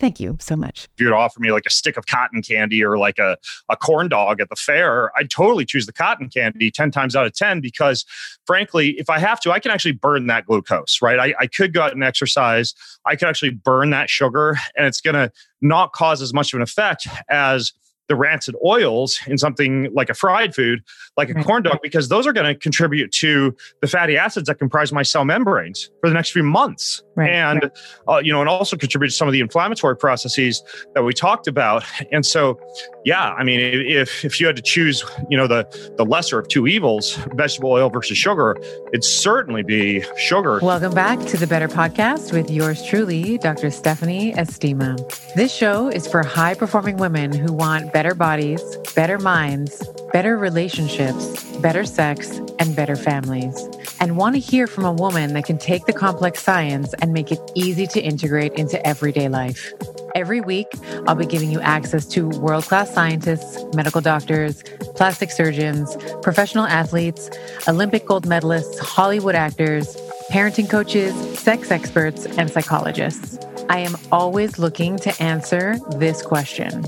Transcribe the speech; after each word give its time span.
Thank 0.00 0.18
you 0.18 0.38
so 0.40 0.56
much. 0.56 0.88
If 0.96 1.04
you'd 1.04 1.12
offer 1.12 1.38
me 1.40 1.52
like 1.52 1.66
a 1.66 1.70
stick 1.70 1.98
of 1.98 2.06
cotton 2.06 2.40
candy 2.40 2.82
or 2.82 2.96
like 2.96 3.18
a, 3.18 3.36
a 3.68 3.76
corn 3.76 4.08
dog 4.08 4.40
at 4.40 4.48
the 4.48 4.56
fair, 4.56 5.16
I'd 5.16 5.28
totally 5.28 5.66
choose 5.66 5.84
the 5.84 5.92
cotton 5.92 6.30
candy 6.30 6.70
10 6.70 6.90
times 6.90 7.14
out 7.14 7.26
of 7.26 7.34
10 7.34 7.60
because, 7.60 8.06
frankly, 8.46 8.92
if 8.98 9.10
I 9.10 9.18
have 9.18 9.40
to, 9.40 9.52
I 9.52 9.60
can 9.60 9.70
actually 9.70 9.92
burn 9.92 10.26
that 10.28 10.46
glucose, 10.46 11.02
right? 11.02 11.18
I, 11.18 11.34
I 11.38 11.46
could 11.46 11.74
go 11.74 11.82
out 11.82 11.92
and 11.92 12.02
exercise. 12.02 12.74
I 13.04 13.14
could 13.14 13.28
actually 13.28 13.50
burn 13.50 13.90
that 13.90 14.08
sugar 14.08 14.56
and 14.74 14.86
it's 14.86 15.02
going 15.02 15.16
to 15.16 15.30
not 15.60 15.92
cause 15.92 16.22
as 16.22 16.32
much 16.32 16.54
of 16.54 16.56
an 16.56 16.62
effect 16.62 17.06
as 17.28 17.74
the 18.10 18.16
rancid 18.16 18.56
oils 18.64 19.20
in 19.28 19.38
something 19.38 19.88
like 19.94 20.10
a 20.10 20.14
fried 20.14 20.52
food, 20.52 20.82
like 21.16 21.30
a 21.30 21.34
corn 21.44 21.62
dog, 21.62 21.78
because 21.80 22.08
those 22.08 22.26
are 22.26 22.32
going 22.32 22.44
to 22.44 22.56
contribute 22.56 23.12
to 23.12 23.56
the 23.80 23.86
fatty 23.86 24.16
acids 24.16 24.48
that 24.48 24.56
comprise 24.56 24.92
my 24.92 25.04
cell 25.04 25.24
membranes 25.24 25.88
for 26.00 26.08
the 26.08 26.14
next 26.14 26.32
few 26.32 26.42
months. 26.42 27.04
Right. 27.14 27.30
And, 27.30 27.62
right. 27.62 27.72
Uh, 28.08 28.18
you 28.18 28.32
know, 28.32 28.40
and 28.40 28.48
also 28.48 28.76
contribute 28.76 29.10
to 29.10 29.14
some 29.14 29.28
of 29.28 29.32
the 29.32 29.38
inflammatory 29.38 29.96
processes 29.96 30.60
that 30.94 31.04
we 31.04 31.12
talked 31.12 31.46
about. 31.46 31.84
And 32.10 32.26
so, 32.26 32.58
yeah, 33.04 33.32
I 33.32 33.44
mean, 33.44 33.60
if, 33.60 34.24
if 34.24 34.40
you 34.40 34.46
had 34.46 34.56
to 34.56 34.62
choose, 34.62 35.04
you 35.30 35.36
know, 35.36 35.46
the, 35.46 35.66
the 35.96 36.04
lesser 36.04 36.38
of 36.38 36.48
two 36.48 36.66
evils, 36.66 37.14
vegetable 37.34 37.70
oil 37.70 37.88
versus 37.88 38.18
sugar, 38.18 38.56
it'd 38.88 39.04
certainly 39.04 39.62
be 39.62 40.04
sugar. 40.18 40.60
Welcome 40.62 40.92
back 40.92 41.18
to 41.26 41.38
the 41.38 41.46
Better 41.46 41.68
Podcast 41.68 42.32
with 42.32 42.50
yours 42.50 42.84
truly, 42.84 43.38
Dr. 43.38 43.70
Stephanie 43.70 44.32
Estima. 44.34 44.98
This 45.34 45.54
show 45.54 45.88
is 45.88 46.06
for 46.06 46.22
high 46.22 46.54
performing 46.54 46.98
women 46.98 47.32
who 47.32 47.52
want 47.52 47.92
better 47.92 48.14
bodies, 48.14 48.62
better 48.94 49.18
minds, 49.18 49.82
better 50.12 50.36
relationships, 50.36 51.56
better 51.58 51.84
sex, 51.84 52.38
and 52.58 52.76
better 52.76 52.96
families. 52.96 53.68
And 54.00 54.16
want 54.16 54.34
to 54.34 54.40
hear 54.40 54.66
from 54.66 54.84
a 54.84 54.92
woman 54.92 55.34
that 55.34 55.44
can 55.44 55.58
take 55.58 55.86
the 55.86 55.92
complex 55.92 56.42
science 56.42 56.94
and 57.00 57.12
make 57.12 57.32
it 57.32 57.38
easy 57.54 57.86
to 57.88 58.00
integrate 58.00 58.52
into 58.54 58.84
everyday 58.86 59.28
life. 59.28 59.72
Every 60.14 60.40
week, 60.40 60.66
I'll 61.06 61.14
be 61.14 61.26
giving 61.26 61.50
you 61.50 61.60
access 61.60 62.06
to 62.06 62.28
world 62.28 62.64
class 62.64 62.89
scientists, 62.90 63.64
medical 63.74 64.00
doctors, 64.00 64.62
plastic 64.94 65.30
surgeons, 65.30 65.96
professional 66.22 66.66
athletes, 66.66 67.30
Olympic 67.68 68.06
gold 68.06 68.26
medalists, 68.26 68.78
Hollywood 68.78 69.34
actors, 69.34 69.96
parenting 70.30 70.68
coaches, 70.68 71.14
sex 71.38 71.70
experts, 71.70 72.26
and 72.26 72.50
psychologists. 72.50 73.38
I 73.68 73.78
am 73.78 73.94
always 74.10 74.58
looking 74.58 74.96
to 74.98 75.22
answer 75.22 75.76
this 75.96 76.22
question 76.22 76.84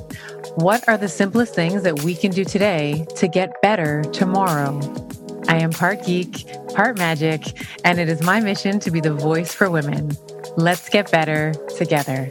what 0.56 0.86
are 0.86 0.98
the 0.98 1.08
simplest 1.08 1.54
things 1.54 1.82
that 1.82 2.02
we 2.02 2.14
can 2.14 2.30
do 2.30 2.44
today 2.44 3.06
to 3.16 3.26
get 3.26 3.62
better 3.62 4.02
tomorrow? 4.12 4.78
I 5.48 5.56
am 5.56 5.70
part 5.70 6.04
geek, 6.04 6.46
part 6.74 6.98
magic, 6.98 7.58
and 7.84 7.98
it 7.98 8.10
is 8.10 8.22
my 8.22 8.40
mission 8.40 8.78
to 8.80 8.90
be 8.90 9.00
the 9.00 9.14
voice 9.14 9.54
for 9.54 9.70
women. 9.70 10.14
Let's 10.56 10.90
get 10.90 11.10
better 11.10 11.54
together. 11.78 12.28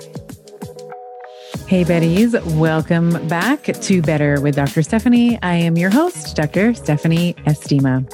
Hey, 1.72 1.86
Betties, 1.86 2.34
welcome 2.58 3.12
back 3.30 3.64
to 3.64 4.02
Better 4.02 4.42
with 4.42 4.58
Dr. 4.58 4.84
Stephanie. 4.84 5.40
I 5.42 5.56
am 5.56 5.78
your 5.78 5.90
host, 5.90 6.36
Dr. 6.36 6.74
Stephanie 6.74 7.34
Estima. 7.46 8.06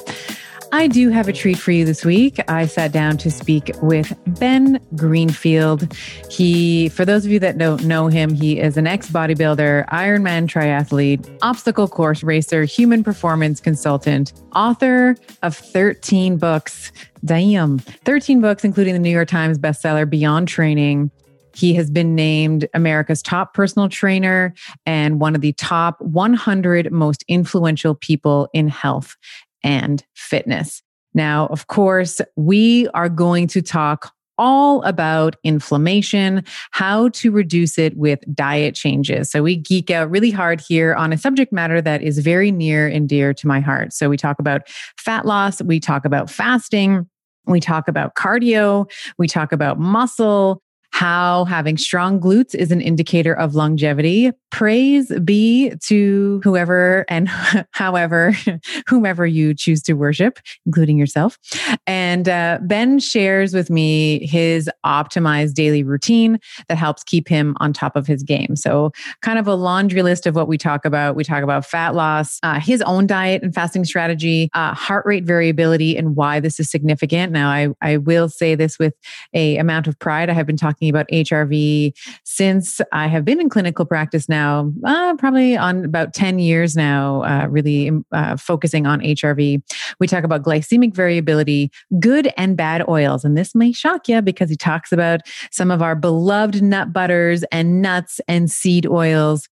I 0.70 0.86
do 0.86 1.08
have 1.08 1.26
a 1.26 1.32
treat 1.32 1.58
for 1.58 1.72
you 1.72 1.84
this 1.84 2.04
week. 2.04 2.38
I 2.46 2.66
sat 2.66 2.92
down 2.92 3.16
to 3.18 3.32
speak 3.32 3.72
with 3.82 4.16
Ben 4.38 4.78
Greenfield. 4.94 5.92
He, 6.30 6.88
for 6.90 7.04
those 7.04 7.24
of 7.24 7.32
you 7.32 7.40
that 7.40 7.58
don't 7.58 7.82
know 7.82 8.06
him, 8.06 8.32
he 8.32 8.60
is 8.60 8.76
an 8.76 8.86
ex 8.86 9.10
bodybuilder, 9.10 9.88
Ironman 9.88 10.46
triathlete, 10.46 11.28
obstacle 11.42 11.88
course 11.88 12.22
racer, 12.22 12.62
human 12.62 13.02
performance 13.02 13.58
consultant, 13.58 14.34
author 14.54 15.16
of 15.42 15.56
13 15.56 16.36
books. 16.36 16.92
Damn, 17.24 17.78
13 17.80 18.40
books, 18.40 18.62
including 18.62 18.92
the 18.92 19.00
New 19.00 19.10
York 19.10 19.26
Times 19.26 19.58
bestseller 19.58 20.08
Beyond 20.08 20.46
Training. 20.46 21.10
He 21.58 21.74
has 21.74 21.90
been 21.90 22.14
named 22.14 22.68
America's 22.72 23.20
top 23.20 23.52
personal 23.52 23.88
trainer 23.88 24.54
and 24.86 25.20
one 25.20 25.34
of 25.34 25.40
the 25.40 25.52
top 25.54 26.00
100 26.00 26.92
most 26.92 27.24
influential 27.26 27.96
people 27.96 28.48
in 28.52 28.68
health 28.68 29.16
and 29.64 30.04
fitness. 30.14 30.82
Now, 31.14 31.48
of 31.48 31.66
course, 31.66 32.20
we 32.36 32.86
are 32.94 33.08
going 33.08 33.48
to 33.48 33.60
talk 33.60 34.12
all 34.40 34.82
about 34.82 35.34
inflammation, 35.42 36.44
how 36.70 37.08
to 37.08 37.32
reduce 37.32 37.76
it 37.76 37.96
with 37.96 38.20
diet 38.32 38.76
changes. 38.76 39.28
So, 39.28 39.42
we 39.42 39.56
geek 39.56 39.90
out 39.90 40.08
really 40.12 40.30
hard 40.30 40.60
here 40.60 40.94
on 40.94 41.12
a 41.12 41.18
subject 41.18 41.52
matter 41.52 41.82
that 41.82 42.02
is 42.02 42.18
very 42.18 42.52
near 42.52 42.86
and 42.86 43.08
dear 43.08 43.34
to 43.34 43.48
my 43.48 43.58
heart. 43.58 43.92
So, 43.92 44.08
we 44.08 44.16
talk 44.16 44.38
about 44.38 44.68
fat 44.96 45.26
loss, 45.26 45.60
we 45.60 45.80
talk 45.80 46.04
about 46.04 46.30
fasting. 46.30 47.08
We 47.46 47.60
talk 47.60 47.88
about 47.88 48.14
cardio. 48.14 48.90
We 49.16 49.26
talk 49.26 49.52
about 49.52 49.80
muscle 49.80 50.62
how 50.90 51.44
having 51.44 51.76
strong 51.76 52.18
glutes 52.18 52.54
is 52.54 52.72
an 52.72 52.80
indicator 52.80 53.32
of 53.32 53.54
longevity. 53.54 54.32
Praise 54.50 55.12
be 55.22 55.72
to 55.84 56.40
whoever 56.42 57.04
and 57.08 57.28
however, 57.72 58.32
whomever 58.88 59.26
you 59.26 59.54
choose 59.54 59.82
to 59.82 59.92
worship, 59.92 60.38
including 60.66 60.98
yourself. 60.98 61.38
And 61.86 62.28
uh, 62.28 62.58
Ben 62.62 62.98
shares 62.98 63.52
with 63.52 63.70
me 63.70 64.26
his 64.26 64.70
optimized 64.84 65.54
daily 65.54 65.82
routine 65.82 66.38
that 66.68 66.78
helps 66.78 67.04
keep 67.04 67.28
him 67.28 67.56
on 67.60 67.72
top 67.72 67.94
of 67.94 68.06
his 68.06 68.22
game. 68.22 68.56
So, 68.56 68.90
kind 69.22 69.38
of 69.38 69.46
a 69.46 69.54
laundry 69.54 70.02
list 70.02 70.26
of 70.26 70.34
what 70.34 70.48
we 70.48 70.56
talk 70.56 70.84
about. 70.84 71.14
We 71.14 71.24
talk 71.24 71.42
about 71.42 71.66
fat 71.66 71.94
loss, 71.94 72.38
uh, 72.42 72.58
his 72.60 72.82
own 72.82 73.06
diet 73.06 73.42
and 73.42 73.54
fasting 73.54 73.84
strategy, 73.84 74.48
uh, 74.54 74.74
heart 74.74 75.04
rate 75.06 75.24
variability, 75.24 75.96
and 75.96 76.16
why 76.16 76.40
this 76.40 76.58
is 76.58 76.70
significant. 76.70 77.32
Now, 77.32 77.50
I, 77.50 77.68
I 77.82 77.98
will 77.98 78.28
say 78.28 78.54
this 78.54 78.78
with 78.78 78.94
a 79.34 79.58
amount 79.58 79.86
of 79.86 79.98
pride. 79.98 80.30
I 80.30 80.32
have 80.32 80.46
been 80.46 80.56
talking 80.56 80.77
talking 80.78 80.90
about 80.90 81.08
HRV 81.08 81.92
since 82.24 82.80
I 82.92 83.08
have 83.08 83.24
been 83.24 83.40
in 83.40 83.48
clinical 83.48 83.84
practice 83.84 84.28
now, 84.28 84.72
uh, 84.84 85.16
probably 85.16 85.56
on 85.56 85.84
about 85.84 86.14
10 86.14 86.38
years 86.38 86.76
now, 86.76 87.22
uh, 87.22 87.46
really 87.48 87.90
uh, 88.12 88.36
focusing 88.36 88.86
on 88.86 89.00
HRV. 89.00 89.62
We 89.98 90.06
talk 90.06 90.24
about 90.24 90.42
glycemic 90.42 90.94
variability, 90.94 91.72
good 91.98 92.32
and 92.36 92.56
bad 92.56 92.88
oils. 92.88 93.24
And 93.24 93.36
this 93.36 93.54
may 93.54 93.72
shock 93.72 94.08
you 94.08 94.22
because 94.22 94.50
he 94.50 94.56
talks 94.56 94.92
about 94.92 95.20
some 95.50 95.70
of 95.70 95.82
our 95.82 95.96
beloved 95.96 96.62
nut 96.62 96.92
butters 96.92 97.42
and 97.50 97.82
nuts 97.82 98.20
and 98.28 98.50
seed 98.50 98.86
oils. 98.86 99.48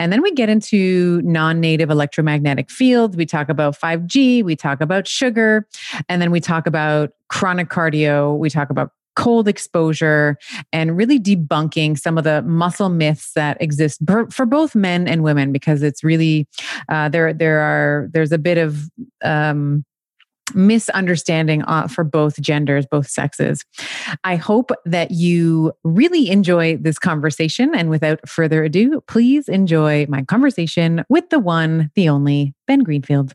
And 0.00 0.12
then 0.12 0.22
we 0.22 0.30
get 0.30 0.48
into 0.48 1.20
non 1.22 1.58
native 1.60 1.90
electromagnetic 1.90 2.70
fields. 2.70 3.16
We 3.16 3.26
talk 3.26 3.48
about 3.48 3.76
5G, 3.76 4.44
we 4.44 4.54
talk 4.54 4.80
about 4.80 5.08
sugar, 5.08 5.66
and 6.08 6.22
then 6.22 6.30
we 6.30 6.38
talk 6.38 6.68
about 6.68 7.10
chronic 7.28 7.68
cardio. 7.68 8.38
We 8.38 8.48
talk 8.48 8.70
about 8.70 8.92
cold 9.18 9.48
exposure 9.48 10.38
and 10.72 10.96
really 10.96 11.18
debunking 11.18 11.98
some 11.98 12.16
of 12.16 12.22
the 12.22 12.40
muscle 12.42 12.88
myths 12.88 13.32
that 13.34 13.60
exist 13.60 14.00
for 14.30 14.46
both 14.46 14.76
men 14.76 15.08
and 15.08 15.24
women 15.24 15.50
because 15.50 15.82
it's 15.82 16.04
really 16.04 16.46
uh, 16.88 17.08
there 17.08 17.32
there 17.32 17.58
are 17.58 18.08
there's 18.12 18.30
a 18.30 18.38
bit 18.38 18.58
of 18.58 18.88
um, 19.24 19.84
misunderstanding 20.54 21.62
uh, 21.64 21.88
for 21.88 22.04
both 22.04 22.40
genders, 22.40 22.86
both 22.86 23.08
sexes. 23.08 23.64
I 24.22 24.36
hope 24.36 24.70
that 24.84 25.10
you 25.10 25.72
really 25.82 26.30
enjoy 26.30 26.76
this 26.76 26.98
conversation. 26.98 27.74
And 27.74 27.90
without 27.90 28.26
further 28.26 28.62
ado, 28.62 29.02
please 29.08 29.48
enjoy 29.48 30.06
my 30.08 30.22
conversation 30.22 31.04
with 31.08 31.28
the 31.30 31.40
one, 31.40 31.90
the 31.96 32.08
only 32.08 32.54
Ben 32.68 32.84
Greenfield. 32.84 33.34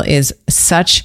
is 0.00 0.34
such 0.48 1.04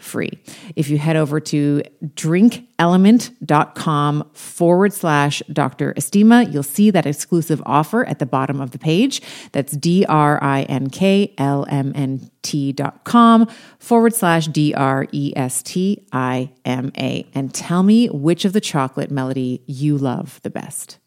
free. 0.00 0.30
If 0.76 0.88
you 0.88 0.98
head 0.98 1.16
over 1.16 1.40
to 1.40 1.82
drinklmnt.com 2.04 4.30
forward 4.32 4.92
slash 4.92 5.42
Dr. 5.52 5.94
Estima, 5.94 6.52
you'll 6.52 6.62
see 6.62 6.90
that 6.90 7.06
exclusive 7.06 7.60
offer 7.66 8.04
at 8.06 8.18
the 8.18 8.26
bottom 8.26 8.60
of 8.60 8.72
the 8.72 8.78
page. 8.78 9.22
That's 9.52 9.72
D 9.72 10.04
R 10.08 10.42
I 10.42 10.62
N 10.62 10.90
K 10.90 11.34
L 11.38 11.66
M 11.68 11.92
N 11.94 12.30
T 12.42 12.72
dot 12.72 13.04
com 13.04 13.46
forward 13.78 14.14
slash 14.14 14.46
D 14.46 14.74
R 14.74 15.06
E 15.12 15.32
S 15.36 15.62
T 15.62 16.06
I 16.12 16.50
M 16.64 16.90
A. 16.98 17.26
And 17.34 17.54
tell 17.54 17.82
me 17.82 18.08
which 18.08 18.44
of 18.44 18.52
the 18.52 18.60
chocolate 18.60 19.10
melody 19.10 19.62
you 19.66 19.98
love 19.98 20.40
the 20.42 20.50
best. 20.50 20.98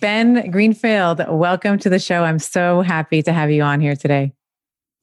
Ben 0.00 0.50
Greenfield, 0.50 1.24
welcome 1.28 1.78
to 1.78 1.90
the 1.90 1.98
show. 1.98 2.22
I'm 2.22 2.38
so 2.38 2.82
happy 2.82 3.22
to 3.22 3.32
have 3.32 3.50
you 3.50 3.62
on 3.62 3.80
here 3.80 3.96
today. 3.96 4.32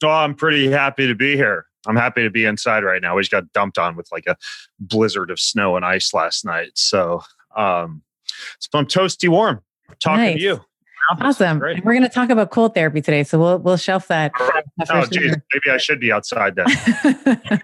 Oh, 0.02 0.08
I'm 0.08 0.34
pretty 0.34 0.70
happy 0.70 1.06
to 1.06 1.14
be 1.14 1.36
here. 1.36 1.66
I'm 1.86 1.96
happy 1.96 2.22
to 2.22 2.30
be 2.30 2.44
inside 2.44 2.84
right 2.84 3.00
now. 3.00 3.14
We 3.16 3.22
just 3.22 3.30
got 3.30 3.52
dumped 3.52 3.78
on 3.78 3.96
with 3.96 4.08
like 4.10 4.26
a 4.26 4.36
blizzard 4.80 5.30
of 5.30 5.38
snow 5.38 5.76
and 5.76 5.84
ice 5.84 6.12
last 6.12 6.44
night. 6.44 6.72
So, 6.74 7.22
um, 7.56 8.02
so 8.58 8.78
I'm 8.78 8.86
toasty 8.86 9.28
warm 9.28 9.62
talking 10.00 10.24
nice. 10.24 10.36
to 10.36 10.42
you. 10.42 10.60
Awesome. 11.20 11.60
We're 11.60 11.80
going 11.80 12.02
to 12.02 12.08
talk 12.08 12.30
about 12.30 12.50
cold 12.50 12.74
therapy 12.74 13.00
today, 13.00 13.22
so 13.22 13.38
we'll 13.38 13.58
we'll 13.58 13.76
shelf 13.76 14.08
that. 14.08 14.32
Oh, 14.90 15.06
geez, 15.06 15.36
maybe 15.54 15.70
I 15.70 15.76
should 15.76 16.00
be 16.00 16.10
outside 16.10 16.56
then. 16.56 16.66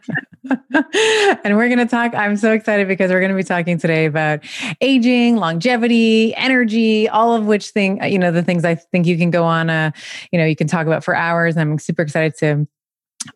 and 1.44 1.56
we're 1.56 1.68
going 1.68 1.78
to 1.78 1.86
talk. 1.86 2.14
I'm 2.14 2.36
so 2.36 2.52
excited 2.52 2.86
because 2.88 3.10
we're 3.10 3.20
going 3.20 3.32
to 3.32 3.36
be 3.36 3.42
talking 3.42 3.78
today 3.78 4.06
about 4.06 4.40
aging, 4.80 5.36
longevity, 5.36 6.34
energy, 6.36 7.08
all 7.08 7.34
of 7.34 7.46
which 7.46 7.70
thing 7.70 8.02
you 8.04 8.18
know 8.18 8.30
the 8.30 8.42
things 8.42 8.64
I 8.64 8.76
think 8.76 9.06
you 9.06 9.18
can 9.18 9.30
go 9.30 9.44
on. 9.44 9.70
Uh, 9.70 9.90
you 10.30 10.38
know, 10.38 10.44
you 10.44 10.56
can 10.56 10.68
talk 10.68 10.86
about 10.86 11.02
for 11.02 11.14
hours. 11.14 11.56
I'm 11.56 11.78
super 11.78 12.02
excited 12.02 12.36
to 12.38 12.66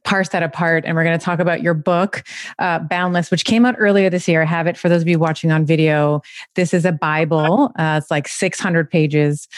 parse 0.05 0.31
that 0.31 0.43
apart 0.43 0.85
and 0.85 0.97
we're 0.97 1.05
going 1.05 1.19
to 1.19 1.25
talk 1.25 1.39
about 1.39 1.63
your 1.63 1.75
book 1.75 2.25
uh, 2.59 2.79
boundless 2.81 3.31
which 3.31 3.45
came 3.45 3.65
out 3.65 3.75
earlier 3.79 4.11
this 4.11 4.27
year. 4.29 4.43
I 4.43 4.47
have 4.47 4.67
it 4.67 4.77
for 4.77 4.89
those 4.89 5.03
of 5.03 5.09
you 5.09 5.19
watching 5.19 5.51
on 5.53 5.65
video. 5.65 6.23
This 6.55 6.75
is 6.75 6.85
a 6.85 6.93
bible. 6.93 7.73
Uh, 7.79 8.01
it's 8.03 8.11
like 8.11 8.29
600 8.29 8.91
pages. 8.91 9.49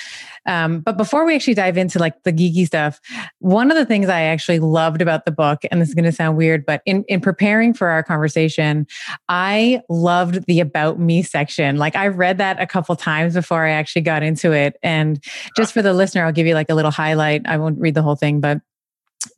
Um, 0.47 0.81
but 0.81 0.97
before 0.97 1.25
we 1.25 1.35
actually 1.35 1.55
dive 1.55 1.77
into 1.77 1.99
like 1.99 2.23
the 2.23 2.33
geeky 2.33 2.67
stuff 2.67 3.01
one 3.41 3.71
of 3.71 3.77
the 3.77 3.85
things 3.85 4.09
i 4.09 4.23
actually 4.23 4.59
loved 4.59 5.03
about 5.03 5.27
the 5.27 5.31
book 5.31 5.61
and 5.71 5.81
this 5.81 5.89
is 5.89 5.95
going 5.95 6.05
to 6.05 6.13
sound 6.13 6.39
weird 6.39 6.65
but 6.65 6.81
in, 6.87 7.05
in 7.05 7.21
preparing 7.21 7.75
for 7.75 7.89
our 7.89 8.03
conversation 8.03 8.87
i 9.29 9.81
loved 9.91 10.47
the 10.47 10.61
about 10.61 10.99
me 10.99 11.23
section. 11.23 11.77
Like 11.77 11.97
i 11.97 12.07
read 12.09 12.39
that 12.39 12.61
a 12.61 12.67
couple 12.67 12.95
times 12.97 13.35
before 13.35 13.67
i 13.67 13.71
actually 13.71 14.03
got 14.03 14.23
into 14.23 14.53
it 14.53 14.77
and 14.83 15.23
just 15.57 15.73
for 15.73 15.83
the 15.83 15.93
listener 15.93 16.25
i'll 16.25 16.33
give 16.33 16.47
you 16.47 16.55
like 16.55 16.71
a 16.71 16.75
little 16.75 16.91
highlight. 16.91 17.43
I 17.47 17.59
won't 17.59 17.79
read 17.79 17.95
the 17.95 18.03
whole 18.03 18.17
thing 18.17 18.41
but 18.41 18.61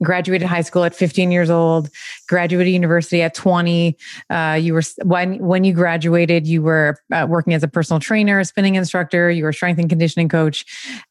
graduated 0.03 0.47
high 0.47 0.61
school 0.63 0.85
at 0.85 0.95
15 0.95 1.31
years 1.31 1.51
old 1.51 1.91
graduated 2.29 2.73
university 2.73 3.23
at 3.23 3.35
20 3.35 3.97
uh, 4.31 4.59
you 4.61 4.75
were 4.75 4.83
when 5.05 5.39
when 5.39 5.65
you 5.65 5.73
graduated 5.73 6.47
you 6.47 6.63
were 6.63 6.97
uh, 7.13 7.27
working 7.29 7.55
as 7.55 7.63
a 7.63 7.69
personal 7.69 8.01
trainer 8.01 8.39
a 8.39 8.45
spinning 8.45 8.75
instructor 8.75 9.31
you 9.31 9.45
were 9.45 9.53
strength 9.53 9.79
and 9.79 9.89
conditioning 9.89 10.29
coach. 10.29 10.65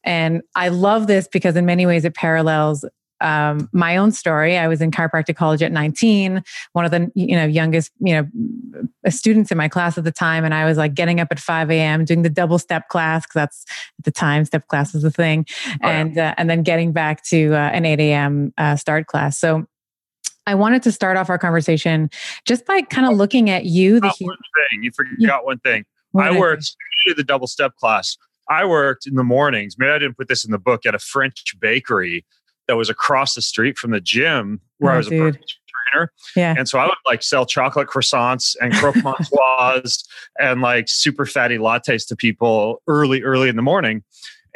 And 0.04 0.42
i 0.54 0.68
love 0.68 1.06
this 1.06 1.28
because 1.28 1.56
in 1.56 1.66
many 1.66 1.86
ways 1.86 2.04
it 2.04 2.14
parallels 2.14 2.84
um, 3.20 3.68
my 3.72 3.96
own 3.96 4.12
story. 4.12 4.56
I 4.56 4.68
was 4.68 4.80
in 4.80 4.90
chiropractic 4.90 5.36
college 5.36 5.62
at 5.62 5.72
19, 5.72 6.42
one 6.72 6.84
of 6.84 6.90
the 6.90 7.10
you 7.14 7.36
know 7.36 7.44
youngest 7.44 7.92
you 8.00 8.14
know 8.14 8.80
students 9.10 9.50
in 9.50 9.58
my 9.58 9.68
class 9.68 9.98
at 9.98 10.04
the 10.04 10.12
time, 10.12 10.44
and 10.44 10.54
I 10.54 10.64
was 10.64 10.78
like 10.78 10.94
getting 10.94 11.20
up 11.20 11.28
at 11.30 11.38
5 11.38 11.70
a.m. 11.70 12.04
doing 12.04 12.22
the 12.22 12.30
double 12.30 12.58
step 12.58 12.88
class 12.88 13.24
because 13.24 13.34
that's 13.34 13.64
at 13.98 14.04
the 14.04 14.10
time 14.10 14.44
step 14.44 14.66
class 14.68 14.94
was 14.94 15.04
a 15.04 15.10
thing, 15.10 15.46
oh, 15.82 15.88
and 15.88 16.16
yeah. 16.16 16.30
uh, 16.30 16.34
and 16.38 16.48
then 16.48 16.62
getting 16.62 16.92
back 16.92 17.24
to 17.24 17.54
uh, 17.54 17.70
an 17.72 17.84
8 17.84 18.00
a.m. 18.00 18.52
Uh, 18.58 18.76
start 18.76 19.06
class. 19.06 19.38
So. 19.38 19.66
I 20.46 20.54
wanted 20.54 20.82
to 20.84 20.90
start 20.90 21.16
off 21.16 21.28
our 21.28 21.38
conversation 21.38 22.10
just 22.44 22.66
by 22.66 22.80
kind 22.82 23.06
of 23.06 23.16
looking 23.16 23.50
at 23.50 23.66
you. 23.66 24.00
The 24.00 24.12
one 24.18 24.36
thing 24.70 24.82
you 24.82 24.90
forgot 24.90 25.12
yeah. 25.18 25.38
one 25.40 25.58
thing. 25.60 25.84
What 26.12 26.26
I 26.26 26.36
worked 26.36 26.74
I 27.08 27.12
the 27.12 27.22
double 27.22 27.46
step 27.46 27.76
class. 27.76 28.16
I 28.48 28.64
worked 28.64 29.06
in 29.06 29.14
the 29.14 29.22
mornings. 29.22 29.76
Maybe 29.78 29.92
I 29.92 29.98
didn't 29.98 30.16
put 30.16 30.28
this 30.28 30.44
in 30.44 30.50
the 30.50 30.58
book 30.58 30.84
at 30.84 30.94
a 30.94 30.98
French 30.98 31.54
bakery 31.60 32.24
that 32.70 32.76
was 32.76 32.88
across 32.88 33.34
the 33.34 33.42
street 33.42 33.76
from 33.76 33.90
the 33.90 34.00
gym 34.00 34.60
where 34.78 34.92
oh, 34.92 34.94
I 34.94 34.98
was 34.98 35.08
dude. 35.08 35.34
a 35.34 35.38
trainer. 35.92 36.12
Yeah. 36.36 36.54
And 36.56 36.68
so 36.68 36.78
I 36.78 36.84
would 36.84 36.94
like 37.04 37.20
sell 37.20 37.44
chocolate 37.44 37.88
croissants 37.88 38.54
and 38.60 38.72
croque 38.74 38.94
monsieur 39.02 39.90
and 40.38 40.62
like 40.62 40.88
super 40.88 41.26
fatty 41.26 41.58
lattes 41.58 42.06
to 42.06 42.14
people 42.14 42.80
early, 42.86 43.24
early 43.24 43.48
in 43.48 43.56
the 43.56 43.62
morning. 43.62 44.04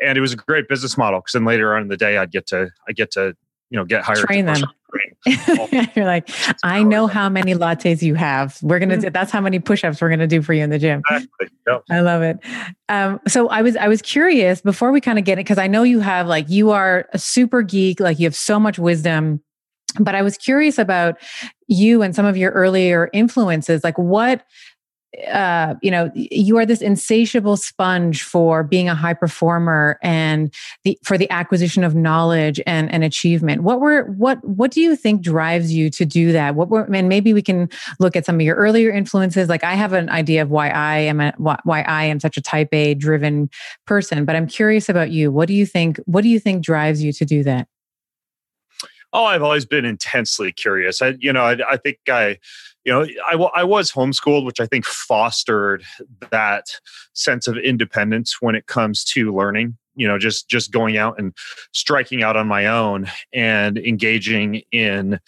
And 0.01 0.17
it 0.17 0.21
was 0.21 0.33
a 0.33 0.37
great 0.37 0.69
business 0.69 0.97
model 0.97 1.21
because 1.21 1.33
then 1.33 1.45
later 1.45 1.75
on 1.75 1.83
in 1.83 1.89
the 1.89 1.97
day 1.97 2.19
I'd 2.19 2.31
get 2.31 2.47
to 2.49 2.71
I 2.89 2.93
get 2.93 3.11
to, 3.13 3.37
you 3.71 3.79
know, 3.79 3.85
get 3.85 4.03
hired. 4.03 4.19
Train 4.19 4.47
them. 4.47 4.63
You're 5.97 6.05
like, 6.05 6.29
I 6.63 6.83
know 6.83 7.07
how 7.07 7.29
many 7.29 7.55
lattes 7.55 8.03
you 8.03 8.15
have. 8.15 8.59
We're 8.63 8.79
gonna 8.79 8.99
do 8.99 9.11
that's 9.11 9.33
how 9.33 9.41
many 9.41 9.59
push-ups 9.59 10.01
we're 10.01 10.11
gonna 10.11 10.27
do 10.27 10.43
for 10.43 10.53
you 10.53 10.63
in 10.63 10.71
the 10.71 10.79
gym. 10.79 11.03
Exactly. 11.11 11.49
Yep. 11.67 11.83
I 11.91 12.01
love 12.01 12.23
it. 12.23 12.39
Um, 12.89 13.21
so 13.27 13.49
I 13.49 13.63
was 13.63 13.77
I 13.77 13.89
was 13.89 14.03
curious 14.03 14.61
before 14.61 14.93
we 14.93 15.01
kind 15.01 15.19
of 15.19 15.25
get 15.25 15.39
it, 15.39 15.45
because 15.45 15.59
I 15.59 15.67
know 15.67 15.83
you 15.83 16.01
have 16.01 16.27
like 16.27 16.49
you 16.51 16.71
are 16.71 17.09
a 17.13 17.19
super 17.19 17.63
geek, 17.63 18.01
like 18.01 18.19
you 18.19 18.27
have 18.27 18.37
so 18.37 18.61
much 18.61 18.79
wisdom. 18.79 19.43
But 19.99 20.15
I 20.15 20.23
was 20.23 20.37
curious 20.37 20.79
about 20.79 21.17
you 21.69 22.03
and 22.03 22.15
some 22.15 22.27
of 22.27 22.37
your 22.37 22.51
earlier 22.51 23.09
influences. 23.13 23.85
Like 23.85 23.97
what 23.97 24.45
uh, 25.31 25.75
you 25.83 25.91
know, 25.91 26.11
you 26.15 26.57
are 26.59 26.67
this 26.67 26.81
insatiable 26.81 27.57
sponge 27.57 28.23
for 28.23 28.63
being 28.63 28.89
a 28.89 28.95
high 28.95 29.15
performer 29.15 29.99
and 30.03 30.53
the 30.83 30.99
for 31.03 31.17
the 31.17 31.31
acquisition 31.31 31.85
of 31.85 31.95
knowledge 31.95 32.61
and, 32.67 32.91
and 32.91 33.05
achievement. 33.05 33.63
What 33.63 33.81
were 33.81 34.05
what 34.05 34.45
what 34.45 34.71
do 34.71 34.81
you 34.81 34.97
think 34.97 35.23
drives 35.23 35.73
you 35.73 35.91
to 35.91 36.05
do 36.05 36.33
that? 36.33 36.55
What 36.55 36.69
were 36.69 36.83
and 36.93 37.09
maybe 37.09 37.33
we 37.33 37.43
can 37.43 37.69
look 38.01 38.17
at 38.17 38.27
some 38.27 38.37
of 38.37 38.41
your 38.43 38.57
earlier 38.57 38.91
influences. 38.91 39.49
Like 39.49 39.65
I 39.65 39.75
have 39.75 39.93
an 39.93 40.09
idea 40.11 40.43
of 40.43 40.51
why 40.51 40.71
I 40.71 40.99
am 40.99 41.21
a, 41.21 41.33
why 41.39 41.83
I 41.83 42.05
am 42.05 42.21
such 42.21 42.37
a 42.37 42.43
type 42.43 42.73
A 42.73 42.95
driven 42.95 43.51
person, 43.87 44.25
but 44.25 44.37
I'm 44.37 44.47
curious 44.47 44.89
about 44.89 45.11
you. 45.11 45.31
What 45.31 45.49
do 45.49 45.55
you 45.55 45.67
think? 45.67 45.99
What 46.07 46.23
do 46.23 46.29
you 46.29 46.41
think 46.41 46.65
drives 46.65 47.03
you 47.03 47.13
to 47.13 47.25
do 47.25 47.43
that? 47.45 47.69
Oh, 49.13 49.27
I've 49.27 49.45
always 49.45 49.65
been 49.65 49.85
intensely 49.85 50.51
curious. 50.51 51.01
I, 51.01 51.15
you 51.21 51.33
know, 51.33 51.45
I, 51.45 51.57
I 51.71 51.77
think 51.77 51.99
I, 52.09 52.39
you 52.85 52.93
know, 52.93 53.07
I, 53.27 53.61
I 53.61 53.65
was 53.65 53.91
homeschooled, 53.91 54.45
which 54.45 54.61
I 54.61 54.67
think 54.67 54.85
fostered 54.85 55.85
that 56.31 56.67
sense 57.15 57.47
of 57.49 57.57
independence 57.57 58.41
when 58.41 58.55
it 58.55 58.67
comes 58.67 59.05
to 59.05 59.35
learning. 59.35 59.77
You 59.97 60.09
know, 60.09 60.19
just 60.19 60.49
just 60.49 60.73
going 60.73 60.97
out 60.97 61.21
and 61.21 61.33
striking 61.73 62.23
out 62.23 62.37
on 62.37 62.49
my 62.49 62.67
own 62.67 63.09
and 63.33 63.79
engaging 63.79 64.63
in 64.73 65.21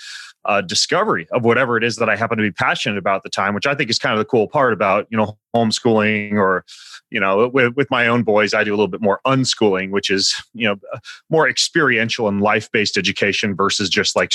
uh, 0.45 0.61
discovery 0.61 1.29
of 1.31 1.45
whatever 1.45 1.77
it 1.77 1.85
is 1.85 1.97
that 1.97 2.09
I 2.09 2.17
happen 2.17 2.37
to 2.39 2.43
be 2.43 2.51
passionate 2.51 2.99
about 2.99 3.17
at 3.17 3.23
the 3.23 3.31
time, 3.31 3.55
which 3.55 3.67
I 3.67 3.77
think 3.77 3.91
is 3.91 3.99
kind 3.99 4.13
of 4.13 4.19
the 4.19 4.25
cool 4.25 4.49
part 4.49 4.73
about 4.73 5.07
you 5.09 5.17
know 5.17 5.39
homeschooling 5.55 6.33
or 6.33 6.65
you 7.11 7.21
know 7.21 7.49
with, 7.49 7.77
with 7.77 7.89
my 7.93 8.09
own 8.09 8.25
boys 8.25 8.55
I 8.55 8.65
do 8.65 8.73
a 8.73 8.77
little 8.77 8.89
bit 8.89 9.01
more 9.01 9.21
unschooling, 9.25 9.91
which 9.91 10.11
is 10.11 10.35
you 10.53 10.67
know 10.67 10.77
more 11.31 11.49
experiential 11.49 12.27
and 12.27 12.41
life 12.41 12.71
based 12.73 12.97
education 12.97 13.55
versus 13.55 13.89
just 13.89 14.17
like 14.17 14.33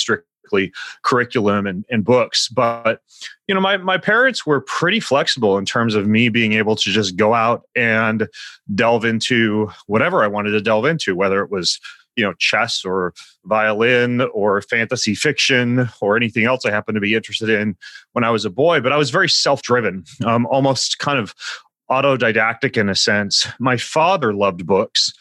curriculum 1.03 1.67
and, 1.67 1.85
and 1.89 2.03
books. 2.03 2.47
But 2.47 3.01
you 3.47 3.55
know 3.55 3.61
my 3.61 3.77
my 3.77 3.97
parents 3.97 4.45
were 4.45 4.61
pretty 4.61 4.99
flexible 4.99 5.57
in 5.57 5.65
terms 5.65 5.95
of 5.95 6.07
me 6.07 6.29
being 6.29 6.53
able 6.53 6.75
to 6.75 6.89
just 6.89 7.15
go 7.15 7.33
out 7.33 7.63
and 7.75 8.27
delve 8.73 9.05
into 9.05 9.69
whatever 9.87 10.23
I 10.23 10.27
wanted 10.27 10.51
to 10.51 10.61
delve 10.61 10.85
into, 10.85 11.15
whether 11.15 11.41
it 11.41 11.51
was 11.51 11.79
you 12.15 12.23
know 12.23 12.33
chess 12.39 12.83
or 12.83 13.13
violin 13.45 14.21
or 14.33 14.61
fantasy 14.61 15.15
fiction 15.15 15.89
or 16.01 16.17
anything 16.17 16.45
else 16.45 16.65
I 16.65 16.71
happened 16.71 16.95
to 16.95 17.01
be 17.01 17.15
interested 17.15 17.49
in 17.49 17.75
when 18.13 18.23
I 18.23 18.29
was 18.29 18.45
a 18.45 18.49
boy. 18.49 18.81
But 18.81 18.91
I 18.91 18.97
was 18.97 19.09
very 19.09 19.29
self 19.29 19.61
driven, 19.61 20.03
um, 20.25 20.45
almost 20.47 20.99
kind 20.99 21.19
of 21.19 21.33
autodidactic 21.89 22.77
in 22.77 22.89
a 22.89 22.95
sense. 22.95 23.47
My 23.59 23.77
father 23.77 24.33
loved 24.33 24.65
books. 24.65 25.11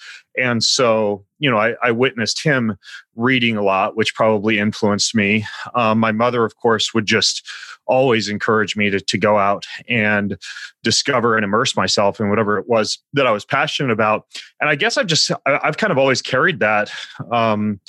And 0.41 0.65
so, 0.65 1.25
you 1.39 1.51
know, 1.51 1.59
I, 1.59 1.75
I 1.83 1.91
witnessed 1.91 2.43
him 2.43 2.77
reading 3.15 3.57
a 3.57 3.63
lot, 3.63 3.97
which 3.97 4.15
probably 4.15 4.59
influenced 4.59 5.15
me. 5.15 5.45
Um, 5.75 5.99
my 5.99 6.13
mother, 6.13 6.45
of 6.45 6.57
course, 6.57 6.95
would 6.95 7.07
just 7.07 7.49
always 7.87 8.29
encourage 8.29 8.77
me 8.77 8.89
to, 8.91 9.01
to 9.01 9.19
go 9.19 9.37
out 9.37 9.67
and 9.89 10.39
discover 10.83 11.37
and 11.37 11.45
immerse 11.45 11.77
myself 11.77 12.21
in 12.21 12.29
whatever 12.29 12.59
it 12.59 12.69
was 12.69 12.99
that 13.13 13.27
I 13.27 13.33
was 13.33 13.45
passionate 13.45 13.93
about. 13.93 14.27
And 14.61 14.71
I 14.71 14.77
guess 14.77 14.97
I've 14.97 15.07
just, 15.07 15.31
I've 15.47 15.77
kind 15.77 15.91
of 15.91 15.99
always 15.99 16.23
carried 16.23 16.61
that 16.61 16.91
um, 17.33 17.81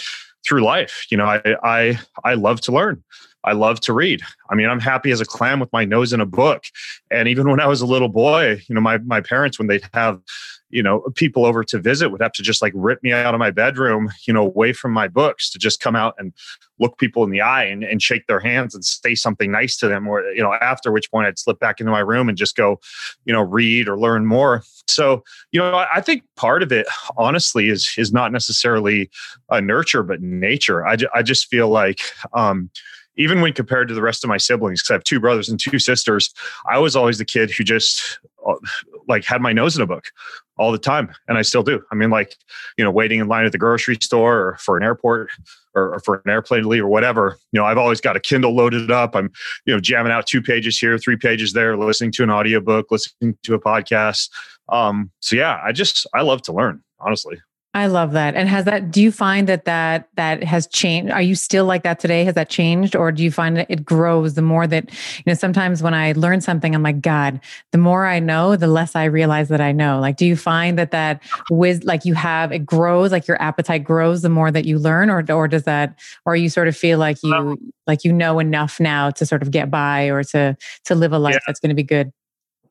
through 0.46 0.64
life. 0.64 1.06
You 1.12 1.18
know, 1.18 1.26
I, 1.26 1.56
I, 1.64 2.00
I 2.24 2.34
love 2.34 2.62
to 2.62 2.72
learn. 2.72 3.04
I 3.44 3.54
love 3.54 3.80
to 3.82 3.94
read. 3.94 4.22
I 4.50 4.56
mean, 4.56 4.70
I'm 4.70 4.80
happy 4.80 5.12
as 5.12 5.20
a 5.20 5.26
clam 5.26 5.60
with 5.60 5.74
my 5.74 5.84
nose 5.84 6.14
in 6.14 6.22
a 6.22 6.28
book. 6.28 6.64
And 7.10 7.28
even 7.28 7.50
when 7.50 7.60
I 7.60 7.66
was 7.68 7.82
a 7.82 7.88
little 7.88 8.10
boy, 8.10 8.62
you 8.68 8.76
know, 8.76 8.82
my 8.82 9.00
my 9.00 9.20
parents 9.20 9.58
when 9.58 9.68
they'd 9.68 9.88
have, 9.96 10.20
you 10.72 10.82
know, 10.82 11.02
people 11.16 11.46
over 11.46 11.64
to 11.64 11.80
visit 11.80 12.10
would 12.10 12.22
have 12.22 12.32
to 12.34 12.44
just 12.44 12.62
like 12.62 12.74
rip 12.76 13.02
me 13.04 13.12
out 13.12 13.34
of 13.34 13.40
my 13.40 13.52
bedroom, 13.52 14.10
you 14.28 14.34
know, 14.34 14.46
away 14.46 14.74
from 14.74 14.92
my 14.92 15.08
books 15.08 15.50
to 15.52 15.60
just 15.60 15.80
come 15.80 15.96
out 15.96 16.16
and 16.18 16.34
look 16.80 16.98
people 16.98 17.24
in 17.24 17.30
the 17.30 17.42
eye 17.42 17.64
and, 17.64 17.84
and 17.84 18.02
shake 18.02 18.26
their 18.28 18.40
hands 18.40 18.74
and 18.74 18.84
say 18.84 19.14
something 19.14 19.52
nice 19.52 19.78
to 19.78 19.88
them. 19.88 20.08
Or, 20.08 20.24
you 20.32 20.42
know, 20.42 20.54
after 20.54 20.92
which 20.92 21.12
point 21.12 21.28
I'd 21.28 21.38
slip 21.40 21.60
back 21.60 21.80
into 21.80 21.92
my 21.92 22.00
room 22.00 22.30
and 22.30 22.38
just 22.38 22.56
go, 22.56 22.80
you 23.26 23.34
know, 23.34 23.42
read 23.42 23.88
or 23.88 24.00
learn 24.00 24.26
more. 24.26 24.64
So, 24.88 25.24
you 25.52 25.60
know, 25.60 25.76
I, 25.76 25.88
I 25.96 26.02
think 26.02 26.24
part 26.36 26.64
of 26.64 26.72
it, 26.72 26.88
honestly, 27.18 27.70
is 27.70 27.94
is 27.98 28.12
not 28.12 28.32
necessarily 28.32 29.10
a 29.50 29.62
nurture, 29.62 30.04
but 30.04 30.22
nature. 30.22 30.86
I, 30.86 30.98
I 31.14 31.22
just 31.22 31.48
feel 31.48 31.70
like 31.70 32.02
um, 32.34 32.70
even 33.16 33.42
when 33.42 33.54
compared 33.54 33.88
to 33.90 33.94
the 33.94 34.02
rest 34.02 34.24
of 34.24 34.30
my 34.30 34.38
siblings, 34.38 34.82
because 34.82 34.92
I 34.92 34.94
have 34.96 35.04
two 35.04 35.20
brothers 35.20 35.50
and 35.50 35.60
two 35.60 35.80
sisters, 35.80 36.34
I 36.70 36.80
was 36.80 36.96
always 36.96 37.18
the 37.18 37.26
kid 37.26 37.52
who 37.52 37.64
just 37.64 38.20
uh, 38.48 38.56
like 39.08 39.26
had 39.26 39.42
my 39.42 39.54
nose 39.54 39.76
in 39.76 39.82
a 39.82 39.88
book 39.88 40.06
all 40.62 40.72
the 40.72 40.78
time. 40.78 41.12
And 41.28 41.40
I 41.40 41.42
still 41.42 41.64
do. 41.64 41.82
I 41.92 41.96
mean, 41.96 42.12
like, 42.12 42.36
you 42.78 42.84
know, 42.84 42.92
waiting 42.92 43.20
in 43.20 43.28
line 43.28 43.46
at 43.48 43.52
the 43.52 43.58
grocery 43.58 43.98
store 44.00 44.38
or 44.38 44.58
for 44.60 44.78
an 44.78 44.84
airport 44.84 45.32
or, 45.74 45.96
or 45.96 46.00
for 46.02 46.22
an 46.24 46.30
airplane 46.30 46.62
to 46.62 46.68
leave 46.68 46.84
or 46.84 46.88
whatever, 46.88 47.40
you 47.52 47.60
know, 47.60 47.66
I've 47.66 47.80
always 47.80 48.00
got 48.00 48.16
a 48.16 48.20
Kindle 48.20 48.54
loaded 48.54 48.92
up. 48.92 49.16
I'm, 49.16 49.32
you 49.66 49.74
know, 49.74 49.80
jamming 49.80 50.12
out 50.12 50.28
two 50.28 50.42
pages 50.42 50.78
here, 50.78 51.00
three 51.00 51.18
pages 51.18 51.54
there, 51.54 51.76
listening 51.76 52.12
to 52.12 52.24
an 52.24 52.30
audiobook, 52.30 52.92
listening 52.92 53.36
to 53.42 53.56
a 53.56 53.60
podcast. 53.60 54.30
Um, 54.70 55.10
so 55.20 55.36
yeah, 55.36 55.60
I 55.66 55.72
just, 55.72 56.06
I 56.14 56.22
love 56.22 56.44
to 56.44 56.54
learn, 56.54 56.84
honestly. 57.00 57.42
I 57.74 57.86
love 57.88 58.12
that. 58.12 58.36
And 58.36 58.50
has 58.50 58.66
that, 58.66 58.92
do 58.92 59.02
you 59.02 59.14
find 59.14 59.48
that 59.48 59.64
that, 59.64 60.10
that 60.16 60.44
has 60.44 60.68
changed? 60.68 61.10
Are 61.10 61.22
you 61.22 61.36
still 61.36 61.64
like 61.64 61.84
that 61.84 62.02
today? 62.02 62.26
Has 62.26 62.36
that 62.36 62.50
changed? 62.50 62.98
Or 62.98 63.14
do 63.14 63.24
you 63.24 63.32
find 63.32 63.56
that 63.56 63.68
it 63.70 63.86
grows 63.86 64.34
the 64.34 64.42
more 64.42 64.68
that, 64.68 64.92
you 64.92 65.24
know, 65.26 65.36
sometimes 65.36 65.82
when 65.82 65.94
I 65.94 66.12
learn 66.12 66.42
something, 66.42 66.76
I'm 66.76 66.84
like, 66.84 67.00
God, 67.00 67.40
the 67.72 67.78
more 67.78 68.06
I 68.06 68.20
know, 68.20 68.58
the 68.58 68.68
less 68.68 68.94
I 68.94 69.06
realize 69.06 69.48
that 69.48 69.62
I 69.62 69.72
know. 69.72 70.02
Like, 70.02 70.18
do 70.18 70.26
you 70.26 70.36
find 70.36 70.78
that 70.78 70.92
that 70.92 71.24
with 71.50 71.86
like 71.86 72.04
you 72.04 72.14
have, 72.14 72.52
it 72.52 72.66
grows, 72.66 73.14
like 73.14 73.26
your 73.26 73.42
appetite 73.42 73.86
grows 73.86 74.22
the 74.22 74.30
more 74.30 74.52
that 74.52 74.66
you 74.66 74.78
learn 74.78 75.10
or, 75.10 75.24
or 75.32 75.48
does 75.48 75.64
that, 75.64 75.98
or 76.26 76.36
you 76.36 76.50
sort 76.50 76.68
of 76.68 76.76
feel 76.76 77.00
like 77.00 77.24
you, 77.24 77.34
um, 77.34 77.72
like 77.88 78.04
you 78.04 78.12
know 78.12 78.40
enough 78.40 78.82
now 78.82 79.12
to 79.12 79.26
sort 79.26 79.42
of 79.42 79.50
get 79.50 79.72
by 79.72 80.08
or 80.08 80.26
to, 80.26 80.58
to 80.84 80.96
live 80.96 81.14
a 81.14 81.20
life 81.20 81.36
yeah. 81.36 81.40
that's 81.48 81.62
going 81.62 81.70
to 81.70 81.76
be 81.76 81.84
good? 81.84 82.12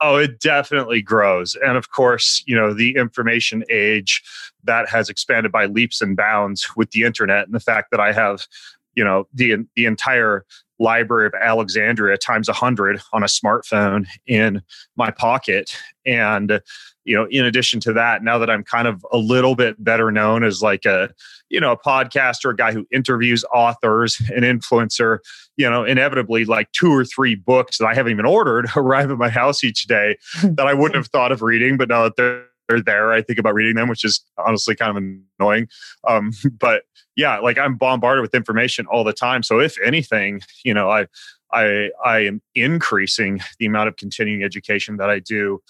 Oh, 0.03 0.15
it 0.15 0.39
definitely 0.39 1.01
grows. 1.01 1.55
And 1.63 1.77
of 1.77 1.91
course, 1.91 2.43
you 2.47 2.55
know, 2.55 2.73
the 2.73 2.95
information 2.95 3.63
age 3.69 4.23
that 4.63 4.89
has 4.89 5.09
expanded 5.09 5.51
by 5.51 5.65
leaps 5.67 6.01
and 6.01 6.17
bounds 6.17 6.67
with 6.75 6.89
the 6.91 7.03
internet 7.03 7.45
and 7.45 7.53
the 7.53 7.59
fact 7.59 7.91
that 7.91 7.99
I 7.99 8.11
have, 8.11 8.47
you 8.95 9.03
know, 9.03 9.27
the 9.33 9.57
the 9.75 9.85
entire 9.85 10.45
library 10.81 11.27
of 11.27 11.33
Alexandria 11.39 12.17
times 12.17 12.49
a 12.49 12.53
hundred 12.53 12.99
on 13.13 13.23
a 13.23 13.27
smartphone 13.27 14.07
in 14.25 14.61
my 14.95 15.11
pocket. 15.11 15.77
And, 16.05 16.59
you 17.05 17.15
know, 17.15 17.27
in 17.29 17.45
addition 17.45 17.79
to 17.81 17.93
that, 17.93 18.23
now 18.23 18.39
that 18.39 18.49
I'm 18.49 18.63
kind 18.63 18.87
of 18.87 19.05
a 19.11 19.17
little 19.17 19.55
bit 19.55 19.81
better 19.81 20.11
known 20.11 20.43
as 20.43 20.61
like 20.61 20.85
a, 20.85 21.11
you 21.49 21.59
know, 21.59 21.71
a 21.71 21.77
podcaster, 21.77 22.51
a 22.51 22.55
guy 22.55 22.71
who 22.71 22.87
interviews 22.91 23.45
authors, 23.53 24.19
an 24.35 24.41
influencer, 24.41 25.19
you 25.55 25.69
know, 25.69 25.83
inevitably 25.83 26.45
like 26.45 26.71
two 26.71 26.91
or 26.91 27.05
three 27.05 27.35
books 27.35 27.77
that 27.77 27.85
I 27.85 27.93
haven't 27.93 28.11
even 28.11 28.25
ordered 28.25 28.67
arrive 28.75 29.11
at 29.11 29.17
my 29.17 29.29
house 29.29 29.63
each 29.63 29.83
day 29.85 30.17
that 30.43 30.67
I 30.67 30.73
wouldn't 30.73 30.95
have 30.95 31.07
thought 31.07 31.31
of 31.31 31.43
reading, 31.43 31.77
but 31.77 31.89
now 31.89 32.03
that 32.03 32.15
they're 32.15 32.45
they're 32.67 32.81
there, 32.81 33.11
I 33.11 33.21
think 33.21 33.39
about 33.39 33.53
reading 33.53 33.75
them, 33.75 33.89
which 33.89 34.05
is 34.05 34.23
honestly 34.37 34.75
kind 34.75 34.97
of 34.97 35.03
annoying. 35.39 35.67
Um, 36.07 36.31
but 36.59 36.83
yeah, 37.15 37.39
like 37.39 37.57
I'm 37.57 37.75
bombarded 37.75 38.21
with 38.21 38.35
information 38.35 38.85
all 38.87 39.03
the 39.03 39.13
time. 39.13 39.43
So 39.43 39.59
if 39.59 39.77
anything, 39.83 40.41
you 40.63 40.73
know, 40.73 40.89
I 40.89 41.07
I 41.53 41.89
I 42.03 42.19
am 42.19 42.41
increasing 42.55 43.41
the 43.59 43.65
amount 43.65 43.89
of 43.89 43.97
continuing 43.97 44.43
education 44.43 44.97
that 44.97 45.09
I 45.09 45.19
do. 45.19 45.61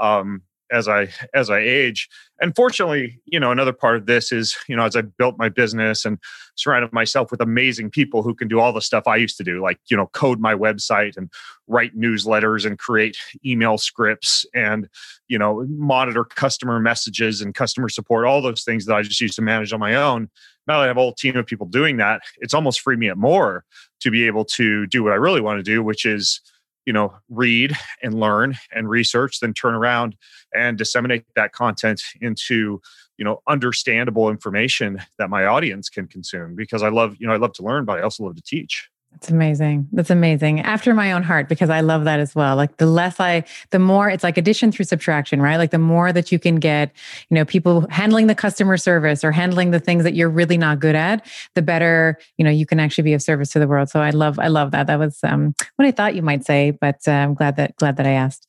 Um, 0.00 0.42
as 0.70 0.88
I 0.88 1.08
as 1.34 1.50
I 1.50 1.58
age. 1.60 2.08
And 2.40 2.54
fortunately, 2.54 3.20
you 3.26 3.40
know, 3.40 3.50
another 3.50 3.72
part 3.72 3.96
of 3.96 4.06
this 4.06 4.30
is, 4.30 4.56
you 4.68 4.76
know, 4.76 4.84
as 4.84 4.94
I 4.94 5.02
built 5.02 5.38
my 5.38 5.48
business 5.48 6.04
and 6.04 6.18
surrounded 6.54 6.92
myself 6.92 7.30
with 7.30 7.40
amazing 7.40 7.90
people 7.90 8.22
who 8.22 8.34
can 8.34 8.46
do 8.46 8.60
all 8.60 8.72
the 8.72 8.80
stuff 8.80 9.08
I 9.08 9.16
used 9.16 9.36
to 9.38 9.44
do, 9.44 9.60
like, 9.60 9.78
you 9.90 9.96
know, 9.96 10.06
code 10.08 10.38
my 10.40 10.54
website 10.54 11.16
and 11.16 11.30
write 11.66 11.96
newsletters 11.96 12.64
and 12.64 12.78
create 12.78 13.16
email 13.44 13.76
scripts 13.76 14.46
and, 14.54 14.88
you 15.26 15.38
know, 15.38 15.66
monitor 15.68 16.24
customer 16.24 16.78
messages 16.78 17.40
and 17.40 17.54
customer 17.54 17.88
support, 17.88 18.26
all 18.26 18.40
those 18.40 18.62
things 18.62 18.86
that 18.86 18.94
I 18.94 19.02
just 19.02 19.20
used 19.20 19.36
to 19.36 19.42
manage 19.42 19.72
on 19.72 19.80
my 19.80 19.96
own. 19.96 20.30
Now 20.68 20.78
that 20.78 20.84
I 20.84 20.88
have 20.88 20.96
a 20.96 21.00
whole 21.00 21.14
team 21.14 21.36
of 21.36 21.46
people 21.46 21.66
doing 21.66 21.96
that, 21.96 22.20
it's 22.38 22.54
almost 22.54 22.80
freed 22.80 22.98
me 22.98 23.10
up 23.10 23.18
more 23.18 23.64
to 24.00 24.10
be 24.10 24.26
able 24.26 24.44
to 24.44 24.86
do 24.86 25.02
what 25.02 25.12
I 25.12 25.16
really 25.16 25.40
want 25.40 25.58
to 25.58 25.62
do, 25.62 25.82
which 25.82 26.04
is 26.04 26.40
you 26.88 26.92
know 26.94 27.14
read 27.28 27.76
and 28.02 28.18
learn 28.18 28.56
and 28.74 28.88
research 28.88 29.40
then 29.40 29.52
turn 29.52 29.74
around 29.74 30.16
and 30.54 30.78
disseminate 30.78 31.22
that 31.36 31.52
content 31.52 32.00
into 32.22 32.80
you 33.18 33.24
know 33.26 33.42
understandable 33.46 34.30
information 34.30 34.98
that 35.18 35.28
my 35.28 35.44
audience 35.44 35.90
can 35.90 36.06
consume 36.06 36.54
because 36.54 36.82
i 36.82 36.88
love 36.88 37.14
you 37.18 37.26
know 37.26 37.34
i 37.34 37.36
love 37.36 37.52
to 37.52 37.62
learn 37.62 37.84
but 37.84 37.98
i 37.98 38.00
also 38.00 38.24
love 38.24 38.34
to 38.34 38.42
teach 38.42 38.88
that's 39.18 39.32
amazing. 39.32 39.88
That's 39.90 40.10
amazing. 40.10 40.60
After 40.60 40.94
my 40.94 41.10
own 41.10 41.24
heart, 41.24 41.48
because 41.48 41.70
I 41.70 41.80
love 41.80 42.04
that 42.04 42.20
as 42.20 42.36
well. 42.36 42.54
Like 42.54 42.76
the 42.76 42.86
less 42.86 43.18
I, 43.18 43.42
the 43.70 43.80
more 43.80 44.08
it's 44.08 44.22
like 44.22 44.38
addition 44.38 44.70
through 44.70 44.84
subtraction, 44.84 45.42
right? 45.42 45.56
Like 45.56 45.72
the 45.72 45.78
more 45.78 46.12
that 46.12 46.30
you 46.30 46.38
can 46.38 46.56
get, 46.56 46.92
you 47.28 47.34
know, 47.34 47.44
people 47.44 47.84
handling 47.90 48.28
the 48.28 48.36
customer 48.36 48.76
service 48.76 49.24
or 49.24 49.32
handling 49.32 49.72
the 49.72 49.80
things 49.80 50.04
that 50.04 50.14
you're 50.14 50.30
really 50.30 50.56
not 50.56 50.78
good 50.78 50.94
at, 50.94 51.26
the 51.56 51.62
better, 51.62 52.16
you 52.36 52.44
know, 52.44 52.50
you 52.50 52.64
can 52.64 52.78
actually 52.78 53.02
be 53.02 53.12
of 53.12 53.20
service 53.20 53.50
to 53.50 53.58
the 53.58 53.66
world. 53.66 53.88
So 53.88 54.00
I 54.00 54.10
love, 54.10 54.38
I 54.38 54.46
love 54.46 54.70
that. 54.70 54.86
That 54.86 55.00
was 55.00 55.18
um, 55.24 55.52
what 55.74 55.86
I 55.86 55.90
thought 55.90 56.14
you 56.14 56.22
might 56.22 56.44
say, 56.44 56.70
but 56.70 57.00
uh, 57.08 57.10
I'm 57.10 57.34
glad 57.34 57.56
that, 57.56 57.74
glad 57.74 57.96
that 57.96 58.06
I 58.06 58.12
asked. 58.12 58.46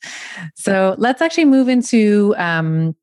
So 0.53 0.93
let's 0.99 1.19
actually 1.19 1.45
move 1.45 1.67
into, 1.67 2.35
um, 2.37 2.95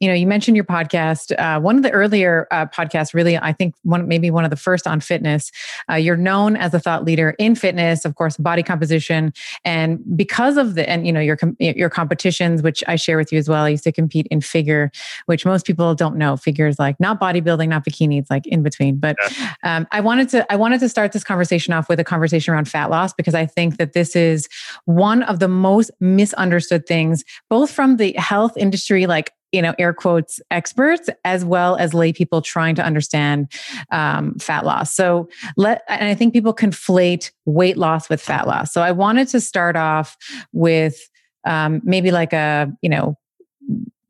you 0.00 0.08
know, 0.08 0.14
you 0.14 0.26
mentioned 0.26 0.56
your 0.56 0.64
podcast. 0.64 1.38
Uh, 1.38 1.60
one 1.60 1.76
of 1.76 1.82
the 1.82 1.90
earlier 1.90 2.46
uh, 2.50 2.66
podcasts, 2.66 3.12
really, 3.12 3.36
I 3.36 3.52
think 3.52 3.74
one 3.82 4.08
maybe 4.08 4.30
one 4.30 4.44
of 4.44 4.50
the 4.50 4.56
first 4.56 4.86
on 4.86 5.00
fitness. 5.00 5.50
Uh, 5.90 5.94
you're 5.94 6.16
known 6.16 6.56
as 6.56 6.72
a 6.72 6.80
thought 6.80 7.04
leader 7.04 7.34
in 7.38 7.54
fitness, 7.54 8.04
of 8.04 8.14
course, 8.14 8.36
body 8.36 8.62
composition, 8.62 9.32
and 9.64 10.00
because 10.16 10.56
of 10.56 10.74
the 10.74 10.88
and 10.88 11.06
you 11.06 11.12
know 11.12 11.20
your 11.20 11.38
your 11.58 11.90
competitions, 11.90 12.62
which 12.62 12.82
I 12.86 12.96
share 12.96 13.16
with 13.16 13.32
you 13.32 13.38
as 13.38 13.48
well. 13.48 13.64
I 13.64 13.70
used 13.70 13.84
to 13.84 13.92
compete 13.92 14.26
in 14.30 14.40
figure, 14.40 14.90
which 15.26 15.44
most 15.44 15.66
people 15.66 15.94
don't 15.94 16.16
know. 16.16 16.36
Figures 16.36 16.78
like 16.78 16.98
not 16.98 17.20
bodybuilding, 17.20 17.68
not 17.68 17.84
bikini. 17.84 18.18
It's 18.18 18.30
like 18.30 18.46
in 18.46 18.62
between. 18.62 18.96
But 18.96 19.16
um, 19.62 19.86
I 19.92 20.00
wanted 20.00 20.28
to 20.30 20.50
I 20.52 20.56
wanted 20.56 20.80
to 20.80 20.88
start 20.88 21.12
this 21.12 21.24
conversation 21.24 21.74
off 21.74 21.88
with 21.88 22.00
a 22.00 22.04
conversation 22.04 22.54
around 22.54 22.68
fat 22.68 22.90
loss 22.90 23.12
because 23.12 23.34
I 23.34 23.46
think 23.46 23.76
that 23.76 23.92
this 23.92 24.16
is 24.16 24.48
one 24.86 25.22
of 25.24 25.40
the 25.40 25.48
most 25.48 25.90
misunderstood 26.00 26.86
things, 26.86 27.22
both 27.50 27.70
from 27.70 27.98
the 27.98 28.12
health 28.12 28.56
industry, 28.56 29.06
like 29.06 29.32
you 29.54 29.62
know, 29.62 29.74
air 29.78 29.94
quotes 29.94 30.40
experts 30.50 31.08
as 31.24 31.44
well 31.44 31.76
as 31.76 31.94
lay 31.94 32.12
people 32.12 32.42
trying 32.42 32.74
to 32.74 32.82
understand 32.82 33.50
um, 33.92 34.34
fat 34.38 34.64
loss. 34.64 34.92
So 34.92 35.28
let, 35.56 35.82
and 35.88 36.08
I 36.08 36.14
think 36.14 36.32
people 36.32 36.52
conflate 36.52 37.30
weight 37.44 37.76
loss 37.76 38.08
with 38.08 38.20
fat 38.20 38.46
loss. 38.46 38.72
So 38.72 38.82
I 38.82 38.90
wanted 38.90 39.28
to 39.28 39.40
start 39.40 39.76
off 39.76 40.16
with 40.52 40.98
um, 41.46 41.80
maybe 41.84 42.10
like 42.10 42.32
a, 42.32 42.70
you 42.82 42.88
know, 42.88 43.16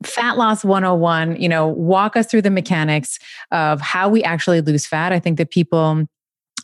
fat 0.03 0.37
loss 0.37 0.63
101 0.63 1.41
you 1.41 1.49
know 1.49 1.67
walk 1.67 2.15
us 2.15 2.27
through 2.27 2.41
the 2.41 2.51
mechanics 2.51 3.17
of 3.51 3.81
how 3.81 4.07
we 4.07 4.23
actually 4.23 4.61
lose 4.61 4.85
fat 4.85 5.11
i 5.11 5.19
think 5.19 5.39
that 5.39 5.49
people 5.49 6.05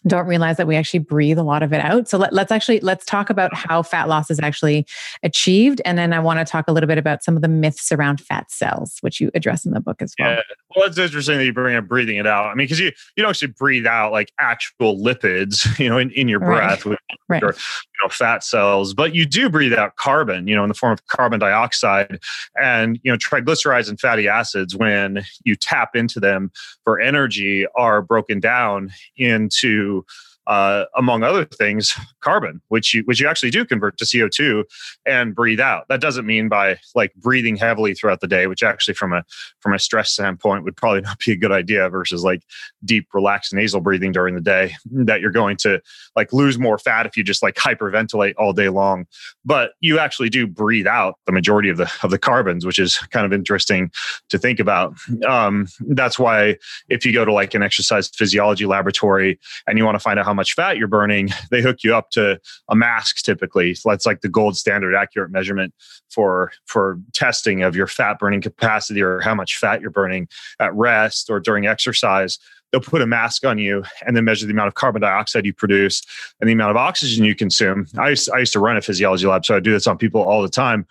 don't 0.07 0.25
realize 0.25 0.57
that 0.57 0.67
we 0.67 0.75
actually 0.75 0.99
breathe 0.99 1.37
a 1.37 1.43
lot 1.43 1.61
of 1.61 1.73
it 1.73 1.79
out. 1.79 2.07
So 2.07 2.17
let, 2.17 2.33
us 2.33 2.51
actually 2.51 2.79
let's 2.79 3.05
talk 3.05 3.29
about 3.29 3.53
how 3.53 3.83
fat 3.83 4.07
loss 4.07 4.31
is 4.31 4.39
actually 4.39 4.87
achieved, 5.21 5.81
and 5.85 5.97
then 5.97 6.11
I 6.11 6.19
want 6.19 6.39
to 6.39 6.45
talk 6.45 6.67
a 6.67 6.71
little 6.71 6.87
bit 6.87 6.97
about 6.97 7.23
some 7.23 7.35
of 7.35 7.41
the 7.41 7.47
myths 7.47 7.91
around 7.91 8.19
fat 8.19 8.49
cells, 8.49 8.97
which 9.01 9.19
you 9.19 9.29
address 9.35 9.65
in 9.65 9.73
the 9.73 9.79
book 9.79 10.01
as 10.01 10.15
well. 10.19 10.31
Yeah, 10.31 10.41
well, 10.75 10.87
it's 10.87 10.97
interesting 10.97 11.37
that 11.37 11.45
you 11.45 11.53
bring 11.53 11.75
up 11.75 11.87
breathing 11.87 12.17
it 12.17 12.25
out. 12.25 12.45
I 12.45 12.55
mean, 12.55 12.65
because 12.65 12.79
you 12.79 12.91
you 13.15 13.23
don't 13.23 13.29
actually 13.29 13.49
breathe 13.49 13.85
out 13.85 14.11
like 14.11 14.31
actual 14.39 14.97
lipids, 14.97 15.79
you 15.79 15.89
know, 15.89 15.97
in, 15.97 16.09
in 16.11 16.27
your 16.27 16.39
breath 16.39 16.85
right. 16.85 16.91
with 16.91 16.99
right. 17.29 17.41
your 17.41 17.51
you 17.51 18.03
know 18.03 18.09
fat 18.09 18.43
cells, 18.43 18.93
but 18.95 19.13
you 19.13 19.25
do 19.25 19.49
breathe 19.49 19.73
out 19.73 19.97
carbon, 19.97 20.47
you 20.47 20.55
know, 20.55 20.63
in 20.63 20.69
the 20.69 20.73
form 20.73 20.93
of 20.93 21.05
carbon 21.07 21.39
dioxide, 21.39 22.19
and 22.59 22.99
you 23.03 23.11
know 23.11 23.17
triglycerides 23.17 23.87
and 23.87 23.99
fatty 23.99 24.27
acids 24.27 24.75
when 24.75 25.23
you 25.43 25.55
tap 25.55 25.95
into 25.95 26.19
them 26.19 26.51
for 26.83 26.99
energy 26.99 27.65
are 27.75 28.01
broken 28.01 28.39
down 28.39 28.89
into 29.17 29.90
primeiro 29.91 30.05
uh, 30.47 30.85
among 30.97 31.23
other 31.23 31.45
things, 31.45 31.93
carbon, 32.19 32.61
which 32.69 32.93
you 32.93 33.03
which 33.03 33.21
you 33.21 33.27
actually 33.27 33.51
do 33.51 33.63
convert 33.65 33.97
to 33.97 34.05
CO 34.05 34.27
two 34.27 34.65
and 35.05 35.35
breathe 35.35 35.59
out. 35.59 35.87
That 35.89 36.01
doesn't 36.01 36.25
mean 36.25 36.49
by 36.49 36.77
like 36.95 37.13
breathing 37.15 37.55
heavily 37.55 37.93
throughout 37.93 38.21
the 38.21 38.27
day, 38.27 38.47
which 38.47 38.63
actually 38.63 38.95
from 38.95 39.13
a 39.13 39.23
from 39.59 39.73
a 39.73 39.79
stress 39.79 40.11
standpoint 40.11 40.63
would 40.63 40.75
probably 40.75 41.01
not 41.01 41.19
be 41.19 41.31
a 41.33 41.35
good 41.35 41.51
idea 41.51 41.89
versus 41.89 42.23
like 42.23 42.41
deep 42.83 43.07
relaxed 43.13 43.53
nasal 43.53 43.81
breathing 43.81 44.11
during 44.11 44.35
the 44.35 44.41
day. 44.41 44.75
That 44.91 45.21
you're 45.21 45.31
going 45.31 45.57
to 45.57 45.81
like 46.15 46.33
lose 46.33 46.57
more 46.57 46.77
fat 46.77 47.05
if 47.05 47.15
you 47.15 47.23
just 47.23 47.43
like 47.43 47.55
hyperventilate 47.55 48.33
all 48.37 48.53
day 48.53 48.69
long. 48.69 49.05
But 49.45 49.73
you 49.79 49.99
actually 49.99 50.29
do 50.29 50.47
breathe 50.47 50.87
out 50.87 51.15
the 51.25 51.31
majority 51.31 51.69
of 51.69 51.77
the 51.77 51.91
of 52.03 52.09
the 52.09 52.19
carbons, 52.19 52.65
which 52.65 52.79
is 52.79 52.97
kind 52.97 53.25
of 53.25 53.33
interesting 53.33 53.91
to 54.29 54.37
think 54.37 54.59
about. 54.59 54.95
Um, 55.27 55.67
that's 55.89 56.17
why 56.17 56.57
if 56.89 57.05
you 57.05 57.13
go 57.13 57.25
to 57.25 57.33
like 57.33 57.53
an 57.53 57.63
exercise 57.63 58.09
physiology 58.09 58.65
laboratory 58.65 59.39
and 59.67 59.77
you 59.77 59.85
want 59.85 59.95
to 59.95 59.99
find 59.99 60.19
out 60.19 60.25
how 60.25 60.30
much 60.33 60.53
fat 60.53 60.77
you're 60.77 60.87
burning, 60.87 61.29
they 61.51 61.61
hook 61.61 61.77
you 61.83 61.95
up 61.95 62.09
to 62.11 62.39
a 62.69 62.75
mask 62.75 63.17
typically. 63.17 63.75
That's 63.83 64.05
like 64.05 64.21
the 64.21 64.29
gold 64.29 64.57
standard 64.57 64.95
accurate 64.95 65.31
measurement 65.31 65.73
for 66.09 66.51
for 66.65 66.99
testing 67.13 67.63
of 67.63 67.75
your 67.75 67.87
fat 67.87 68.19
burning 68.19 68.41
capacity 68.41 69.01
or 69.01 69.19
how 69.19 69.35
much 69.35 69.57
fat 69.57 69.81
you're 69.81 69.89
burning 69.89 70.27
at 70.59 70.73
rest 70.75 71.29
or 71.29 71.39
during 71.39 71.67
exercise 71.67 72.39
they'll 72.71 72.81
put 72.81 73.01
a 73.01 73.07
mask 73.07 73.45
on 73.45 73.57
you 73.57 73.83
and 74.05 74.15
then 74.15 74.25
measure 74.25 74.45
the 74.45 74.51
amount 74.51 74.67
of 74.67 74.75
carbon 74.75 75.01
dioxide 75.01 75.45
you 75.45 75.53
produce 75.53 76.01
and 76.39 76.47
the 76.47 76.53
amount 76.53 76.71
of 76.71 76.77
oxygen 76.77 77.25
you 77.25 77.35
consume. 77.35 77.85
I 77.97 78.09
used, 78.09 78.29
I 78.31 78.39
used 78.39 78.53
to 78.53 78.59
run 78.59 78.77
a 78.77 78.81
physiology 78.81 79.27
lab, 79.27 79.45
so 79.45 79.55
I 79.55 79.59
do 79.59 79.71
this 79.71 79.87
on 79.87 79.97
people 79.97 80.21
all 80.21 80.41
the 80.41 80.49
time. 80.49 80.87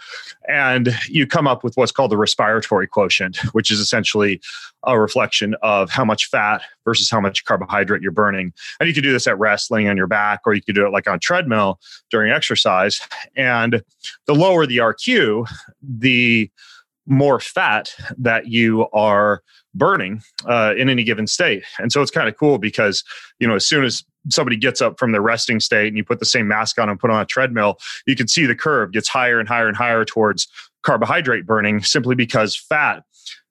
And 0.49 0.95
you 1.09 1.27
come 1.27 1.47
up 1.47 1.65
with 1.65 1.77
what's 1.77 1.93
called 1.93 2.11
the 2.11 2.17
respiratory 2.17 2.87
quotient, 2.87 3.39
which 3.53 3.71
is 3.71 3.81
essentially 3.81 4.41
a 4.85 4.99
reflection 4.99 5.55
of 5.63 5.91
how 5.91 6.05
much 6.05 6.29
fat 6.29 6.63
versus 6.85 7.11
how 7.11 7.21
much 7.21 7.45
carbohydrate 7.45 8.03
you're 8.03 8.13
burning. 8.13 8.53
And 8.79 8.89
you 8.89 8.95
can 8.95 9.03
do 9.03 9.13
this 9.13 9.27
at 9.27 9.39
rest, 9.39 9.71
laying 9.71 9.89
on 9.89 9.97
your 9.97 10.07
back, 10.07 10.41
or 10.47 10.55
you 10.55 10.63
could 10.63 10.75
do 10.75 10.87
it 10.87 10.91
like 10.91 11.07
on 11.07 11.17
a 11.17 11.19
treadmill 11.19 11.81
during 12.11 12.33
exercise. 12.33 13.01
And 13.37 13.83
the 14.27 14.35
lower 14.35 14.67
the 14.67 14.79
RQ, 14.79 15.47
the 15.83 16.51
more 17.11 17.41
fat 17.41 17.95
that 18.17 18.47
you 18.47 18.89
are 18.93 19.43
burning 19.75 20.23
uh, 20.47 20.75
in 20.77 20.89
any 20.89 21.05
given 21.05 21.27
state. 21.27 21.65
And 21.79 21.93
so 21.93 22.01
it's 22.03 22.11
kind 22.11 22.29
of 22.29 22.37
cool 22.37 22.59
because, 22.59 23.05
you 23.39 23.47
know, 23.47 23.57
as 23.57 23.67
soon 23.67 23.85
as 23.85 24.05
somebody 24.29 24.57
gets 24.57 24.81
up 24.81 24.99
from 24.99 25.13
their 25.13 25.21
resting 25.21 25.61
state 25.61 25.89
and 25.89 25.97
you 25.97 26.05
put 26.05 26.21
the 26.21 26.25
same 26.25 26.47
mask 26.47 26.79
on 26.79 26.89
and 26.89 26.99
put 26.99 27.11
on 27.11 27.21
a 27.21 27.27
treadmill, 27.27 27.79
you 28.07 28.15
can 28.15 28.29
see 28.29 28.47
the 28.47 28.55
curve 28.55 28.93
gets 28.93 29.09
higher 29.09 29.41
and 29.41 29.49
higher 29.49 29.67
and 29.67 29.77
higher 29.77 30.05
towards 30.05 30.47
carbohydrate 30.83 31.45
burning 31.45 31.83
simply 31.83 32.15
because 32.15 32.57
fat 32.57 33.03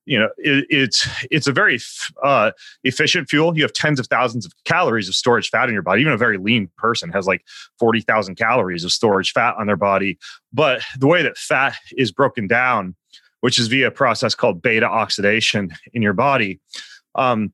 you 0.05 0.17
know 0.17 0.29
it, 0.37 0.65
it's 0.69 1.07
it's 1.29 1.45
a 1.45 1.51
very 1.51 1.79
uh, 2.23 2.51
efficient 2.83 3.29
fuel. 3.29 3.55
You 3.55 3.61
have 3.61 3.73
tens 3.73 3.99
of 3.99 4.07
thousands 4.07 4.43
of 4.45 4.51
calories 4.65 5.07
of 5.07 5.13
storage 5.13 5.49
fat 5.51 5.69
in 5.69 5.73
your 5.73 5.83
body. 5.83 6.01
Even 6.01 6.13
a 6.13 6.17
very 6.17 6.37
lean 6.37 6.67
person 6.77 7.11
has 7.11 7.27
like 7.27 7.43
40,000 7.77 8.35
calories 8.35 8.83
of 8.83 8.91
storage 8.91 9.31
fat 9.31 9.53
on 9.59 9.67
their 9.67 9.77
body. 9.77 10.17
But 10.51 10.81
the 10.97 11.05
way 11.05 11.21
that 11.21 11.37
fat 11.37 11.75
is 11.95 12.11
broken 12.11 12.47
down 12.47 12.95
which 13.41 13.59
is 13.59 13.67
via 13.67 13.87
a 13.87 13.91
process 13.91 14.35
called 14.35 14.61
beta 14.61 14.85
oxidation 14.85 15.71
in 15.93 16.01
your 16.01 16.13
body. 16.13 16.59
Um, 17.15 17.53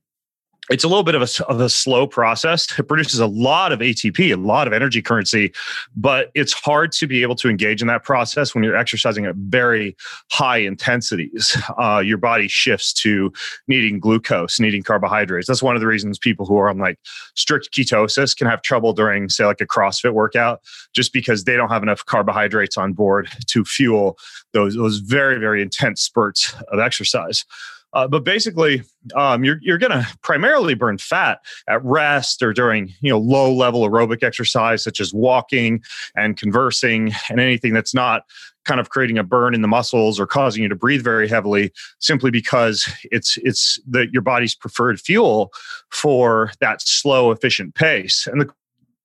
it's 0.68 0.82
a 0.82 0.88
little 0.88 1.04
bit 1.04 1.14
of 1.14 1.22
a, 1.22 1.46
of 1.46 1.60
a 1.60 1.68
slow 1.68 2.06
process. 2.06 2.66
It 2.78 2.88
produces 2.88 3.20
a 3.20 3.26
lot 3.26 3.70
of 3.70 3.78
ATP, 3.78 4.32
a 4.32 4.36
lot 4.36 4.66
of 4.66 4.72
energy 4.72 5.00
currency, 5.00 5.52
but 5.94 6.30
it's 6.34 6.52
hard 6.52 6.92
to 6.92 7.06
be 7.06 7.22
able 7.22 7.36
to 7.36 7.48
engage 7.48 7.80
in 7.80 7.88
that 7.88 8.02
process 8.02 8.54
when 8.54 8.64
you're 8.64 8.76
exercising 8.76 9.26
at 9.26 9.36
very 9.36 9.96
high 10.30 10.58
intensities. 10.58 11.56
Uh, 11.78 11.98
your 11.98 12.16
body 12.16 12.48
shifts 12.48 12.92
to 12.92 13.32
needing 13.68 14.00
glucose, 14.00 14.58
needing 14.58 14.82
carbohydrates. 14.82 15.46
That's 15.46 15.62
one 15.62 15.76
of 15.76 15.80
the 15.80 15.86
reasons 15.86 16.18
people 16.18 16.46
who 16.46 16.56
are 16.56 16.68
on 16.68 16.78
like 16.78 16.98
strict 17.34 17.70
ketosis 17.72 18.36
can 18.36 18.46
have 18.46 18.62
trouble 18.62 18.92
during, 18.92 19.28
say, 19.28 19.44
like 19.44 19.60
a 19.60 19.66
CrossFit 19.66 20.14
workout, 20.14 20.62
just 20.94 21.12
because 21.12 21.44
they 21.44 21.54
don't 21.54 21.68
have 21.68 21.82
enough 21.82 22.04
carbohydrates 22.06 22.76
on 22.76 22.92
board 22.92 23.28
to 23.46 23.64
fuel 23.64 24.16
those, 24.52 24.74
those 24.74 24.98
very, 24.98 25.38
very 25.38 25.60
intense 25.60 26.00
spurts 26.00 26.54
of 26.72 26.78
exercise. 26.78 27.44
Uh, 27.96 28.06
but 28.06 28.24
basically, 28.24 28.82
um, 29.14 29.42
you're 29.42 29.58
you're 29.62 29.78
going 29.78 29.90
to 29.90 30.06
primarily 30.20 30.74
burn 30.74 30.98
fat 30.98 31.40
at 31.66 31.82
rest 31.82 32.42
or 32.42 32.52
during 32.52 32.92
you 33.00 33.08
know 33.08 33.18
low 33.18 33.50
level 33.50 33.88
aerobic 33.88 34.22
exercise 34.22 34.84
such 34.84 35.00
as 35.00 35.14
walking 35.14 35.82
and 36.14 36.36
conversing 36.36 37.10
and 37.30 37.40
anything 37.40 37.72
that's 37.72 37.94
not 37.94 38.24
kind 38.66 38.80
of 38.80 38.90
creating 38.90 39.16
a 39.16 39.24
burn 39.24 39.54
in 39.54 39.62
the 39.62 39.68
muscles 39.68 40.20
or 40.20 40.26
causing 40.26 40.62
you 40.62 40.68
to 40.68 40.74
breathe 40.74 41.02
very 41.02 41.26
heavily 41.26 41.72
simply 41.98 42.30
because 42.30 42.86
it's 43.04 43.38
it's 43.38 43.80
your 44.12 44.20
body's 44.20 44.54
preferred 44.54 45.00
fuel 45.00 45.50
for 45.90 46.52
that 46.60 46.82
slow 46.82 47.30
efficient 47.30 47.74
pace. 47.74 48.26
And 48.26 48.42
the 48.42 48.52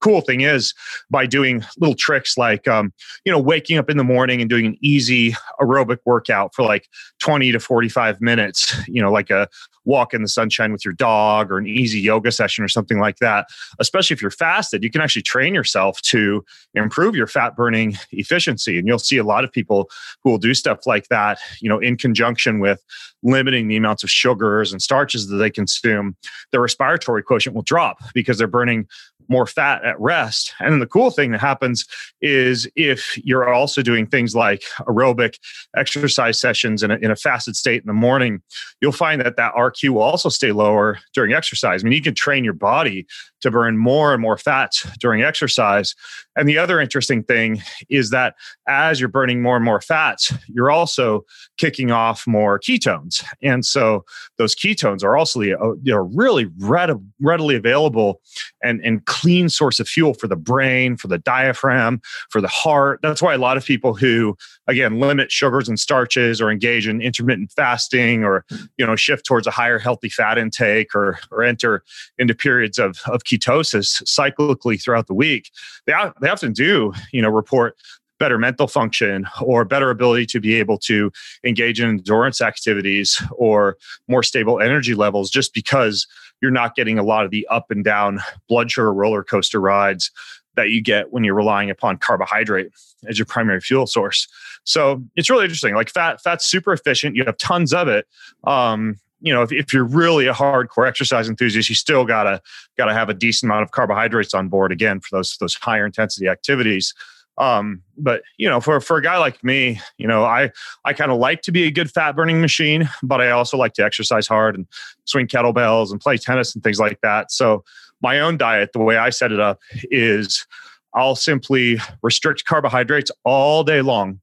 cool 0.02 0.22
thing 0.22 0.42
is 0.42 0.74
by 1.10 1.26
doing 1.26 1.64
little 1.78 1.96
tricks 1.96 2.38
like 2.38 2.68
um, 2.68 2.92
you 3.24 3.32
know 3.32 3.40
waking 3.40 3.78
up 3.78 3.90
in 3.90 3.98
the 3.98 4.04
morning 4.04 4.42
and 4.42 4.50
doing 4.50 4.66
an 4.66 4.78
easy 4.82 5.32
aerobic 5.60 6.00
workout 6.06 6.54
for 6.54 6.64
like 6.64 6.88
20 7.20 7.52
to 7.52 7.60
45 7.60 8.20
minutes 8.20 8.76
you 8.88 9.02
know 9.02 9.12
like 9.12 9.30
a 9.30 9.48
walk 9.86 10.14
in 10.14 10.22
the 10.22 10.28
sunshine 10.28 10.72
with 10.72 10.86
your 10.86 10.94
dog 10.94 11.52
or 11.52 11.58
an 11.58 11.66
easy 11.66 12.00
yoga 12.00 12.32
session 12.32 12.64
or 12.64 12.68
something 12.68 13.00
like 13.00 13.18
that 13.18 13.48
especially 13.80 14.14
if 14.14 14.22
you're 14.22 14.30
fasted 14.30 14.84
you 14.84 14.92
can 14.92 15.02
actually 15.02 15.22
train 15.22 15.56
yourself 15.56 16.02
to 16.02 16.44
improve 16.74 17.16
your 17.16 17.28
fat 17.28 17.56
burning 17.56 17.98
efficiency. 18.12 18.78
And 18.78 18.88
you'll 18.88 19.00
see 19.00 19.18
a 19.18 19.24
lot 19.24 19.44
of 19.44 19.52
people 19.52 19.90
who 20.24 20.32
will 20.32 20.38
do 20.38 20.54
stuff 20.54 20.86
like 20.86 21.08
that 21.10 21.40
you 21.62 21.70
know 21.70 21.80
in 21.80 21.98
conjunction 21.98 22.60
with 22.60 22.84
limiting 23.24 23.68
the 23.68 23.78
amounts 23.78 24.04
of 24.04 24.10
sugars 24.10 24.72
and 24.72 24.82
starches 24.82 25.28
that 25.28 25.38
they 25.38 25.50
consume 25.50 26.16
their 26.52 26.62
respiratory 26.62 27.24
quotient 27.24 27.56
will 27.56 27.62
drop 27.62 27.98
because 28.14 28.38
they're 28.38 28.48
burning 28.48 28.88
more 29.32 29.48
fat 29.48 29.84
at 29.86 30.00
rest. 30.00 30.54
And 30.60 30.74
then 30.74 30.80
the 30.80 30.86
cool 30.86 31.10
thing 31.10 31.32
that 31.32 31.40
happens 31.40 31.86
is 32.22 32.70
if 32.76 33.18
you're 33.24 33.52
also 33.52 33.82
doing 33.82 34.06
things 34.06 34.36
like 34.36 34.64
aerobic 34.82 35.40
exercise 35.76 36.40
sessions 36.40 36.84
in 36.84 36.92
a, 36.92 36.96
in 36.98 37.10
a 37.10 37.16
fasted 37.16 37.56
state 37.56 37.82
in 37.82 37.88
the 37.88 37.94
morning, 37.94 38.42
you'll 38.82 38.92
find 38.92 39.22
that 39.22 39.38
that 39.38 39.54
RQ 39.54 39.90
will 39.90 40.02
also 40.02 40.30
stay 40.30 40.52
lower 40.52 41.00
during 41.14 41.34
exercise. 41.34 41.82
I 41.82 41.86
mean, 41.86 41.94
you 41.94 42.02
can 42.02 42.14
train 42.14 42.44
your 42.44 42.54
body 42.54 43.08
to 43.42 43.52
burn 43.52 43.78
more 43.78 44.14
and 44.14 44.22
more 44.22 44.38
fats 44.38 44.88
during 45.00 45.22
exercise. 45.22 45.96
And 46.36 46.48
the 46.48 46.58
other 46.58 46.80
interesting 46.80 47.24
thing 47.24 47.62
is 47.90 48.10
that 48.12 48.36
as 48.68 49.00
you're 49.00 49.10
burning 49.10 49.42
more 49.42 49.56
and 49.56 49.66
more 49.66 49.82
fats, 49.82 50.34
you're 50.48 50.72
also 50.72 51.26
kicking 51.58 51.92
off 51.92 52.26
more 52.26 52.60
ketones. 52.60 53.24
And 53.42 53.66
so 53.66 54.06
those 54.38 54.56
ketones 54.56 55.04
are 55.04 55.18
also 55.18 55.42
a, 55.42 55.56
a 55.56 56.02
really 56.02 56.50
readily 56.60 57.56
available 57.56 58.22
and, 58.64 58.80
and 58.84 59.06
clean 59.06 59.50
source 59.50 59.80
of 59.80 59.88
fuel 59.88 60.14
for 60.14 60.28
the 60.28 60.36
brain, 60.36 60.96
for 60.96 61.08
the 61.08 61.18
diaphragm, 61.18 62.02
for 62.30 62.42
the 62.42 62.48
heart. 62.48 63.00
That's 63.02 63.22
why 63.22 63.34
a 63.34 63.38
lot 63.38 63.58
of 63.58 63.66
people 63.66 63.94
who, 63.94 64.38
again, 64.68 65.00
limit 65.00 65.32
sugars 65.32 65.68
and 65.68 65.80
starches 65.80 66.40
or 66.40 66.50
engage 66.50 66.88
in 66.88 67.02
intermittent 67.02 67.52
fasting 67.52 68.24
or, 68.24 68.46
you 68.78 68.86
know, 68.86 68.96
shift 68.96 69.26
towards 69.26 69.48
a 69.48 69.52
higher 69.52 69.80
healthy 69.80 70.10
fat 70.10 70.38
intake 70.38 70.96
or, 70.96 71.20
or 71.32 71.44
enter 71.44 71.84
into 72.18 72.34
periods 72.34 72.78
of, 72.78 73.00
of 73.08 73.24
ketosis 73.38 74.04
cyclically 74.04 74.82
throughout 74.82 75.08
the 75.08 75.14
week, 75.14 75.52
they, 75.86 75.94
they 76.22 76.30
often 76.30 76.54
do, 76.54 76.94
you 77.12 77.22
know, 77.22 77.30
report 77.30 77.78
better 78.20 78.38
mental 78.38 78.68
function 78.68 79.28
or 79.42 79.66
better 79.66 79.90
ability 79.90 80.28
to 80.28 80.40
be 80.40 80.54
able 80.54 80.78
to 80.78 81.12
engage 81.44 81.82
in 81.82 81.90
endurance 81.90 82.40
activities 82.40 83.20
or 83.32 83.78
more 84.08 84.22
stable 84.22 84.62
energy 84.62 84.94
levels 84.94 85.32
just 85.32 85.56
because 85.56 86.06
you're 86.40 86.52
not 86.52 86.76
getting 86.76 87.00
a 87.00 87.04
lot 87.04 87.26
of 87.26 87.32
the 87.32 87.48
up 87.48 87.72
and 87.72 87.84
down 87.84 88.20
blood 88.48 88.70
sugar 88.70 88.94
roller 88.94 89.24
coaster 89.24 89.60
rides 89.60 90.12
that 90.56 90.70
you 90.70 90.84
get 90.84 91.12
when 91.12 91.24
you're 91.24 91.34
relying 91.34 91.72
upon 91.72 91.98
carbohydrate 91.98 92.70
as 93.08 93.18
your 93.18 93.26
primary 93.26 93.60
fuel 93.60 93.88
source. 93.88 94.28
So 94.66 95.04
it's 95.16 95.30
really 95.30 95.46
interesting. 95.46 95.74
Like 95.74 95.90
fat, 95.90 96.22
fat's 96.22 96.46
super 96.46 96.74
efficient. 96.74 97.16
You 97.16 97.24
have 97.26 97.38
tons 97.38 97.74
of 97.74 97.88
it. 97.88 98.06
Um, 98.44 99.00
you 99.22 99.34
know, 99.34 99.44
if, 99.44 99.52
if 99.52 99.74
you're 99.74 99.86
really 99.86 100.28
a 100.28 100.34
hardcore 100.34 100.88
exercise 100.88 101.30
enthusiast, 101.30 101.70
you 101.70 101.76
still 101.76 102.06
gotta 102.06 102.42
gotta 102.78 102.94
have 102.94 103.10
a 103.10 103.14
decent 103.14 103.50
amount 103.50 103.64
of 103.64 103.72
carbohydrates 103.72 104.34
on 104.34 104.50
board 104.50 104.72
again 104.72 105.00
for 105.00 105.18
those 105.18 105.38
those 105.38 105.56
higher 105.56 105.86
intensity 105.86 106.28
activities. 106.28 106.94
Um, 107.38 107.82
but 107.98 108.24
you 108.38 108.50
know, 108.50 108.60
for 108.60 108.80
for 108.82 108.98
a 108.98 109.02
guy 109.02 109.18
like 109.18 109.44
me, 109.44 109.80
you 109.98 110.08
know, 110.08 110.24
I 110.24 110.52
I 110.84 110.94
kind 110.94 111.12
of 111.12 111.18
like 111.20 111.42
to 111.44 111.52
be 111.52 111.64
a 111.64 111.72
good 111.72 111.92
fat 111.92 112.16
burning 112.16 112.42
machine, 112.42 112.90
but 113.04 113.22
I 113.22 113.30
also 113.32 113.58
like 113.58 113.74
to 113.74 113.86
exercise 113.86 114.28
hard 114.28 114.56
and 114.56 114.68
swing 115.06 115.28
kettlebells 115.28 115.92
and 115.92 116.02
play 116.02 116.18
tennis 116.18 116.54
and 116.54 116.64
things 116.64 116.80
like 116.80 117.00
that. 117.02 117.32
So 117.32 117.64
my 118.02 118.20
own 118.20 118.38
diet, 118.38 118.74
the 118.74 118.80
way 118.80 118.98
I 118.98 119.12
set 119.12 119.32
it 119.32 119.40
up, 119.40 119.60
is 119.86 120.46
I'll 120.94 121.16
simply 121.16 121.80
restrict 122.02 122.46
carbohydrates 122.46 123.12
all 123.24 123.64
day 123.64 123.82
long 123.82 124.20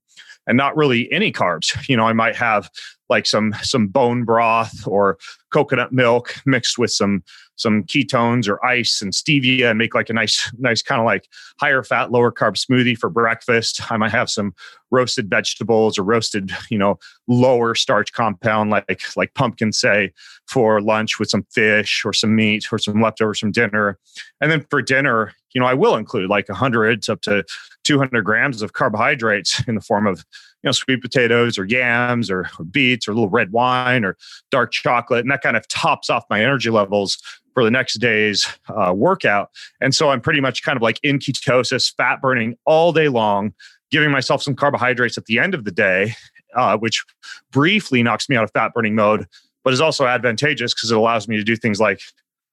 and 0.46 0.56
not 0.56 0.76
really 0.76 1.10
any 1.12 1.32
carbs. 1.32 1.88
You 1.88 1.96
know, 1.96 2.04
I 2.04 2.12
might 2.12 2.36
have 2.36 2.68
like 3.08 3.26
some 3.26 3.54
some 3.62 3.86
bone 3.88 4.24
broth 4.24 4.86
or 4.86 5.18
coconut 5.50 5.92
milk 5.92 6.34
mixed 6.46 6.78
with 6.78 6.90
some 6.90 7.22
some 7.56 7.82
ketones 7.84 8.48
or 8.48 8.64
ice 8.64 9.02
and 9.02 9.12
stevia 9.12 9.68
and 9.68 9.78
make 9.78 9.94
like 9.94 10.08
a 10.08 10.12
nice 10.12 10.50
nice 10.58 10.82
kind 10.82 11.00
of 11.00 11.04
like 11.04 11.28
higher 11.60 11.82
fat 11.82 12.10
lower 12.12 12.32
carb 12.32 12.54
smoothie 12.54 12.96
for 12.96 13.10
breakfast. 13.10 13.80
I 13.90 13.96
might 13.96 14.12
have 14.12 14.30
some 14.30 14.54
roasted 14.90 15.28
vegetables 15.28 15.98
or 15.98 16.04
roasted 16.04 16.50
you 16.70 16.78
know 16.78 16.98
lower 17.26 17.74
starch 17.74 18.12
compound 18.12 18.70
like 18.70 19.02
like 19.16 19.34
pumpkin 19.34 19.72
say 19.72 20.12
for 20.46 20.80
lunch 20.80 21.18
with 21.18 21.28
some 21.28 21.46
fish 21.50 22.02
or 22.04 22.12
some 22.12 22.34
meat 22.34 22.72
or 22.72 22.78
some 22.78 23.00
leftovers 23.00 23.40
from 23.40 23.52
dinner. 23.52 23.98
And 24.40 24.50
then 24.50 24.66
for 24.70 24.82
dinner 24.82 25.34
you 25.54 25.60
know 25.60 25.66
i 25.66 25.72
will 25.72 25.96
include 25.96 26.28
like 26.28 26.46
100 26.48 27.08
up 27.08 27.22
to 27.22 27.42
200 27.84 28.22
grams 28.22 28.60
of 28.60 28.74
carbohydrates 28.74 29.66
in 29.66 29.74
the 29.74 29.80
form 29.80 30.06
of 30.06 30.18
you 30.62 30.68
know 30.68 30.72
sweet 30.72 31.00
potatoes 31.00 31.56
or 31.58 31.64
yams 31.64 32.30
or, 32.30 32.48
or 32.58 32.64
beets 32.64 33.06
or 33.06 33.12
a 33.12 33.14
little 33.14 33.30
red 33.30 33.52
wine 33.52 34.04
or 34.04 34.16
dark 34.50 34.72
chocolate. 34.72 35.20
And 35.20 35.30
that 35.30 35.37
kind 35.42 35.56
of 35.56 35.66
tops 35.68 36.10
off 36.10 36.24
my 36.30 36.42
energy 36.42 36.70
levels 36.70 37.18
for 37.54 37.64
the 37.64 37.70
next 37.70 37.94
day's 37.94 38.46
uh, 38.68 38.92
workout. 38.94 39.50
And 39.80 39.94
so 39.94 40.10
i'm 40.10 40.20
pretty 40.20 40.40
much 40.40 40.62
kind 40.62 40.76
of 40.76 40.82
like 40.82 41.00
in 41.02 41.18
ketosis 41.18 41.94
fat 41.94 42.20
burning 42.20 42.56
all 42.64 42.92
day 42.92 43.08
long 43.08 43.52
giving 43.90 44.10
myself 44.10 44.42
some 44.42 44.54
carbohydrates 44.54 45.16
at 45.16 45.24
the 45.24 45.38
end 45.38 45.54
of 45.54 45.64
the 45.64 45.70
day 45.70 46.14
uh, 46.54 46.76
which 46.76 47.04
briefly 47.50 48.02
knocks 48.02 48.28
me 48.28 48.36
out 48.36 48.44
of 48.44 48.50
fat 48.52 48.72
burning 48.74 48.94
mode 48.94 49.26
but 49.64 49.72
is 49.72 49.80
also 49.80 50.06
advantageous 50.06 50.72
because 50.72 50.90
it 50.90 50.96
allows 50.96 51.28
me 51.28 51.36
to 51.36 51.44
do 51.44 51.56
things 51.56 51.80
like 51.80 52.00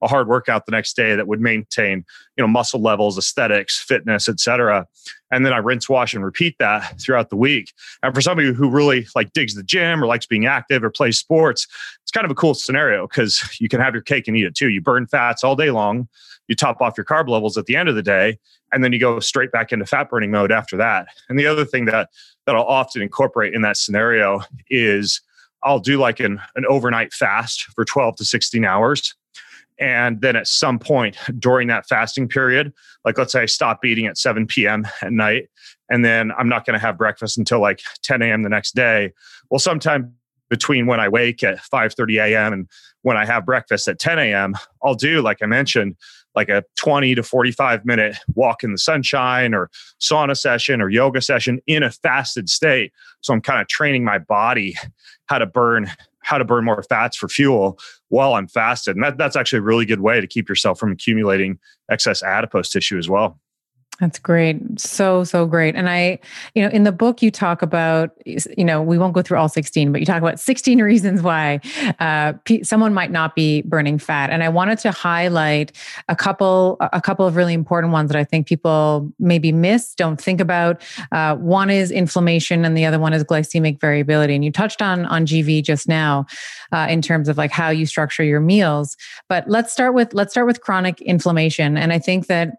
a 0.02 0.08
hard 0.08 0.28
workout 0.28 0.66
the 0.66 0.72
next 0.72 0.96
day 0.96 1.16
that 1.16 1.28
would 1.28 1.40
maintain 1.40 2.06
you 2.38 2.44
know 2.44 2.48
muscle 2.48 2.82
levels 2.82 3.18
aesthetics 3.18 3.80
fitness 3.80 4.28
etc 4.28 4.86
and 5.32 5.46
then 5.46 5.54
i 5.54 5.58
rinse 5.58 5.90
wash 5.90 6.14
and 6.14 6.24
repeat 6.24 6.56
that 6.60 7.00
throughout 7.02 7.30
the 7.30 7.36
week. 7.36 7.74
And 8.04 8.14
for 8.14 8.22
somebody 8.22 8.54
who 8.54 8.70
really 8.70 9.08
like 9.16 9.34
digs 9.34 9.56
the 9.56 9.64
gym 9.64 10.04
or 10.04 10.08
likes 10.08 10.26
being 10.26 10.46
active 10.46 10.84
or 10.84 10.90
plays 10.90 11.18
sports 11.18 11.68
it's 12.04 12.12
kind 12.12 12.26
of 12.26 12.32
a 12.32 12.36
cool 12.36 12.54
scenario 12.54 13.08
because 13.08 13.44
you 13.60 13.70
can 13.70 13.80
have 13.80 13.94
your 13.94 14.04
cake 14.04 14.28
and 14.28 14.38
eat 14.38 14.46
it 14.46 14.56
too. 14.56 14.70
You 14.70 14.82
burn 14.82 15.08
fats 15.08 15.44
all 15.44 15.56
day 15.56 15.72
long 15.72 16.08
you 16.48 16.56
top 16.56 16.80
off 16.80 16.96
your 16.96 17.06
carb 17.06 17.28
levels 17.28 17.58
at 17.58 17.66
the 17.66 17.76
end 17.76 17.90
of 17.90 17.96
the 17.96 18.04
day 18.04 18.38
and 18.72 18.84
then 18.84 18.94
you 18.94 19.00
go 19.00 19.20
straight 19.20 19.52
back 19.52 19.72
into 19.72 19.86
fat 19.86 20.10
burning 20.10 20.30
mode 20.30 20.52
after 20.52 20.78
that. 20.78 21.08
And 21.30 21.40
the 21.40 21.48
other 21.48 21.66
thing 21.66 21.86
that 21.86 22.10
that 22.46 22.56
i'll 22.56 22.64
often 22.64 23.02
incorporate 23.02 23.54
in 23.54 23.62
that 23.62 23.78
scenario 23.78 24.42
is 24.70 25.22
I'll 25.64 25.80
do 25.80 25.98
like 25.98 26.20
an, 26.20 26.40
an 26.56 26.66
overnight 26.68 27.12
fast 27.12 27.64
for 27.74 27.84
12 27.84 28.18
to 28.18 28.26
16 28.26 28.64
hours 28.64 29.16
and 29.80 30.22
then 30.22 30.36
at 30.36 30.48
some 30.48 30.80
point 30.80 31.18
during 31.40 31.68
that 31.68 31.88
fasting 31.88 32.28
period, 32.28 32.74
like 33.04 33.18
let's 33.18 33.34
say 33.34 33.42
I 33.42 33.46
stop 33.46 33.84
eating 33.84 34.06
at 34.06 34.18
7 34.18 34.48
p.m. 34.48 34.88
at 35.02 35.12
night, 35.12 35.50
and 35.90 36.04
then 36.04 36.32
I'm 36.38 36.50
not 36.50 36.66
going 36.66 36.74
to 36.74 36.80
have 36.80 36.98
breakfast 36.98 37.38
until 37.38 37.60
like 37.60 37.82
10 38.04 38.22
a.m. 38.22 38.44
the 38.44 38.50
next 38.50 38.76
day. 38.76 39.12
Well, 39.50 39.60
sometime 39.60 40.14
between 40.50 40.86
when 40.86 41.00
I 41.00 41.10
wake 41.10 41.44
at 41.44 41.58
5:30 41.58 42.24
a.m. 42.24 42.54
and 42.54 42.70
when 43.02 43.18
I 43.18 43.26
have 43.26 43.46
breakfast 43.46 43.88
at 43.88 44.00
10 44.00 44.20
a.m., 44.20 44.56
I'll 44.84 44.96
do 44.96 45.22
like 45.22 45.42
I 45.42 45.46
mentioned, 45.46 45.96
like 46.36 46.50
a 46.50 46.64
20 46.78 47.16
to 47.16 47.24
45 47.24 47.86
minute 47.86 48.18
walk 48.36 48.64
in 48.64 48.72
the 48.72 48.78
sunshine 48.78 49.54
or 49.54 49.70
sauna 50.00 50.38
session 50.38 50.82
or 50.82 50.90
yoga 50.90 51.22
session 51.22 51.60
in 51.68 51.84
a 51.84 51.92
fasted 51.92 52.50
state. 52.50 52.92
So 53.22 53.34
I'm 53.34 53.42
kind 53.42 53.62
of 53.62 53.68
training 53.68 54.04
my 54.04 54.20
body 54.20 54.76
how 55.26 55.40
to 55.40 55.46
burn 55.46 55.92
how 56.22 56.40
to 56.40 56.46
burn 56.46 56.66
more 56.66 56.84
fats 56.84 57.16
for 57.16 57.30
fuel 57.30 57.78
while 58.15 58.36
I'm 58.36 58.47
fasted. 58.47 58.95
And 58.95 59.04
that, 59.04 59.17
that's 59.17 59.36
actually 59.36 59.60
a 59.60 59.63
really 59.63 59.86
good 59.86 59.99
way 59.99 60.21
to 60.21 60.28
keep 60.28 60.47
yourself 60.47 60.80
from 60.80 60.93
accumulating 60.93 61.60
excess 61.91 62.23
adipose 62.23 62.69
tissue 62.69 62.97
as 62.97 63.10
well. 63.10 63.39
That's 64.00 64.20
great. 64.20 64.58
So, 64.78 65.24
so 65.24 65.46
great. 65.46 65.76
And 65.76 65.90
I, 65.90 66.20
you 66.54 66.62
know, 66.62 66.70
in 66.70 66.84
the 66.84 66.92
book, 66.92 67.22
you 67.22 67.32
talk 67.32 67.62
about, 67.62 68.12
you 68.26 68.66
know, 68.66 68.82
we 68.82 68.98
won't 68.98 69.14
go 69.14 69.22
through 69.22 69.38
all 69.38 69.48
16, 69.48 69.94
but 69.94 70.02
you 70.02 70.06
talk 70.06 70.22
about 70.22 70.40
16 70.40 70.80
reasons 70.82 71.22
why 71.22 71.62
uh, 72.00 72.34
someone 72.64 72.94
might 72.94 73.12
not 73.12 73.36
be 73.36 73.62
burning 73.62 73.98
fat. 73.98 74.32
And 74.32 74.44
I 74.44 74.50
wanted 74.50 74.80
to 74.80 74.92
highlight 74.92 75.72
a 76.10 76.16
couple, 76.16 76.78
a 76.82 77.00
couple 77.00 77.26
of 77.26 77.38
really 77.38 77.54
important 77.54 77.94
ones 77.94 78.10
that 78.10 78.18
I 78.18 78.26
think 78.26 78.48
people 78.48 79.12
maybe 79.18 79.54
miss, 79.54 79.96
don't 79.96 80.20
think 80.20 80.42
about. 80.42 80.82
Uh, 81.14 81.38
one 81.38 81.70
is 81.70 81.90
inflammation 81.90 82.66
and 82.66 82.78
the 82.78 82.86
other 82.86 83.00
one 83.00 83.14
is 83.14 83.24
glycemic 83.24 83.80
variability. 83.80 84.36
And 84.36 84.44
you 84.44 84.52
touched 84.52 84.82
on, 84.82 85.06
on 85.06 85.26
GV 85.26 85.64
just 85.64 85.88
now 85.88 86.26
uh, 86.74 86.88
in 86.90 87.02
terms 87.02 87.30
of 87.30 87.38
like 87.38 87.52
how 87.52 87.70
you 87.70 87.86
structure 87.86 88.24
your 88.24 88.42
meals. 88.42 88.98
But 89.30 89.50
let's 89.50 89.72
start 89.72 89.94
with, 89.94 90.14
let's 90.14 90.32
start 90.32 90.48
with 90.48 90.60
chronic 90.60 91.02
inflammation. 91.02 91.78
And 91.78 91.94
I 91.94 92.00
think 92.00 92.28
that 92.28 92.58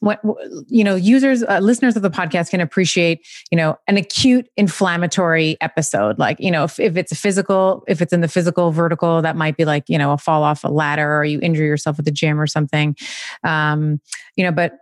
what 0.00 0.20
you 0.68 0.84
know 0.84 0.94
users 0.94 1.42
uh, 1.42 1.58
listeners 1.58 1.96
of 1.96 2.02
the 2.02 2.10
podcast 2.10 2.50
can 2.50 2.60
appreciate 2.60 3.26
you 3.50 3.56
know 3.56 3.76
an 3.86 3.96
acute 3.96 4.48
inflammatory 4.56 5.56
episode. 5.60 6.18
Like 6.18 6.38
you 6.40 6.50
know 6.50 6.64
if, 6.64 6.78
if 6.78 6.96
it's 6.96 7.12
a 7.12 7.16
physical 7.16 7.84
if 7.88 8.00
it's 8.00 8.12
in 8.12 8.20
the 8.20 8.28
physical 8.28 8.70
vertical 8.70 9.22
that 9.22 9.36
might 9.36 9.56
be 9.56 9.64
like 9.64 9.84
you 9.88 9.98
know 9.98 10.12
a 10.12 10.18
fall 10.18 10.42
off 10.42 10.64
a 10.64 10.68
ladder 10.68 11.16
or 11.16 11.24
you 11.24 11.40
injure 11.40 11.64
yourself 11.64 11.98
at 11.98 12.04
the 12.04 12.10
gym 12.10 12.40
or 12.40 12.46
something. 12.46 12.96
Um 13.44 14.00
you 14.36 14.44
know 14.44 14.52
but 14.52 14.78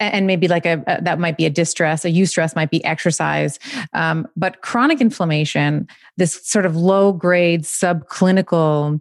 and 0.00 0.26
maybe 0.26 0.48
like 0.48 0.64
a, 0.64 0.82
a, 0.86 1.02
that 1.02 1.18
might 1.18 1.36
be 1.36 1.44
a 1.44 1.50
distress 1.50 2.04
a 2.04 2.08
eustress 2.08 2.54
might 2.56 2.70
be 2.70 2.84
exercise. 2.84 3.58
Um, 3.92 4.26
but 4.36 4.62
chronic 4.62 5.00
inflammation 5.00 5.88
this 6.16 6.46
sort 6.46 6.66
of 6.66 6.76
low 6.76 7.12
grade 7.12 7.62
subclinical 7.62 9.00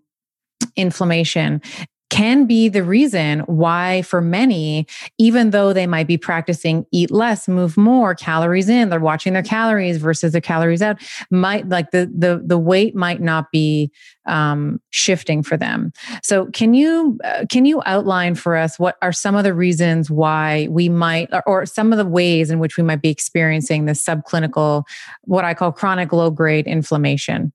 inflammation 0.76 1.62
can 2.10 2.46
be 2.46 2.70
the 2.70 2.84
reason 2.84 3.40
why 3.42 4.02
for 4.04 4.22
many 4.22 4.88
even 5.18 5.50
though 5.50 5.74
they 5.74 5.88
might 5.88 6.08
be 6.08 6.18
practicing 6.18 6.86
eat 6.92 7.12
less 7.12 7.48
move 7.48 7.78
more 7.78 8.16
calories 8.16 8.70
in 8.70 8.90
they're 8.90 9.00
watching 9.00 9.34
their 9.34 9.44
calories 9.44 9.98
versus 9.98 10.32
their 10.32 10.42
calories 10.42 10.82
out 10.82 10.98
might 11.32 11.68
like 11.70 11.92
the 11.92 12.12
the 12.16 12.42
the 12.46 12.58
weight 12.58 12.96
might 12.96 13.22
not 13.22 13.52
be 13.52 13.92
um, 14.28 14.80
shifting 14.90 15.42
for 15.42 15.58
them. 15.58 15.92
So 16.22 16.48
can 16.48 16.74
you 16.74 17.18
uh, 17.24 17.46
can 17.50 17.66
you 17.66 17.82
outline 17.86 18.36
for 18.36 18.56
us 18.56 18.78
what 18.78 18.98
are 19.02 19.14
some 19.14 19.36
of 19.36 19.44
the 19.44 19.54
reasons 19.54 20.12
why 20.12 20.68
we 20.70 20.90
might 20.90 21.30
or, 21.32 21.44
or 21.48 21.66
some 21.66 21.92
of 21.92 21.98
the 21.98 22.06
ways 22.06 22.52
in 22.52 22.60
which 22.60 22.78
we 22.78 22.84
might 22.84 23.02
be 23.02 23.10
experiencing 23.10 23.86
this 23.86 24.04
subclinical 24.04 24.84
what 25.24 25.46
i 25.46 25.54
call 25.54 25.72
chronic 25.72 26.12
low 26.12 26.30
grade 26.30 26.68
inflammation 26.68 27.52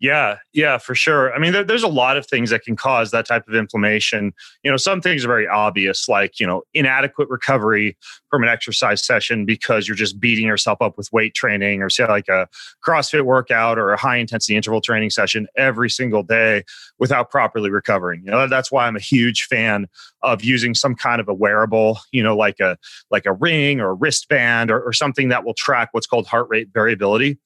Yeah, 0.00 0.36
yeah, 0.52 0.78
for 0.78 0.94
sure. 0.94 1.34
I 1.34 1.40
mean, 1.40 1.52
there, 1.52 1.64
there's 1.64 1.82
a 1.82 1.88
lot 1.88 2.16
of 2.16 2.24
things 2.24 2.50
that 2.50 2.62
can 2.62 2.76
cause 2.76 3.10
that 3.10 3.26
type 3.26 3.48
of 3.48 3.54
inflammation. 3.56 4.32
You 4.62 4.70
know, 4.70 4.76
some 4.76 5.00
things 5.00 5.24
are 5.24 5.28
very 5.28 5.48
obvious, 5.48 6.08
like, 6.08 6.38
you 6.38 6.46
know, 6.46 6.62
inadequate 6.72 7.28
recovery 7.28 7.96
from 8.30 8.44
an 8.44 8.48
exercise 8.48 9.04
session 9.04 9.44
because 9.44 9.88
you're 9.88 9.96
just 9.96 10.20
beating 10.20 10.46
yourself 10.46 10.80
up 10.80 10.96
with 10.96 11.12
weight 11.12 11.34
training 11.34 11.82
or 11.82 11.90
say 11.90 12.06
like 12.06 12.28
a 12.28 12.46
CrossFit 12.86 13.22
workout 13.22 13.76
or 13.76 13.90
a 13.92 13.98
high 13.98 14.18
intensity 14.18 14.54
interval 14.54 14.80
training 14.80 15.10
session 15.10 15.48
every 15.56 15.90
single 15.90 16.22
day 16.22 16.62
without 17.00 17.28
properly 17.28 17.68
recovering. 17.70 18.22
You 18.24 18.30
know, 18.30 18.46
that's 18.46 18.70
why 18.70 18.86
I'm 18.86 18.96
a 18.96 19.00
huge 19.00 19.46
fan 19.46 19.88
of 20.22 20.44
using 20.44 20.74
some 20.76 20.94
kind 20.94 21.20
of 21.20 21.28
a 21.28 21.34
wearable, 21.34 21.98
you 22.12 22.22
know, 22.22 22.36
like 22.36 22.60
a 22.60 22.78
like 23.10 23.26
a 23.26 23.32
ring 23.32 23.80
or 23.80 23.90
a 23.90 23.94
wristband 23.94 24.70
or, 24.70 24.80
or 24.80 24.92
something 24.92 25.28
that 25.30 25.44
will 25.44 25.54
track 25.54 25.88
what's 25.90 26.06
called 26.06 26.28
heart 26.28 26.46
rate 26.48 26.68
variability 26.72 27.38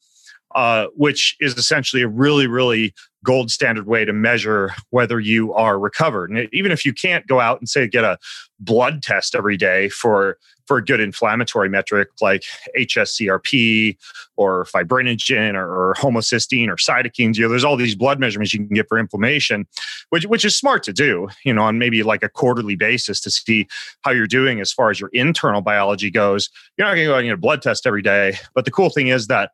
uh, 0.54 0.86
which 0.96 1.36
is 1.40 1.56
essentially 1.56 2.02
a 2.02 2.08
really, 2.08 2.46
really 2.46 2.94
gold 3.24 3.50
standard 3.50 3.86
way 3.86 4.04
to 4.04 4.12
measure 4.12 4.72
whether 4.90 5.20
you 5.20 5.52
are 5.54 5.78
recovered. 5.78 6.30
And 6.30 6.48
even 6.52 6.72
if 6.72 6.84
you 6.84 6.92
can't 6.92 7.26
go 7.26 7.40
out 7.40 7.60
and 7.60 7.68
say 7.68 7.86
get 7.86 8.04
a 8.04 8.18
blood 8.58 9.02
test 9.02 9.34
every 9.34 9.56
day 9.56 9.88
for 9.88 10.38
for 10.66 10.76
a 10.76 10.84
good 10.84 11.00
inflammatory 11.00 11.68
metric 11.68 12.08
like 12.20 12.44
HSCRP 12.78 13.96
or 14.36 14.64
fibrinogen 14.64 15.54
or, 15.54 15.90
or 15.90 15.94
homocysteine 15.94 16.68
or 16.68 16.76
cytokines, 16.76 17.36
you 17.36 17.42
know, 17.42 17.48
there's 17.48 17.64
all 17.64 17.76
these 17.76 17.96
blood 17.96 18.20
measurements 18.20 18.54
you 18.54 18.60
can 18.60 18.74
get 18.74 18.88
for 18.88 18.98
inflammation, 18.98 19.66
which 20.10 20.24
which 20.26 20.44
is 20.44 20.56
smart 20.56 20.82
to 20.84 20.92
do, 20.92 21.28
you 21.44 21.52
know, 21.52 21.62
on 21.62 21.78
maybe 21.78 22.02
like 22.02 22.22
a 22.22 22.28
quarterly 22.28 22.76
basis 22.76 23.20
to 23.20 23.30
see 23.30 23.66
how 24.02 24.10
you're 24.10 24.26
doing 24.26 24.60
as 24.60 24.72
far 24.72 24.90
as 24.90 25.00
your 25.00 25.10
internal 25.12 25.60
biology 25.60 26.10
goes. 26.10 26.48
You're 26.76 26.86
not 26.86 26.94
going 26.94 27.06
to 27.06 27.10
go 27.10 27.14
out 27.14 27.18
and 27.18 27.26
get 27.26 27.34
a 27.34 27.38
blood 27.38 27.62
test 27.62 27.86
every 27.86 28.02
day, 28.02 28.36
but 28.54 28.64
the 28.64 28.70
cool 28.70 28.90
thing 28.90 29.08
is 29.08 29.26
that 29.26 29.50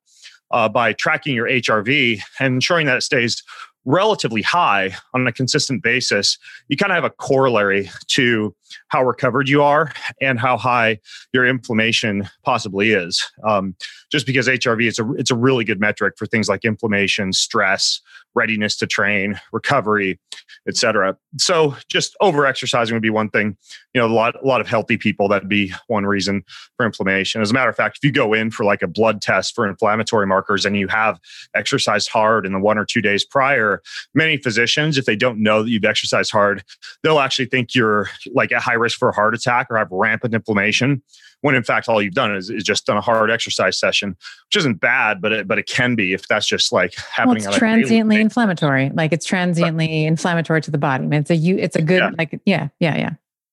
uh, 0.51 0.69
by 0.69 0.93
tracking 0.93 1.35
your 1.35 1.49
HRV 1.49 2.21
and 2.41 2.55
ensuring 2.55 2.87
that 2.87 2.97
it 2.97 3.03
stays 3.03 3.43
relatively 3.85 4.43
high 4.43 4.95
on 5.15 5.27
a 5.27 5.33
consistent 5.33 5.83
basis, 5.83 6.39
you 6.69 6.77
kind 6.77 6.93
of 6.93 6.97
have 6.97 7.05
a 7.05 7.11
corollary 7.11 7.91
to 8.09 8.55
how 8.89 9.05
recovered 9.05 9.49
you 9.49 9.63
are 9.63 9.93
and 10.21 10.39
how 10.39 10.57
high 10.57 10.99
your 11.33 11.47
inflammation 11.47 12.29
possibly 12.45 12.91
is. 12.91 13.25
Um, 13.45 13.75
just 14.11 14.27
because 14.27 14.49
HRV 14.49 14.87
is 14.87 14.99
a 14.99 15.13
it's 15.13 15.31
a 15.31 15.37
really 15.37 15.65
good 15.65 15.81
metric 15.81 16.15
for 16.17 16.27
things 16.27 16.49
like 16.49 16.65
inflammation, 16.65 17.33
stress, 17.33 18.01
readiness 18.35 18.77
to 18.77 18.87
train, 18.87 19.39
recovery, 19.53 20.19
etc. 20.67 21.17
So 21.39 21.77
just 21.89 22.17
over 22.21 22.47
exercising 22.47 22.95
would 22.95 23.03
be 23.03 23.11
one 23.11 23.31
thing. 23.31 23.57
You 23.95 24.01
know, 24.01 24.07
a 24.07 24.15
lot 24.15 24.43
a 24.43 24.47
lot 24.47 24.61
of 24.61 24.69
healthy 24.69 24.97
people 24.97 25.29
that'd 25.29 25.49
be 25.49 25.73
one 25.89 26.07
reason 26.07 26.45
for 26.77 26.87
inflammation. 26.87 27.43
As 27.43 27.51
a 27.51 27.55
matter 27.55 27.71
of 27.71 27.77
fact, 27.77 27.99
if 27.99 28.05
you 28.05 28.13
go 28.13 28.33
in 28.33 28.51
for 28.51 28.65
like 28.65 28.83
a 28.83 28.87
blood 28.87 29.21
test 29.21 29.55
for 29.55 29.67
inflammatory 29.67 30.27
markers 30.27 30.65
and 30.65 30.77
you 30.77 30.89
have 30.89 31.19
exercised 31.55 32.09
hard 32.09 32.47
in 32.47 32.53
the 32.53 32.61
one 32.61 32.79
or 32.79 32.85
two 32.85 33.03
days 33.03 33.25
prior, 33.25 33.83
many 34.15 34.37
physicians, 34.37 34.99
if 34.99 35.05
they 35.05 35.17
don't 35.17 35.43
know 35.43 35.63
that 35.63 35.71
you've 35.71 35.85
exercised 35.85 36.31
hard, 36.31 36.63
they'll 37.03 37.21
actually 37.21 37.47
think 37.47 37.75
you're 37.75 38.09
like 38.33 38.53
at 38.59 38.63
high 38.63 38.75
risk 38.75 38.99
for 38.99 39.09
a 39.09 39.15
heart 39.15 39.35
attack 39.35 39.69
or 39.71 39.79
have 39.79 39.89
rampant 39.91 40.35
inflammation 40.35 41.03
when 41.41 41.55
in 41.55 41.63
fact 41.63 41.89
all 41.89 42.03
you've 42.03 42.15
done 42.15 42.35
is, 42.35 42.51
is 42.51 42.65
just 42.65 42.87
done 42.87 42.97
a 42.97 43.01
hard 43.01 43.31
exercise 43.31 43.79
session, 43.79 44.11
which 44.49 44.57
isn't 44.57 44.81
bad, 44.81 45.21
but 45.21 45.33
it, 45.33 45.49
but 45.49 45.59
it 45.59 45.67
can 45.67 45.95
be 45.95 46.13
if 46.13 46.27
that's 46.27 46.47
just 46.47 46.73
like 46.73 46.95
happening. 46.97 47.43
Well, 47.45 47.51
it's 47.51 47.59
transiently 47.59 48.21
inflammatory, 48.21 48.91
like 48.91 49.13
it's 49.13 49.27
transiently 49.27 49.87
right. 49.87 50.09
inflammatory 50.09 50.61
to 50.63 50.71
the 50.71 50.79
body. 50.79 51.05
I 51.05 51.07
mean, 51.07 51.21
it's 51.21 51.31
a 51.31 51.37
you, 51.37 51.57
it's 51.57 51.77
a 51.77 51.83
good 51.83 52.01
yeah. 52.01 52.11
like 52.19 52.41
yeah, 52.45 52.69
yeah, 52.81 52.97
yeah, 52.97 53.11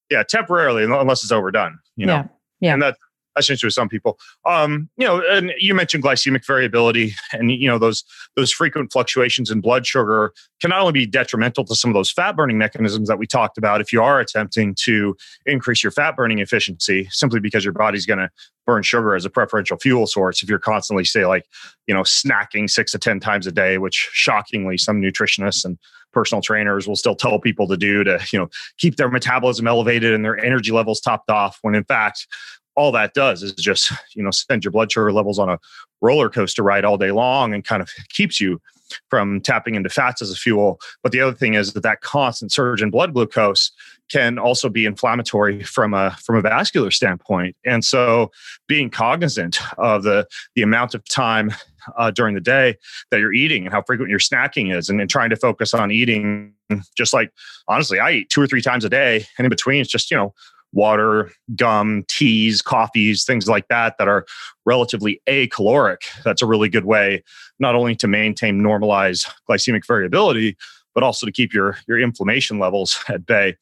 yeah, 0.09 0.23
temporarily 0.23 0.83
unless 0.83 1.23
it's 1.23 1.31
overdone. 1.31 1.79
You 1.95 2.07
know, 2.07 2.13
yeah, 2.13 2.27
yeah. 2.61 2.73
and 2.73 2.81
that 2.81 2.97
essentially 3.37 3.67
with 3.67 3.73
some 3.73 3.89
people. 3.89 4.19
Um, 4.45 4.89
you 4.97 5.05
know, 5.05 5.21
and 5.29 5.53
you 5.57 5.73
mentioned 5.73 6.03
glycemic 6.03 6.45
variability, 6.45 7.13
and 7.31 7.51
you 7.51 7.67
know 7.67 7.77
those 7.77 8.03
those 8.35 8.51
frequent 8.51 8.91
fluctuations 8.91 9.51
in 9.51 9.61
blood 9.61 9.85
sugar 9.85 10.33
can 10.61 10.69
not 10.69 10.81
only 10.81 10.93
be 10.93 11.05
detrimental 11.05 11.65
to 11.65 11.75
some 11.75 11.89
of 11.89 11.93
those 11.93 12.11
fat 12.11 12.35
burning 12.35 12.57
mechanisms 12.57 13.07
that 13.07 13.17
we 13.17 13.27
talked 13.27 13.57
about 13.57 13.81
if 13.81 13.91
you 13.91 14.01
are 14.01 14.19
attempting 14.19 14.75
to 14.75 15.15
increase 15.45 15.83
your 15.83 15.91
fat 15.91 16.15
burning 16.15 16.39
efficiency, 16.39 17.07
simply 17.11 17.39
because 17.39 17.63
your 17.63 17.73
body's 17.73 18.05
going 18.05 18.19
to 18.19 18.29
burn 18.65 18.81
sugar 18.81 19.15
as 19.15 19.25
a 19.25 19.29
preferential 19.29 19.77
fuel 19.77 20.07
source. 20.07 20.41
If 20.41 20.49
you're 20.49 20.59
constantly 20.59 21.05
say 21.05 21.25
like 21.25 21.45
you 21.87 21.93
know 21.93 22.01
snacking 22.01 22.69
six 22.69 22.91
to 22.91 22.99
ten 22.99 23.19
times 23.19 23.47
a 23.47 23.51
day, 23.51 23.77
which 23.77 24.09
shockingly 24.11 24.77
some 24.77 25.01
nutritionists 25.01 25.65
and 25.65 25.77
personal 26.15 26.41
trainers 26.41 26.87
will 26.87 26.95
still 26.95 27.15
tell 27.15 27.39
people 27.39 27.67
to 27.67 27.77
do 27.77 28.03
to 28.03 28.19
you 28.31 28.39
know 28.39 28.47
keep 28.77 28.95
their 28.95 29.09
metabolism 29.09 29.67
elevated 29.67 30.13
and 30.13 30.23
their 30.23 30.43
energy 30.43 30.71
levels 30.71 30.99
topped 31.01 31.29
off 31.29 31.59
when 31.61 31.75
in 31.75 31.83
fact 31.83 32.25
all 32.75 32.91
that 32.91 33.13
does 33.13 33.43
is 33.43 33.53
just 33.53 33.91
you 34.15 34.23
know 34.23 34.31
send 34.31 34.63
your 34.63 34.71
blood 34.71 34.91
sugar 34.91 35.11
levels 35.11 35.39
on 35.39 35.49
a 35.49 35.59
roller 36.01 36.29
coaster 36.29 36.63
ride 36.63 36.85
all 36.85 36.97
day 36.97 37.11
long 37.11 37.53
and 37.53 37.63
kind 37.63 37.81
of 37.81 37.89
keeps 38.09 38.39
you 38.39 38.61
from 39.09 39.41
tapping 39.41 39.75
into 39.75 39.89
fats 39.89 40.21
as 40.21 40.31
a 40.31 40.35
fuel. 40.35 40.79
But 41.03 41.11
the 41.11 41.21
other 41.21 41.35
thing 41.35 41.55
is 41.55 41.73
that 41.73 41.83
that 41.83 42.01
constant 42.01 42.51
surge 42.51 42.81
in 42.81 42.91
blood 42.91 43.13
glucose 43.13 43.71
can 44.11 44.37
also 44.37 44.69
be 44.69 44.85
inflammatory 44.85 45.63
from 45.63 45.93
a 45.93 46.15
from 46.21 46.35
a 46.35 46.41
vascular 46.41 46.91
standpoint. 46.91 47.55
And 47.65 47.83
so 47.83 48.31
being 48.67 48.89
cognizant 48.89 49.59
of 49.77 50.03
the 50.03 50.27
the 50.55 50.61
amount 50.61 50.93
of 50.93 51.07
time 51.09 51.51
uh, 51.97 52.11
during 52.11 52.35
the 52.35 52.41
day 52.41 52.77
that 53.11 53.19
you're 53.19 53.33
eating 53.33 53.65
and 53.65 53.73
how 53.73 53.81
frequent 53.81 54.09
your 54.09 54.19
snacking 54.19 54.75
is 54.75 54.89
and, 54.89 54.99
and 54.99 55.09
trying 55.09 55.29
to 55.29 55.35
focus 55.35 55.73
on 55.73 55.91
eating 55.91 56.53
just 56.97 57.13
like 57.13 57.31
honestly 57.67 57.99
i 57.99 58.09
eat 58.09 58.29
two 58.29 58.41
or 58.41 58.47
three 58.47 58.61
times 58.61 58.83
a 58.83 58.89
day 58.89 59.23
and 59.37 59.45
in 59.45 59.49
between 59.49 59.81
it's 59.81 59.91
just 59.91 60.09
you 60.09 60.17
know 60.17 60.33
water, 60.75 61.31
gum, 61.55 62.03
teas, 62.07 62.61
coffees, 62.61 63.23
things 63.23 63.47
like 63.47 63.67
that 63.69 63.97
that 63.97 64.07
are 64.07 64.25
relatively 64.65 65.21
acaloric. 65.27 66.01
That's 66.23 66.41
a 66.41 66.45
really 66.45 66.69
good 66.69 66.85
way 66.85 67.23
not 67.59 67.75
only 67.75 67.95
to 67.95 68.07
maintain 68.07 68.61
normalized 68.61 69.27
glycemic 69.49 69.87
variability, 69.87 70.57
but 70.93 71.03
also 71.03 71.25
to 71.25 71.31
keep 71.31 71.53
your 71.53 71.77
your 71.87 71.99
inflammation 71.99 72.59
levels 72.59 73.03
at 73.09 73.25
bay. 73.25 73.55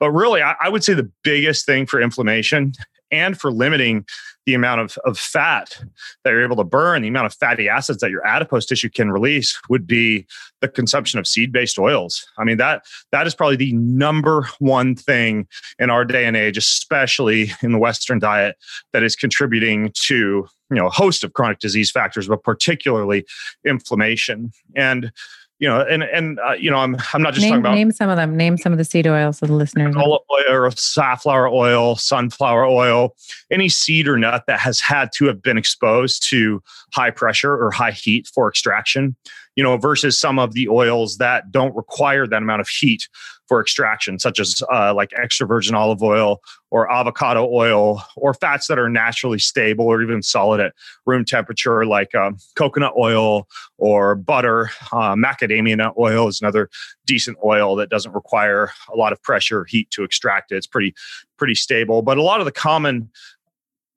But 0.00 0.10
really, 0.10 0.42
I, 0.42 0.54
I 0.60 0.68
would 0.68 0.84
say 0.84 0.94
the 0.94 1.10
biggest 1.22 1.66
thing 1.66 1.86
for 1.86 2.00
inflammation 2.00 2.72
and 3.14 3.38
for 3.38 3.52
limiting 3.52 4.04
the 4.46 4.54
amount 4.54 4.80
of, 4.80 4.98
of 5.04 5.18
fat 5.18 5.80
that 6.22 6.30
you're 6.30 6.44
able 6.44 6.56
to 6.56 6.64
burn, 6.64 7.02
the 7.02 7.08
amount 7.08 7.26
of 7.26 7.34
fatty 7.34 7.68
acids 7.68 8.00
that 8.00 8.10
your 8.10 8.26
adipose 8.26 8.66
tissue 8.66 8.90
can 8.90 9.10
release 9.10 9.58
would 9.68 9.86
be 9.86 10.26
the 10.60 10.68
consumption 10.68 11.18
of 11.18 11.26
seed-based 11.26 11.78
oils. 11.78 12.26
I 12.38 12.44
mean, 12.44 12.58
that 12.58 12.84
that 13.12 13.26
is 13.26 13.34
probably 13.34 13.56
the 13.56 13.72
number 13.72 14.48
one 14.58 14.94
thing 14.94 15.46
in 15.78 15.90
our 15.90 16.04
day 16.04 16.26
and 16.26 16.36
age, 16.36 16.58
especially 16.58 17.52
in 17.62 17.72
the 17.72 17.78
Western 17.78 18.18
diet, 18.18 18.56
that 18.92 19.02
is 19.02 19.16
contributing 19.16 19.92
to 19.94 20.46
you 20.70 20.76
know 20.76 20.86
a 20.86 20.90
host 20.90 21.24
of 21.24 21.32
chronic 21.32 21.58
disease 21.58 21.90
factors, 21.90 22.28
but 22.28 22.42
particularly 22.42 23.24
inflammation. 23.64 24.52
And 24.76 25.12
you 25.58 25.68
know, 25.68 25.80
and 25.80 26.02
and 26.02 26.38
uh, 26.40 26.52
you 26.52 26.70
know, 26.70 26.78
I'm 26.78 26.96
I'm 27.12 27.22
not 27.22 27.34
just 27.34 27.42
name, 27.42 27.50
talking 27.50 27.60
about 27.60 27.74
name 27.74 27.92
some 27.92 28.10
of 28.10 28.16
them. 28.16 28.36
Name 28.36 28.56
some 28.56 28.72
of 28.72 28.78
the 28.78 28.84
seed 28.84 29.06
oils 29.06 29.38
for 29.38 29.46
the 29.46 29.54
listeners. 29.54 29.94
Olive 29.96 30.22
oil 30.30 30.52
or 30.52 30.70
safflower 30.72 31.48
oil, 31.48 31.96
sunflower 31.96 32.66
oil, 32.66 33.14
any 33.50 33.68
seed 33.68 34.08
or 34.08 34.16
nut 34.16 34.44
that 34.46 34.58
has 34.60 34.80
had 34.80 35.10
to 35.16 35.26
have 35.26 35.42
been 35.42 35.56
exposed 35.56 36.28
to 36.30 36.62
high 36.92 37.10
pressure 37.10 37.52
or 37.52 37.70
high 37.70 37.92
heat 37.92 38.26
for 38.26 38.48
extraction 38.48 39.16
you 39.56 39.62
know, 39.62 39.76
versus 39.76 40.18
some 40.18 40.38
of 40.38 40.52
the 40.52 40.68
oils 40.68 41.18
that 41.18 41.50
don't 41.50 41.74
require 41.76 42.26
that 42.26 42.42
amount 42.42 42.60
of 42.60 42.68
heat 42.68 43.08
for 43.46 43.60
extraction, 43.60 44.18
such 44.18 44.40
as 44.40 44.62
uh, 44.72 44.94
like 44.94 45.10
extra 45.16 45.46
virgin 45.46 45.74
olive 45.74 46.02
oil 46.02 46.40
or 46.70 46.90
avocado 46.90 47.48
oil, 47.52 48.02
or 48.16 48.34
fats 48.34 48.66
that 48.66 48.78
are 48.78 48.88
naturally 48.88 49.38
stable 49.38 49.86
or 49.86 50.02
even 50.02 50.22
solid 50.22 50.60
at 50.60 50.72
room 51.06 51.24
temperature, 51.24 51.86
like 51.86 52.14
um, 52.14 52.36
coconut 52.56 52.92
oil 52.98 53.46
or 53.78 54.14
butter. 54.14 54.70
Uh, 54.92 55.14
macadamia 55.14 55.76
nut 55.76 55.94
oil 55.98 56.26
is 56.26 56.40
another 56.40 56.68
decent 57.06 57.36
oil 57.44 57.76
that 57.76 57.90
doesn't 57.90 58.12
require 58.12 58.70
a 58.92 58.96
lot 58.96 59.12
of 59.12 59.22
pressure 59.22 59.60
or 59.60 59.64
heat 59.64 59.90
to 59.90 60.02
extract 60.02 60.50
it. 60.50 60.56
It's 60.56 60.66
pretty 60.66 60.94
pretty 61.36 61.54
stable. 61.54 62.02
But 62.02 62.18
a 62.18 62.22
lot 62.22 62.40
of 62.40 62.46
the 62.46 62.52
common 62.52 63.10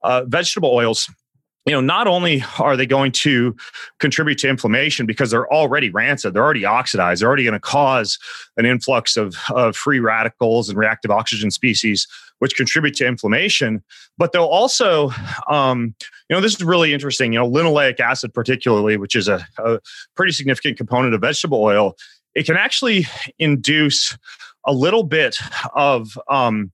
uh, 0.04 0.24
vegetable 0.26 0.70
oils 0.70 1.10
you 1.67 1.73
know, 1.73 1.82
not 1.82 2.08
only 2.08 2.41
are 2.60 2.77
they 2.77 2.86
going 2.86 3.12
to 3.12 3.53
contribute 3.99 4.38
to 4.38 4.47
inflammation 4.47 5.06
because 5.06 5.32
they're 5.32 5.51
already 5.51 5.89
rancid, 5.89 6.34
they're 6.34 6.43
already 6.43 6.63
oxidized, 6.63 7.21
they're 7.21 7.27
already 7.27 7.43
going 7.43 7.53
to 7.53 7.60
cause 7.60 8.17
an 8.56 8.65
influx 8.65 9.17
of, 9.17 9.36
of 9.53 9.75
free 9.75 9.99
radicals 9.99 10.69
and 10.69 10.77
reactive 10.77 11.12
oxygen 11.12 11.51
species, 11.51 12.08
which 12.39 12.56
contribute 12.56 12.95
to 12.95 13.06
inflammation. 13.06 13.84
But 14.17 14.32
they'll 14.32 14.45
also, 14.45 15.12
um, 15.49 15.93
you 16.30 16.36
know, 16.36 16.39
this 16.39 16.56
is 16.56 16.63
really 16.63 16.93
interesting. 16.93 17.34
You 17.34 17.39
know, 17.39 17.49
linoleic 17.51 17.99
acid, 17.99 18.34
particularly, 18.34 18.95
which 18.95 19.15
is 19.15 19.27
a, 19.27 19.45
a 19.58 19.80
pretty 20.15 20.32
significant 20.32 20.77
component 20.77 21.13
of 21.13 21.19
vegetable 21.19 21.62
oil, 21.62 21.97
it 22.34 22.45
can 22.45 22.56
actually 22.56 23.08
induce 23.39 24.17
a 24.65 24.71
little 24.71 25.03
bit 25.03 25.38
of 25.73 26.17
um, 26.30 26.71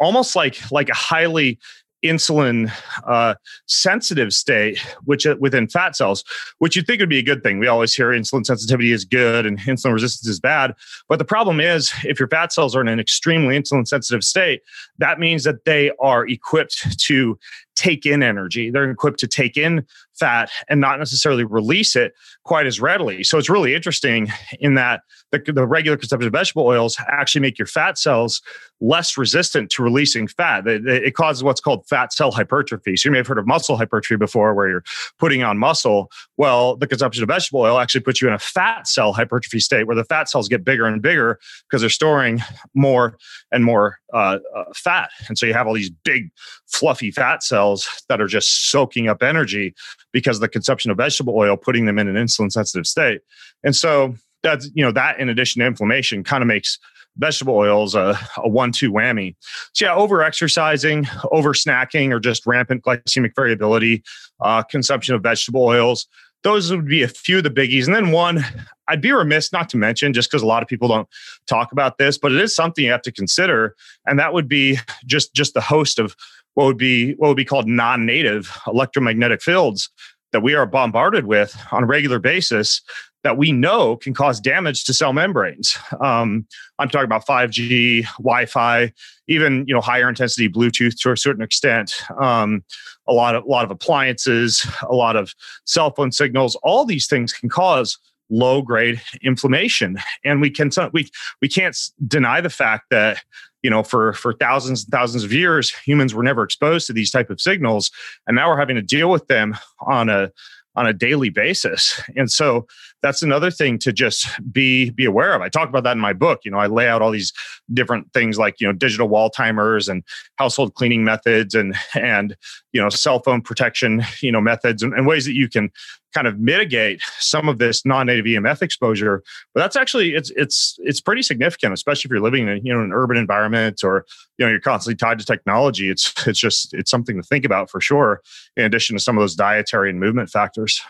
almost 0.00 0.34
like 0.34 0.72
like 0.72 0.88
a 0.88 0.94
highly 0.94 1.58
insulin 2.04 2.70
uh, 3.06 3.34
sensitive 3.66 4.32
state, 4.32 4.78
which 5.04 5.26
uh, 5.26 5.36
within 5.40 5.68
fat 5.68 5.96
cells, 5.96 6.22
which 6.58 6.76
you'd 6.76 6.86
think 6.86 7.00
would 7.00 7.08
be 7.08 7.18
a 7.18 7.22
good 7.22 7.42
thing. 7.42 7.58
We 7.58 7.66
always 7.66 7.94
hear 7.94 8.10
insulin 8.10 8.44
sensitivity 8.44 8.92
is 8.92 9.04
good 9.04 9.46
and 9.46 9.58
insulin 9.60 9.92
resistance 9.92 10.28
is 10.28 10.40
bad. 10.40 10.74
But 11.08 11.18
the 11.18 11.24
problem 11.24 11.60
is, 11.60 11.92
if 12.04 12.20
your 12.20 12.28
fat 12.28 12.52
cells 12.52 12.76
are 12.76 12.80
in 12.80 12.88
an 12.88 13.00
extremely 13.00 13.58
insulin 13.58 13.88
sensitive 13.88 14.22
state, 14.22 14.60
that 14.98 15.18
means 15.18 15.44
that 15.44 15.64
they 15.64 15.90
are 16.00 16.26
equipped 16.26 17.00
to 17.06 17.38
take 17.76 18.06
in 18.06 18.22
energy. 18.22 18.70
They're 18.70 18.90
equipped 18.90 19.20
to 19.20 19.26
take 19.26 19.56
in 19.56 19.86
fat 20.14 20.50
and 20.68 20.80
not 20.80 20.98
necessarily 20.98 21.44
release 21.44 21.96
it 21.96 22.14
quite 22.44 22.66
as 22.66 22.80
readily. 22.80 23.24
So 23.24 23.38
it's 23.38 23.50
really 23.50 23.74
interesting 23.74 24.28
in 24.60 24.74
that 24.74 25.02
the, 25.32 25.52
the 25.52 25.66
regular 25.66 25.96
consumption 25.96 26.28
of 26.28 26.32
vegetable 26.32 26.66
oils 26.66 26.96
actually 27.08 27.40
make 27.40 27.58
your 27.58 27.66
fat 27.66 27.98
cells 27.98 28.40
less 28.80 29.16
resistant 29.16 29.70
to 29.70 29.82
releasing 29.82 30.28
fat. 30.28 30.66
It, 30.66 30.86
it, 30.86 31.14
causes 31.14 31.42
what's 31.42 31.60
called 31.60 31.86
fat 31.86 32.12
cell 32.12 32.30
hypertrophy. 32.30 32.96
So 32.96 33.08
you 33.08 33.12
may 33.12 33.18
have 33.18 33.26
heard 33.26 33.38
of 33.38 33.46
muscle 33.46 33.76
hypertrophy 33.76 34.16
before, 34.16 34.52
where 34.54 34.68
you're 34.68 34.84
putting 35.18 35.42
on 35.42 35.58
muscle. 35.58 36.10
Well, 36.36 36.76
the 36.76 36.86
consumption 36.86 37.22
of 37.22 37.28
vegetable 37.28 37.60
oil 37.60 37.78
actually 37.78 38.02
puts 38.02 38.20
you 38.20 38.28
in 38.28 38.34
a 38.34 38.38
fat 38.38 38.86
cell 38.86 39.12
hypertrophy 39.12 39.60
state 39.60 39.86
where 39.86 39.96
the 39.96 40.04
fat 40.04 40.28
cells 40.28 40.48
get 40.48 40.64
bigger 40.64 40.86
and 40.86 41.00
bigger 41.00 41.38
because 41.68 41.80
they're 41.80 41.90
storing 41.90 42.42
more 42.74 43.16
and 43.52 43.64
more 43.64 43.98
uh, 44.12 44.38
uh, 44.54 44.64
fat. 44.74 45.10
And 45.28 45.38
so 45.38 45.46
you 45.46 45.54
have 45.54 45.66
all 45.66 45.74
these 45.74 45.90
big, 45.90 46.30
fluffy 46.66 47.10
fat 47.10 47.42
cells 47.42 47.63
that 48.08 48.20
are 48.20 48.26
just 48.26 48.70
soaking 48.70 49.08
up 49.08 49.22
energy 49.22 49.74
because 50.12 50.36
of 50.36 50.40
the 50.40 50.48
consumption 50.48 50.90
of 50.90 50.96
vegetable 50.96 51.34
oil, 51.36 51.56
putting 51.56 51.86
them 51.86 51.98
in 51.98 52.08
an 52.08 52.16
insulin 52.16 52.50
sensitive 52.50 52.86
state. 52.86 53.20
And 53.62 53.74
so 53.74 54.14
that's, 54.42 54.70
you 54.74 54.84
know, 54.84 54.92
that 54.92 55.18
in 55.18 55.28
addition 55.28 55.60
to 55.60 55.66
inflammation 55.66 56.22
kind 56.24 56.42
of 56.42 56.48
makes 56.48 56.78
vegetable 57.16 57.54
oils 57.54 57.94
a, 57.94 58.18
a 58.38 58.48
one-two 58.48 58.92
whammy. 58.92 59.36
So 59.72 59.86
yeah, 59.86 59.94
over 59.94 60.22
exercising, 60.22 61.06
over 61.30 61.54
snacking, 61.54 62.10
or 62.10 62.20
just 62.20 62.46
rampant 62.46 62.82
glycemic 62.82 63.34
variability, 63.36 64.02
uh, 64.40 64.62
consumption 64.64 65.14
of 65.14 65.22
vegetable 65.22 65.62
oils. 65.62 66.06
Those 66.42 66.70
would 66.70 66.88
be 66.88 67.02
a 67.02 67.08
few 67.08 67.38
of 67.38 67.44
the 67.44 67.50
biggies. 67.50 67.86
And 67.86 67.94
then 67.94 68.10
one, 68.10 68.44
I'd 68.86 69.00
be 69.00 69.12
remiss 69.12 69.50
not 69.50 69.70
to 69.70 69.78
mention, 69.78 70.12
just 70.12 70.30
because 70.30 70.42
a 70.42 70.46
lot 70.46 70.62
of 70.62 70.68
people 70.68 70.88
don't 70.88 71.08
talk 71.46 71.72
about 71.72 71.96
this, 71.96 72.18
but 72.18 72.32
it 72.32 72.40
is 72.40 72.54
something 72.54 72.84
you 72.84 72.90
have 72.90 73.00
to 73.02 73.12
consider, 73.12 73.74
and 74.04 74.18
that 74.18 74.34
would 74.34 74.46
be 74.46 74.76
just 75.06 75.32
just 75.32 75.54
the 75.54 75.62
host 75.62 75.98
of 75.98 76.14
what 76.54 76.66
would 76.66 76.78
be 76.78 77.12
what 77.14 77.28
would 77.28 77.36
be 77.36 77.44
called 77.44 77.68
non-native 77.68 78.56
electromagnetic 78.66 79.42
fields 79.42 79.90
that 80.32 80.40
we 80.40 80.54
are 80.54 80.66
bombarded 80.66 81.26
with 81.26 81.56
on 81.70 81.84
a 81.84 81.86
regular 81.86 82.18
basis 82.18 82.80
that 83.24 83.38
we 83.38 83.50
know 83.52 83.96
can 83.96 84.12
cause 84.12 84.38
damage 84.38 84.84
to 84.84 84.92
cell 84.92 85.14
membranes. 85.14 85.78
Um, 86.00 86.46
I'm 86.78 86.90
talking 86.90 87.06
about 87.06 87.26
5G, 87.26 88.04
Wi-Fi, 88.18 88.92
even 89.28 89.64
you 89.66 89.74
know 89.74 89.80
higher 89.80 90.08
intensity 90.08 90.48
Bluetooth 90.48 91.00
to 91.00 91.10
a 91.10 91.16
certain 91.16 91.42
extent. 91.42 91.94
Um, 92.20 92.62
a 93.08 93.12
lot 93.12 93.34
of 93.34 93.44
a 93.44 93.48
lot 93.48 93.64
of 93.64 93.70
appliances, 93.70 94.66
a 94.82 94.94
lot 94.94 95.16
of 95.16 95.34
cell 95.64 95.90
phone 95.90 96.12
signals. 96.12 96.54
All 96.62 96.84
these 96.84 97.06
things 97.06 97.32
can 97.32 97.48
cause 97.48 97.98
low 98.30 98.62
grade 98.62 99.00
inflammation, 99.22 99.98
and 100.24 100.40
we 100.40 100.50
can 100.50 100.70
we 100.92 101.08
we 101.40 101.48
can't 101.48 101.76
deny 102.06 102.40
the 102.40 102.50
fact 102.50 102.86
that 102.90 103.22
you 103.62 103.70
know 103.70 103.82
for 103.82 104.12
for 104.14 104.32
thousands 104.34 104.84
and 104.84 104.92
thousands 104.92 105.24
of 105.24 105.32
years 105.32 105.70
humans 105.70 106.14
were 106.14 106.22
never 106.22 106.42
exposed 106.42 106.86
to 106.86 106.92
these 106.92 107.10
type 107.10 107.30
of 107.30 107.40
signals 107.40 107.90
and 108.26 108.36
now 108.36 108.48
we're 108.48 108.58
having 108.58 108.76
to 108.76 108.82
deal 108.82 109.10
with 109.10 109.26
them 109.28 109.56
on 109.86 110.10
a 110.10 110.30
on 110.76 110.86
a 110.86 110.92
daily 110.92 111.30
basis. 111.30 112.00
And 112.16 112.30
so 112.30 112.66
that's 113.04 113.20
another 113.20 113.50
thing 113.50 113.78
to 113.80 113.92
just 113.92 114.26
be 114.50 114.88
be 114.88 115.04
aware 115.04 115.34
of. 115.34 115.42
I 115.42 115.50
talk 115.50 115.68
about 115.68 115.84
that 115.84 115.92
in 115.92 116.00
my 116.00 116.14
book. 116.14 116.40
You 116.42 116.50
know, 116.50 116.56
I 116.56 116.68
lay 116.68 116.88
out 116.88 117.02
all 117.02 117.10
these 117.10 117.34
different 117.74 118.10
things 118.14 118.38
like, 118.38 118.62
you 118.62 118.66
know, 118.66 118.72
digital 118.72 119.08
wall 119.08 119.28
timers 119.28 119.90
and 119.90 120.02
household 120.36 120.74
cleaning 120.74 121.04
methods 121.04 121.54
and 121.54 121.76
and 121.94 122.34
you 122.72 122.80
know, 122.80 122.88
cell 122.88 123.18
phone 123.18 123.42
protection, 123.42 124.02
you 124.20 124.32
know, 124.32 124.40
methods 124.40 124.82
and, 124.82 124.94
and 124.94 125.06
ways 125.06 125.26
that 125.26 125.34
you 125.34 125.50
can 125.50 125.70
kind 126.14 126.26
of 126.26 126.38
mitigate 126.38 127.02
some 127.18 127.46
of 127.46 127.58
this 127.58 127.84
non-native 127.84 128.24
EMF 128.24 128.62
exposure. 128.62 129.22
But 129.52 129.60
that's 129.60 129.76
actually 129.76 130.14
it's 130.14 130.30
it's 130.30 130.78
it's 130.78 131.02
pretty 131.02 131.22
significant, 131.22 131.74
especially 131.74 132.08
if 132.08 132.10
you're 132.10 132.22
living 132.22 132.48
in 132.48 132.64
you 132.64 132.72
know 132.72 132.80
an 132.80 132.94
urban 132.94 133.18
environment 133.18 133.84
or 133.84 134.06
you 134.38 134.46
know 134.46 134.50
you're 134.50 134.60
constantly 134.60 134.96
tied 134.96 135.18
to 135.18 135.26
technology. 135.26 135.90
It's 135.90 136.26
it's 136.26 136.38
just 136.38 136.72
it's 136.72 136.90
something 136.90 137.18
to 137.18 137.22
think 137.22 137.44
about 137.44 137.68
for 137.68 137.82
sure. 137.82 138.22
In 138.56 138.64
addition 138.64 138.96
to 138.96 139.02
some 139.02 139.18
of 139.18 139.20
those 139.20 139.34
dietary 139.34 139.90
and 139.90 140.00
movement 140.00 140.30
factors. 140.30 140.80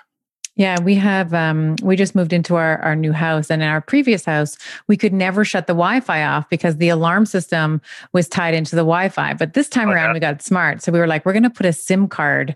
Yeah, 0.56 0.80
we 0.80 0.94
have 0.96 1.34
um 1.34 1.74
we 1.82 1.96
just 1.96 2.14
moved 2.14 2.32
into 2.32 2.54
our 2.54 2.78
our 2.78 2.94
new 2.94 3.12
house 3.12 3.50
and 3.50 3.60
in 3.60 3.68
our 3.68 3.80
previous 3.80 4.24
house 4.24 4.56
we 4.86 4.96
could 4.96 5.12
never 5.12 5.44
shut 5.44 5.66
the 5.66 5.72
Wi-Fi 5.72 6.24
off 6.24 6.48
because 6.48 6.76
the 6.76 6.88
alarm 6.88 7.26
system 7.26 7.80
was 8.12 8.28
tied 8.28 8.54
into 8.54 8.76
the 8.76 8.82
Wi-Fi. 8.82 9.34
But 9.34 9.54
this 9.54 9.68
time 9.68 9.88
oh, 9.88 9.92
around 9.92 10.10
yeah. 10.10 10.14
we 10.14 10.20
got 10.20 10.42
smart. 10.42 10.80
So 10.82 10.92
we 10.92 11.00
were 11.00 11.08
like 11.08 11.26
we're 11.26 11.32
going 11.32 11.42
to 11.42 11.50
put 11.50 11.66
a 11.66 11.72
SIM 11.72 12.06
card 12.06 12.54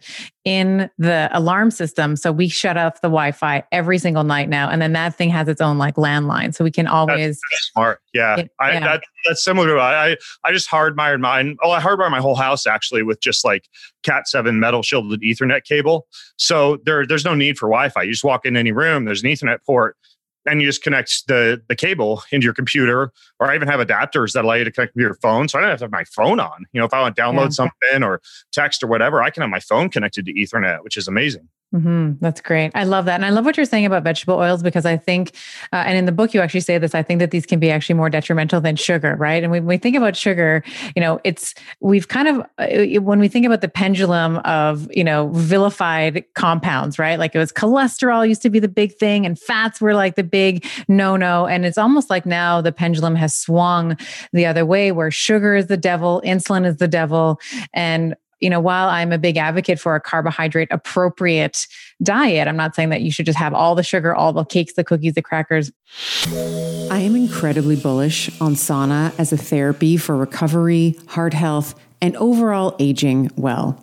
in 0.48 0.88
the 0.96 1.28
alarm 1.32 1.70
system 1.70 2.16
so 2.16 2.32
we 2.32 2.48
shut 2.48 2.78
off 2.78 3.02
the 3.02 3.08
Wi-Fi 3.08 3.62
every 3.70 3.98
single 3.98 4.24
night 4.24 4.48
now 4.48 4.70
and 4.70 4.80
then 4.80 4.94
that 4.94 5.14
thing 5.14 5.28
has 5.28 5.46
its 5.46 5.60
own 5.60 5.76
like 5.76 5.96
landline 5.96 6.54
so 6.54 6.64
we 6.64 6.70
can 6.70 6.86
always 6.86 7.38
that's 7.50 7.70
smart. 7.72 8.00
Yeah. 8.14 8.36
It, 8.38 8.50
I 8.58 8.72
yeah. 8.72 8.80
That, 8.80 9.02
that's 9.26 9.44
similar 9.44 9.74
to 9.74 9.80
I 9.80 10.16
I 10.44 10.52
just 10.52 10.70
hardwired 10.70 11.20
mine. 11.20 11.58
Oh, 11.62 11.70
I 11.70 11.80
hardwired 11.80 12.10
my 12.10 12.20
whole 12.20 12.34
house 12.34 12.66
actually 12.66 13.02
with 13.02 13.20
just 13.20 13.44
like 13.44 13.68
Cat 14.02 14.26
seven 14.26 14.58
metal 14.58 14.82
shielded 14.82 15.20
Ethernet 15.20 15.64
cable. 15.64 16.06
So 16.36 16.78
there 16.84 17.06
there's 17.06 17.26
no 17.26 17.34
need 17.34 17.58
for 17.58 17.68
Wi-Fi. 17.68 18.02
You 18.04 18.12
just 18.12 18.24
walk 18.24 18.46
in 18.46 18.56
any 18.56 18.72
room. 18.72 19.04
There's 19.04 19.22
an 19.22 19.28
Ethernet 19.28 19.58
port, 19.66 19.96
and 20.50 20.60
you 20.60 20.68
just 20.68 20.82
connect 20.82 21.26
the 21.28 21.62
the 21.68 21.76
cable 21.76 22.22
into 22.32 22.44
your 22.44 22.54
computer. 22.54 23.12
Or 23.38 23.50
I 23.50 23.54
even 23.54 23.68
have 23.68 23.80
adapters 23.80 24.32
that 24.32 24.44
allow 24.44 24.54
you 24.54 24.64
to 24.64 24.72
connect 24.72 24.94
to 24.94 25.00
your 25.00 25.14
phone. 25.14 25.48
So 25.48 25.58
I 25.58 25.62
don't 25.62 25.70
have 25.70 25.78
to 25.80 25.84
have 25.84 25.92
my 25.92 26.04
phone 26.04 26.40
on. 26.40 26.66
You 26.72 26.80
know, 26.80 26.86
if 26.86 26.94
I 26.94 27.00
want 27.00 27.16
to 27.16 27.22
download 27.22 27.44
yeah. 27.44 27.48
something 27.50 28.02
or 28.02 28.20
text 28.52 28.82
or 28.82 28.86
whatever, 28.86 29.22
I 29.22 29.30
can 29.30 29.42
have 29.42 29.50
my 29.50 29.60
phone 29.60 29.88
connected 29.88 30.26
to 30.26 30.32
Ethernet, 30.32 30.82
which 30.82 30.96
is 30.96 31.08
amazing. 31.08 31.48
Mm-hmm. 31.74 32.12
That's 32.20 32.40
great. 32.40 32.70
I 32.74 32.84
love 32.84 33.04
that. 33.04 33.16
And 33.16 33.26
I 33.26 33.30
love 33.30 33.44
what 33.44 33.58
you're 33.58 33.66
saying 33.66 33.84
about 33.84 34.02
vegetable 34.02 34.36
oils 34.36 34.62
because 34.62 34.86
I 34.86 34.96
think, 34.96 35.32
uh, 35.70 35.84
and 35.86 35.98
in 35.98 36.06
the 36.06 36.12
book, 36.12 36.32
you 36.32 36.40
actually 36.40 36.60
say 36.60 36.78
this, 36.78 36.94
I 36.94 37.02
think 37.02 37.18
that 37.20 37.30
these 37.30 37.44
can 37.44 37.60
be 37.60 37.70
actually 37.70 37.96
more 37.96 38.08
detrimental 38.08 38.62
than 38.62 38.76
sugar, 38.76 39.16
right? 39.16 39.42
And 39.42 39.52
when 39.52 39.66
we 39.66 39.76
think 39.76 39.94
about 39.94 40.16
sugar, 40.16 40.64
you 40.96 41.02
know, 41.02 41.20
it's, 41.24 41.54
we've 41.80 42.08
kind 42.08 42.26
of, 42.26 42.46
uh, 42.56 43.00
when 43.02 43.18
we 43.18 43.28
think 43.28 43.44
about 43.44 43.60
the 43.60 43.68
pendulum 43.68 44.38
of, 44.38 44.88
you 44.96 45.04
know, 45.04 45.28
vilified 45.28 46.24
compounds, 46.34 46.98
right? 46.98 47.18
Like 47.18 47.34
it 47.34 47.38
was 47.38 47.52
cholesterol 47.52 48.26
used 48.26 48.40
to 48.42 48.50
be 48.50 48.60
the 48.60 48.68
big 48.68 48.94
thing 48.94 49.26
and 49.26 49.38
fats 49.38 49.78
were 49.78 49.92
like 49.92 50.14
the 50.14 50.24
big 50.24 50.64
no 50.88 51.18
no. 51.18 51.46
And 51.46 51.66
it's 51.66 51.76
almost 51.78 52.08
like 52.08 52.24
now 52.24 52.62
the 52.62 52.72
pendulum 52.72 53.14
has 53.16 53.34
swung 53.36 53.98
the 54.32 54.46
other 54.46 54.64
way 54.64 54.90
where 54.90 55.10
sugar 55.10 55.54
is 55.54 55.66
the 55.66 55.76
devil, 55.76 56.22
insulin 56.24 56.64
is 56.64 56.78
the 56.78 56.88
devil. 56.88 57.38
And 57.74 58.16
you 58.40 58.50
know, 58.50 58.60
while 58.60 58.88
I'm 58.88 59.12
a 59.12 59.18
big 59.18 59.36
advocate 59.36 59.80
for 59.80 59.94
a 59.94 60.00
carbohydrate 60.00 60.68
appropriate 60.70 61.66
diet, 62.02 62.48
I'm 62.48 62.56
not 62.56 62.74
saying 62.74 62.90
that 62.90 63.02
you 63.02 63.10
should 63.10 63.26
just 63.26 63.38
have 63.38 63.54
all 63.54 63.74
the 63.74 63.82
sugar, 63.82 64.14
all 64.14 64.32
the 64.32 64.44
cakes, 64.44 64.74
the 64.74 64.84
cookies, 64.84 65.14
the 65.14 65.22
crackers. 65.22 65.72
I 66.90 67.00
am 67.00 67.16
incredibly 67.16 67.76
bullish 67.76 68.28
on 68.40 68.54
sauna 68.54 69.12
as 69.18 69.32
a 69.32 69.36
therapy 69.36 69.96
for 69.96 70.16
recovery, 70.16 70.98
heart 71.08 71.34
health, 71.34 71.74
and 72.00 72.16
overall 72.16 72.76
aging 72.78 73.30
well. 73.36 73.82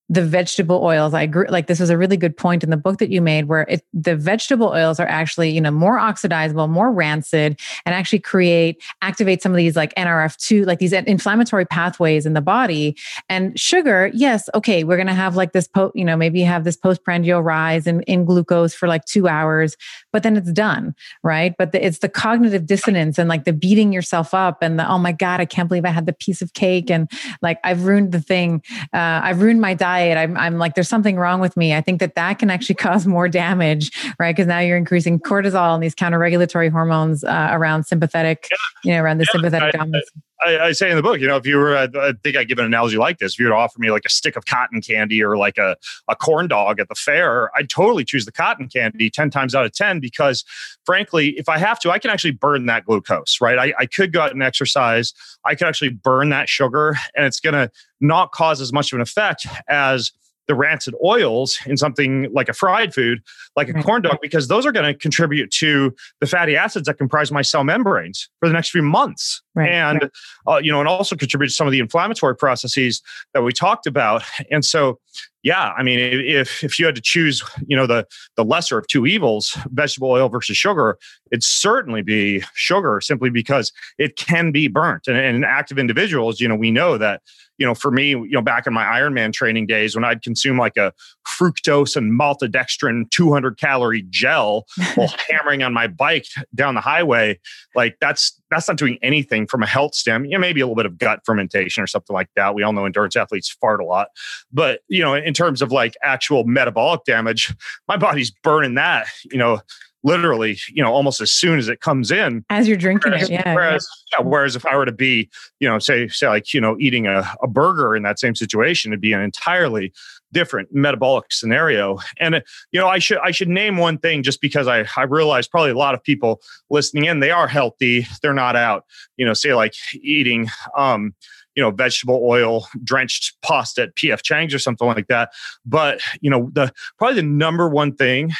the 0.11 0.21
vegetable 0.21 0.83
oils 0.83 1.13
i 1.13 1.21
agree 1.21 1.47
like 1.47 1.67
this 1.67 1.79
was 1.79 1.89
a 1.89 1.97
really 1.97 2.17
good 2.17 2.35
point 2.35 2.63
in 2.63 2.69
the 2.69 2.77
book 2.77 2.99
that 2.99 3.09
you 3.09 3.21
made 3.21 3.45
where 3.45 3.61
it, 3.61 3.85
the 3.93 4.15
vegetable 4.15 4.67
oils 4.67 4.99
are 4.99 5.07
actually 5.07 5.49
you 5.49 5.61
know 5.61 5.71
more 5.71 5.97
oxidizable 5.97 6.69
more 6.69 6.91
rancid 6.91 7.57
and 7.85 7.95
actually 7.95 8.19
create 8.19 8.83
activate 9.01 9.41
some 9.41 9.53
of 9.53 9.55
these 9.55 9.77
like 9.77 9.95
nrf2 9.95 10.65
like 10.65 10.79
these 10.79 10.91
inflammatory 10.91 11.65
pathways 11.65 12.25
in 12.25 12.33
the 12.33 12.41
body. 12.41 12.97
And 13.29 13.57
sugar 13.57 14.11
yes 14.13 14.49
okay 14.53 14.83
we're 14.83 14.97
going 14.97 15.07
to 15.07 15.13
have 15.13 15.37
like 15.37 15.53
this 15.53 15.67
po- 15.67 15.93
you 15.95 16.03
know 16.03 16.17
maybe 16.17 16.41
have 16.41 16.65
this 16.65 16.75
postprandial 16.75 17.41
rise 17.41 17.87
in, 17.87 18.01
in 18.03 18.25
glucose 18.25 18.73
for 18.73 18.87
like 18.87 19.05
two 19.05 19.29
hours 19.29 19.77
but 20.11 20.23
then 20.23 20.37
it's 20.37 20.51
done 20.51 20.95
right 21.23 21.55
but 21.57 21.71
the, 21.71 21.85
it's 21.85 21.99
the 21.99 22.09
cognitive 22.09 22.65
dissonance 22.65 23.17
and 23.17 23.29
like 23.29 23.45
the 23.45 23.53
beating 23.53 23.91
yourself 23.91 24.33
up 24.33 24.59
and 24.61 24.79
the 24.79 24.89
oh 24.89 24.97
my 24.97 25.11
god 25.11 25.39
i 25.39 25.45
can't 25.45 25.67
believe 25.67 25.85
i 25.85 25.89
had 25.89 26.05
the 26.05 26.13
piece 26.13 26.41
of 26.41 26.53
cake 26.53 26.89
and 26.89 27.09
like 27.41 27.59
i've 27.63 27.83
ruined 27.83 28.11
the 28.11 28.21
thing 28.21 28.61
uh, 28.93 29.21
i've 29.23 29.41
ruined 29.41 29.61
my 29.61 29.73
diet. 29.73 30.17
I'm, 30.17 30.37
I'm 30.37 30.57
like, 30.57 30.75
there's 30.75 30.87
something 30.87 31.17
wrong 31.17 31.41
with 31.41 31.57
me. 31.57 31.73
I 31.73 31.81
think 31.81 31.99
that 31.99 32.15
that 32.15 32.39
can 32.39 32.49
actually 32.49 32.75
cause 32.87 33.05
more 33.07 33.27
damage, 33.27 33.91
right? 34.19 34.35
Because 34.35 34.47
now 34.47 34.59
you're 34.59 34.77
increasing 34.77 35.19
cortisol 35.19 35.73
and 35.73 35.83
these 35.83 35.95
counter 35.95 36.19
regulatory 36.19 36.69
hormones 36.69 37.23
uh, 37.23 37.49
around 37.51 37.85
sympathetic, 37.85 38.47
yeah. 38.51 38.57
you 38.83 38.95
know, 38.95 39.03
around 39.03 39.17
the 39.17 39.25
yeah, 39.27 39.31
sympathetic 39.31 39.73
dominance. 39.73 40.09
I, 40.15 40.19
I, 40.43 40.71
say 40.71 40.89
in 40.89 40.95
the 40.95 41.03
book, 41.03 41.19
you 41.19 41.27
know, 41.27 41.37
if 41.37 41.45
you 41.45 41.57
were, 41.57 41.77
I 41.77 42.13
think 42.23 42.35
I 42.35 42.43
give 42.43 42.57
an 42.57 42.65
analogy 42.65 42.97
like 42.97 43.19
this. 43.19 43.33
If 43.33 43.39
you 43.39 43.45
were 43.45 43.51
to 43.51 43.57
offer 43.57 43.79
me 43.79 43.91
like 43.91 44.05
a 44.05 44.09
stick 44.09 44.35
of 44.35 44.45
cotton 44.45 44.81
candy 44.81 45.23
or 45.23 45.37
like 45.37 45.57
a, 45.57 45.77
a 46.07 46.15
corn 46.15 46.47
dog 46.47 46.79
at 46.79 46.89
the 46.89 46.95
fair, 46.95 47.55
I'd 47.55 47.69
totally 47.69 48.03
choose 48.03 48.25
the 48.25 48.31
cotton 48.31 48.67
candy 48.67 49.09
10 49.09 49.29
times 49.29 49.53
out 49.53 49.65
of 49.65 49.73
10 49.73 49.99
because, 49.99 50.43
frankly, 50.85 51.29
if 51.37 51.47
I 51.47 51.57
have 51.57 51.79
to, 51.81 51.91
I 51.91 51.99
can 51.99 52.09
actually 52.09 52.31
burn 52.31 52.65
that 52.65 52.85
glucose, 52.85 53.39
right? 53.39 53.59
I, 53.59 53.73
I 53.79 53.85
could 53.85 54.11
go 54.11 54.21
out 54.21 54.31
and 54.31 54.41
exercise. 54.41 55.13
I 55.45 55.55
could 55.55 55.67
actually 55.67 55.89
burn 55.89 56.29
that 56.29 56.49
sugar 56.49 56.95
and 57.15 57.25
it's 57.25 57.39
going 57.39 57.53
to 57.53 57.71
not 57.99 58.31
cause 58.31 58.61
as 58.61 58.73
much 58.73 58.91
of 58.91 58.97
an 58.97 59.01
effect 59.01 59.45
as 59.67 60.11
the 60.51 60.55
rancid 60.55 60.93
oils 61.01 61.57
in 61.65 61.77
something 61.77 62.27
like 62.33 62.49
a 62.49 62.53
fried 62.53 62.93
food, 62.93 63.21
like 63.55 63.69
a 63.69 63.71
right. 63.71 63.85
corn 63.85 64.01
dog, 64.01 64.17
because 64.21 64.49
those 64.49 64.65
are 64.65 64.73
going 64.73 64.85
to 64.85 64.93
contribute 64.93 65.49
to 65.49 65.95
the 66.19 66.27
fatty 66.27 66.57
acids 66.57 66.87
that 66.87 66.95
comprise 66.95 67.31
my 67.31 67.41
cell 67.41 67.63
membranes 67.63 68.29
for 68.41 68.49
the 68.49 68.53
next 68.53 68.69
few 68.69 68.81
months. 68.81 69.41
Right. 69.55 69.69
And, 69.69 70.01
right. 70.01 70.55
Uh, 70.55 70.57
you 70.57 70.69
know, 70.69 70.79
and 70.79 70.89
also 70.89 71.15
contribute 71.15 71.47
to 71.47 71.53
some 71.53 71.67
of 71.67 71.71
the 71.71 71.79
inflammatory 71.79 72.35
processes 72.35 73.01
that 73.33 73.43
we 73.43 73.53
talked 73.53 73.87
about. 73.87 74.23
And 74.51 74.65
so, 74.65 74.99
yeah, 75.43 75.71
I 75.77 75.83
mean, 75.83 75.99
if 75.99 76.63
if 76.63 76.77
you 76.77 76.85
had 76.85 76.95
to 76.95 77.01
choose, 77.01 77.41
you 77.65 77.75
know, 77.75 77.87
the 77.87 78.05
the 78.35 78.43
lesser 78.43 78.77
of 78.77 78.87
two 78.87 79.07
evils, 79.07 79.57
vegetable 79.71 80.11
oil 80.11 80.29
versus 80.29 80.55
sugar, 80.57 80.97
it'd 81.31 81.43
certainly 81.43 82.01
be 82.01 82.43
sugar, 82.53 82.99
simply 83.01 83.29
because 83.29 83.71
it 83.97 84.17
can 84.17 84.51
be 84.51 84.67
burnt. 84.67 85.07
And, 85.07 85.17
and 85.17 85.45
active 85.45 85.79
individuals, 85.79 86.39
you 86.39 86.47
know, 86.47 86.55
we 86.55 86.71
know 86.71 86.97
that 86.97 87.21
you 87.61 87.67
know, 87.67 87.75
for 87.75 87.91
me, 87.91 88.09
you 88.09 88.31
know, 88.31 88.41
back 88.41 88.65
in 88.65 88.73
my 88.73 88.83
Ironman 88.83 89.31
training 89.31 89.67
days, 89.67 89.93
when 89.93 90.03
I'd 90.03 90.23
consume 90.23 90.57
like 90.57 90.77
a 90.77 90.91
fructose 91.27 91.95
and 91.95 92.19
maltodextrin 92.19 93.11
200 93.11 93.59
calorie 93.59 94.03
gel 94.09 94.65
while 94.95 95.13
hammering 95.29 95.61
on 95.61 95.71
my 95.71 95.85
bike 95.85 96.25
down 96.55 96.73
the 96.73 96.81
highway, 96.81 97.39
like 97.75 97.97
that's 98.01 98.41
that's 98.49 98.67
not 98.67 98.77
doing 98.77 98.97
anything 99.03 99.45
from 99.45 99.61
a 99.61 99.67
health 99.67 99.93
stem. 99.93 100.25
You 100.25 100.31
know, 100.31 100.39
maybe 100.39 100.59
a 100.59 100.65
little 100.65 100.75
bit 100.75 100.87
of 100.87 100.97
gut 100.97 101.19
fermentation 101.23 101.83
or 101.83 101.87
something 101.87 102.15
like 102.15 102.29
that. 102.35 102.55
We 102.55 102.63
all 102.63 102.73
know 102.73 102.85
endurance 102.85 103.15
athletes 103.15 103.47
fart 103.47 103.79
a 103.79 103.85
lot, 103.85 104.07
but 104.51 104.79
you 104.87 105.03
know, 105.03 105.13
in 105.13 105.35
terms 105.35 105.61
of 105.61 105.71
like 105.71 105.93
actual 106.01 106.43
metabolic 106.45 107.03
damage, 107.05 107.53
my 107.87 107.95
body's 107.95 108.31
burning 108.31 108.73
that. 108.73 109.05
You 109.25 109.37
know 109.37 109.61
literally, 110.03 110.57
you 110.69 110.83
know, 110.83 110.91
almost 110.91 111.21
as 111.21 111.31
soon 111.31 111.59
as 111.59 111.67
it 111.67 111.81
comes 111.81 112.11
in. 112.11 112.43
As 112.49 112.67
you're 112.67 112.77
drinking 112.77 113.11
whereas, 113.11 113.29
it, 113.29 113.33
yeah. 113.33 113.53
Whereas, 113.53 113.87
yeah. 114.11 114.25
whereas 114.25 114.55
if 114.55 114.65
I 114.65 114.75
were 114.75 114.85
to 114.85 114.91
be, 114.91 115.29
you 115.59 115.69
know, 115.69 115.79
say, 115.79 116.07
say 116.07 116.27
like, 116.27 116.53
you 116.53 116.61
know, 116.61 116.77
eating 116.79 117.07
a, 117.07 117.29
a 117.41 117.47
burger 117.47 117.95
in 117.95 118.03
that 118.03 118.19
same 118.19 118.35
situation, 118.35 118.91
it'd 118.91 119.01
be 119.01 119.13
an 119.13 119.21
entirely 119.21 119.93
different 120.33 120.69
metabolic 120.71 121.31
scenario. 121.31 121.99
And 122.19 122.41
you 122.71 122.79
know, 122.79 122.87
I 122.87 122.99
should 122.99 123.19
I 123.19 123.31
should 123.31 123.49
name 123.49 123.77
one 123.77 123.97
thing 123.97 124.23
just 124.23 124.41
because 124.41 124.67
I 124.67 124.85
I 124.95 125.03
realize 125.03 125.47
probably 125.47 125.71
a 125.71 125.77
lot 125.77 125.93
of 125.93 126.03
people 126.03 126.41
listening 126.69 127.05
in 127.05 127.19
they 127.19 127.31
are 127.31 127.47
healthy, 127.47 128.07
they're 128.21 128.33
not 128.33 128.55
out. 128.55 128.85
You 129.17 129.25
know, 129.25 129.33
say 129.33 129.53
like 129.53 129.73
eating 129.93 130.49
um 130.77 131.13
you 131.55 131.61
know 131.61 131.71
vegetable 131.71 132.21
oil 132.23 132.67
drenched 132.83 133.35
pasta 133.41 133.83
at 133.83 133.95
PF 133.95 134.21
Chang's 134.23 134.53
or 134.53 134.59
something 134.59 134.87
like 134.87 135.07
that. 135.07 135.31
But 135.65 136.01
you 136.21 136.29
know, 136.29 136.49
the 136.53 136.71
probably 136.97 137.15
the 137.15 137.27
number 137.27 137.69
one 137.69 137.95
thing 137.95 138.31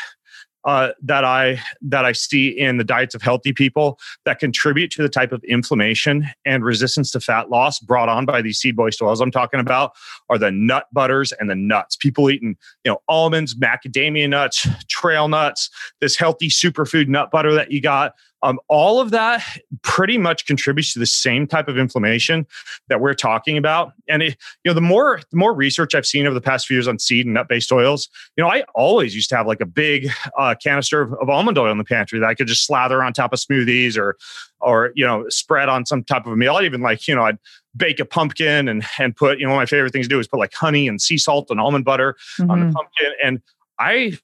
uh, 0.65 0.89
that 1.01 1.23
I 1.23 1.59
that 1.81 2.05
I 2.05 2.11
see 2.11 2.49
in 2.49 2.77
the 2.77 2.83
diets 2.83 3.15
of 3.15 3.21
healthy 3.21 3.53
people 3.53 3.99
that 4.25 4.39
contribute 4.39 4.91
to 4.91 5.01
the 5.01 5.09
type 5.09 5.31
of 5.31 5.43
inflammation 5.43 6.27
and 6.45 6.63
resistance 6.63 7.11
to 7.11 7.19
fat 7.19 7.49
loss 7.49 7.79
brought 7.79 8.09
on 8.09 8.25
by 8.25 8.41
these 8.41 8.59
seed 8.59 8.77
moist 8.77 9.01
oils 9.01 9.21
I'm 9.21 9.31
talking 9.31 9.59
about 9.59 9.93
are 10.29 10.37
the 10.37 10.51
nut 10.51 10.85
butters 10.93 11.31
and 11.33 11.49
the 11.49 11.55
nuts. 11.55 11.95
People 11.95 12.29
eating, 12.29 12.57
you 12.83 12.91
know, 12.91 13.01
almonds, 13.07 13.55
macadamia 13.55 14.29
nuts, 14.29 14.67
trail 14.87 15.27
nuts, 15.27 15.69
this 15.99 16.15
healthy 16.15 16.49
superfood 16.49 17.07
nut 17.07 17.31
butter 17.31 17.53
that 17.53 17.71
you 17.71 17.81
got. 17.81 18.13
Um, 18.43 18.59
all 18.67 18.99
of 18.99 19.11
that 19.11 19.43
pretty 19.83 20.17
much 20.17 20.45
contributes 20.45 20.93
to 20.93 20.99
the 20.99 21.05
same 21.05 21.47
type 21.47 21.67
of 21.67 21.77
inflammation 21.77 22.47
that 22.89 22.99
we're 22.99 23.13
talking 23.13 23.57
about. 23.57 23.93
And 24.07 24.23
it, 24.23 24.37
you 24.63 24.69
know, 24.69 24.73
the 24.73 24.81
more 24.81 25.21
the 25.31 25.37
more 25.37 25.53
research 25.53 25.95
I've 25.95 26.05
seen 26.05 26.25
over 26.25 26.33
the 26.33 26.41
past 26.41 26.67
few 26.67 26.75
years 26.75 26.87
on 26.87 26.99
seed 26.99 27.25
and 27.25 27.33
nut 27.33 27.47
based 27.47 27.71
oils, 27.71 28.09
you 28.35 28.43
know, 28.43 28.49
I 28.49 28.63
always 28.73 29.15
used 29.15 29.29
to 29.29 29.37
have 29.37 29.47
like 29.47 29.61
a 29.61 29.65
big 29.65 30.09
uh, 30.37 30.55
canister 30.61 31.01
of, 31.01 31.13
of 31.13 31.29
almond 31.29 31.57
oil 31.57 31.71
in 31.71 31.77
the 31.77 31.83
pantry 31.83 32.19
that 32.19 32.27
I 32.27 32.35
could 32.35 32.47
just 32.47 32.65
slather 32.65 33.03
on 33.03 33.13
top 33.13 33.33
of 33.33 33.39
smoothies 33.39 33.97
or 33.97 34.17
or 34.59 34.91
you 34.95 35.05
know 35.05 35.27
spread 35.29 35.69
on 35.69 35.85
some 35.85 36.03
type 36.03 36.25
of 36.25 36.31
a 36.31 36.35
meal. 36.35 36.55
I'd 36.55 36.65
even 36.65 36.81
like 36.81 37.07
you 37.07 37.15
know 37.15 37.23
I'd 37.23 37.37
bake 37.75 37.99
a 37.99 38.05
pumpkin 38.05 38.67
and 38.67 38.83
and 38.99 39.15
put 39.15 39.39
you 39.39 39.45
know 39.45 39.51
one 39.53 39.61
of 39.61 39.61
my 39.61 39.75
favorite 39.75 39.91
things 39.91 40.05
to 40.05 40.09
do 40.09 40.19
is 40.19 40.27
put 40.27 40.39
like 40.39 40.53
honey 40.53 40.87
and 40.87 41.01
sea 41.01 41.17
salt 41.17 41.49
and 41.49 41.59
almond 41.59 41.85
butter 41.85 42.15
mm-hmm. 42.39 42.51
on 42.51 42.59
the 42.59 42.65
mm-hmm. 42.65 42.73
pumpkin 42.73 43.11
and 43.23 43.41
I 43.79 44.17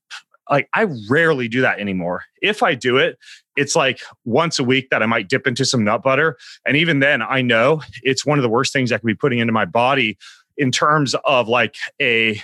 like 0.50 0.70
I 0.74 0.88
rarely 1.10 1.48
do 1.48 1.62
that 1.62 1.80
anymore. 1.80 2.24
If 2.42 2.64
I 2.64 2.76
do 2.76 2.98
it, 2.98 3.18
it's 3.56 3.76
like 3.76 4.02
once 4.26 4.60
a 4.60 4.64
week 4.64 4.90
that 4.92 5.02
I 5.02 5.06
might 5.06 5.30
dip 5.30 5.48
into 5.48 5.66
some 5.66 5.84
nut 5.84 6.04
butter. 6.04 6.38
And 6.66 6.78
even 6.78 7.00
then, 7.00 7.22
I 7.22 7.42
know 7.42 7.82
it's 8.04 8.26
one 8.26 8.38
of 8.38 8.44
the 8.44 8.50
worst 8.50 8.74
things 8.74 8.92
I 8.92 8.98
could 8.98 9.08
be 9.08 9.16
putting 9.16 9.40
into 9.40 9.54
my 9.54 9.66
body 9.66 10.18
in 10.58 10.72
terms 10.72 11.16
of 11.26 11.48
like 11.48 11.76
a 12.02 12.42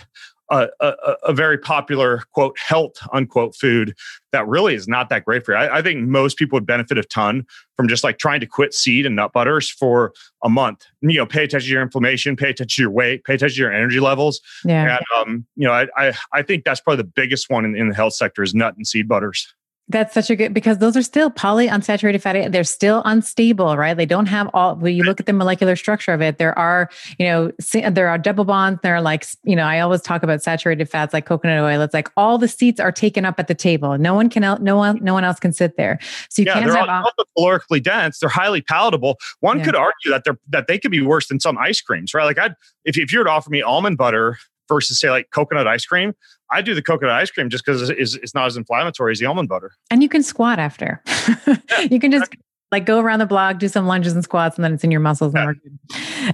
a, 0.49 0.67
a, 0.79 1.15
a, 1.23 1.33
very 1.33 1.57
popular 1.57 2.23
quote 2.33 2.57
health 2.59 2.95
unquote 3.13 3.55
food 3.55 3.95
that 4.31 4.47
really 4.47 4.75
is 4.75 4.87
not 4.87 5.09
that 5.09 5.25
great 5.25 5.45
for 5.45 5.53
you. 5.53 5.57
I, 5.57 5.77
I, 5.77 5.81
think 5.81 6.07
most 6.07 6.37
people 6.37 6.57
would 6.57 6.65
benefit 6.65 6.97
a 6.97 7.03
ton 7.03 7.45
from 7.77 7.87
just 7.87 8.03
like 8.03 8.17
trying 8.17 8.39
to 8.41 8.45
quit 8.45 8.73
seed 8.73 9.05
and 9.05 9.15
nut 9.15 9.31
butters 9.33 9.69
for 9.69 10.13
a 10.43 10.49
month. 10.49 10.85
You 11.01 11.17
know, 11.17 11.25
pay 11.25 11.45
attention 11.45 11.67
to 11.67 11.73
your 11.73 11.81
inflammation, 11.81 12.35
pay 12.35 12.49
attention 12.49 12.75
to 12.75 12.81
your 12.81 12.91
weight, 12.91 13.23
pay 13.23 13.35
attention 13.35 13.55
to 13.55 13.61
your 13.61 13.73
energy 13.73 13.99
levels. 13.99 14.41
Yeah. 14.65 14.97
And 14.97 15.05
um, 15.17 15.45
you 15.55 15.65
know, 15.65 15.73
I 15.73 15.87
I, 15.97 16.13
I 16.33 16.41
think 16.41 16.65
that's 16.65 16.81
probably 16.81 17.03
the 17.03 17.11
biggest 17.15 17.49
one 17.49 17.65
in, 17.65 17.75
in 17.75 17.89
the 17.89 17.95
health 17.95 18.13
sector 18.13 18.43
is 18.43 18.53
nut 18.53 18.75
and 18.75 18.85
seed 18.85 19.07
butters. 19.07 19.53
That's 19.89 20.13
such 20.13 20.29
a 20.29 20.35
good 20.37 20.53
because 20.53 20.77
those 20.77 20.95
are 20.95 21.01
still 21.01 21.29
polyunsaturated 21.29 22.21
fatty. 22.21 22.47
They're 22.47 22.63
still 22.63 23.01
unstable, 23.03 23.75
right? 23.75 23.95
They 23.95 24.05
don't 24.05 24.27
have 24.27 24.49
all. 24.53 24.77
When 24.77 24.95
you 24.95 25.03
look 25.03 25.19
at 25.19 25.25
the 25.25 25.33
molecular 25.33 25.75
structure 25.75 26.13
of 26.13 26.21
it, 26.21 26.37
there 26.37 26.57
are 26.57 26.89
you 27.19 27.25
know 27.25 27.51
there 27.91 28.07
are 28.07 28.17
double 28.17 28.45
bonds. 28.45 28.79
There 28.81 28.95
are 28.95 29.01
like 29.01 29.25
you 29.43 29.57
know 29.57 29.63
I 29.63 29.81
always 29.81 30.01
talk 30.01 30.23
about 30.23 30.41
saturated 30.41 30.89
fats 30.89 31.13
like 31.13 31.25
coconut 31.25 31.61
oil. 31.61 31.81
It's 31.81 31.93
like 31.93 32.09
all 32.15 32.37
the 32.37 32.47
seats 32.47 32.79
are 32.79 32.93
taken 32.93 33.25
up 33.25 33.39
at 33.39 33.49
the 33.49 33.55
table. 33.55 33.97
No 33.97 34.13
one 34.13 34.29
can 34.29 34.41
no 34.63 34.77
one 34.77 34.99
no 35.01 35.13
one 35.13 35.25
else 35.25 35.39
can 35.39 35.51
sit 35.51 35.75
there. 35.75 35.99
So 36.29 36.43
you 36.43 36.45
yeah, 36.45 36.53
can't 36.53 36.67
they're 36.67 36.77
have 36.77 37.05
all, 37.05 37.25
calorically 37.37 37.83
dense. 37.83 38.19
They're 38.19 38.29
highly 38.29 38.61
palatable. 38.61 39.19
One 39.41 39.59
yeah. 39.59 39.65
could 39.65 39.75
argue 39.75 40.11
that 40.11 40.23
they're 40.23 40.39
that 40.47 40.67
they 40.67 40.79
could 40.79 40.91
be 40.91 41.01
worse 41.01 41.27
than 41.27 41.41
some 41.41 41.57
ice 41.57 41.81
creams, 41.81 42.13
right? 42.13 42.23
Like 42.23 42.39
I 42.39 42.55
if 42.85 42.97
if 42.97 43.11
you 43.11 43.19
were 43.19 43.25
to 43.25 43.31
offer 43.31 43.49
me 43.49 43.61
almond 43.61 43.97
butter 43.97 44.37
versus 44.67 44.99
say 44.99 45.09
like 45.09 45.29
coconut 45.31 45.67
ice 45.67 45.85
cream, 45.85 46.13
I 46.51 46.61
do 46.61 46.75
the 46.75 46.81
coconut 46.81 47.15
ice 47.15 47.31
cream 47.31 47.49
just 47.49 47.65
because 47.65 47.89
it's, 47.89 48.15
it's, 48.15 48.35
not 48.35 48.45
as 48.45 48.57
inflammatory 48.57 49.11
as 49.11 49.19
the 49.19 49.25
almond 49.25 49.49
butter. 49.49 49.71
And 49.89 50.03
you 50.03 50.09
can 50.09 50.23
squat 50.23 50.59
after. 50.59 51.01
you 51.89 51.99
can 51.99 52.11
just 52.11 52.31
like 52.73 52.87
go 52.87 52.99
around 52.99 53.19
the 53.19 53.27
block, 53.27 53.59
do 53.59 53.67
some 53.67 53.85
lunges 53.85 54.13
and 54.13 54.23
squats, 54.23 54.57
and 54.57 54.65
then 54.65 54.73
it's 54.73 54.83
in 54.83 54.89
your 54.89 54.99
muscles. 54.99 55.33
Yeah. 55.33 55.49
And 55.49 55.59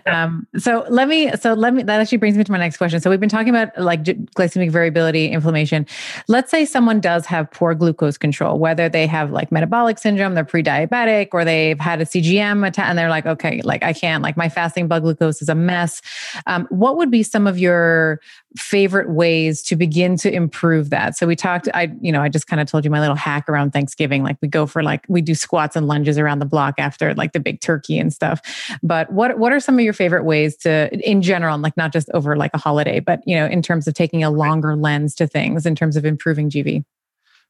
we're. 0.06 0.12
Um, 0.12 0.48
so 0.58 0.86
let 0.90 1.10
me, 1.10 1.32
so 1.36 1.54
let 1.54 1.74
me, 1.74 1.84
that 1.84 2.00
actually 2.00 2.20
brings 2.20 2.38
me 2.38 2.46
to 2.46 2.52
my 2.52 2.58
next 2.58 2.78
question. 2.78 3.02
So 3.02 3.10
we've 3.10 3.20
been 3.20 3.28
talking 3.28 3.50
about 3.50 3.78
like 3.78 4.04
glycemic 4.04 4.72
variability, 4.72 5.28
inflammation. 5.28 5.86
Let's 6.30 6.50
say 6.50 6.64
someone 6.64 7.02
does 7.02 7.26
have 7.26 7.52
poor 7.52 7.76
glucose 7.76 8.18
control, 8.18 8.58
whether 8.58 8.88
they 8.88 9.06
have 9.08 9.32
like 9.32 9.52
metabolic 9.52 9.98
syndrome, 9.98 10.34
they're 10.34 10.46
pre-diabetic, 10.46 11.30
or 11.34 11.44
they've 11.44 11.80
had 11.80 12.00
a 12.00 12.06
CGM 12.06 12.66
attack, 12.66 12.88
and 12.88 12.98
they're 12.98 13.10
like, 13.10 13.26
okay, 13.26 13.62
like 13.64 13.84
I 13.84 13.92
can't, 13.92 14.24
like 14.24 14.38
my 14.38 14.48
fasting 14.48 14.88
blood 14.88 15.02
glucose 15.02 15.42
is 15.42 15.50
a 15.50 15.56
mess. 15.56 16.02
Um, 16.48 16.68
what 16.70 16.96
would 16.96 17.12
be 17.12 17.24
some 17.24 17.48
of 17.48 17.60
your 17.60 18.22
favorite 18.56 19.10
ways 19.10 19.62
to 19.64 19.76
begin 19.76 20.16
to 20.18 20.34
improve 20.34 20.90
that? 20.92 21.18
So 21.18 21.28
we 21.28 21.36
talked, 21.36 21.68
I, 21.74 21.92
you 22.00 22.14
know, 22.14 22.22
I 22.22 22.30
just 22.30 22.48
kind 22.48 22.62
of 22.62 22.70
told 22.70 22.86
you 22.86 22.92
my 22.92 23.02
little 23.02 23.16
hack 23.16 23.50
around 23.50 23.72
Thanksgiving. 23.72 24.24
Like 24.24 24.38
we 24.42 24.48
go 24.48 24.66
for 24.66 24.82
like, 24.82 25.04
we 25.10 25.22
do 25.22 25.36
squats 25.36 25.76
and 25.76 25.88
lunges 25.88 26.18
around 26.18 26.28
around 26.30 26.39
the 26.39 26.45
block 26.45 26.75
after 26.77 27.13
like 27.15 27.34
the 27.34 27.39
big 27.39 27.59
turkey 27.61 27.97
and 27.97 28.13
stuff. 28.13 28.41
But 28.84 29.11
what 29.11 29.39
what 29.39 29.51
are 29.51 29.59
some 29.59 29.75
of 29.75 29.82
your 29.84 29.93
favorite 29.93 30.25
ways 30.25 30.55
to 30.57 30.89
in 31.07 31.21
general, 31.21 31.57
like 31.57 31.75
not 31.75 31.91
just 31.91 32.09
over 32.13 32.36
like 32.38 32.51
a 32.53 32.57
holiday, 32.57 32.99
but 32.99 33.21
you 33.25 33.36
know, 33.36 33.45
in 33.45 33.61
terms 33.61 33.88
of 33.88 33.93
taking 33.93 34.23
a 34.23 34.30
longer 34.30 34.75
lens 34.75 35.15
to 35.15 35.27
things 35.27 35.65
in 35.65 35.75
terms 35.75 35.97
of 35.97 36.05
improving 36.05 36.49
GV? 36.49 36.84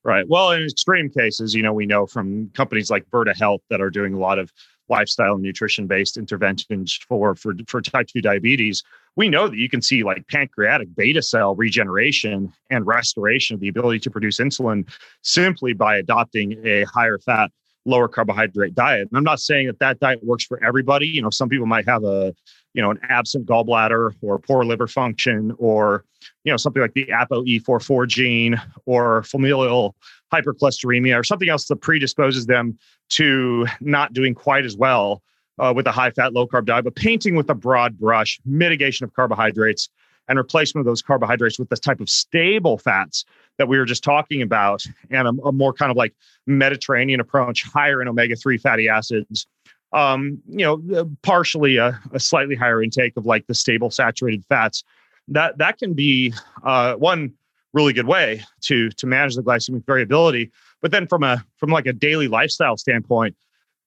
Right. 0.05 0.25
Well, 0.29 0.51
in 0.51 0.63
extreme 0.63 1.09
cases, 1.09 1.53
you 1.53 1.61
know, 1.61 1.73
we 1.73 1.85
know 1.85 2.05
from 2.05 2.49
companies 2.53 2.89
like 2.89 3.05
Virta 3.09 3.35
Health 3.35 3.61
that 3.69 3.81
are 3.81 3.89
doing 3.89 4.13
a 4.13 4.19
lot 4.19 4.39
of 4.39 4.53
lifestyle 4.87 5.33
and 5.33 5.43
nutrition 5.43 5.87
based 5.87 6.17
interventions 6.17 6.97
for, 7.07 7.35
for 7.35 7.53
for 7.67 7.81
type 7.81 8.07
2 8.07 8.21
diabetes 8.21 8.83
we 9.15 9.27
know 9.27 9.47
that 9.47 9.57
you 9.57 9.69
can 9.69 9.81
see 9.81 10.03
like 10.03 10.27
pancreatic 10.29 10.95
beta 10.95 11.21
cell 11.21 11.55
regeneration 11.55 12.53
and 12.69 12.87
restoration 12.87 13.53
of 13.53 13.59
the 13.59 13.67
ability 13.67 13.99
to 13.99 14.09
produce 14.09 14.39
insulin 14.39 14.87
simply 15.21 15.73
by 15.73 15.97
adopting 15.97 16.65
a 16.65 16.83
higher 16.85 17.19
fat 17.19 17.51
lower 17.85 18.07
carbohydrate 18.07 18.75
diet. 18.75 19.07
And 19.09 19.17
I'm 19.17 19.23
not 19.23 19.39
saying 19.39 19.67
that 19.67 19.79
that 19.79 19.99
diet 19.99 20.23
works 20.23 20.43
for 20.43 20.63
everybody. 20.63 21.07
You 21.07 21.21
know, 21.21 21.29
some 21.29 21.49
people 21.49 21.65
might 21.65 21.87
have 21.87 22.03
a, 22.03 22.33
you 22.73 22.81
know, 22.81 22.91
an 22.91 22.99
absent 23.03 23.47
gallbladder 23.47 24.13
or 24.21 24.39
poor 24.39 24.63
liver 24.63 24.87
function 24.87 25.55
or, 25.57 26.05
you 26.43 26.51
know, 26.51 26.57
something 26.57 26.81
like 26.81 26.93
the 26.93 27.05
ApoE44 27.05 28.07
gene 28.07 28.61
or 28.85 29.23
familial 29.23 29.95
hypercholesteremia 30.33 31.19
or 31.19 31.23
something 31.23 31.49
else 31.49 31.67
that 31.67 31.77
predisposes 31.77 32.45
them 32.45 32.77
to 33.09 33.65
not 33.81 34.13
doing 34.13 34.35
quite 34.35 34.65
as 34.65 34.77
well 34.77 35.23
uh, 35.57 35.73
with 35.75 35.87
a 35.87 35.91
high 35.91 36.11
fat, 36.11 36.33
low 36.33 36.47
carb 36.47 36.65
diet. 36.65 36.83
But 36.83 36.95
painting 36.95 37.35
with 37.35 37.49
a 37.49 37.55
broad 37.55 37.97
brush, 37.97 38.39
mitigation 38.45 39.03
of 39.03 39.13
carbohydrates 39.13 39.89
and 40.27 40.37
replacement 40.37 40.85
of 40.85 40.89
those 40.89 41.01
carbohydrates 41.01 41.57
with 41.57 41.69
this 41.69 41.79
type 41.79 41.99
of 41.99 42.09
stable 42.09 42.77
fats 42.77 43.25
that 43.59 43.67
we 43.67 43.77
were 43.77 43.85
just 43.85 44.03
talking 44.03 44.41
about 44.41 44.83
and 45.11 45.27
a, 45.27 45.47
a 45.47 45.51
more 45.51 45.73
kind 45.73 45.91
of 45.91 45.97
like 45.97 46.15
Mediterranean 46.47 47.19
approach, 47.19 47.63
higher 47.63 48.01
in 48.01 48.07
omega 48.07 48.35
3 48.35 48.57
fatty 48.57 48.89
acids. 48.89 49.45
Um, 49.91 50.39
you 50.47 50.65
know, 50.65 50.81
uh, 50.95 51.05
partially 51.23 51.77
a, 51.77 51.99
a, 52.13 52.19
slightly 52.19 52.55
higher 52.55 52.81
intake 52.81 53.17
of 53.17 53.25
like 53.25 53.47
the 53.47 53.55
stable 53.55 53.89
saturated 53.89 54.45
fats. 54.47 54.83
That 55.27 55.57
that 55.57 55.77
can 55.77 55.93
be 55.93 56.33
uh, 56.63 56.93
one 56.95 57.33
really 57.73 57.93
good 57.93 58.07
way 58.07 58.43
to 58.61 58.89
to 58.89 59.07
manage 59.07 59.35
the 59.35 59.41
glycemic 59.41 59.85
variability. 59.85 60.51
But 60.81 60.91
then 60.91 61.07
from 61.07 61.23
a 61.23 61.43
from 61.57 61.71
like 61.71 61.87
a 61.87 61.93
daily 61.93 62.27
lifestyle 62.27 62.77
standpoint, 62.77 63.35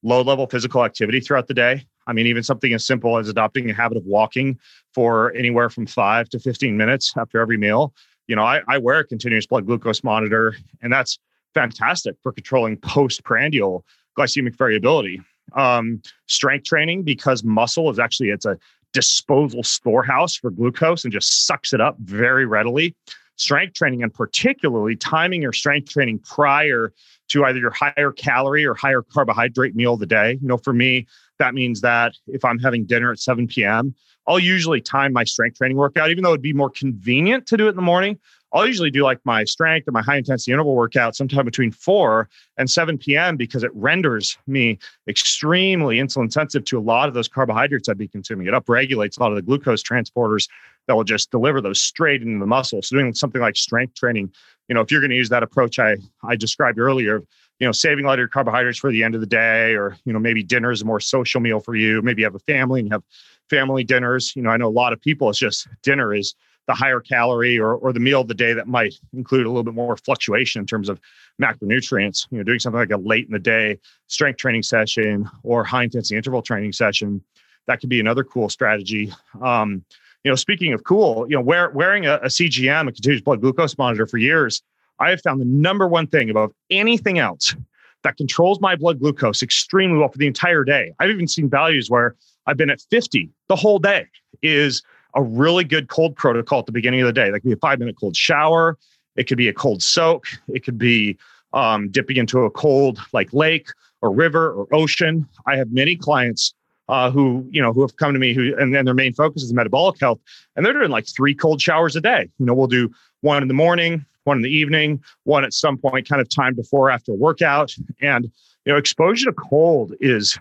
low 0.03 0.23
level 0.23 0.47
physical 0.49 0.85
activity 0.85 1.21
throughout 1.21 1.47
the 1.47 1.55
day. 1.55 1.87
I 2.09 2.13
mean, 2.13 2.27
even 2.27 2.43
something 2.43 2.73
as 2.73 2.85
simple 2.85 3.19
as 3.19 3.29
adopting 3.29 3.71
a 3.71 3.75
habit 3.75 3.97
of 3.97 4.05
walking 4.05 4.59
for 4.93 5.33
anywhere 5.35 5.71
from 5.71 5.87
five 5.87 6.29
to 6.31 6.41
15 6.41 6.77
minutes 6.77 7.13
after 7.17 7.41
every 7.41 7.57
meal. 7.57 7.95
You 8.29 8.37
know, 8.37 8.43
I, 8.43 8.61
I 8.69 8.79
wear 8.79 9.01
a 9.01 9.07
continuous 9.07 9.47
blood 9.47 9.67
glucose 9.67 10.05
monitor, 10.05 10.57
and 10.81 10.93
that's 10.93 11.19
fantastic 11.55 12.17
for 12.23 12.33
controlling 12.33 12.77
postprandial 12.79 13.85
glycemic 14.19 14.57
variability. 14.57 15.21
Um, 15.55 16.01
strength 16.27 16.65
training, 16.65 17.03
because 17.03 17.45
muscle 17.45 17.91
is 17.91 17.99
actually 17.99 18.31
it's 18.31 18.47
a 18.47 18.59
disposal 18.93 19.63
storehouse 19.63 20.37
for 20.37 20.51
glucose 20.51 21.05
and 21.05 21.13
just 21.13 21.47
sucks 21.47 21.73
it 21.73 21.81
up 21.81 21.97
very 21.99 22.47
readily. 22.47 22.95
Strength 23.37 23.75
training, 23.75 24.03
and 24.03 24.13
particularly 24.13 24.95
timing 24.95 25.43
your 25.43 25.53
strength 25.53 25.91
training 25.91 26.19
prior 26.21 26.93
to 27.29 27.45
either 27.45 27.59
your 27.59 27.71
higher 27.71 28.13
calorie 28.13 28.65
or 28.65 28.75
higher 28.75 29.03
carbohydrate 29.03 29.75
meal 29.75 29.95
of 29.95 30.01
the 30.01 30.07
day. 30.07 30.39
You 30.41 30.49
know, 30.49 30.59
for 30.59 30.73
me, 30.73 31.07
that 31.43 31.55
means 31.55 31.81
that 31.81 32.15
if 32.29 32.45
I'm 32.45 32.61
having 32.61 32.85
dinner 32.85 33.11
at 33.11 33.19
7 33.19 33.49
p.m., 33.49 33.95
I'll 34.29 34.39
usually 34.39 34.81
time 34.81 35.13
my 35.13 35.25
strength 35.25 35.59
training 35.59 35.77
workout, 35.77 36.11
even 36.11 36.23
though 36.23 36.31
it'd 36.31 36.41
be 36.41 36.53
more 36.53 36.71
convenient 36.71 37.47
to 37.49 37.57
do 37.57 37.67
it 37.67 37.71
in 37.71 37.77
the 37.77 37.83
morning. 37.83 38.19
I'll 38.53 38.67
usually 38.67 38.91
do 38.91 39.03
like 39.03 39.19
my 39.25 39.43
strength 39.43 39.89
or 39.89 39.93
my 39.93 40.03
high 40.03 40.19
intensity 40.19 40.53
interval 40.53 40.77
workout 40.77 41.17
sometime 41.17 41.45
between 41.45 41.73
4 41.73 42.29
and 42.59 42.71
7 42.71 42.97
p.m. 42.99 43.37
because 43.37 43.65
it 43.65 43.73
renders 43.75 44.39
me 44.47 44.79
extremely 45.09 45.97
insulin 45.97 46.33
sensitive 46.33 46.65
to 46.67 46.79
a 46.79 46.81
lot 46.81 47.09
of 47.09 47.15
those 47.15 47.29
carbohydrates 47.29 47.89
I'd 47.89 47.99
be 47.99 48.07
consuming. 48.07 48.47
It 48.47 48.55
upregulates 48.55 49.19
a 49.19 49.23
lot 49.23 49.33
of 49.33 49.37
the 49.37 49.43
glucose 49.43 49.83
transporters 49.83 50.49
that 50.87 50.95
will 50.95 51.05
just 51.05 51.31
deliver 51.31 51.61
those 51.61 51.81
straight 51.81 52.23
into 52.23 52.39
the 52.39 52.47
muscle. 52.47 52.83
So 52.83 52.97
doing 52.97 53.15
something 53.15 53.41
like 53.41 53.57
strength 53.57 53.95
training, 53.95 54.31
you 54.69 54.75
know, 54.75 54.83
if 54.83 54.93
you're 54.93 55.01
going 55.01 55.11
to 55.11 55.17
use 55.17 55.31
that 55.31 55.43
approach 55.43 55.79
I 55.79 55.97
I 56.23 56.37
described 56.37 56.79
earlier, 56.79 57.23
you 57.63 57.69
know, 57.69 57.73
saving 57.73 58.05
a 58.05 58.09
lot 58.09 58.15
of 58.15 58.19
your 58.19 58.27
carbohydrates 58.27 58.81
for 58.81 58.91
the 58.91 59.05
end 59.05 59.15
of 59.15 59.21
the 59.21 59.27
day, 59.27 59.77
or 59.77 59.97
you 60.05 60.13
know, 60.13 60.19
maybe 60.19 60.43
dinner 60.43 60.73
is 60.73 60.83
a 60.83 60.85
more 60.85 60.99
social 60.99 61.41
meal 61.41 61.61
for 61.61 61.77
you. 61.77 62.03
Maybe 62.03 62.23
you 62.23 62.27
have 62.27 62.35
a 62.35 62.41
family 62.41 62.81
and 62.81 62.89
you 62.89 62.93
have 62.93 63.05
family 63.49 63.85
dinners. 63.85 64.35
You 64.35 64.43
know, 64.43 64.51
I 64.51 64.57
know 64.57 64.67
a 64.67 64.69
lot 64.69 64.93
of 64.93 65.01
people. 65.01 65.31
It's 65.31 65.39
just 65.39 65.69
dinner 65.85 66.13
is 66.13 66.35
the 66.67 66.75
higher 66.75 66.99
calorie 66.99 67.61
or, 67.61 67.77
or 67.77 67.93
the 67.93 68.01
meal 68.01 68.23
of 68.23 68.27
the 68.27 68.35
day 68.35 68.53
that 68.53 68.67
might 68.67 68.95
include 69.13 69.47
a 69.47 69.49
little 69.49 69.63
bit 69.63 69.75
more 69.75 69.97
fluctuation 69.97 70.59
in 70.59 70.67
terms 70.67 70.89
of 70.89 71.01
macronutrients. 71.41 72.27
You 72.33 72.39
know, 72.39 72.43
doing 72.43 72.59
something 72.59 72.81
like 72.81 72.91
a 72.91 72.97
late 72.97 73.27
in 73.27 73.33
the 73.33 73.39
day 73.39 73.79
strength 74.09 74.39
training 74.39 74.65
session 74.65 75.31
or 75.45 75.63
high 75.63 75.85
intensity 75.85 76.17
interval 76.17 76.43
training 76.43 76.73
session, 76.73 77.23
that 77.69 77.79
could 77.79 77.91
be 77.91 78.01
another 78.01 78.25
cool 78.25 78.49
strategy. 78.49 79.13
Um, 79.41 79.85
you 80.25 80.33
know, 80.33 80.35
speaking 80.35 80.73
of 80.73 80.83
cool, 80.83 81.27
you 81.29 81.37
know, 81.37 81.43
wear, 81.43 81.71
wearing 81.71 82.07
a, 82.07 82.15
a 82.15 82.27
CGM, 82.27 82.89
a 82.89 82.93
continuous 82.93 83.23
blood 83.23 83.41
glucose 83.41 83.79
monitor 83.79 84.09
for 84.09 84.19
years, 84.19 84.65
I 84.99 85.11
have 85.11 85.21
found 85.23 85.41
the 85.41 85.47
number 85.47 85.89
one 85.89 86.07
thing 86.07 86.31
above 86.31 86.53
anything 86.71 87.19
else 87.19 87.55
that 88.03 88.17
controls 88.17 88.61
my 88.61 88.77
blood 88.77 89.01
glucose 89.01 89.43
extremely 89.43 89.99
well 89.99 90.09
for 90.09 90.19
the 90.19 90.27
entire 90.27 90.65
day. 90.65 90.93
I've 90.99 91.11
even 91.11 91.29
seen 91.29 91.49
values 91.49 91.91
where 91.91 92.17
I've 92.47 92.57
been 92.57 92.71
at 92.71 92.81
50 92.91 93.29
the 93.49 93.57
whole 93.57 93.79
day 93.79 94.07
is 94.43 94.83
a 95.15 95.23
really 95.23 95.65
good 95.65 95.89
cold 95.89 96.17
protocol 96.17 96.61
at 96.61 96.67
the 96.67 96.73
beginning 96.73 97.01
of 97.01 97.07
the 97.07 97.13
day. 97.13 97.31
That 97.31 97.41
could 97.41 97.49
be 97.49 97.53
a 97.53 97.57
five 97.57 97.79
minute 97.79 97.97
cold 97.99 98.17
shower. 98.17 98.79
It 99.17 99.25
could 99.25 99.39
be 99.39 99.49
a 99.49 99.53
cold 99.53 99.83
soak. 99.83 100.27
It 100.49 100.65
could 100.65 100.79
be 100.79 101.19
um, 101.53 101.91
dipping 101.91 102.17
into 102.17 102.41
a 102.41 102.51
cold 102.51 102.99
like 103.13 103.33
lake 103.33 103.69
or 104.01 104.11
river 104.11 104.53
or 104.53 104.67
ocean. 104.75 105.29
I 105.47 105.57
have 105.57 105.71
many 105.71 105.97
clients 105.97 106.55
uh, 106.89 107.11
who 107.11 107.47
you 107.51 107.63
know 107.63 107.73
who 107.73 107.81
have 107.83 107.97
come 107.97 108.13
to 108.13 108.19
me 108.19 108.35
who 108.35 108.57
and 108.59 108.75
then 108.75 108.85
their 108.85 108.95
main 108.95 109.15
focus 109.15 109.43
is 109.43 109.53
metabolic 109.53 110.01
health, 110.01 110.21
and 110.57 110.67
they're 110.67 110.73
doing 110.73 110.91
like 110.91 111.07
three 111.07 111.35
cold 111.35 111.61
showers 111.61 111.95
a 111.95 112.01
day. 112.01 112.29
You 112.39 112.47
know, 112.47 112.55
we'll 112.55 112.67
do 112.67 112.91
one 113.21 113.43
in 113.43 113.49
the 113.49 113.55
morning, 113.55 114.05
one 114.25 114.39
in 114.39 114.43
the 114.43 114.51
evening, 114.51 115.03
one 115.25 115.45
at 115.45 115.53
some 115.53 115.77
point, 115.77 116.09
kind 116.09 116.21
of 116.21 116.29
time 116.29 116.55
before 116.55 116.91
after 116.91 117.13
workout, 117.13 117.75
and 118.01 118.31
you 118.65 118.73
know, 118.73 118.79
exposure 118.79 119.27
to 119.27 119.33
cold 119.33 119.95
is 120.01 120.39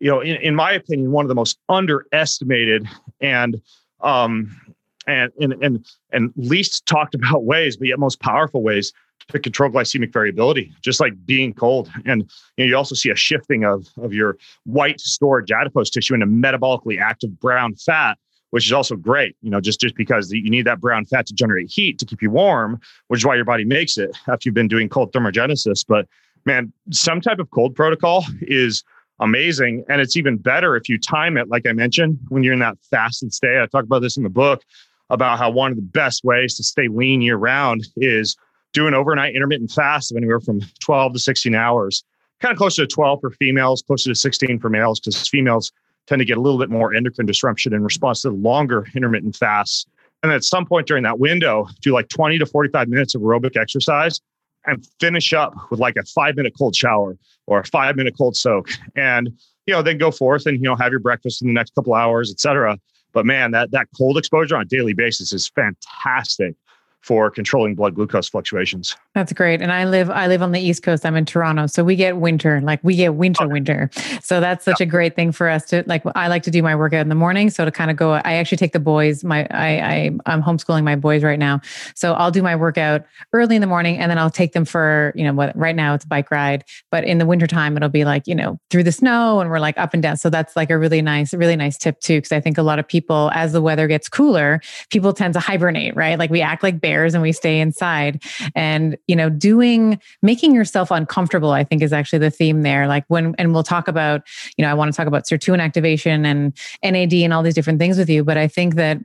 you 0.00 0.10
know, 0.10 0.20
in, 0.20 0.36
in 0.36 0.54
my 0.54 0.72
opinion, 0.72 1.12
one 1.12 1.24
of 1.24 1.28
the 1.28 1.34
most 1.34 1.58
underestimated 1.68 2.88
and 3.20 3.60
um, 4.00 4.58
and, 5.06 5.30
and 5.38 5.52
and 5.62 5.86
and 6.12 6.32
least 6.36 6.86
talked 6.86 7.14
about 7.14 7.44
ways, 7.44 7.76
but 7.76 7.88
yet 7.88 7.98
most 7.98 8.20
powerful 8.20 8.62
ways 8.62 8.92
to 9.28 9.38
control 9.38 9.70
glycemic 9.70 10.12
variability, 10.12 10.72
just 10.82 10.98
like 10.98 11.12
being 11.24 11.52
cold. 11.52 11.90
And 12.06 12.22
you, 12.56 12.64
know, 12.64 12.68
you 12.70 12.76
also 12.76 12.94
see 12.94 13.10
a 13.10 13.14
shifting 13.14 13.64
of 13.64 13.86
of 13.98 14.12
your 14.12 14.38
white 14.64 15.00
stored 15.00 15.50
adipose 15.50 15.90
tissue 15.90 16.14
into 16.14 16.26
metabolically 16.26 17.00
active 17.00 17.38
brown 17.38 17.74
fat, 17.74 18.18
which 18.50 18.66
is 18.66 18.72
also 18.72 18.96
great. 18.96 19.36
You 19.42 19.50
know, 19.50 19.60
just 19.60 19.80
just 19.80 19.94
because 19.94 20.30
you 20.30 20.50
need 20.50 20.66
that 20.66 20.80
brown 20.80 21.06
fat 21.06 21.26
to 21.26 21.34
generate 21.34 21.70
heat 21.70 21.98
to 21.98 22.04
keep 22.04 22.22
you 22.22 22.30
warm, 22.30 22.80
which 23.08 23.20
is 23.20 23.26
why 23.26 23.36
your 23.36 23.44
body 23.44 23.64
makes 23.64 23.98
it 23.98 24.16
after 24.28 24.48
you've 24.48 24.54
been 24.54 24.68
doing 24.68 24.88
cold 24.88 25.12
thermogenesis. 25.12 25.84
But 25.86 26.06
man, 26.44 26.72
some 26.90 27.20
type 27.20 27.38
of 27.38 27.50
cold 27.50 27.74
protocol 27.74 28.24
is 28.42 28.84
amazing. 29.20 29.84
And 29.88 30.00
it's 30.00 30.16
even 30.16 30.36
better 30.36 30.76
if 30.76 30.88
you 30.88 30.98
time 30.98 31.36
it, 31.36 31.48
like 31.48 31.66
I 31.66 31.72
mentioned, 31.72 32.18
when 32.28 32.42
you're 32.42 32.54
in 32.54 32.58
that 32.60 32.78
fasted 32.90 33.32
state. 33.32 33.60
I 33.60 33.66
talk 33.66 33.84
about 33.84 34.00
this 34.00 34.16
in 34.16 34.22
the 34.22 34.30
book 34.30 34.62
about 35.10 35.38
how 35.38 35.50
one 35.50 35.70
of 35.70 35.76
the 35.76 35.82
best 35.82 36.24
ways 36.24 36.56
to 36.56 36.64
stay 36.64 36.88
lean 36.88 37.20
year 37.20 37.36
round 37.36 37.86
is 37.96 38.36
do 38.72 38.86
an 38.86 38.94
overnight 38.94 39.34
intermittent 39.34 39.70
fast 39.70 40.10
of 40.10 40.16
anywhere 40.16 40.40
from 40.40 40.60
12 40.80 41.14
to 41.14 41.18
16 41.18 41.54
hours, 41.54 42.04
kind 42.40 42.52
of 42.52 42.58
closer 42.58 42.86
to 42.86 42.86
12 42.86 43.20
for 43.20 43.30
females, 43.32 43.82
closer 43.82 44.10
to 44.10 44.14
16 44.14 44.60
for 44.60 44.70
males, 44.70 45.00
because 45.00 45.28
females 45.28 45.72
tend 46.10 46.20
to 46.20 46.26
get 46.26 46.36
a 46.36 46.40
little 46.40 46.58
bit 46.58 46.68
more 46.68 46.92
endocrine 46.92 47.26
disruption 47.26 47.72
in 47.72 47.82
response 47.82 48.22
to 48.22 48.30
the 48.30 48.36
longer 48.36 48.86
intermittent 48.94 49.36
fasts. 49.36 49.86
And 50.22 50.32
at 50.32 50.44
some 50.44 50.66
point 50.66 50.86
during 50.86 51.04
that 51.04 51.18
window, 51.18 51.66
do 51.80 51.92
like 51.92 52.08
20 52.08 52.38
to 52.38 52.46
45 52.46 52.88
minutes 52.88 53.14
of 53.14 53.22
aerobic 53.22 53.56
exercise 53.56 54.20
and 54.66 54.86
finish 54.98 55.32
up 55.32 55.54
with 55.70 55.80
like 55.80 55.96
a 55.96 56.02
five 56.02 56.36
minute 56.36 56.52
cold 56.58 56.76
shower 56.76 57.16
or 57.46 57.60
a 57.60 57.64
five 57.64 57.96
minute 57.96 58.14
cold 58.18 58.36
soak. 58.36 58.68
And 58.96 59.30
you 59.70 59.76
know 59.76 59.82
then 59.82 59.98
go 59.98 60.10
forth 60.10 60.46
and 60.46 60.56
you 60.56 60.64
know 60.64 60.74
have 60.74 60.90
your 60.90 60.98
breakfast 60.98 61.42
in 61.42 61.48
the 61.48 61.54
next 61.54 61.74
couple 61.76 61.94
hours 61.94 62.30
etc 62.30 62.76
but 63.12 63.24
man 63.24 63.52
that 63.52 63.70
that 63.70 63.86
cold 63.96 64.18
exposure 64.18 64.56
on 64.56 64.62
a 64.62 64.64
daily 64.64 64.94
basis 64.94 65.32
is 65.32 65.48
fantastic 65.48 66.56
for 67.00 67.30
controlling 67.30 67.74
blood 67.74 67.94
glucose 67.94 68.28
fluctuations. 68.28 68.96
That's 69.14 69.32
great. 69.32 69.62
And 69.62 69.72
I 69.72 69.84
live 69.84 70.10
I 70.10 70.26
live 70.26 70.42
on 70.42 70.52
the 70.52 70.60
East 70.60 70.82
Coast. 70.82 71.06
I'm 71.06 71.16
in 71.16 71.24
Toronto. 71.24 71.66
So 71.66 71.82
we 71.82 71.96
get 71.96 72.18
winter, 72.18 72.60
like 72.60 72.82
we 72.84 72.94
get 72.94 73.14
winter 73.14 73.44
okay. 73.44 73.52
winter. 73.52 73.90
So 74.22 74.40
that's 74.40 74.64
such 74.64 74.80
yeah. 74.80 74.86
a 74.86 74.88
great 74.88 75.16
thing 75.16 75.32
for 75.32 75.48
us 75.48 75.64
to 75.66 75.82
like 75.86 76.02
I 76.14 76.28
like 76.28 76.42
to 76.44 76.50
do 76.50 76.62
my 76.62 76.76
workout 76.76 77.00
in 77.00 77.08
the 77.08 77.14
morning. 77.14 77.50
So 77.50 77.64
to 77.64 77.70
kind 77.70 77.90
of 77.90 77.96
go 77.96 78.12
I 78.12 78.34
actually 78.34 78.58
take 78.58 78.72
the 78.72 78.80
boys, 78.80 79.24
my 79.24 79.46
I, 79.50 79.68
I 79.68 80.10
I'm 80.26 80.42
homeschooling 80.42 80.84
my 80.84 80.96
boys 80.96 81.22
right 81.22 81.38
now. 81.38 81.60
So 81.94 82.12
I'll 82.14 82.30
do 82.30 82.42
my 82.42 82.54
workout 82.54 83.04
early 83.32 83.56
in 83.56 83.60
the 83.60 83.66
morning 83.66 83.98
and 83.98 84.10
then 84.10 84.18
I'll 84.18 84.30
take 84.30 84.52
them 84.52 84.64
for, 84.64 85.12
you 85.14 85.24
know, 85.24 85.32
what 85.32 85.56
right 85.56 85.74
now 85.74 85.94
it's 85.94 86.04
a 86.04 86.08
bike 86.08 86.30
ride. 86.30 86.64
But 86.90 87.04
in 87.04 87.18
the 87.18 87.26
wintertime 87.26 87.76
it'll 87.76 87.88
be 87.88 88.04
like, 88.04 88.26
you 88.26 88.34
know, 88.34 88.60
through 88.70 88.84
the 88.84 88.92
snow 88.92 89.40
and 89.40 89.50
we're 89.50 89.58
like 89.58 89.78
up 89.78 89.94
and 89.94 90.02
down. 90.02 90.18
So 90.18 90.28
that's 90.28 90.54
like 90.54 90.70
a 90.70 90.78
really 90.78 91.02
nice, 91.02 91.32
really 91.32 91.56
nice 91.56 91.78
tip 91.78 91.98
too. 92.00 92.20
Cause 92.20 92.32
I 92.32 92.40
think 92.40 92.58
a 92.58 92.62
lot 92.62 92.78
of 92.78 92.86
people, 92.86 93.30
as 93.34 93.52
the 93.52 93.62
weather 93.62 93.88
gets 93.88 94.08
cooler, 94.08 94.60
people 94.90 95.12
tend 95.12 95.34
to 95.34 95.40
hibernate, 95.40 95.96
right? 95.96 96.18
Like 96.18 96.30
we 96.30 96.42
act 96.42 96.62
like 96.62 96.80
and 96.90 97.22
we 97.22 97.32
stay 97.32 97.60
inside. 97.60 98.22
And, 98.54 98.96
you 99.06 99.16
know, 99.16 99.30
doing, 99.30 100.00
making 100.22 100.54
yourself 100.54 100.90
uncomfortable, 100.90 101.50
I 101.50 101.64
think 101.64 101.82
is 101.82 101.92
actually 101.92 102.20
the 102.20 102.30
theme 102.30 102.62
there. 102.62 102.86
Like 102.86 103.04
when, 103.08 103.34
and 103.38 103.52
we'll 103.52 103.62
talk 103.62 103.88
about, 103.88 104.22
you 104.56 104.64
know, 104.64 104.70
I 104.70 104.74
want 104.74 104.92
to 104.92 104.96
talk 104.96 105.06
about 105.06 105.24
sirtuin 105.24 105.60
activation 105.60 106.24
and 106.24 106.52
NAD 106.82 107.14
and 107.14 107.32
all 107.32 107.42
these 107.42 107.54
different 107.54 107.78
things 107.78 107.98
with 107.98 108.10
you. 108.10 108.24
But 108.24 108.36
I 108.36 108.48
think 108.48 108.74
that 108.74 108.98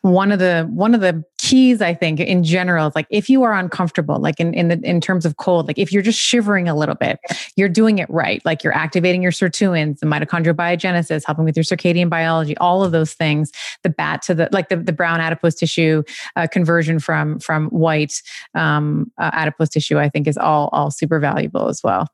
one 0.00 0.32
of 0.32 0.38
the 0.38 0.68
one 0.70 0.94
of 0.94 1.00
the 1.00 1.24
keys 1.44 1.82
i 1.82 1.92
think 1.92 2.18
in 2.18 2.42
general 2.42 2.86
is 2.86 2.94
like 2.94 3.06
if 3.10 3.28
you 3.28 3.42
are 3.42 3.52
uncomfortable 3.52 4.18
like 4.18 4.40
in 4.40 4.54
in 4.54 4.68
the 4.68 4.80
in 4.82 5.00
terms 5.00 5.26
of 5.26 5.36
cold 5.36 5.66
like 5.66 5.78
if 5.78 5.92
you're 5.92 6.02
just 6.02 6.18
shivering 6.18 6.68
a 6.68 6.74
little 6.74 6.94
bit 6.94 7.18
you're 7.56 7.68
doing 7.68 7.98
it 7.98 8.08
right. 8.10 8.44
Like 8.44 8.64
you're 8.64 8.74
activating 8.74 9.22
your 9.22 9.32
sirtuins 9.32 9.98
the 10.00 10.06
mitochondrial 10.06 10.54
biogenesis 10.54 11.22
helping 11.24 11.44
with 11.44 11.56
your 11.56 11.64
circadian 11.64 12.08
biology 12.08 12.56
all 12.58 12.82
of 12.82 12.92
those 12.92 13.12
things 13.14 13.52
the 13.82 13.90
bat 13.90 14.22
to 14.22 14.34
the 14.34 14.48
like 14.52 14.68
the, 14.68 14.76
the 14.76 14.92
brown 14.92 15.20
adipose 15.20 15.54
tissue 15.54 16.02
uh, 16.36 16.46
conversion 16.50 16.98
from 16.98 17.38
from 17.38 17.68
white 17.68 18.22
um, 18.54 19.10
uh, 19.18 19.30
adipose 19.32 19.68
tissue 19.68 19.98
i 19.98 20.08
think 20.08 20.26
is 20.26 20.36
all 20.36 20.68
all 20.72 20.90
super 20.90 21.18
valuable 21.18 21.68
as 21.68 21.82
well. 21.82 22.08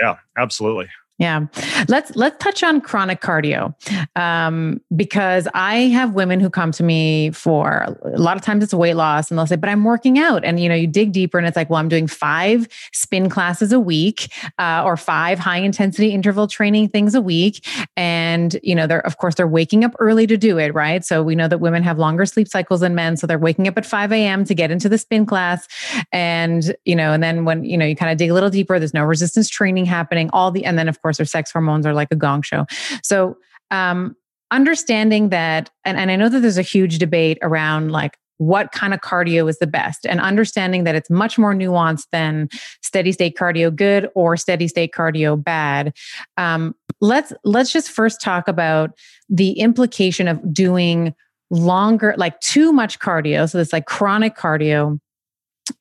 Yeah 0.00 0.16
absolutely 0.36 0.88
Yeah. 1.18 1.46
Let's 1.88 2.16
let's 2.16 2.42
touch 2.42 2.62
on 2.62 2.80
chronic 2.80 3.20
cardio. 3.20 3.74
Um, 4.16 4.80
because 4.96 5.46
I 5.54 5.76
have 5.88 6.14
women 6.14 6.40
who 6.40 6.48
come 6.48 6.72
to 6.72 6.82
me 6.82 7.30
for 7.30 7.96
a 8.02 8.18
lot 8.18 8.36
of 8.36 8.42
times 8.42 8.64
it's 8.64 8.72
weight 8.74 8.94
loss 8.94 9.30
and 9.30 9.38
they'll 9.38 9.46
say, 9.46 9.56
but 9.56 9.68
I'm 9.68 9.84
working 9.84 10.18
out. 10.18 10.44
And 10.44 10.58
you 10.58 10.68
know, 10.68 10.74
you 10.74 10.86
dig 10.86 11.12
deeper 11.12 11.38
and 11.38 11.46
it's 11.46 11.56
like, 11.56 11.68
well, 11.68 11.78
I'm 11.78 11.88
doing 11.88 12.06
five 12.06 12.66
spin 12.92 13.28
classes 13.28 13.72
a 13.72 13.78
week, 13.78 14.32
uh, 14.58 14.82
or 14.84 14.96
five 14.96 15.38
high 15.38 15.58
intensity 15.58 16.12
interval 16.12 16.46
training 16.46 16.88
things 16.88 17.14
a 17.14 17.20
week. 17.20 17.66
And, 17.96 18.58
you 18.62 18.74
know, 18.74 18.86
they're 18.86 19.06
of 19.06 19.18
course 19.18 19.34
they're 19.34 19.46
waking 19.46 19.84
up 19.84 19.94
early 19.98 20.26
to 20.26 20.38
do 20.38 20.58
it, 20.58 20.74
right? 20.74 21.04
So 21.04 21.22
we 21.22 21.34
know 21.36 21.46
that 21.46 21.58
women 21.58 21.82
have 21.82 21.98
longer 21.98 22.24
sleep 22.24 22.48
cycles 22.48 22.80
than 22.80 22.94
men. 22.94 23.18
So 23.18 23.26
they're 23.26 23.38
waking 23.38 23.68
up 23.68 23.76
at 23.76 23.84
5 23.84 24.12
a.m. 24.12 24.44
to 24.46 24.54
get 24.54 24.70
into 24.70 24.88
the 24.88 24.98
spin 24.98 25.26
class. 25.26 25.68
And, 26.10 26.74
you 26.86 26.96
know, 26.96 27.12
and 27.12 27.22
then 27.22 27.44
when, 27.44 27.64
you 27.64 27.76
know, 27.76 27.84
you 27.84 27.94
kind 27.94 28.10
of 28.10 28.16
dig 28.16 28.30
a 28.30 28.34
little 28.34 28.50
deeper, 28.50 28.78
there's 28.78 28.94
no 28.94 29.04
resistance 29.04 29.50
training 29.50 29.84
happening, 29.84 30.30
all 30.32 30.50
the 30.50 30.64
and 30.64 30.78
then 30.78 30.88
of 30.88 31.01
course 31.02 31.18
their 31.18 31.26
sex 31.26 31.50
hormones 31.50 31.86
are 31.86 31.94
like 31.94 32.08
a 32.10 32.16
gong 32.16 32.42
show. 32.42 32.66
So, 33.02 33.36
um, 33.70 34.16
understanding 34.50 35.30
that, 35.30 35.70
and, 35.84 35.98
and 35.98 36.10
I 36.10 36.16
know 36.16 36.28
that 36.28 36.40
there's 36.40 36.58
a 36.58 36.62
huge 36.62 36.98
debate 36.98 37.38
around 37.42 37.90
like 37.90 38.18
what 38.38 38.72
kind 38.72 38.92
of 38.92 39.00
cardio 39.00 39.48
is 39.48 39.58
the 39.58 39.66
best 39.66 40.04
and 40.04 40.20
understanding 40.20 40.82
that 40.84 40.94
it's 40.96 41.08
much 41.08 41.38
more 41.38 41.54
nuanced 41.54 42.06
than 42.10 42.48
steady 42.82 43.12
state 43.12 43.36
cardio 43.36 43.74
good 43.74 44.08
or 44.14 44.36
steady 44.36 44.66
state 44.66 44.92
cardio 44.92 45.42
bad 45.42 45.96
um, 46.38 46.74
let's 47.00 47.32
let's 47.44 47.72
just 47.72 47.90
first 47.90 48.20
talk 48.20 48.48
about 48.48 48.90
the 49.28 49.52
implication 49.52 50.26
of 50.26 50.52
doing 50.52 51.14
longer 51.50 52.14
like 52.16 52.38
too 52.40 52.72
much 52.72 52.98
cardio 52.98 53.48
so 53.48 53.58
this 53.58 53.72
like 53.72 53.86
chronic 53.86 54.36
cardio 54.36 54.98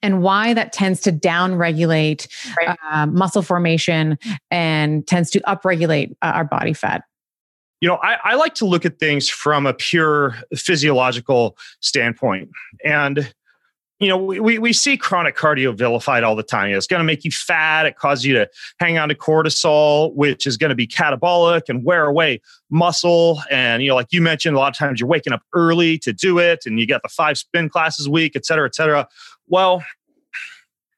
and 0.01 0.21
why 0.21 0.53
that 0.53 0.73
tends 0.73 1.01
to 1.01 1.11
downregulate 1.11 2.27
right. 2.65 2.77
uh, 2.89 3.05
muscle 3.05 3.41
formation 3.41 4.17
and 4.49 5.05
tends 5.07 5.29
to 5.31 5.39
upregulate 5.41 6.11
uh, 6.21 6.31
our 6.35 6.45
body 6.45 6.73
fat. 6.73 7.03
You 7.79 7.89
know, 7.89 7.99
I, 8.03 8.17
I 8.23 8.35
like 8.35 8.53
to 8.55 8.65
look 8.65 8.85
at 8.85 8.99
things 8.99 9.27
from 9.27 9.65
a 9.65 9.73
pure 9.73 10.35
physiological 10.55 11.57
standpoint. 11.79 12.49
And 12.85 13.33
you 13.99 14.07
know, 14.07 14.17
we, 14.17 14.57
we 14.57 14.73
see 14.73 14.97
chronic 14.97 15.37
cardio 15.37 15.77
vilified 15.77 16.23
all 16.23 16.35
the 16.35 16.41
time. 16.41 16.73
It's 16.73 16.87
going 16.87 17.01
to 17.01 17.03
make 17.03 17.23
you 17.23 17.29
fat. 17.29 17.85
It 17.85 17.97
causes 17.97 18.25
you 18.25 18.33
to 18.33 18.49
hang 18.79 18.97
on 18.97 19.09
to 19.09 19.15
cortisol, 19.15 20.11
which 20.15 20.47
is 20.47 20.57
going 20.57 20.69
to 20.69 20.75
be 20.75 20.87
catabolic 20.87 21.69
and 21.69 21.85
wear 21.85 22.07
away 22.07 22.41
muscle. 22.71 23.39
And, 23.51 23.83
you 23.83 23.89
know, 23.89 23.95
like 23.95 24.07
you 24.09 24.19
mentioned, 24.19 24.55
a 24.55 24.59
lot 24.59 24.69
of 24.69 24.75
times 24.75 24.99
you're 24.99 25.07
waking 25.07 25.33
up 25.33 25.43
early 25.53 25.99
to 25.99 26.13
do 26.13 26.39
it 26.39 26.65
and 26.65 26.79
you 26.79 26.87
got 26.87 27.03
the 27.03 27.09
five 27.09 27.37
spin 27.37 27.69
classes 27.69 28.07
a 28.07 28.09
week, 28.09 28.35
et 28.35 28.43
cetera, 28.43 28.65
et 28.65 28.73
cetera. 28.73 29.07
Well, 29.51 29.83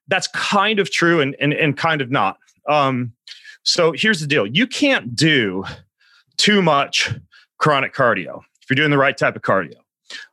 that's 0.08 0.28
kind 0.28 0.80
of 0.80 0.92
true 0.92 1.20
and, 1.20 1.36
and, 1.40 1.54
and 1.54 1.76
kind 1.76 2.02
of 2.02 2.12
not. 2.12 2.38
Um, 2.70 3.14
so 3.64 3.92
here's 3.92 4.22
the 4.22 4.28
deal 4.28 4.46
you 4.46 4.68
can't 4.68 5.16
do 5.16 5.66
too 6.38 6.62
much 6.62 7.14
chronic 7.58 7.94
cardio 7.94 8.42
if 8.62 8.70
you're 8.70 8.76
doing 8.76 8.92
the 8.92 8.98
right 8.98 9.18
type 9.18 9.36
of 9.36 9.42
cardio. 9.42 9.76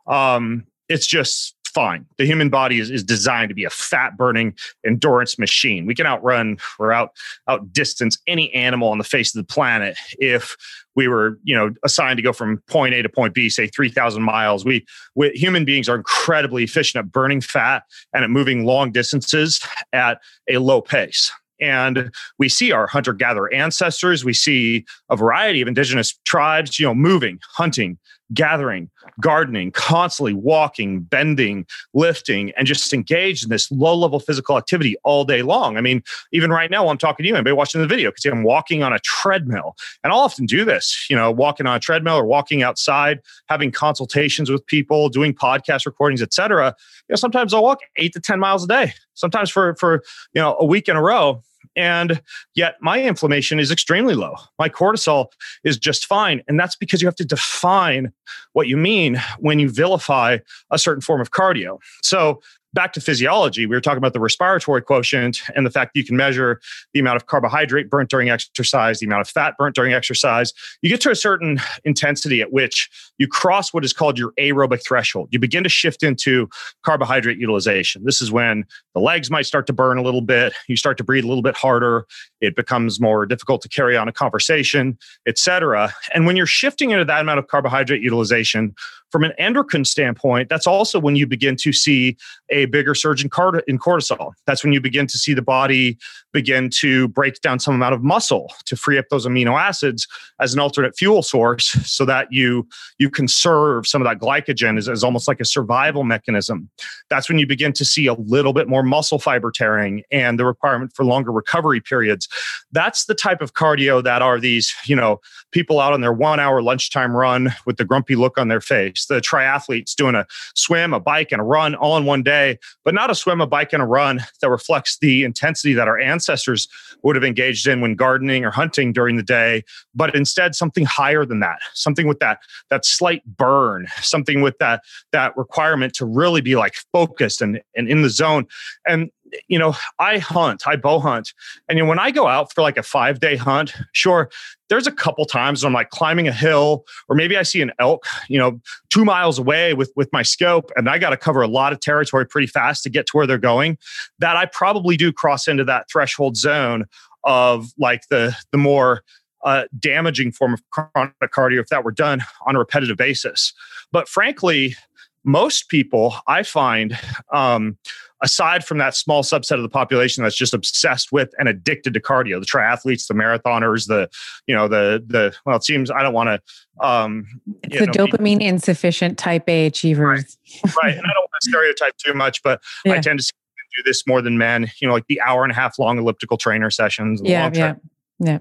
Um, 0.06 0.66
it's 0.88 1.06
just 1.06 1.54
fine. 1.64 2.04
The 2.18 2.26
human 2.26 2.50
body 2.50 2.78
is, 2.78 2.90
is 2.90 3.02
designed 3.02 3.48
to 3.48 3.54
be 3.54 3.64
a 3.64 3.70
fat 3.70 4.16
burning 4.16 4.54
endurance 4.84 5.38
machine. 5.38 5.86
We 5.86 5.94
can 5.94 6.06
outrun 6.06 6.58
or 6.78 6.92
out 6.92 7.12
out 7.48 7.72
distance 7.72 8.18
any 8.26 8.52
animal 8.52 8.90
on 8.90 8.98
the 8.98 9.04
face 9.04 9.34
of 9.34 9.40
the 9.40 9.52
planet 9.52 9.96
if 10.18 10.56
we 11.00 11.08
were, 11.08 11.38
you 11.44 11.56
know, 11.56 11.70
assigned 11.82 12.18
to 12.18 12.22
go 12.22 12.30
from 12.30 12.58
point 12.68 12.92
A 12.92 13.00
to 13.00 13.08
point 13.08 13.32
B, 13.32 13.48
say 13.48 13.68
3,000 13.68 14.22
miles. 14.22 14.66
We, 14.66 14.84
we 15.14 15.30
human 15.30 15.64
beings 15.64 15.88
are 15.88 15.96
incredibly 15.96 16.62
efficient 16.62 17.02
at 17.02 17.10
burning 17.10 17.40
fat 17.40 17.84
and 18.12 18.22
at 18.22 18.28
moving 18.28 18.66
long 18.66 18.92
distances 18.92 19.62
at 19.94 20.20
a 20.46 20.58
low 20.58 20.82
pace. 20.82 21.32
And 21.58 22.14
we 22.38 22.50
see 22.50 22.70
our 22.70 22.86
hunter 22.86 23.14
gatherer 23.14 23.52
ancestors. 23.52 24.26
We 24.26 24.34
see 24.34 24.84
a 25.08 25.16
variety 25.16 25.62
of 25.62 25.68
indigenous 25.68 26.18
tribes, 26.26 26.78
you 26.78 26.84
know, 26.84 26.94
moving, 26.94 27.38
hunting, 27.56 27.98
gathering, 28.32 28.90
gardening, 29.20 29.72
constantly 29.72 30.32
walking, 30.32 31.00
bending, 31.00 31.66
lifting, 31.94 32.52
and 32.56 32.66
just 32.66 32.92
engaged 32.92 33.44
in 33.44 33.50
this 33.50 33.70
low 33.70 33.94
level 33.96 34.20
physical 34.20 34.56
activity 34.56 34.96
all 35.04 35.24
day 35.24 35.42
long. 35.42 35.76
I 35.76 35.80
mean, 35.80 36.02
even 36.32 36.50
right 36.50 36.70
now, 36.70 36.84
while 36.84 36.92
I'm 36.92 36.98
talking 36.98 37.24
to 37.24 37.28
you, 37.28 37.34
anybody 37.34 37.52
watching 37.52 37.80
the 37.80 37.86
video 37.86 38.10
see 38.16 38.28
I'm 38.28 38.42
walking 38.42 38.82
on 38.82 38.92
a 38.92 38.98
treadmill. 39.00 39.76
And 40.04 40.12
I'll 40.12 40.20
often 40.20 40.46
do 40.46 40.64
this, 40.64 41.06
you 41.08 41.16
know, 41.16 41.30
walking 41.30 41.66
on 41.66 41.76
a 41.76 41.80
treadmill 41.80 42.16
or 42.16 42.26
walking 42.26 42.62
outside, 42.62 43.20
having 43.48 43.72
consultations 43.72 44.50
with 44.50 44.64
people, 44.66 45.08
doing 45.08 45.34
podcast 45.34 45.86
recordings, 45.86 46.22
etc. 46.22 46.74
You 47.08 47.12
know, 47.12 47.16
sometimes 47.16 47.54
I'll 47.54 47.62
walk 47.62 47.80
eight 47.96 48.12
to 48.12 48.20
10 48.20 48.38
miles 48.38 48.64
a 48.64 48.68
day, 48.68 48.92
sometimes 49.14 49.50
for, 49.50 49.74
for, 49.76 50.02
you 50.34 50.40
know, 50.40 50.56
a 50.58 50.64
week 50.64 50.88
in 50.88 50.96
a 50.96 51.02
row. 51.02 51.42
And 51.76 52.20
yet 52.54 52.76
my 52.80 53.02
inflammation 53.02 53.60
is 53.60 53.70
extremely 53.70 54.14
low. 54.14 54.34
My 54.58 54.68
cortisol 54.68 55.26
is 55.64 55.78
just 55.78 56.06
fine. 56.06 56.42
And 56.48 56.58
that's 56.58 56.76
because 56.76 57.00
you 57.00 57.06
have 57.06 57.16
to 57.16 57.24
define 57.24 58.12
what 58.52 58.68
you 58.68 58.76
mean 58.76 59.20
when 59.38 59.58
you 59.58 59.70
vilify 59.70 60.38
a 60.70 60.78
certain 60.78 61.00
form 61.00 61.20
of 61.20 61.30
cardio. 61.30 61.78
So 62.02 62.40
back 62.72 62.92
to 62.92 63.00
physiology, 63.00 63.66
we 63.66 63.74
were 63.74 63.80
talking 63.80 63.98
about 63.98 64.12
the 64.12 64.20
respiratory 64.20 64.82
quotient 64.82 65.42
and 65.54 65.66
the 65.66 65.70
fact 65.70 65.94
that 65.94 66.00
you 66.00 66.04
can 66.04 66.16
measure 66.16 66.60
the 66.92 67.00
amount 67.00 67.16
of 67.16 67.26
carbohydrate 67.26 67.90
burnt 67.90 68.10
during 68.10 68.30
exercise, 68.30 69.00
the 69.00 69.06
amount 69.06 69.22
of 69.22 69.28
fat 69.28 69.54
burnt 69.58 69.74
during 69.74 69.92
exercise. 69.92 70.52
You 70.82 70.88
get 70.88 71.00
to 71.02 71.10
a 71.10 71.16
certain 71.16 71.60
intensity 71.84 72.40
at 72.40 72.52
which 72.52 72.88
you 73.18 73.26
cross 73.26 73.72
what 73.72 73.84
is 73.84 73.92
called 73.92 74.18
your 74.18 74.32
aerobic 74.38 74.84
threshold. 74.84 75.28
You 75.30 75.38
begin 75.38 75.62
to 75.64 75.68
shift 75.68 76.02
into 76.02 76.48
carbohydrate 76.84 77.38
utilization. 77.38 78.04
This 78.04 78.20
is 78.20 78.30
when 78.30 78.64
the 78.94 79.00
legs 79.00 79.30
might 79.30 79.46
start 79.46 79.66
to 79.66 79.72
burn 79.72 79.98
a 79.98 80.02
little 80.02 80.22
bit. 80.22 80.52
You 80.68 80.76
start 80.76 80.96
to 80.98 81.04
breathe 81.04 81.24
a 81.24 81.28
little 81.28 81.42
bit 81.42 81.56
harder. 81.56 82.06
It 82.40 82.56
becomes 82.56 83.00
more 83.00 83.26
difficult 83.26 83.62
to 83.62 83.68
carry 83.68 83.96
on 83.96 84.08
a 84.08 84.12
conversation, 84.12 84.98
etc. 85.26 85.92
And 86.14 86.26
when 86.26 86.36
you're 86.36 86.46
shifting 86.46 86.90
into 86.90 87.04
that 87.04 87.20
amount 87.20 87.38
of 87.38 87.48
carbohydrate 87.48 88.02
utilization, 88.02 88.74
from 89.10 89.24
an 89.24 89.32
endocrine 89.38 89.84
standpoint, 89.84 90.48
that's 90.48 90.66
also 90.66 90.98
when 91.00 91.16
you 91.16 91.26
begin 91.26 91.56
to 91.56 91.72
see 91.72 92.16
a 92.50 92.66
bigger 92.66 92.94
surge 92.94 93.24
in, 93.24 93.30
in 93.66 93.78
cortisol. 93.78 94.32
That's 94.46 94.62
when 94.62 94.72
you 94.72 94.80
begin 94.80 95.06
to 95.08 95.18
see 95.18 95.34
the 95.34 95.42
body 95.42 95.98
begin 96.32 96.70
to 96.70 97.08
break 97.08 97.40
down 97.40 97.58
some 97.58 97.74
amount 97.74 97.94
of 97.94 98.02
muscle 98.02 98.52
to 98.66 98.76
free 98.76 98.98
up 98.98 99.06
those 99.10 99.26
amino 99.26 99.60
acids 99.60 100.06
as 100.40 100.54
an 100.54 100.60
alternate 100.60 100.96
fuel 100.96 101.22
source 101.22 101.66
so 101.84 102.04
that 102.04 102.28
you 102.30 102.66
you 102.98 103.10
conserve 103.10 103.86
some 103.86 104.00
of 104.00 104.06
that 104.06 104.18
glycogen 104.18 104.78
as, 104.78 104.88
as 104.88 105.02
almost 105.02 105.26
like 105.26 105.40
a 105.40 105.44
survival 105.44 106.04
mechanism 106.04 106.70
that's 107.08 107.28
when 107.28 107.38
you 107.38 107.46
begin 107.46 107.72
to 107.72 107.84
see 107.84 108.06
a 108.06 108.14
little 108.14 108.52
bit 108.52 108.68
more 108.68 108.82
muscle 108.82 109.18
fiber 109.18 109.50
tearing 109.50 110.02
and 110.10 110.38
the 110.38 110.44
requirement 110.44 110.92
for 110.94 111.04
longer 111.04 111.32
recovery 111.32 111.80
periods 111.80 112.28
that's 112.72 113.04
the 113.06 113.14
type 113.14 113.40
of 113.40 113.54
cardio 113.54 114.02
that 114.02 114.22
are 114.22 114.38
these 114.38 114.74
you 114.86 114.96
know 114.96 115.20
people 115.50 115.80
out 115.80 115.92
on 115.92 116.00
their 116.00 116.12
one 116.12 116.40
hour 116.40 116.62
lunchtime 116.62 117.16
run 117.16 117.54
with 117.66 117.76
the 117.76 117.84
grumpy 117.84 118.16
look 118.16 118.38
on 118.38 118.48
their 118.48 118.60
face 118.60 119.06
the 119.06 119.20
triathletes 119.20 119.94
doing 119.94 120.14
a 120.14 120.26
swim 120.54 120.92
a 120.92 121.00
bike 121.00 121.32
and 121.32 121.40
a 121.40 121.44
run 121.44 121.74
all 121.74 121.96
in 121.96 122.04
one 122.04 122.22
day 122.22 122.58
but 122.84 122.94
not 122.94 123.10
a 123.10 123.14
swim 123.14 123.40
a 123.40 123.46
bike 123.46 123.72
and 123.72 123.82
a 123.82 123.86
run 123.86 124.20
that 124.40 124.50
reflects 124.50 124.98
the 124.98 125.24
intensity 125.24 125.74
that 125.74 125.88
our 125.88 125.98
ancestors 125.98 126.68
would 127.02 127.16
have 127.16 127.24
engaged 127.24 127.66
in 127.66 127.80
when 127.80 127.94
gardening 127.94 128.44
or 128.44 128.50
hunting 128.50 128.92
during 128.92 129.16
the 129.16 129.22
day, 129.22 129.64
but 129.94 130.14
instead 130.14 130.54
something 130.54 130.84
higher 130.84 131.24
than 131.24 131.40
that, 131.40 131.58
something 131.74 132.06
with 132.06 132.18
that 132.20 132.40
that 132.68 132.84
slight 132.84 133.24
burn, 133.36 133.86
something 134.00 134.40
with 134.40 134.58
that 134.58 134.82
that 135.12 135.36
requirement 135.36 135.94
to 135.94 136.04
really 136.04 136.40
be 136.40 136.56
like 136.56 136.74
focused 136.92 137.40
and, 137.42 137.60
and 137.74 137.88
in 137.88 138.02
the 138.02 138.10
zone. 138.10 138.46
And 138.86 139.10
you 139.48 139.58
know, 139.58 139.74
I 139.98 140.18
hunt, 140.18 140.62
I 140.66 140.76
bow 140.76 141.00
hunt. 141.00 141.32
And 141.68 141.78
you 141.78 141.84
know, 141.84 141.88
when 141.88 141.98
I 141.98 142.10
go 142.10 142.26
out 142.26 142.52
for 142.52 142.62
like 142.62 142.76
a 142.76 142.82
five 142.82 143.20
day 143.20 143.36
hunt, 143.36 143.74
sure, 143.92 144.30
there's 144.68 144.86
a 144.86 144.92
couple 144.92 145.24
times 145.24 145.64
I'm 145.64 145.72
like 145.72 145.90
climbing 145.90 146.28
a 146.28 146.32
hill, 146.32 146.84
or 147.08 147.16
maybe 147.16 147.36
I 147.36 147.42
see 147.42 147.60
an 147.60 147.72
elk, 147.78 148.06
you 148.28 148.38
know, 148.38 148.60
two 148.88 149.04
miles 149.04 149.38
away 149.38 149.74
with 149.74 149.92
with 149.96 150.12
my 150.12 150.22
scope, 150.22 150.70
and 150.76 150.88
I 150.88 150.98
got 150.98 151.10
to 151.10 151.16
cover 151.16 151.42
a 151.42 151.48
lot 151.48 151.72
of 151.72 151.80
territory 151.80 152.26
pretty 152.26 152.46
fast 152.46 152.82
to 152.84 152.90
get 152.90 153.06
to 153.06 153.16
where 153.16 153.26
they're 153.26 153.38
going. 153.38 153.78
That 154.18 154.36
I 154.36 154.46
probably 154.46 154.96
do 154.96 155.12
cross 155.12 155.48
into 155.48 155.64
that 155.64 155.90
threshold 155.90 156.36
zone 156.36 156.86
of 157.24 157.72
like 157.78 158.08
the 158.08 158.36
the 158.52 158.58
more 158.58 159.02
uh, 159.44 159.64
damaging 159.78 160.32
form 160.32 160.54
of 160.54 160.62
chronic 160.70 161.14
cardio 161.32 161.60
if 161.60 161.68
that 161.68 161.84
were 161.84 161.92
done 161.92 162.22
on 162.46 162.56
a 162.56 162.58
repetitive 162.58 162.96
basis. 162.96 163.52
But 163.92 164.08
frankly, 164.08 164.76
most 165.24 165.68
people 165.68 166.14
I 166.26 166.42
find 166.42 166.98
um, 167.32 167.76
aside 168.22 168.64
from 168.64 168.78
that 168.78 168.94
small 168.94 169.22
subset 169.22 169.52
of 169.52 169.62
the 169.62 169.68
population 169.68 170.22
that's 170.22 170.36
just 170.36 170.52
obsessed 170.52 171.10
with 171.12 171.30
and 171.38 171.48
addicted 171.48 171.94
to 171.94 172.00
cardio, 172.00 172.38
the 172.38 172.46
triathletes, 172.46 173.06
the 173.06 173.14
marathoners, 173.14 173.86
the, 173.86 174.08
you 174.46 174.54
know, 174.54 174.68
the, 174.68 175.02
the, 175.06 175.34
well, 175.46 175.56
it 175.56 175.64
seems 175.64 175.90
I 175.90 176.02
don't 176.02 176.12
want 176.12 176.28
to, 176.28 176.86
um, 176.86 177.26
it's 177.62 177.78
the 177.78 177.86
know, 177.86 177.92
dopamine 177.92 178.38
be, 178.38 178.44
insufficient 178.44 179.18
type 179.18 179.48
A 179.48 179.66
achievers. 179.66 180.36
Right. 180.64 180.74
right. 180.82 180.96
And 180.96 181.06
I 181.06 181.12
don't 181.12 181.22
want 181.22 181.30
to 181.42 181.50
stereotype 181.50 181.96
too 181.96 182.14
much, 182.14 182.42
but 182.42 182.60
yeah. 182.84 182.94
I 182.94 182.98
tend 182.98 183.20
to 183.20 183.32
do 183.76 183.82
this 183.84 184.06
more 184.06 184.20
than 184.20 184.36
men, 184.36 184.70
you 184.80 184.88
know, 184.88 184.94
like 184.94 185.06
the 185.08 185.20
hour 185.20 185.42
and 185.42 185.52
a 185.52 185.54
half 185.54 185.78
long 185.78 185.98
elliptical 185.98 186.36
trainer 186.36 186.70
sessions. 186.70 187.20
Yeah. 187.24 187.50
Yeah. 187.54 187.74
Yeah. 188.18 188.38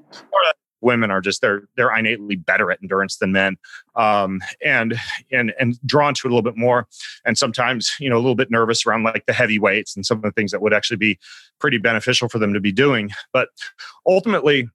Women 0.82 1.11
are 1.11 1.21
just 1.21 1.41
they're 1.41 1.63
they're 1.75 1.95
innately 1.95 2.36
better 2.36 2.71
at 2.71 2.80
endurance 2.82 3.17
than 3.17 3.32
men 3.32 3.57
um, 3.95 4.41
and 4.63 4.99
and 5.32 5.53
and 5.59 5.80
drawn 5.86 6.13
to 6.13 6.27
it 6.27 6.32
a 6.32 6.34
little 6.34 6.49
bit 6.49 6.57
more 6.57 6.88
and 7.25 7.38
sometimes 7.38 7.95
you 7.99 8.09
know 8.09 8.15
a 8.15 8.17
little 8.17 8.36
bit 8.36 8.51
nervous 8.51 8.86
around 8.86 9.03
like 9.03 9.25
the 9.25 9.34
heavy 9.34 9.59
weights 9.59 9.95
and 9.95 10.05
some 10.05 10.17
of 10.17 10.23
the 10.23 10.32
things 10.32 10.51
that 10.51 10.61
would 10.61 10.73
actually 10.73 10.97
be 10.97 11.17
pretty 11.59 11.77
beneficial 11.77 12.30
for 12.30 12.39
them 12.39 12.53
to 12.53 12.59
be 12.59 12.71
doing 12.71 13.09
but 13.34 13.49
ultimately 14.07 14.67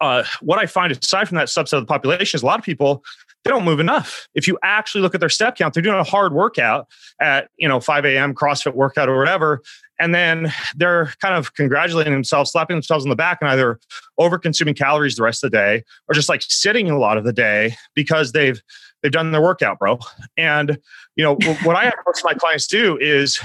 uh, 0.00 0.22
what 0.42 0.58
I 0.58 0.66
find 0.66 0.92
aside 0.92 1.28
from 1.28 1.36
that 1.36 1.48
subset 1.48 1.74
of 1.74 1.82
the 1.82 1.86
population 1.86 2.36
is 2.36 2.42
a 2.42 2.46
lot 2.46 2.58
of 2.58 2.64
people 2.64 3.02
they 3.44 3.50
don't 3.50 3.64
move 3.64 3.80
enough. 3.80 4.28
If 4.34 4.46
you 4.48 4.58
actually 4.62 5.00
look 5.00 5.14
at 5.14 5.20
their 5.20 5.28
step 5.28 5.56
count, 5.56 5.72
they're 5.72 5.82
doing 5.82 5.98
a 5.98 6.04
hard 6.04 6.32
workout 6.32 6.88
at 7.20 7.48
you 7.56 7.68
know 7.68 7.80
5 7.80 8.04
a.m. 8.04 8.34
CrossFit 8.34 8.74
workout 8.74 9.08
or 9.08 9.16
whatever, 9.18 9.62
and 9.98 10.14
then 10.14 10.52
they're 10.76 11.12
kind 11.20 11.34
of 11.34 11.54
congratulating 11.54 12.12
themselves, 12.12 12.52
slapping 12.52 12.76
themselves 12.76 13.04
on 13.04 13.10
the 13.10 13.16
back, 13.16 13.38
and 13.40 13.50
either 13.50 13.78
over 14.18 14.38
consuming 14.38 14.74
calories 14.74 15.16
the 15.16 15.22
rest 15.22 15.42
of 15.42 15.50
the 15.50 15.56
day 15.56 15.84
or 16.08 16.14
just 16.14 16.28
like 16.28 16.42
sitting 16.42 16.90
a 16.90 16.98
lot 16.98 17.16
of 17.18 17.24
the 17.24 17.32
day 17.32 17.74
because 17.94 18.32
they've 18.32 18.60
they've 19.02 19.12
done 19.12 19.32
their 19.32 19.42
workout, 19.42 19.78
bro. 19.78 19.98
And 20.36 20.78
you 21.16 21.24
know 21.24 21.34
what 21.64 21.76
I 21.76 21.84
have 21.84 21.94
most 22.06 22.20
of 22.20 22.24
my 22.24 22.34
clients 22.34 22.66
do 22.66 22.96
is 22.98 23.40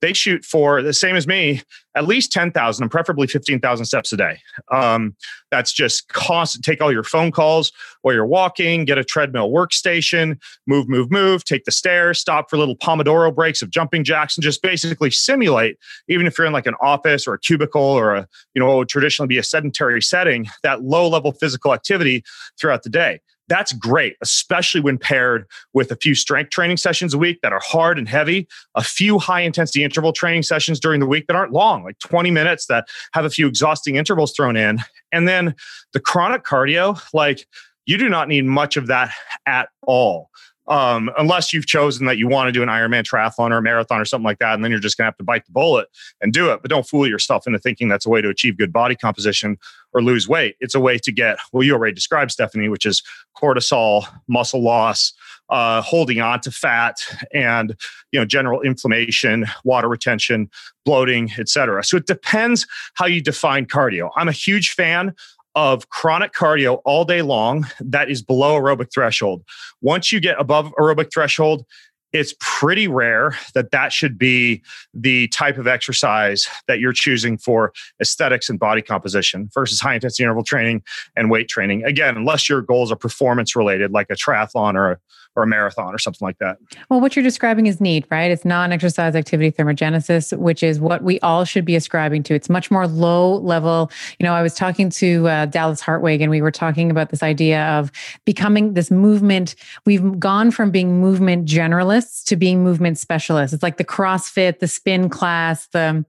they 0.00 0.12
shoot 0.12 0.44
for 0.44 0.82
the 0.82 0.92
same 0.92 1.16
as 1.16 1.26
me, 1.26 1.62
at 1.94 2.06
least 2.06 2.32
ten 2.32 2.50
thousand 2.50 2.84
and 2.84 2.90
preferably 2.90 3.26
fifteen 3.26 3.60
thousand 3.60 3.86
steps 3.86 4.12
a 4.12 4.16
day. 4.16 4.38
Um, 4.70 5.16
that's 5.50 5.72
just 5.72 6.08
constant. 6.08 6.64
Take 6.64 6.82
all 6.82 6.92
your 6.92 7.04
phone 7.04 7.30
calls 7.30 7.72
while 8.02 8.14
you're 8.14 8.26
walking. 8.26 8.84
Get 8.84 8.98
a 8.98 9.04
treadmill 9.04 9.50
workstation. 9.50 10.38
Move, 10.66 10.88
move, 10.88 11.10
move. 11.10 11.44
Take 11.44 11.64
the 11.64 11.72
stairs. 11.72 12.20
Stop 12.20 12.50
for 12.50 12.58
little 12.58 12.76
Pomodoro 12.76 13.34
breaks 13.34 13.62
of 13.62 13.70
jumping 13.70 14.04
jacks, 14.04 14.36
and 14.36 14.42
just 14.42 14.62
basically 14.62 15.10
simulate. 15.10 15.78
Even 16.08 16.26
if 16.26 16.36
you're 16.36 16.46
in 16.46 16.52
like 16.52 16.66
an 16.66 16.74
office 16.80 17.26
or 17.26 17.34
a 17.34 17.38
cubicle 17.38 17.80
or 17.80 18.14
a 18.14 18.28
you 18.54 18.60
know 18.60 18.66
what 18.66 18.76
would 18.76 18.88
traditionally 18.88 19.28
be 19.28 19.38
a 19.38 19.42
sedentary 19.42 20.02
setting, 20.02 20.46
that 20.62 20.82
low 20.82 21.08
level 21.08 21.32
physical 21.32 21.72
activity 21.72 22.22
throughout 22.58 22.82
the 22.82 22.90
day 22.90 23.20
that's 23.48 23.72
great, 23.72 24.16
especially 24.22 24.80
when 24.80 24.98
paired 24.98 25.46
with 25.72 25.90
a 25.90 25.96
few 25.96 26.14
strength 26.14 26.50
training 26.50 26.76
sessions 26.76 27.14
a 27.14 27.18
week 27.18 27.40
that 27.42 27.52
are 27.52 27.60
hard 27.62 27.98
and 27.98 28.08
heavy, 28.08 28.48
a 28.74 28.82
few 28.82 29.18
high 29.18 29.40
intensity 29.40 29.84
interval 29.84 30.12
training 30.12 30.42
sessions 30.42 30.80
during 30.80 31.00
the 31.00 31.06
week 31.06 31.26
that 31.26 31.36
aren't 31.36 31.52
long, 31.52 31.84
like 31.84 31.98
20 31.98 32.30
minutes 32.30 32.66
that 32.66 32.86
have 33.12 33.24
a 33.24 33.30
few 33.30 33.46
exhausting 33.46 33.96
intervals 33.96 34.32
thrown 34.34 34.56
in. 34.56 34.78
And 35.12 35.28
then 35.28 35.54
the 35.92 36.00
chronic 36.00 36.44
cardio, 36.44 37.00
like 37.12 37.46
you 37.86 37.98
do 37.98 38.08
not 38.08 38.28
need 38.28 38.46
much 38.46 38.76
of 38.76 38.86
that 38.86 39.12
at 39.46 39.68
all 39.82 40.30
um, 40.66 41.10
unless 41.18 41.52
you've 41.52 41.66
chosen 41.66 42.06
that 42.06 42.16
you 42.16 42.26
want 42.26 42.48
to 42.48 42.52
do 42.52 42.62
an 42.62 42.68
Ironman 42.68 43.04
triathlon 43.04 43.50
or 43.50 43.58
a 43.58 43.62
marathon 43.62 44.00
or 44.00 44.04
something 44.04 44.24
like 44.24 44.38
that, 44.38 44.54
and 44.54 44.64
then 44.64 44.70
you're 44.70 44.80
just 44.80 44.96
going 44.96 45.04
to 45.04 45.08
have 45.08 45.16
to 45.18 45.24
bite 45.24 45.44
the 45.44 45.52
bullet 45.52 45.88
and 46.20 46.32
do 46.32 46.50
it. 46.52 46.62
But 46.62 46.70
don't 46.70 46.86
fool 46.86 47.06
yourself 47.06 47.46
into 47.46 47.58
thinking 47.58 47.88
that's 47.88 48.06
a 48.06 48.10
way 48.10 48.22
to 48.22 48.28
achieve 48.28 48.56
good 48.56 48.72
body 48.72 48.96
composition 48.96 49.58
or 49.92 50.02
lose 50.02 50.28
weight. 50.28 50.56
It's 50.60 50.74
a 50.74 50.80
way 50.80 50.98
to 50.98 51.12
get 51.12 51.36
well, 51.52 51.62
you 51.62 51.74
already 51.74 51.94
described, 51.94 52.30
Stephanie, 52.30 52.68
which 52.68 52.86
is 52.86 53.02
cortisol, 53.36 54.06
muscle 54.26 54.62
loss, 54.62 55.12
uh, 55.50 55.82
holding 55.82 56.20
on 56.20 56.40
to 56.40 56.50
fat, 56.50 56.96
and 57.32 57.76
you 58.10 58.18
know 58.18 58.24
general 58.24 58.62
inflammation, 58.62 59.46
water 59.64 59.88
retention, 59.88 60.50
bloating, 60.84 61.30
etc. 61.38 61.84
So 61.84 61.96
it 61.96 62.06
depends 62.06 62.66
how 62.94 63.06
you 63.06 63.20
define 63.20 63.66
cardio. 63.66 64.10
I'm 64.16 64.28
a 64.28 64.32
huge 64.32 64.72
fan 64.72 65.14
of 65.54 65.88
chronic 65.88 66.32
cardio 66.32 66.80
all 66.84 67.04
day 67.04 67.22
long 67.22 67.66
that 67.80 68.10
is 68.10 68.22
below 68.22 68.60
aerobic 68.60 68.92
threshold. 68.92 69.42
Once 69.80 70.10
you 70.10 70.20
get 70.20 70.38
above 70.40 70.72
aerobic 70.78 71.12
threshold, 71.12 71.64
it's 72.12 72.34
pretty 72.38 72.86
rare 72.86 73.36
that 73.54 73.72
that 73.72 73.92
should 73.92 74.16
be 74.16 74.62
the 74.94 75.26
type 75.28 75.58
of 75.58 75.66
exercise 75.66 76.46
that 76.68 76.78
you're 76.78 76.92
choosing 76.92 77.36
for 77.36 77.72
aesthetics 78.00 78.48
and 78.48 78.58
body 78.58 78.80
composition 78.80 79.50
versus 79.52 79.80
high 79.80 79.94
intensity 79.94 80.22
interval 80.22 80.44
training 80.44 80.80
and 81.16 81.28
weight 81.28 81.48
training. 81.48 81.84
Again, 81.84 82.16
unless 82.16 82.48
your 82.48 82.62
goals 82.62 82.92
are 82.92 82.96
performance 82.96 83.56
related, 83.56 83.90
like 83.90 84.06
a 84.10 84.14
triathlon 84.14 84.76
or 84.76 84.92
a 84.92 84.98
or 85.36 85.42
a 85.42 85.46
marathon 85.46 85.94
or 85.94 85.98
something 85.98 86.24
like 86.24 86.38
that. 86.38 86.58
Well, 86.88 87.00
what 87.00 87.16
you're 87.16 87.22
describing 87.22 87.66
is 87.66 87.80
NEAT, 87.80 88.06
right? 88.10 88.30
It's 88.30 88.44
non 88.44 88.72
exercise 88.72 89.14
activity 89.14 89.50
thermogenesis, 89.50 90.36
which 90.38 90.62
is 90.62 90.80
what 90.80 91.02
we 91.02 91.18
all 91.20 91.44
should 91.44 91.64
be 91.64 91.76
ascribing 91.76 92.22
to. 92.24 92.34
It's 92.34 92.48
much 92.48 92.70
more 92.70 92.86
low 92.86 93.36
level. 93.38 93.90
You 94.18 94.24
know, 94.24 94.34
I 94.34 94.42
was 94.42 94.54
talking 94.54 94.90
to 94.90 95.28
uh, 95.28 95.46
Dallas 95.46 95.80
Hartwig 95.80 96.20
and 96.20 96.30
we 96.30 96.40
were 96.40 96.50
talking 96.50 96.90
about 96.90 97.10
this 97.10 97.22
idea 97.22 97.64
of 97.66 97.90
becoming 98.24 98.74
this 98.74 98.90
movement. 98.90 99.54
We've 99.86 100.18
gone 100.18 100.50
from 100.50 100.70
being 100.70 101.00
movement 101.00 101.48
generalists 101.48 102.24
to 102.26 102.36
being 102.36 102.62
movement 102.62 102.98
specialists. 102.98 103.52
It's 103.52 103.62
like 103.62 103.76
the 103.76 103.84
CrossFit, 103.84 104.60
the 104.60 104.68
spin 104.68 105.08
class, 105.08 105.66
the 105.68 106.04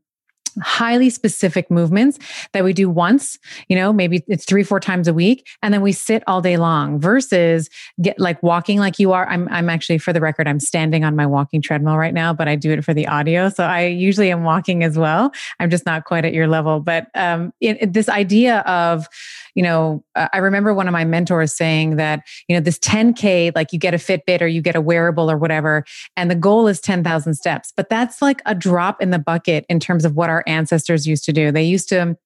highly 0.62 1.10
specific 1.10 1.70
movements 1.70 2.20
that 2.54 2.64
we 2.64 2.74
do 2.74 2.90
once, 2.90 3.38
you 3.68 3.76
know, 3.76 3.92
maybe 3.92 4.24
it's 4.28 4.46
three, 4.46 4.64
four 4.64 4.80
times 4.80 5.08
a 5.08 5.14
week, 5.14 5.48
and 5.62 5.74
then 5.74 5.82
we 5.82 5.92
sit 5.92 6.24
all 6.28 6.42
day 6.42 6.58
long 6.58 7.00
versus 7.00 7.70
get 8.02 8.20
like 8.20 8.42
walking 8.44 8.80
like 8.80 9.00
you 9.00 9.12
are. 9.12 9.28
I'm 9.28 9.48
I'm 9.50 9.70
actually 9.70 9.98
for 9.98 10.14
the 10.14 10.22
record, 10.22 10.48
I'm 10.48 10.60
standing 10.60 11.04
on 11.04 11.16
my 11.16 11.26
walking 11.26 11.62
treadmill 11.62 11.98
right 11.98 12.14
now, 12.14 12.34
but 12.34 12.48
I 12.48 12.56
do 12.56 12.72
it 12.72 12.84
for 12.84 12.94
the 12.94 13.08
audio. 13.08 13.50
So 13.50 13.64
I 13.64 13.86
usually 13.86 14.32
am 14.32 14.44
walking 14.44 14.84
as 14.84 14.98
well. 14.98 15.32
I'm 15.60 15.70
just 15.70 15.86
not 15.86 16.06
quite 16.06 16.26
at 16.26 16.34
your 16.34 16.48
level. 16.48 16.80
But 16.80 17.08
um 17.16 17.54
it, 17.62 17.78
it, 17.82 17.94
this 17.94 18.10
idea 18.10 18.60
of 18.60 19.08
you 19.56 19.64
know, 19.64 20.04
uh, 20.16 20.28
I 20.34 20.38
remember 20.38 20.74
one 20.74 20.88
of 20.88 20.92
my 20.92 21.06
mentors 21.06 21.56
saying 21.56 21.96
that, 21.96 22.22
you 22.48 22.56
know, 22.56 22.60
this 22.60 22.78
10K, 22.80 23.56
like 23.56 23.74
you 23.74 23.80
get 23.80 23.94
a 23.94 23.98
Fitbit 23.98 24.42
or 24.42 24.48
you 24.48 24.62
get 24.62 24.76
a 24.76 24.82
wearable 24.82 25.32
or 25.32 25.38
whatever, 25.38 25.84
and 26.16 26.30
the 26.30 26.36
goal 26.36 26.68
is 26.68 26.80
10,000 26.80 27.34
steps. 27.34 27.74
But 27.76 27.90
that's 27.90 28.22
like 28.22 28.42
a 28.46 28.54
drop 28.54 29.02
in 29.02 29.10
the 29.10 29.20
bucket 29.20 29.66
in 29.70 29.80
terms 29.80 30.06
of 30.06 30.16
what 30.16 30.30
our 30.30 30.44
ancestors 30.46 31.08
used 31.08 31.26
to 31.26 31.34
do. 31.34 31.52
They 31.52 31.64
used 31.64 31.90
to 31.90 32.18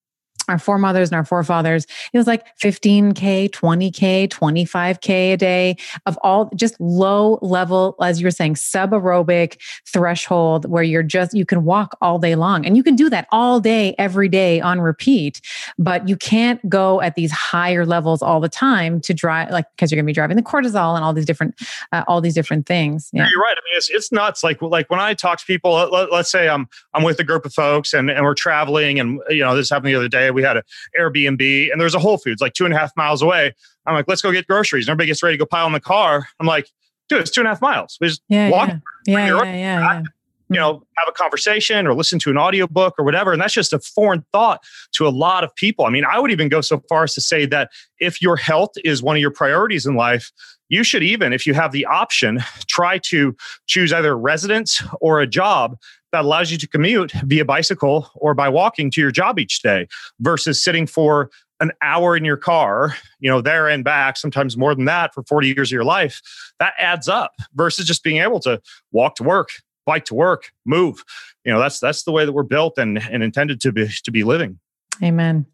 our 0.50 0.58
foremothers 0.58 1.10
and 1.10 1.16
our 1.16 1.24
forefathers, 1.24 1.86
it 2.12 2.18
was 2.18 2.26
like 2.26 2.44
15K, 2.58 3.50
20K, 3.50 4.28
25K 4.28 5.10
a 5.34 5.36
day 5.36 5.76
of 6.06 6.18
all 6.22 6.50
just 6.54 6.80
low 6.80 7.38
level, 7.42 7.96
as 8.02 8.20
you 8.20 8.26
were 8.26 8.30
saying, 8.30 8.56
sub 8.56 8.90
aerobic 8.90 9.60
threshold 9.86 10.68
where 10.70 10.82
you're 10.82 11.02
just, 11.02 11.34
you 11.34 11.44
can 11.44 11.64
walk 11.64 11.96
all 12.00 12.18
day 12.18 12.34
long. 12.34 12.64
And 12.66 12.76
you 12.76 12.82
can 12.82 12.96
do 12.96 13.10
that 13.10 13.26
all 13.32 13.60
day, 13.60 13.94
every 13.98 14.28
day 14.28 14.60
on 14.60 14.80
repeat. 14.80 15.40
But 15.78 16.08
you 16.08 16.16
can't 16.16 16.66
go 16.68 17.00
at 17.00 17.14
these 17.14 17.32
higher 17.32 17.86
levels 17.86 18.22
all 18.22 18.40
the 18.40 18.48
time 18.48 19.00
to 19.02 19.14
drive, 19.14 19.50
like, 19.50 19.66
because 19.76 19.90
you're 19.90 19.96
going 19.96 20.06
to 20.06 20.10
be 20.10 20.14
driving 20.14 20.36
the 20.36 20.42
cortisol 20.42 20.94
and 20.94 21.04
all 21.04 21.12
these 21.12 21.26
different, 21.26 21.54
uh, 21.92 22.04
all 22.08 22.20
these 22.20 22.34
different 22.34 22.66
things. 22.66 23.10
Yeah. 23.12 23.28
You're 23.30 23.40
right. 23.40 23.56
I 23.56 23.62
mean, 23.64 23.76
it's, 23.76 23.90
it's 23.90 24.12
nuts. 24.12 24.42
Like, 24.44 24.60
like 24.62 24.90
when 24.90 25.00
I 25.00 25.14
talk 25.14 25.38
to 25.38 25.46
people, 25.46 25.72
let, 25.72 26.12
us 26.12 26.30
say 26.30 26.48
I'm, 26.48 26.68
I'm 26.94 27.02
with 27.02 27.18
a 27.20 27.24
group 27.24 27.44
of 27.44 27.52
folks 27.52 27.92
and, 27.92 28.10
and 28.10 28.24
we're 28.24 28.34
traveling 28.34 29.00
and, 29.00 29.20
you 29.28 29.40
know, 29.40 29.54
this 29.54 29.70
happened 29.70 29.88
the 29.88 29.96
other 29.96 30.08
day. 30.08 30.30
We 30.30 30.39
we 30.40 30.46
had 30.46 30.56
an 30.56 30.62
Airbnb 30.98 31.70
and 31.70 31.80
there's 31.80 31.94
a 31.94 31.98
Whole 31.98 32.18
Foods 32.18 32.40
like 32.40 32.54
two 32.54 32.64
and 32.64 32.74
a 32.74 32.78
half 32.78 32.92
miles 32.96 33.22
away. 33.22 33.54
I'm 33.86 33.94
like, 33.94 34.06
let's 34.08 34.22
go 34.22 34.32
get 34.32 34.46
groceries. 34.46 34.86
And 34.86 34.90
everybody 34.90 35.08
gets 35.08 35.22
ready 35.22 35.36
to 35.36 35.38
go 35.38 35.46
pile 35.46 35.66
in 35.66 35.72
the 35.72 35.80
car. 35.80 36.26
I'm 36.38 36.46
like, 36.46 36.68
dude, 37.08 37.20
it's 37.20 37.30
two 37.30 37.40
and 37.40 37.48
a 37.48 37.50
half 37.50 37.60
miles. 37.60 37.98
We 38.00 38.08
just 38.08 38.22
yeah, 38.28 38.50
walk. 38.50 38.68
Yeah, 39.06 39.26
yeah, 39.26 39.42
yeah, 39.42 39.54
yeah, 39.54 40.02
You 40.48 40.56
know, 40.56 40.82
have 40.96 41.08
a 41.08 41.12
conversation 41.12 41.86
or 41.86 41.94
listen 41.94 42.18
to 42.20 42.30
an 42.30 42.38
audiobook 42.38 42.94
or 42.98 43.04
whatever. 43.04 43.32
And 43.32 43.40
that's 43.40 43.54
just 43.54 43.72
a 43.72 43.78
foreign 43.78 44.24
thought 44.32 44.60
to 44.92 45.06
a 45.06 45.10
lot 45.10 45.44
of 45.44 45.54
people. 45.56 45.84
I 45.84 45.90
mean, 45.90 46.04
I 46.04 46.18
would 46.18 46.30
even 46.30 46.48
go 46.48 46.60
so 46.60 46.82
far 46.88 47.04
as 47.04 47.14
to 47.14 47.20
say 47.20 47.46
that 47.46 47.70
if 47.98 48.22
your 48.22 48.36
health 48.36 48.72
is 48.84 49.02
one 49.02 49.16
of 49.16 49.20
your 49.20 49.30
priorities 49.30 49.86
in 49.86 49.94
life, 49.94 50.30
you 50.68 50.84
should 50.84 51.02
even, 51.02 51.32
if 51.32 51.46
you 51.46 51.54
have 51.54 51.72
the 51.72 51.84
option, 51.84 52.38
try 52.68 52.98
to 52.98 53.36
choose 53.66 53.92
either 53.92 54.16
residence 54.16 54.82
or 55.00 55.20
a 55.20 55.26
job 55.26 55.76
that 56.12 56.24
allows 56.24 56.50
you 56.50 56.58
to 56.58 56.68
commute 56.68 57.12
via 57.24 57.44
bicycle 57.44 58.10
or 58.14 58.34
by 58.34 58.48
walking 58.48 58.90
to 58.92 59.00
your 59.00 59.10
job 59.10 59.38
each 59.38 59.62
day 59.62 59.86
versus 60.20 60.62
sitting 60.62 60.86
for 60.86 61.30
an 61.60 61.72
hour 61.82 62.16
in 62.16 62.24
your 62.24 62.36
car, 62.36 62.96
you 63.20 63.30
know, 63.30 63.40
there 63.40 63.68
and 63.68 63.84
back, 63.84 64.16
sometimes 64.16 64.56
more 64.56 64.74
than 64.74 64.86
that 64.86 65.14
for 65.14 65.22
40 65.22 65.48
years 65.48 65.68
of 65.68 65.72
your 65.72 65.84
life, 65.84 66.22
that 66.58 66.72
adds 66.78 67.08
up 67.08 67.32
versus 67.54 67.86
just 67.86 68.02
being 68.02 68.22
able 68.22 68.40
to 68.40 68.60
walk 68.92 69.14
to 69.16 69.22
work, 69.22 69.50
bike 69.84 70.06
to 70.06 70.14
work, 70.14 70.52
move. 70.64 71.04
You 71.44 71.52
know, 71.52 71.60
that's 71.60 71.78
that's 71.78 72.04
the 72.04 72.12
way 72.12 72.24
that 72.24 72.32
we're 72.32 72.42
built 72.42 72.78
and, 72.78 72.98
and 72.98 73.22
intended 73.22 73.60
to 73.62 73.72
be 73.72 73.88
to 74.04 74.10
be 74.10 74.24
living. 74.24 74.58
Amen. 75.02 75.46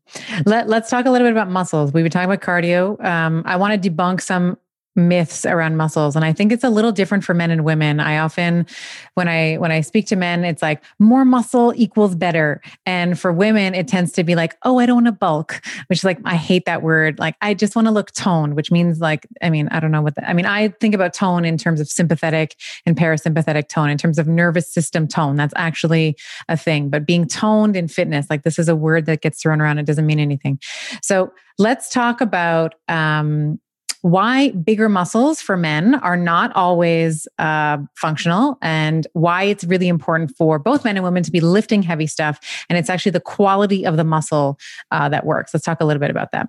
Let, 0.44 0.68
let's 0.68 0.90
talk 0.90 1.06
a 1.06 1.10
little 1.10 1.26
bit 1.26 1.32
about 1.32 1.48
muscles. 1.48 1.92
We've 1.92 2.02
been 2.02 2.10
talking 2.10 2.30
about 2.30 2.40
cardio. 2.40 3.02
Um, 3.04 3.44
I 3.46 3.56
want 3.56 3.80
to 3.80 3.90
debunk 3.90 4.20
some 4.20 4.58
myths 4.96 5.44
around 5.44 5.76
muscles 5.76 6.16
and 6.16 6.24
i 6.24 6.32
think 6.32 6.50
it's 6.50 6.64
a 6.64 6.70
little 6.70 6.92
different 6.92 7.24
for 7.24 7.34
men 7.34 7.50
and 7.50 7.64
women. 7.64 8.00
I 8.00 8.18
often 8.18 8.66
when 9.14 9.28
i 9.28 9.56
when 9.56 9.70
i 9.70 9.80
speak 9.80 10.06
to 10.08 10.16
men 10.16 10.44
it's 10.44 10.62
like 10.62 10.82
more 10.98 11.24
muscle 11.24 11.72
equals 11.76 12.14
better. 12.14 12.60
And 12.84 13.18
for 13.18 13.32
women 13.32 13.74
it 13.74 13.88
tends 13.88 14.12
to 14.12 14.24
be 14.24 14.34
like 14.34 14.56
oh 14.62 14.78
i 14.78 14.86
don't 14.86 14.96
want 14.96 15.06
to 15.06 15.12
bulk 15.12 15.60
which 15.88 15.98
is 15.98 16.04
like 16.04 16.18
i 16.24 16.36
hate 16.36 16.64
that 16.66 16.82
word. 16.82 17.18
Like 17.18 17.36
i 17.40 17.54
just 17.54 17.76
want 17.76 17.86
to 17.86 17.92
look 17.92 18.12
toned 18.12 18.54
which 18.54 18.70
means 18.70 19.00
like 19.00 19.26
i 19.42 19.50
mean 19.50 19.68
i 19.68 19.80
don't 19.80 19.90
know 19.90 20.02
what 20.02 20.14
the, 20.14 20.28
i 20.28 20.32
mean 20.32 20.46
i 20.46 20.68
think 20.68 20.94
about 20.94 21.12
tone 21.14 21.44
in 21.44 21.58
terms 21.58 21.80
of 21.80 21.88
sympathetic 21.88 22.56
and 22.84 22.96
parasympathetic 22.96 23.68
tone 23.68 23.90
in 23.90 23.98
terms 23.98 24.18
of 24.18 24.26
nervous 24.26 24.72
system 24.72 25.06
tone. 25.06 25.36
That's 25.36 25.54
actually 25.56 26.16
a 26.48 26.56
thing 26.56 26.88
but 26.88 27.06
being 27.06 27.26
toned 27.26 27.76
in 27.76 27.88
fitness 27.88 28.26
like 28.30 28.42
this 28.42 28.58
is 28.58 28.68
a 28.68 28.76
word 28.76 29.06
that 29.06 29.20
gets 29.20 29.42
thrown 29.42 29.60
around. 29.60 29.78
It 29.78 29.86
doesn't 29.86 30.06
mean 30.06 30.20
anything. 30.20 30.58
So 31.02 31.32
let's 31.58 31.88
talk 31.88 32.20
about 32.20 32.74
um, 32.88 33.60
why 34.06 34.50
bigger 34.50 34.88
muscles 34.88 35.40
for 35.40 35.56
men 35.56 35.96
are 35.96 36.16
not 36.16 36.54
always 36.54 37.26
uh, 37.40 37.76
functional 37.96 38.56
and 38.62 39.04
why 39.14 39.42
it's 39.42 39.64
really 39.64 39.88
important 39.88 40.30
for 40.38 40.60
both 40.60 40.84
men 40.84 40.96
and 40.96 41.02
women 41.02 41.24
to 41.24 41.32
be 41.32 41.40
lifting 41.40 41.82
heavy 41.82 42.06
stuff. 42.06 42.38
And 42.68 42.78
it's 42.78 42.88
actually 42.88 43.10
the 43.10 43.20
quality 43.20 43.84
of 43.84 43.96
the 43.96 44.04
muscle 44.04 44.60
uh, 44.92 45.08
that 45.08 45.26
works. 45.26 45.52
Let's 45.52 45.66
talk 45.66 45.80
a 45.80 45.84
little 45.84 45.98
bit 45.98 46.10
about 46.10 46.30
that. 46.30 46.48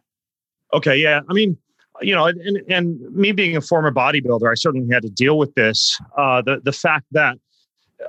Okay. 0.71 0.97
Yeah. 0.97 1.21
I 1.27 1.33
mean, 1.33 1.57
you 1.99 2.13
know, 2.13 2.27
and, 2.27 2.61
and 2.69 2.99
me 3.15 3.31
being 3.31 3.57
a 3.57 3.61
former 3.61 3.91
bodybuilder, 3.91 4.51
I 4.51 4.53
certainly 4.53 4.87
had 4.93 5.01
to 5.01 5.09
deal 5.09 5.39
with 5.39 5.55
this. 5.55 5.99
Uh, 6.15 6.43
the, 6.43 6.61
the 6.63 6.71
fact 6.71 7.07
that 7.13 7.39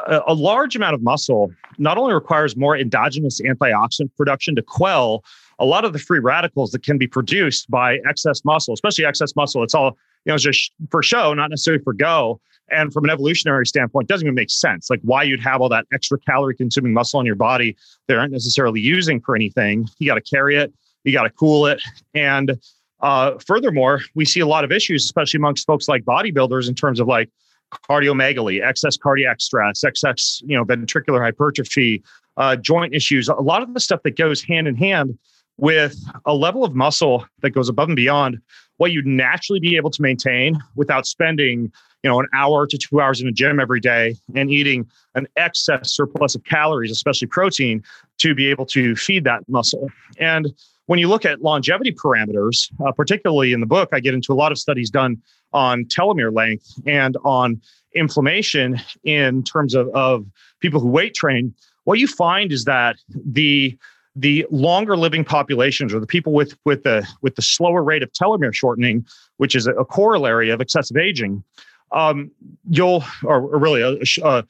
a, 0.06 0.20
a 0.26 0.34
large 0.34 0.76
amount 0.76 0.92
of 0.92 1.02
muscle 1.02 1.50
not 1.78 1.96
only 1.96 2.12
requires 2.12 2.54
more 2.54 2.76
endogenous 2.76 3.40
antioxidant 3.40 4.10
production 4.14 4.56
to 4.56 4.62
quell 4.62 5.24
a 5.58 5.64
lot 5.64 5.84
of 5.84 5.92
the 5.92 5.98
free 5.98 6.20
radicals 6.20 6.70
that 6.72 6.82
can 6.82 6.98
be 6.98 7.06
produced 7.06 7.70
by 7.70 7.98
excess 8.08 8.44
muscle, 8.44 8.74
especially 8.74 9.04
excess 9.04 9.34
muscle. 9.34 9.62
It's 9.62 9.74
all, 9.74 9.96
you 10.24 10.32
know, 10.32 10.38
just 10.38 10.72
for 10.90 11.02
show, 11.02 11.34
not 11.34 11.50
necessarily 11.50 11.82
for 11.82 11.92
go. 11.92 12.40
And 12.70 12.92
from 12.92 13.04
an 13.04 13.10
evolutionary 13.10 13.66
standpoint, 13.66 14.08
doesn't 14.08 14.26
even 14.26 14.34
make 14.34 14.50
sense. 14.50 14.90
Like 14.90 15.00
why 15.02 15.22
you'd 15.22 15.40
have 15.40 15.60
all 15.60 15.70
that 15.70 15.86
extra 15.92 16.18
calorie 16.18 16.54
consuming 16.54 16.92
muscle 16.92 17.18
in 17.18 17.24
your 17.24 17.34
body 17.34 17.76
they 18.06 18.14
aren't 18.14 18.32
necessarily 18.32 18.80
using 18.80 19.20
for 19.20 19.34
anything. 19.34 19.88
You 19.98 20.06
got 20.06 20.16
to 20.16 20.20
carry 20.20 20.56
it, 20.56 20.72
you 21.04 21.12
got 21.12 21.22
to 21.22 21.30
cool 21.30 21.66
it. 21.66 21.82
And 22.14 22.58
uh, 23.00 23.38
furthermore, 23.46 24.00
we 24.14 24.24
see 24.24 24.40
a 24.40 24.46
lot 24.46 24.64
of 24.64 24.72
issues, 24.72 25.04
especially 25.04 25.38
amongst 25.38 25.66
folks 25.66 25.88
like 25.88 26.04
bodybuilders, 26.04 26.68
in 26.68 26.74
terms 26.74 27.00
of 27.00 27.06
like 27.06 27.30
cardiomegaly, 27.88 28.62
excess 28.62 28.96
cardiac 28.96 29.40
stress, 29.40 29.84
excess, 29.84 30.42
you 30.44 30.56
know, 30.56 30.64
ventricular 30.64 31.20
hypertrophy, 31.20 32.02
uh, 32.36 32.56
joint 32.56 32.94
issues. 32.94 33.28
A 33.28 33.34
lot 33.34 33.62
of 33.62 33.72
the 33.72 33.80
stuff 33.80 34.02
that 34.04 34.16
goes 34.16 34.42
hand 34.42 34.68
in 34.68 34.76
hand 34.76 35.18
with 35.58 35.96
a 36.24 36.34
level 36.34 36.64
of 36.64 36.74
muscle 36.74 37.26
that 37.42 37.50
goes 37.50 37.68
above 37.68 37.88
and 37.88 37.96
beyond 37.96 38.40
what 38.78 38.92
you'd 38.92 39.06
naturally 39.06 39.60
be 39.60 39.76
able 39.76 39.90
to 39.90 40.00
maintain 40.00 40.58
without 40.76 41.06
spending 41.06 41.70
you 42.02 42.10
know 42.10 42.20
an 42.20 42.26
hour 42.32 42.66
to 42.66 42.78
two 42.78 43.00
hours 43.00 43.20
in 43.20 43.28
a 43.28 43.32
gym 43.32 43.60
every 43.60 43.80
day 43.80 44.14
and 44.34 44.50
eating 44.50 44.86
an 45.14 45.26
excess 45.36 45.90
surplus 45.90 46.34
of 46.34 46.44
calories 46.44 46.90
especially 46.90 47.26
protein 47.26 47.82
to 48.18 48.34
be 48.34 48.48
able 48.48 48.66
to 48.66 48.96
feed 48.96 49.24
that 49.24 49.46
muscle. 49.48 49.90
And 50.18 50.52
when 50.86 50.98
you 50.98 51.08
look 51.08 51.24
at 51.24 51.42
longevity 51.42 51.92
parameters 51.92 52.70
uh, 52.86 52.92
particularly 52.92 53.52
in 53.52 53.60
the 53.60 53.66
book 53.66 53.88
i 53.92 54.00
get 54.00 54.14
into 54.14 54.32
a 54.32 54.34
lot 54.36 54.52
of 54.52 54.58
studies 54.58 54.90
done 54.90 55.20
on 55.52 55.84
telomere 55.86 56.32
length 56.32 56.74
and 56.86 57.16
on 57.24 57.60
inflammation 57.94 58.80
in 59.04 59.42
terms 59.42 59.74
of, 59.74 59.88
of 59.88 60.26
people 60.60 60.80
who 60.80 60.88
weight 60.88 61.14
train. 61.14 61.54
What 61.84 61.98
you 61.98 62.06
find 62.06 62.52
is 62.52 62.64
that 62.64 62.96
the 63.10 63.76
the 64.18 64.44
longer 64.50 64.96
living 64.96 65.24
populations 65.24 65.94
or 65.94 66.00
the 66.00 66.06
people 66.06 66.32
with 66.32 66.56
with 66.64 66.82
the 66.82 67.06
with 67.22 67.36
the 67.36 67.42
slower 67.42 67.82
rate 67.84 68.02
of 68.02 68.10
telomere 68.12 68.52
shortening, 68.52 69.06
which 69.36 69.54
is 69.54 69.66
a, 69.66 69.84
corollary 69.84 70.50
of 70.50 70.60
excessive 70.60 70.96
aging, 70.96 71.42
um, 71.92 72.30
you'll 72.68 73.04
or, 73.22 73.42
or 73.42 73.58
really 73.58 73.80
a, 73.80 73.96
a, 74.24 74.44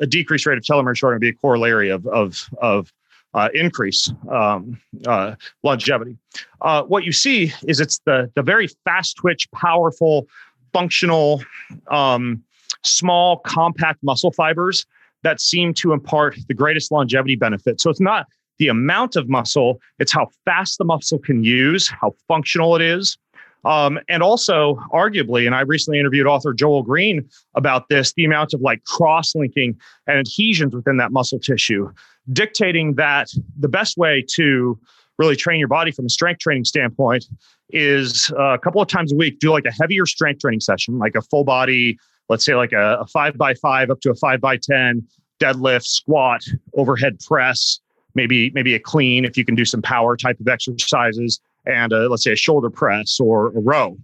a, 0.00 0.06
decreased 0.06 0.46
rate 0.46 0.58
of 0.58 0.64
telomere 0.64 0.96
shortening 0.96 1.16
would 1.16 1.20
be 1.20 1.28
a 1.28 1.40
corollary 1.40 1.90
of 1.90 2.04
of 2.08 2.48
of 2.60 2.92
uh, 3.34 3.48
increase 3.54 4.12
um, 4.30 4.80
uh, 5.06 5.36
longevity. 5.62 6.16
Uh, 6.60 6.82
what 6.82 7.04
you 7.04 7.12
see 7.12 7.52
is 7.68 7.80
it's 7.80 8.00
the 8.06 8.30
the 8.34 8.42
very 8.42 8.66
fast 8.84 9.16
twitch, 9.16 9.48
powerful, 9.52 10.26
functional, 10.72 11.40
um, 11.88 12.42
small, 12.82 13.38
compact 13.38 14.02
muscle 14.02 14.32
fibers 14.32 14.86
that 15.22 15.40
seem 15.40 15.72
to 15.72 15.92
impart 15.92 16.36
the 16.48 16.54
greatest 16.54 16.90
longevity 16.90 17.36
benefit. 17.36 17.80
So 17.80 17.90
it's 17.90 18.00
not 18.00 18.26
the 18.58 18.68
amount 18.68 19.16
of 19.16 19.28
muscle, 19.28 19.80
it's 19.98 20.12
how 20.12 20.28
fast 20.44 20.78
the 20.78 20.84
muscle 20.84 21.18
can 21.18 21.44
use, 21.44 21.88
how 21.88 22.14
functional 22.28 22.76
it 22.76 22.82
is. 22.82 23.16
Um, 23.64 23.98
and 24.08 24.22
also, 24.22 24.78
arguably, 24.92 25.46
and 25.46 25.54
I 25.54 25.60
recently 25.62 25.98
interviewed 25.98 26.26
author 26.26 26.52
Joel 26.52 26.82
Greene 26.82 27.28
about 27.54 27.88
this, 27.88 28.12
the 28.12 28.24
amount 28.24 28.52
of 28.52 28.60
like 28.60 28.84
cross 28.84 29.34
linking 29.34 29.78
and 30.06 30.18
adhesions 30.18 30.74
within 30.74 30.98
that 30.98 31.12
muscle 31.12 31.38
tissue, 31.38 31.90
dictating 32.32 32.94
that 32.96 33.30
the 33.58 33.68
best 33.68 33.96
way 33.96 34.24
to 34.34 34.78
really 35.18 35.36
train 35.36 35.58
your 35.58 35.68
body 35.68 35.90
from 35.90 36.06
a 36.06 36.10
strength 36.10 36.40
training 36.40 36.64
standpoint 36.64 37.24
is 37.70 38.30
uh, 38.38 38.54
a 38.54 38.58
couple 38.58 38.82
of 38.82 38.88
times 38.88 39.12
a 39.12 39.16
week, 39.16 39.38
do 39.38 39.50
like 39.50 39.64
a 39.64 39.72
heavier 39.72 40.06
strength 40.06 40.40
training 40.40 40.60
session, 40.60 40.98
like 40.98 41.14
a 41.14 41.22
full 41.22 41.44
body, 41.44 41.98
let's 42.28 42.44
say 42.44 42.54
like 42.54 42.72
a, 42.72 42.98
a 43.00 43.06
five 43.06 43.36
by 43.38 43.54
five 43.54 43.90
up 43.90 44.00
to 44.00 44.10
a 44.10 44.14
five 44.14 44.40
by 44.40 44.56
10, 44.56 45.06
deadlift, 45.40 45.84
squat, 45.84 46.42
overhead 46.74 47.18
press, 47.20 47.80
maybe 48.14 48.50
maybe 48.50 48.74
a 48.74 48.78
clean 48.78 49.24
if 49.24 49.36
you 49.36 49.44
can 49.44 49.54
do 49.54 49.64
some 49.64 49.82
power 49.82 50.16
type 50.16 50.38
of 50.40 50.48
exercises 50.48 51.40
and 51.66 51.92
a, 51.92 52.08
let's 52.08 52.24
say 52.24 52.32
a 52.32 52.36
shoulder 52.36 52.70
press 52.70 53.18
or 53.20 53.48
a 53.48 53.60
row. 53.60 53.96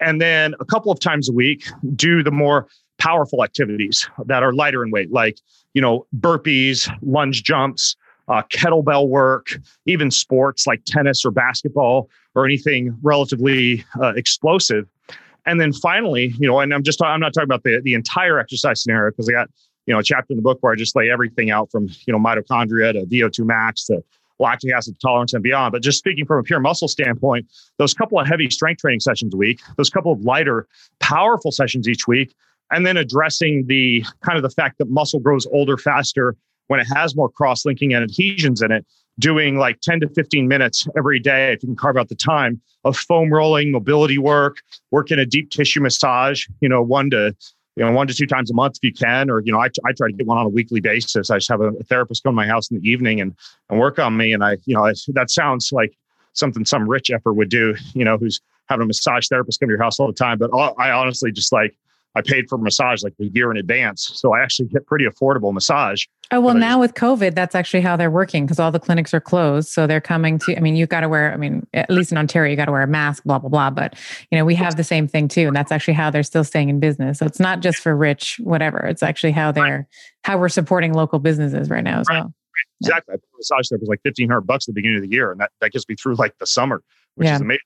And 0.00 0.20
then 0.20 0.54
a 0.60 0.64
couple 0.64 0.90
of 0.90 0.98
times 1.00 1.28
a 1.28 1.32
week 1.32 1.64
do 1.94 2.22
the 2.22 2.30
more 2.30 2.66
powerful 2.98 3.42
activities 3.42 4.08
that 4.26 4.42
are 4.42 4.52
lighter 4.52 4.84
in 4.84 4.90
weight 4.90 5.10
like 5.10 5.38
you 5.74 5.82
know 5.82 6.06
burpees 6.20 6.88
lunge 7.02 7.42
jumps 7.42 7.96
uh, 8.28 8.42
kettlebell 8.44 9.08
work 9.08 9.58
even 9.86 10.10
sports 10.10 10.66
like 10.66 10.82
tennis 10.84 11.24
or 11.24 11.32
basketball 11.32 12.08
or 12.34 12.44
anything 12.44 12.96
relatively 13.02 13.84
uh, 14.00 14.12
explosive. 14.14 14.86
And 15.46 15.60
then 15.60 15.72
finally 15.72 16.32
you 16.38 16.46
know 16.46 16.60
and 16.60 16.72
i'm 16.72 16.84
just 16.84 17.02
i'm 17.02 17.18
not 17.18 17.34
talking 17.34 17.48
about 17.48 17.64
the, 17.64 17.80
the 17.82 17.94
entire 17.94 18.38
exercise 18.38 18.82
scenario 18.82 19.10
because 19.10 19.28
i 19.28 19.32
got 19.32 19.50
you 19.86 19.94
know, 19.94 20.00
a 20.00 20.02
chapter 20.02 20.32
in 20.32 20.36
the 20.36 20.42
book 20.42 20.58
where 20.60 20.72
I 20.72 20.76
just 20.76 20.94
lay 20.94 21.10
everything 21.10 21.50
out 21.50 21.70
from, 21.70 21.88
you 22.06 22.12
know, 22.12 22.18
mitochondria 22.18 22.92
to 22.92 23.06
VO2 23.06 23.44
max 23.44 23.84
to 23.86 24.02
lactic 24.38 24.72
acid 24.72 24.96
tolerance 25.00 25.32
and 25.32 25.42
beyond. 25.42 25.72
But 25.72 25.82
just 25.82 25.98
speaking 25.98 26.26
from 26.26 26.38
a 26.38 26.42
pure 26.42 26.60
muscle 26.60 26.88
standpoint, 26.88 27.46
those 27.78 27.94
couple 27.94 28.18
of 28.18 28.26
heavy 28.26 28.50
strength 28.50 28.80
training 28.80 29.00
sessions 29.00 29.34
a 29.34 29.36
week, 29.36 29.60
those 29.76 29.90
couple 29.90 30.12
of 30.12 30.22
lighter, 30.22 30.66
powerful 31.00 31.52
sessions 31.52 31.88
each 31.88 32.06
week, 32.06 32.34
and 32.70 32.86
then 32.86 32.96
addressing 32.96 33.66
the 33.66 34.04
kind 34.22 34.36
of 34.36 34.42
the 34.42 34.50
fact 34.50 34.78
that 34.78 34.90
muscle 34.90 35.20
grows 35.20 35.46
older 35.46 35.76
faster 35.76 36.36
when 36.68 36.80
it 36.80 36.86
has 36.86 37.14
more 37.14 37.28
cross 37.28 37.64
linking 37.64 37.92
and 37.92 38.02
adhesions 38.02 38.62
in 38.62 38.72
it, 38.72 38.86
doing 39.18 39.58
like 39.58 39.80
10 39.80 40.00
to 40.00 40.08
15 40.08 40.48
minutes 40.48 40.86
every 40.96 41.20
day, 41.20 41.52
if 41.52 41.62
you 41.62 41.66
can 41.66 41.76
carve 41.76 41.96
out 41.96 42.08
the 42.08 42.14
time 42.14 42.60
of 42.84 42.96
foam 42.96 43.32
rolling, 43.32 43.70
mobility 43.70 44.18
work, 44.18 44.56
work 44.90 45.10
in 45.10 45.18
a 45.18 45.26
deep 45.26 45.50
tissue 45.50 45.80
massage, 45.80 46.46
you 46.60 46.68
know, 46.68 46.82
one 46.82 47.10
to 47.10 47.36
you 47.76 47.84
know, 47.84 47.92
one 47.92 48.06
to 48.06 48.14
two 48.14 48.26
times 48.26 48.50
a 48.50 48.54
month 48.54 48.76
if 48.76 48.84
you 48.84 48.92
can, 48.92 49.30
or, 49.30 49.40
you 49.40 49.52
know, 49.52 49.58
I, 49.58 49.68
I 49.86 49.92
try 49.92 50.08
to 50.08 50.12
get 50.12 50.26
one 50.26 50.38
on 50.38 50.46
a 50.46 50.50
weekly 50.50 50.80
basis. 50.80 51.30
I 51.30 51.36
just 51.36 51.48
have 51.48 51.60
a, 51.60 51.72
therapist 51.84 52.22
come 52.22 52.32
to 52.32 52.36
my 52.36 52.46
house 52.46 52.70
in 52.70 52.78
the 52.78 52.88
evening 52.88 53.20
and, 53.20 53.34
and 53.70 53.80
work 53.80 53.98
on 53.98 54.16
me. 54.16 54.32
And 54.32 54.44
I, 54.44 54.58
you 54.66 54.74
know, 54.74 54.84
I, 54.84 54.92
that 55.08 55.30
sounds 55.30 55.72
like 55.72 55.96
something 56.34 56.64
some 56.64 56.88
rich 56.88 57.10
effer 57.10 57.32
would 57.32 57.48
do, 57.48 57.74
you 57.94 58.04
know, 58.04 58.18
who's 58.18 58.40
having 58.66 58.84
a 58.84 58.86
massage 58.86 59.28
therapist 59.28 59.60
come 59.60 59.68
to 59.68 59.72
your 59.72 59.82
house 59.82 59.98
all 59.98 60.06
the 60.06 60.12
time. 60.12 60.38
But 60.38 60.50
I 60.52 60.90
honestly 60.90 61.32
just 61.32 61.52
like, 61.52 61.74
I 62.14 62.20
paid 62.20 62.48
for 62.48 62.58
massage 62.58 63.02
like 63.02 63.14
a 63.20 63.24
year 63.24 63.50
in 63.50 63.56
advance. 63.56 64.10
So 64.14 64.34
I 64.34 64.42
actually 64.42 64.68
get 64.68 64.86
pretty 64.86 65.06
affordable 65.06 65.52
massage. 65.52 66.04
Oh, 66.30 66.40
well, 66.40 66.54
now 66.54 66.78
with 66.78 66.94
COVID, 66.94 67.34
that's 67.34 67.54
actually 67.54 67.80
how 67.80 67.96
they're 67.96 68.10
working 68.10 68.44
because 68.44 68.58
all 68.58 68.70
the 68.70 68.80
clinics 68.80 69.14
are 69.14 69.20
closed. 69.20 69.68
So 69.68 69.86
they're 69.86 70.00
coming 70.00 70.38
to, 70.40 70.56
I 70.56 70.60
mean, 70.60 70.76
you've 70.76 70.88
got 70.88 71.00
to 71.00 71.08
wear, 71.08 71.32
I 71.32 71.36
mean, 71.36 71.66
at 71.72 71.90
least 71.90 72.12
in 72.12 72.18
Ontario, 72.18 72.50
you 72.50 72.56
got 72.56 72.66
to 72.66 72.72
wear 72.72 72.82
a 72.82 72.86
mask, 72.86 73.24
blah, 73.24 73.38
blah, 73.38 73.48
blah. 73.48 73.70
But, 73.70 73.98
you 74.30 74.38
know, 74.38 74.44
we 74.44 74.54
have 74.54 74.76
the 74.76 74.84
same 74.84 75.08
thing 75.08 75.28
too. 75.28 75.46
And 75.46 75.56
that's 75.56 75.72
actually 75.72 75.94
how 75.94 76.10
they're 76.10 76.22
still 76.22 76.44
staying 76.44 76.68
in 76.68 76.80
business. 76.80 77.18
So 77.18 77.26
it's 77.26 77.40
not 77.40 77.60
just 77.60 77.78
for 77.78 77.96
rich, 77.96 78.40
whatever. 78.42 78.78
It's 78.78 79.02
actually 79.02 79.32
how 79.32 79.52
they're, 79.52 79.88
how 80.24 80.38
we're 80.38 80.48
supporting 80.48 80.92
local 80.92 81.18
businesses 81.18 81.70
right 81.70 81.84
now 81.84 82.00
as 82.00 82.08
right. 82.08 82.20
well. 82.20 82.34
Exactly. 82.80 83.12
Yeah. 83.12 83.14
I 83.14 83.18
put 83.18 83.38
massage 83.38 83.68
therapist 83.68 83.90
like 83.90 84.00
1500 84.02 84.40
bucks 84.42 84.68
at 84.68 84.74
the 84.74 84.78
beginning 84.78 84.98
of 84.98 85.02
the 85.02 85.14
year. 85.14 85.32
And 85.32 85.40
that, 85.40 85.50
that 85.60 85.72
gets 85.72 85.88
me 85.88 85.96
through 85.96 86.16
like 86.16 86.36
the 86.38 86.46
summer, 86.46 86.82
which 87.14 87.26
yeah. 87.26 87.36
is 87.36 87.40
amazing. 87.40 87.60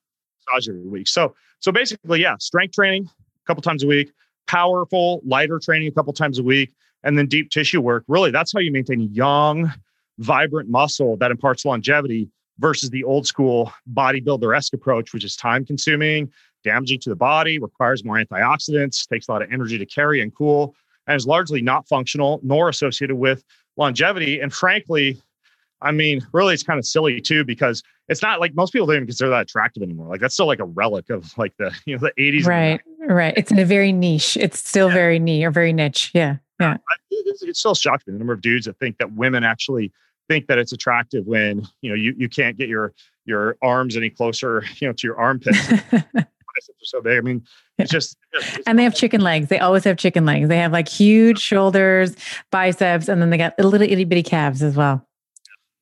Massage 0.48 0.68
every 0.68 0.88
week. 0.88 1.08
So, 1.08 1.34
so 1.60 1.72
basically, 1.72 2.20
yeah, 2.20 2.36
strength 2.38 2.74
training 2.74 3.08
a 3.08 3.46
couple 3.46 3.62
times 3.62 3.82
a 3.82 3.86
week 3.86 4.12
powerful, 4.46 5.20
lighter 5.24 5.58
training 5.58 5.88
a 5.88 5.92
couple 5.92 6.12
times 6.12 6.38
a 6.38 6.42
week, 6.42 6.72
and 7.02 7.16
then 7.18 7.26
deep 7.26 7.50
tissue 7.50 7.80
work. 7.80 8.04
Really, 8.08 8.30
that's 8.30 8.52
how 8.52 8.60
you 8.60 8.72
maintain 8.72 9.00
young, 9.12 9.72
vibrant 10.18 10.68
muscle 10.68 11.16
that 11.18 11.30
imparts 11.30 11.64
longevity 11.64 12.28
versus 12.58 12.90
the 12.90 13.04
old 13.04 13.26
school 13.26 13.72
bodybuilder 13.92 14.56
esque 14.56 14.72
approach, 14.72 15.12
which 15.12 15.24
is 15.24 15.36
time 15.36 15.64
consuming, 15.64 16.32
damaging 16.64 16.98
to 17.00 17.10
the 17.10 17.16
body, 17.16 17.58
requires 17.58 18.04
more 18.04 18.16
antioxidants, 18.16 19.06
takes 19.06 19.28
a 19.28 19.32
lot 19.32 19.42
of 19.42 19.52
energy 19.52 19.78
to 19.78 19.86
carry 19.86 20.20
and 20.22 20.34
cool, 20.34 20.74
and 21.06 21.16
is 21.16 21.26
largely 21.26 21.62
not 21.62 21.86
functional 21.86 22.40
nor 22.42 22.68
associated 22.68 23.16
with 23.16 23.44
longevity. 23.76 24.40
And 24.40 24.52
frankly, 24.52 25.20
I 25.82 25.92
mean, 25.92 26.26
really, 26.32 26.54
it's 26.54 26.62
kind 26.62 26.78
of 26.78 26.86
silly 26.86 27.20
too 27.20 27.44
because 27.44 27.82
it's 28.08 28.22
not 28.22 28.40
like 28.40 28.54
most 28.54 28.72
people 28.72 28.86
don't 28.86 28.96
even 28.96 29.06
consider 29.06 29.30
that 29.30 29.42
attractive 29.42 29.82
anymore. 29.82 30.08
Like 30.08 30.20
that's 30.20 30.34
still 30.34 30.46
like 30.46 30.60
a 30.60 30.64
relic 30.64 31.10
of 31.10 31.36
like 31.36 31.52
the 31.58 31.74
you 31.86 31.96
know 31.96 32.00
the 32.00 32.12
eighties. 32.22 32.46
Right, 32.46 32.80
right. 33.08 33.34
It's 33.36 33.50
in 33.50 33.58
a 33.58 33.64
very 33.64 33.92
niche. 33.92 34.36
It's 34.36 34.66
still 34.66 34.88
yeah. 34.88 34.94
very 34.94 35.18
niche 35.18 35.44
or 35.44 35.50
very 35.50 35.72
niche. 35.72 36.10
Yeah, 36.14 36.36
yeah. 36.60 36.76
It, 37.10 37.42
it 37.42 37.56
still 37.56 37.74
shocks 37.74 38.06
me 38.06 38.12
the 38.12 38.18
number 38.18 38.32
of 38.32 38.40
dudes 38.40 38.66
that 38.66 38.78
think 38.78 38.98
that 38.98 39.12
women 39.12 39.44
actually 39.44 39.92
think 40.28 40.46
that 40.48 40.58
it's 40.58 40.72
attractive 40.72 41.26
when 41.26 41.66
you 41.82 41.90
know 41.90 41.96
you 41.96 42.14
you 42.16 42.28
can't 42.28 42.56
get 42.56 42.68
your 42.68 42.92
your 43.24 43.56
arms 43.62 43.96
any 43.96 44.10
closer 44.10 44.64
you 44.76 44.88
know 44.88 44.92
to 44.92 45.06
your 45.06 45.18
armpits. 45.18 45.58
so 46.82 47.02
big. 47.02 47.18
I 47.18 47.20
mean, 47.20 47.44
it's 47.78 47.90
just. 47.90 48.16
It's 48.32 48.66
and 48.66 48.78
they 48.78 48.84
have 48.84 48.94
chicken 48.94 49.20
legs. 49.20 49.48
They 49.48 49.58
always 49.58 49.84
have 49.84 49.96
chicken 49.96 50.24
legs. 50.24 50.48
They 50.48 50.58
have 50.58 50.72
like 50.72 50.88
huge 50.88 51.38
shoulders, 51.38 52.16
biceps, 52.50 53.08
and 53.08 53.20
then 53.20 53.30
they 53.30 53.36
got 53.36 53.58
little 53.58 53.82
itty 53.82 54.04
bitty 54.04 54.22
calves 54.22 54.62
as 54.62 54.76
well. 54.76 55.05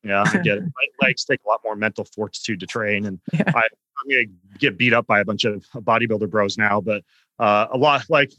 Yeah, 0.04 0.24
I 0.26 0.38
get 0.38 0.58
it. 0.58 0.64
My 1.00 1.06
legs 1.06 1.24
take 1.24 1.40
a 1.44 1.48
lot 1.48 1.60
more 1.64 1.76
mental 1.76 2.04
fortitude 2.04 2.60
to 2.60 2.66
train, 2.66 3.06
and 3.06 3.20
yeah. 3.32 3.44
I, 3.46 3.62
am 3.62 4.10
to 4.10 4.26
get 4.58 4.76
beat 4.76 4.92
up 4.92 5.06
by 5.06 5.20
a 5.20 5.24
bunch 5.24 5.44
of 5.44 5.64
bodybuilder 5.74 6.28
bros 6.28 6.58
now. 6.58 6.80
But 6.80 7.02
uh, 7.38 7.66
a 7.72 7.78
lot 7.78 8.04
like 8.08 8.32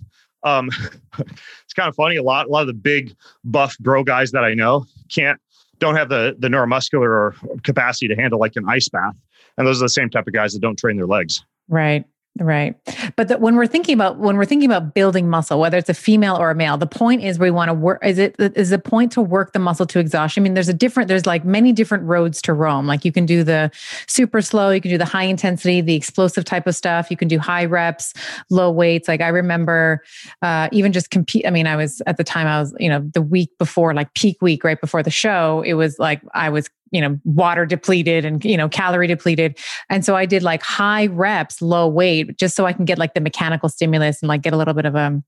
um, 0.43 0.69
it's 1.19 1.73
kind 1.75 1.89
of 1.89 1.95
funny. 1.95 2.15
A 2.17 2.23
lot, 2.23 2.45
a 2.45 2.49
lot 2.49 2.61
of 2.61 2.67
the 2.67 2.73
big 2.73 3.15
buff 3.43 3.77
bro 3.79 4.03
guys 4.03 4.31
that 4.31 4.43
I 4.43 4.53
know 4.53 4.85
can't 5.09 5.39
don't 5.79 5.95
have 5.95 6.09
the 6.09 6.35
the 6.39 6.47
neuromuscular 6.47 7.01
or 7.01 7.35
capacity 7.63 8.07
to 8.07 8.15
handle 8.15 8.39
like 8.39 8.55
an 8.55 8.65
ice 8.69 8.87
bath, 8.87 9.15
and 9.57 9.67
those 9.67 9.81
are 9.81 9.85
the 9.85 9.89
same 9.89 10.09
type 10.09 10.27
of 10.27 10.33
guys 10.33 10.53
that 10.53 10.59
don't 10.59 10.77
train 10.77 10.95
their 10.95 11.07
legs. 11.07 11.43
Right. 11.67 12.05
Right. 12.37 12.75
But 13.15 13.29
the, 13.29 13.37
when 13.37 13.55
we're 13.55 13.65
thinking 13.65 13.93
about 13.93 14.17
when 14.17 14.35
we're 14.35 14.43
thinking 14.43 14.69
about 14.69 14.93
building 14.93 15.29
muscle, 15.29 15.57
whether 15.57 15.77
it's 15.77 15.87
a 15.87 15.93
female 15.93 16.35
or 16.35 16.51
a 16.51 16.55
male, 16.55 16.75
the 16.75 16.85
point 16.85 17.23
is 17.23 17.39
we 17.39 17.49
want 17.49 17.69
to 17.69 17.73
work 17.73 18.05
is 18.05 18.17
it 18.17 18.35
is 18.37 18.71
the 18.71 18.77
point 18.79 19.13
to 19.13 19.21
work 19.21 19.53
the 19.53 19.59
muscle 19.59 19.85
to 19.85 19.99
exhaustion. 19.99 20.41
I 20.41 20.43
mean, 20.43 20.53
there's 20.53 20.67
a 20.67 20.73
different 20.73 21.07
there's 21.07 21.25
like 21.25 21.45
many 21.45 21.71
different 21.71 22.03
roads 22.03 22.41
to 22.41 22.53
Rome. 22.53 22.87
Like 22.87 23.05
you 23.05 23.13
can 23.13 23.25
do 23.25 23.45
the 23.45 23.71
super 24.07 24.41
slow, 24.41 24.71
you 24.71 24.81
can 24.81 24.91
do 24.91 24.97
the 24.97 25.05
high 25.05 25.23
intensity, 25.23 25.79
the 25.79 25.95
explosive 25.95 26.43
type 26.43 26.67
of 26.67 26.75
stuff, 26.75 27.09
you 27.09 27.15
can 27.15 27.29
do 27.29 27.39
high 27.39 27.63
reps, 27.63 28.13
low 28.49 28.69
weights. 28.69 29.07
Like 29.07 29.21
I 29.21 29.29
remember 29.29 30.03
uh 30.41 30.67
even 30.73 30.91
just 30.91 31.11
compete 31.11 31.47
I 31.47 31.51
mean, 31.51 31.67
I 31.67 31.77
was 31.77 32.01
at 32.05 32.17
the 32.17 32.25
time 32.25 32.47
I 32.47 32.59
was, 32.59 32.75
you 32.81 32.89
know, 32.89 32.99
the 33.13 33.21
week 33.21 33.57
before 33.57 33.93
like 33.93 34.13
peak 34.13 34.41
week 34.41 34.65
right 34.65 34.81
before 34.81 35.03
the 35.03 35.09
show, 35.09 35.63
it 35.65 35.75
was 35.75 35.99
like 35.99 36.21
I 36.33 36.49
was 36.49 36.69
you 36.91 37.01
know 37.01 37.19
water 37.23 37.65
depleted 37.65 38.25
and 38.25 38.43
you 38.45 38.57
know 38.57 38.69
calorie 38.69 39.07
depleted 39.07 39.57
and 39.89 40.05
so 40.05 40.15
i 40.15 40.25
did 40.25 40.43
like 40.43 40.61
high 40.61 41.07
reps 41.07 41.61
low 41.61 41.87
weight 41.87 42.37
just 42.37 42.55
so 42.55 42.65
i 42.65 42.73
can 42.73 42.85
get 42.85 42.97
like 42.97 43.13
the 43.13 43.21
mechanical 43.21 43.69
stimulus 43.69 44.21
and 44.21 44.29
like 44.29 44.41
get 44.41 44.53
a 44.53 44.57
little 44.57 44.73
bit 44.73 44.85
of 44.85 44.95
a 44.95 45.21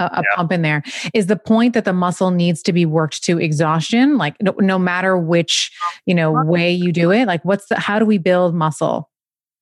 a, 0.00 0.04
a 0.04 0.16
yeah. 0.16 0.36
pump 0.36 0.50
in 0.50 0.62
there 0.62 0.82
is 1.14 1.26
the 1.26 1.36
point 1.36 1.74
that 1.74 1.84
the 1.84 1.92
muscle 1.92 2.30
needs 2.30 2.62
to 2.62 2.72
be 2.72 2.84
worked 2.84 3.22
to 3.22 3.38
exhaustion 3.38 4.18
like 4.18 4.34
no, 4.42 4.54
no 4.58 4.78
matter 4.78 5.16
which 5.16 5.70
you 6.06 6.14
know 6.14 6.32
way 6.44 6.72
you 6.72 6.92
do 6.92 7.12
it 7.12 7.26
like 7.26 7.44
what's 7.44 7.66
the 7.66 7.78
how 7.78 7.98
do 7.98 8.04
we 8.04 8.18
build 8.18 8.54
muscle 8.54 9.10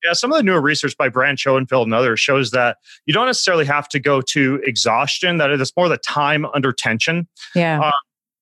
yeah, 0.05 0.13
some 0.13 0.31
of 0.31 0.37
the 0.37 0.43
newer 0.43 0.61
research 0.61 0.95
by 0.97 1.09
Brad 1.09 1.39
Schoenfeld 1.39 1.87
and 1.87 1.93
others 1.93 2.19
shows 2.19 2.51
that 2.51 2.77
you 3.07 3.13
don't 3.13 3.25
necessarily 3.25 3.65
have 3.65 3.89
to 3.89 3.99
go 3.99 4.21
to 4.21 4.61
exhaustion. 4.63 5.37
That 5.37 5.49
it's 5.49 5.75
more 5.75 5.89
the 5.89 5.97
time 5.97 6.45
under 6.53 6.71
tension. 6.71 7.27
Yeah. 7.55 7.81
Uh, 7.81 7.91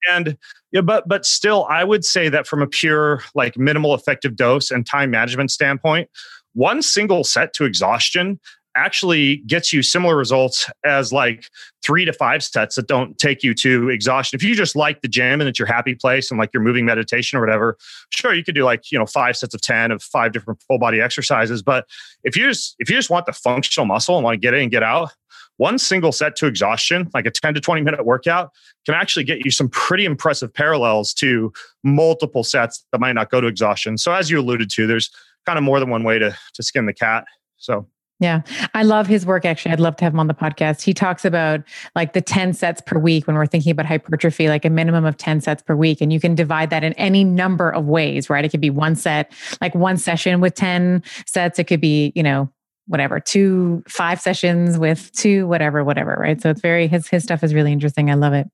and 0.10 0.38
yeah, 0.72 0.82
but 0.82 1.08
but 1.08 1.26
still, 1.26 1.66
I 1.70 1.84
would 1.84 2.04
say 2.04 2.30
that 2.30 2.48
from 2.48 2.62
a 2.62 2.68
pure 2.68 3.24
like 3.36 3.58
minimal 3.58 3.94
effective 3.94 4.36
dose 4.36 4.72
and 4.72 4.86
time 4.86 5.12
management 5.12 5.52
standpoint, 5.52 6.10
one 6.54 6.82
single 6.82 7.24
set 7.24 7.54
to 7.54 7.66
exhaustion 7.66 8.40
actually 8.76 9.38
gets 9.38 9.72
you 9.72 9.84
similar 9.84 10.16
results 10.16 10.70
as 10.84 11.14
like 11.14 11.48
three 11.86 12.06
to 12.06 12.14
five 12.14 12.44
sets 12.44 12.76
that 12.76 12.88
don't 12.88 13.18
take 13.18 13.44
you 13.44 13.54
to 13.54 13.90
exhaustion. 13.90 14.36
If 14.36 14.44
you 14.44 14.56
just 14.56 14.76
like 14.76 15.02
the 15.02 15.08
gym 15.08 15.42
and 15.42 15.48
it's 15.48 15.60
your 15.60 15.68
happy 15.68 15.96
place 15.96 16.32
and 16.32 16.40
like 16.40 16.52
your 16.54 16.64
moving 16.64 16.86
meditation 16.86 17.38
or 17.38 17.42
whatever, 17.42 17.78
sure 18.10 18.34
you 18.34 18.44
could 18.44 18.56
do 18.56 18.64
like, 18.64 18.92
you 18.92 18.98
know, 18.98 19.06
five 19.06 19.38
sets 19.38 19.54
of 19.54 19.62
10 19.62 19.92
of 19.92 20.02
five 20.02 20.32
different 20.32 20.62
full 20.68 20.80
body 20.80 21.02
exercises. 21.02 21.62
But 21.62 21.86
if 22.24 22.36
you 22.36 22.48
just 22.48 22.76
if 22.80 22.90
you 22.90 22.96
just 22.96 23.10
want 23.10 23.26
the 23.26 23.34
functional 23.34 23.86
muscle 23.86 24.16
and 24.16 24.24
want 24.24 24.36
to 24.36 24.40
get 24.40 24.54
in 24.54 24.64
and 24.64 24.72
get 24.72 24.84
out, 24.84 25.12
one 25.58 25.78
single 25.78 26.12
set 26.12 26.36
to 26.38 26.48
exhaustion, 26.48 27.10
like 27.14 27.26
a 27.26 27.32
10 27.32 27.54
to 27.56 27.62
20 27.62 27.82
minute 27.82 28.06
workout, 28.06 28.52
can 28.86 28.96
actually 28.96 29.24
get 29.24 29.46
you 29.46 29.52
some 29.52 29.70
pretty 29.70 30.06
impressive 30.06 30.54
parallels 30.54 31.14
to 31.16 31.54
multiple 31.84 32.44
sets 32.44 32.86
that 32.92 33.00
might 33.00 33.14
not 33.14 33.30
go 33.30 33.40
to 33.42 33.48
exhaustion. 33.48 33.98
So, 33.98 34.14
as 34.14 34.30
you 34.30 34.40
alluded 34.40 34.70
to, 34.72 34.88
there's 34.88 35.10
kind 35.46 35.58
of 35.58 35.64
more 35.64 35.80
than 35.80 35.90
one 35.90 36.04
way 36.04 36.20
to, 36.20 36.36
to 36.54 36.64
skin 36.64 36.86
the 36.86 36.94
cat. 36.94 37.26
So, 37.58 37.88
yeah. 38.20 38.42
I 38.74 38.84
love 38.84 39.06
his 39.08 39.26
work. 39.26 39.44
Actually, 39.44 39.74
I'd 39.74 39.82
love 39.82 39.98
to 39.98 40.06
have 40.06 40.14
him 40.14 40.20
on 40.20 40.28
the 40.28 40.34
podcast. 40.34 40.82
He 40.82 40.94
talks 40.94 41.26
about 41.26 41.62
like 41.94 42.14
the 42.14 42.22
10 42.22 42.54
sets 42.54 42.80
per 42.80 42.98
week 42.98 43.28
when 43.28 43.36
we're 43.36 43.46
thinking 43.46 43.72
about 43.72 43.86
hypertrophy, 43.86 44.48
like 44.48 44.64
a 44.64 44.70
minimum 44.70 45.04
of 45.04 45.18
10 45.18 45.42
sets 45.42 45.62
per 45.62 45.76
week. 45.76 46.00
And 46.00 46.14
you 46.14 46.22
can 46.22 46.34
divide 46.34 46.70
that 46.70 46.86
in 46.86 46.94
any 46.94 47.26
number 47.26 47.70
of 47.70 47.86
ways, 47.86 48.30
right? 48.30 48.46
It 48.46 48.50
could 48.50 48.62
be 48.62 48.70
one 48.70 48.96
set, 48.96 49.34
like 49.60 49.76
one 49.76 49.98
session 49.98 50.40
with 50.40 50.56
10 50.56 51.04
sets. 51.26 51.60
It 51.60 51.66
could 51.66 51.82
be, 51.82 52.14
you 52.16 52.24
know, 52.24 52.50
whatever 52.88 53.20
two 53.20 53.82
five 53.88 54.20
sessions 54.20 54.78
with 54.78 55.12
two 55.14 55.48
whatever 55.48 55.84
whatever 55.84 56.18
right? 56.20 56.42
So 56.42 56.50
it's 56.50 56.62
very 56.62 56.88
his 56.88 57.08
his 57.08 57.24
stuff 57.24 57.44
is 57.44 57.54
really 57.54 57.72
interesting. 57.72 58.10
I 58.10 58.16
love 58.16 58.34
it. 58.34 58.48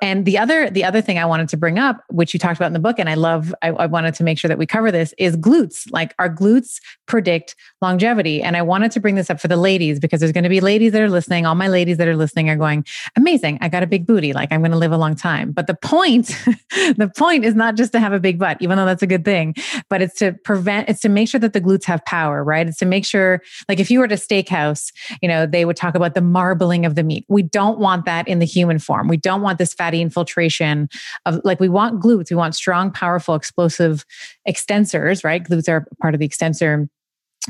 And 0.00 0.24
the 0.24 0.38
other 0.38 0.70
the 0.70 0.84
other 0.84 1.00
thing 1.00 1.18
i 1.18 1.24
wanted 1.24 1.48
to 1.50 1.56
bring 1.56 1.78
up 1.78 2.02
which 2.08 2.32
you 2.32 2.40
talked 2.40 2.56
about 2.56 2.68
in 2.68 2.72
the 2.72 2.78
book 2.78 2.98
and 2.98 3.08
i 3.08 3.14
love 3.14 3.54
I, 3.62 3.68
I 3.68 3.86
wanted 3.86 4.14
to 4.14 4.24
make 4.24 4.38
sure 4.38 4.48
that 4.48 4.58
we 4.58 4.66
cover 4.66 4.90
this 4.90 5.14
is 5.18 5.36
glutes. 5.36 5.90
Like 5.90 6.14
our 6.18 6.28
glutes 6.28 6.80
predict 7.06 7.54
longevity. 7.82 8.42
And 8.42 8.56
i 8.56 8.62
wanted 8.62 8.92
to 8.92 9.00
bring 9.00 9.14
this 9.14 9.30
up 9.30 9.40
for 9.40 9.48
the 9.48 9.56
ladies 9.56 10.00
because 10.00 10.20
there's 10.20 10.32
going 10.32 10.44
to 10.44 10.50
be 10.50 10.60
ladies 10.60 10.92
that 10.92 11.02
are 11.02 11.10
listening. 11.10 11.46
All 11.46 11.54
my 11.54 11.68
ladies 11.68 11.98
that 11.98 12.08
are 12.08 12.16
listening 12.16 12.48
are 12.48 12.56
going 12.56 12.84
amazing 13.16 13.58
i 13.60 13.68
got 13.68 13.82
a 13.82 13.86
big 13.86 14.06
booty. 14.06 14.32
Like 14.32 14.50
i'm 14.52 14.60
going 14.60 14.72
to 14.72 14.78
live 14.78 14.92
a 14.92 14.98
long 14.98 15.16
time. 15.16 15.52
But 15.52 15.66
the 15.66 15.74
point 15.74 16.28
the 16.70 17.12
point 17.16 17.44
is 17.44 17.54
not 17.54 17.76
just 17.76 17.92
to 17.92 18.00
have 18.00 18.12
a 18.12 18.20
big 18.20 18.38
butt 18.38 18.56
even 18.60 18.78
though 18.78 18.86
that's 18.86 19.02
a 19.02 19.06
good 19.06 19.24
thing 19.24 19.54
but 19.90 20.00
it's 20.00 20.18
to 20.18 20.32
prevent 20.44 20.88
it's 20.88 21.00
to 21.00 21.08
make 21.08 21.28
sure 21.28 21.40
that 21.40 21.52
the 21.52 21.60
glutes 21.60 21.84
have 21.84 22.02
power 22.06 22.42
right? 22.42 22.68
It's 22.68 22.78
to 22.78 22.86
make 22.86 23.04
sure 23.04 23.42
like 23.68 23.80
if 23.80 23.90
you 23.90 23.98
were 23.98 24.04
at 24.04 24.12
a 24.12 24.16
steakhouse, 24.16 24.92
you 25.22 25.28
know, 25.28 25.46
they 25.46 25.64
would 25.64 25.76
talk 25.76 25.94
about 25.94 26.14
the 26.14 26.20
marbling 26.20 26.84
of 26.84 26.94
the 26.94 27.02
meat. 27.02 27.24
We 27.28 27.42
don't 27.42 27.78
want 27.78 28.04
that 28.04 28.28
in 28.28 28.38
the 28.38 28.46
human 28.46 28.78
form. 28.78 29.08
We 29.08 29.16
don't 29.16 29.42
want 29.42 29.58
this 29.58 29.74
fatty 29.74 30.00
infiltration 30.00 30.88
of 31.26 31.40
like 31.44 31.60
we 31.60 31.68
want 31.68 32.02
glutes. 32.02 32.30
We 32.30 32.36
want 32.36 32.54
strong, 32.54 32.90
powerful, 32.90 33.34
explosive 33.34 34.04
extensors, 34.48 35.24
right? 35.24 35.42
Glutes 35.42 35.68
are 35.68 35.86
part 36.00 36.14
of 36.14 36.20
the 36.20 36.26
extensor 36.26 36.88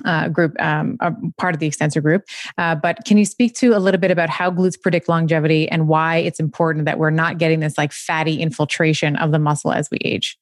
uh, 0.04 0.28
group, 0.28 0.60
um, 0.60 0.96
part 1.36 1.54
of 1.54 1.60
the 1.60 1.66
extensor 1.66 2.00
group. 2.00 2.24
Uh, 2.58 2.74
but 2.74 2.98
can 3.04 3.18
you 3.18 3.24
speak 3.24 3.54
to 3.56 3.76
a 3.76 3.78
little 3.78 4.00
bit 4.00 4.10
about 4.10 4.30
how 4.30 4.50
glutes 4.50 4.80
predict 4.80 5.08
longevity 5.08 5.68
and 5.68 5.88
why 5.88 6.18
it's 6.18 6.40
important 6.40 6.84
that 6.84 6.98
we're 6.98 7.10
not 7.10 7.38
getting 7.38 7.60
this 7.60 7.76
like 7.76 7.92
fatty 7.92 8.40
infiltration 8.40 9.16
of 9.16 9.32
the 9.32 9.38
muscle 9.38 9.72
as 9.72 9.90
we 9.90 9.98
age? 10.04 10.38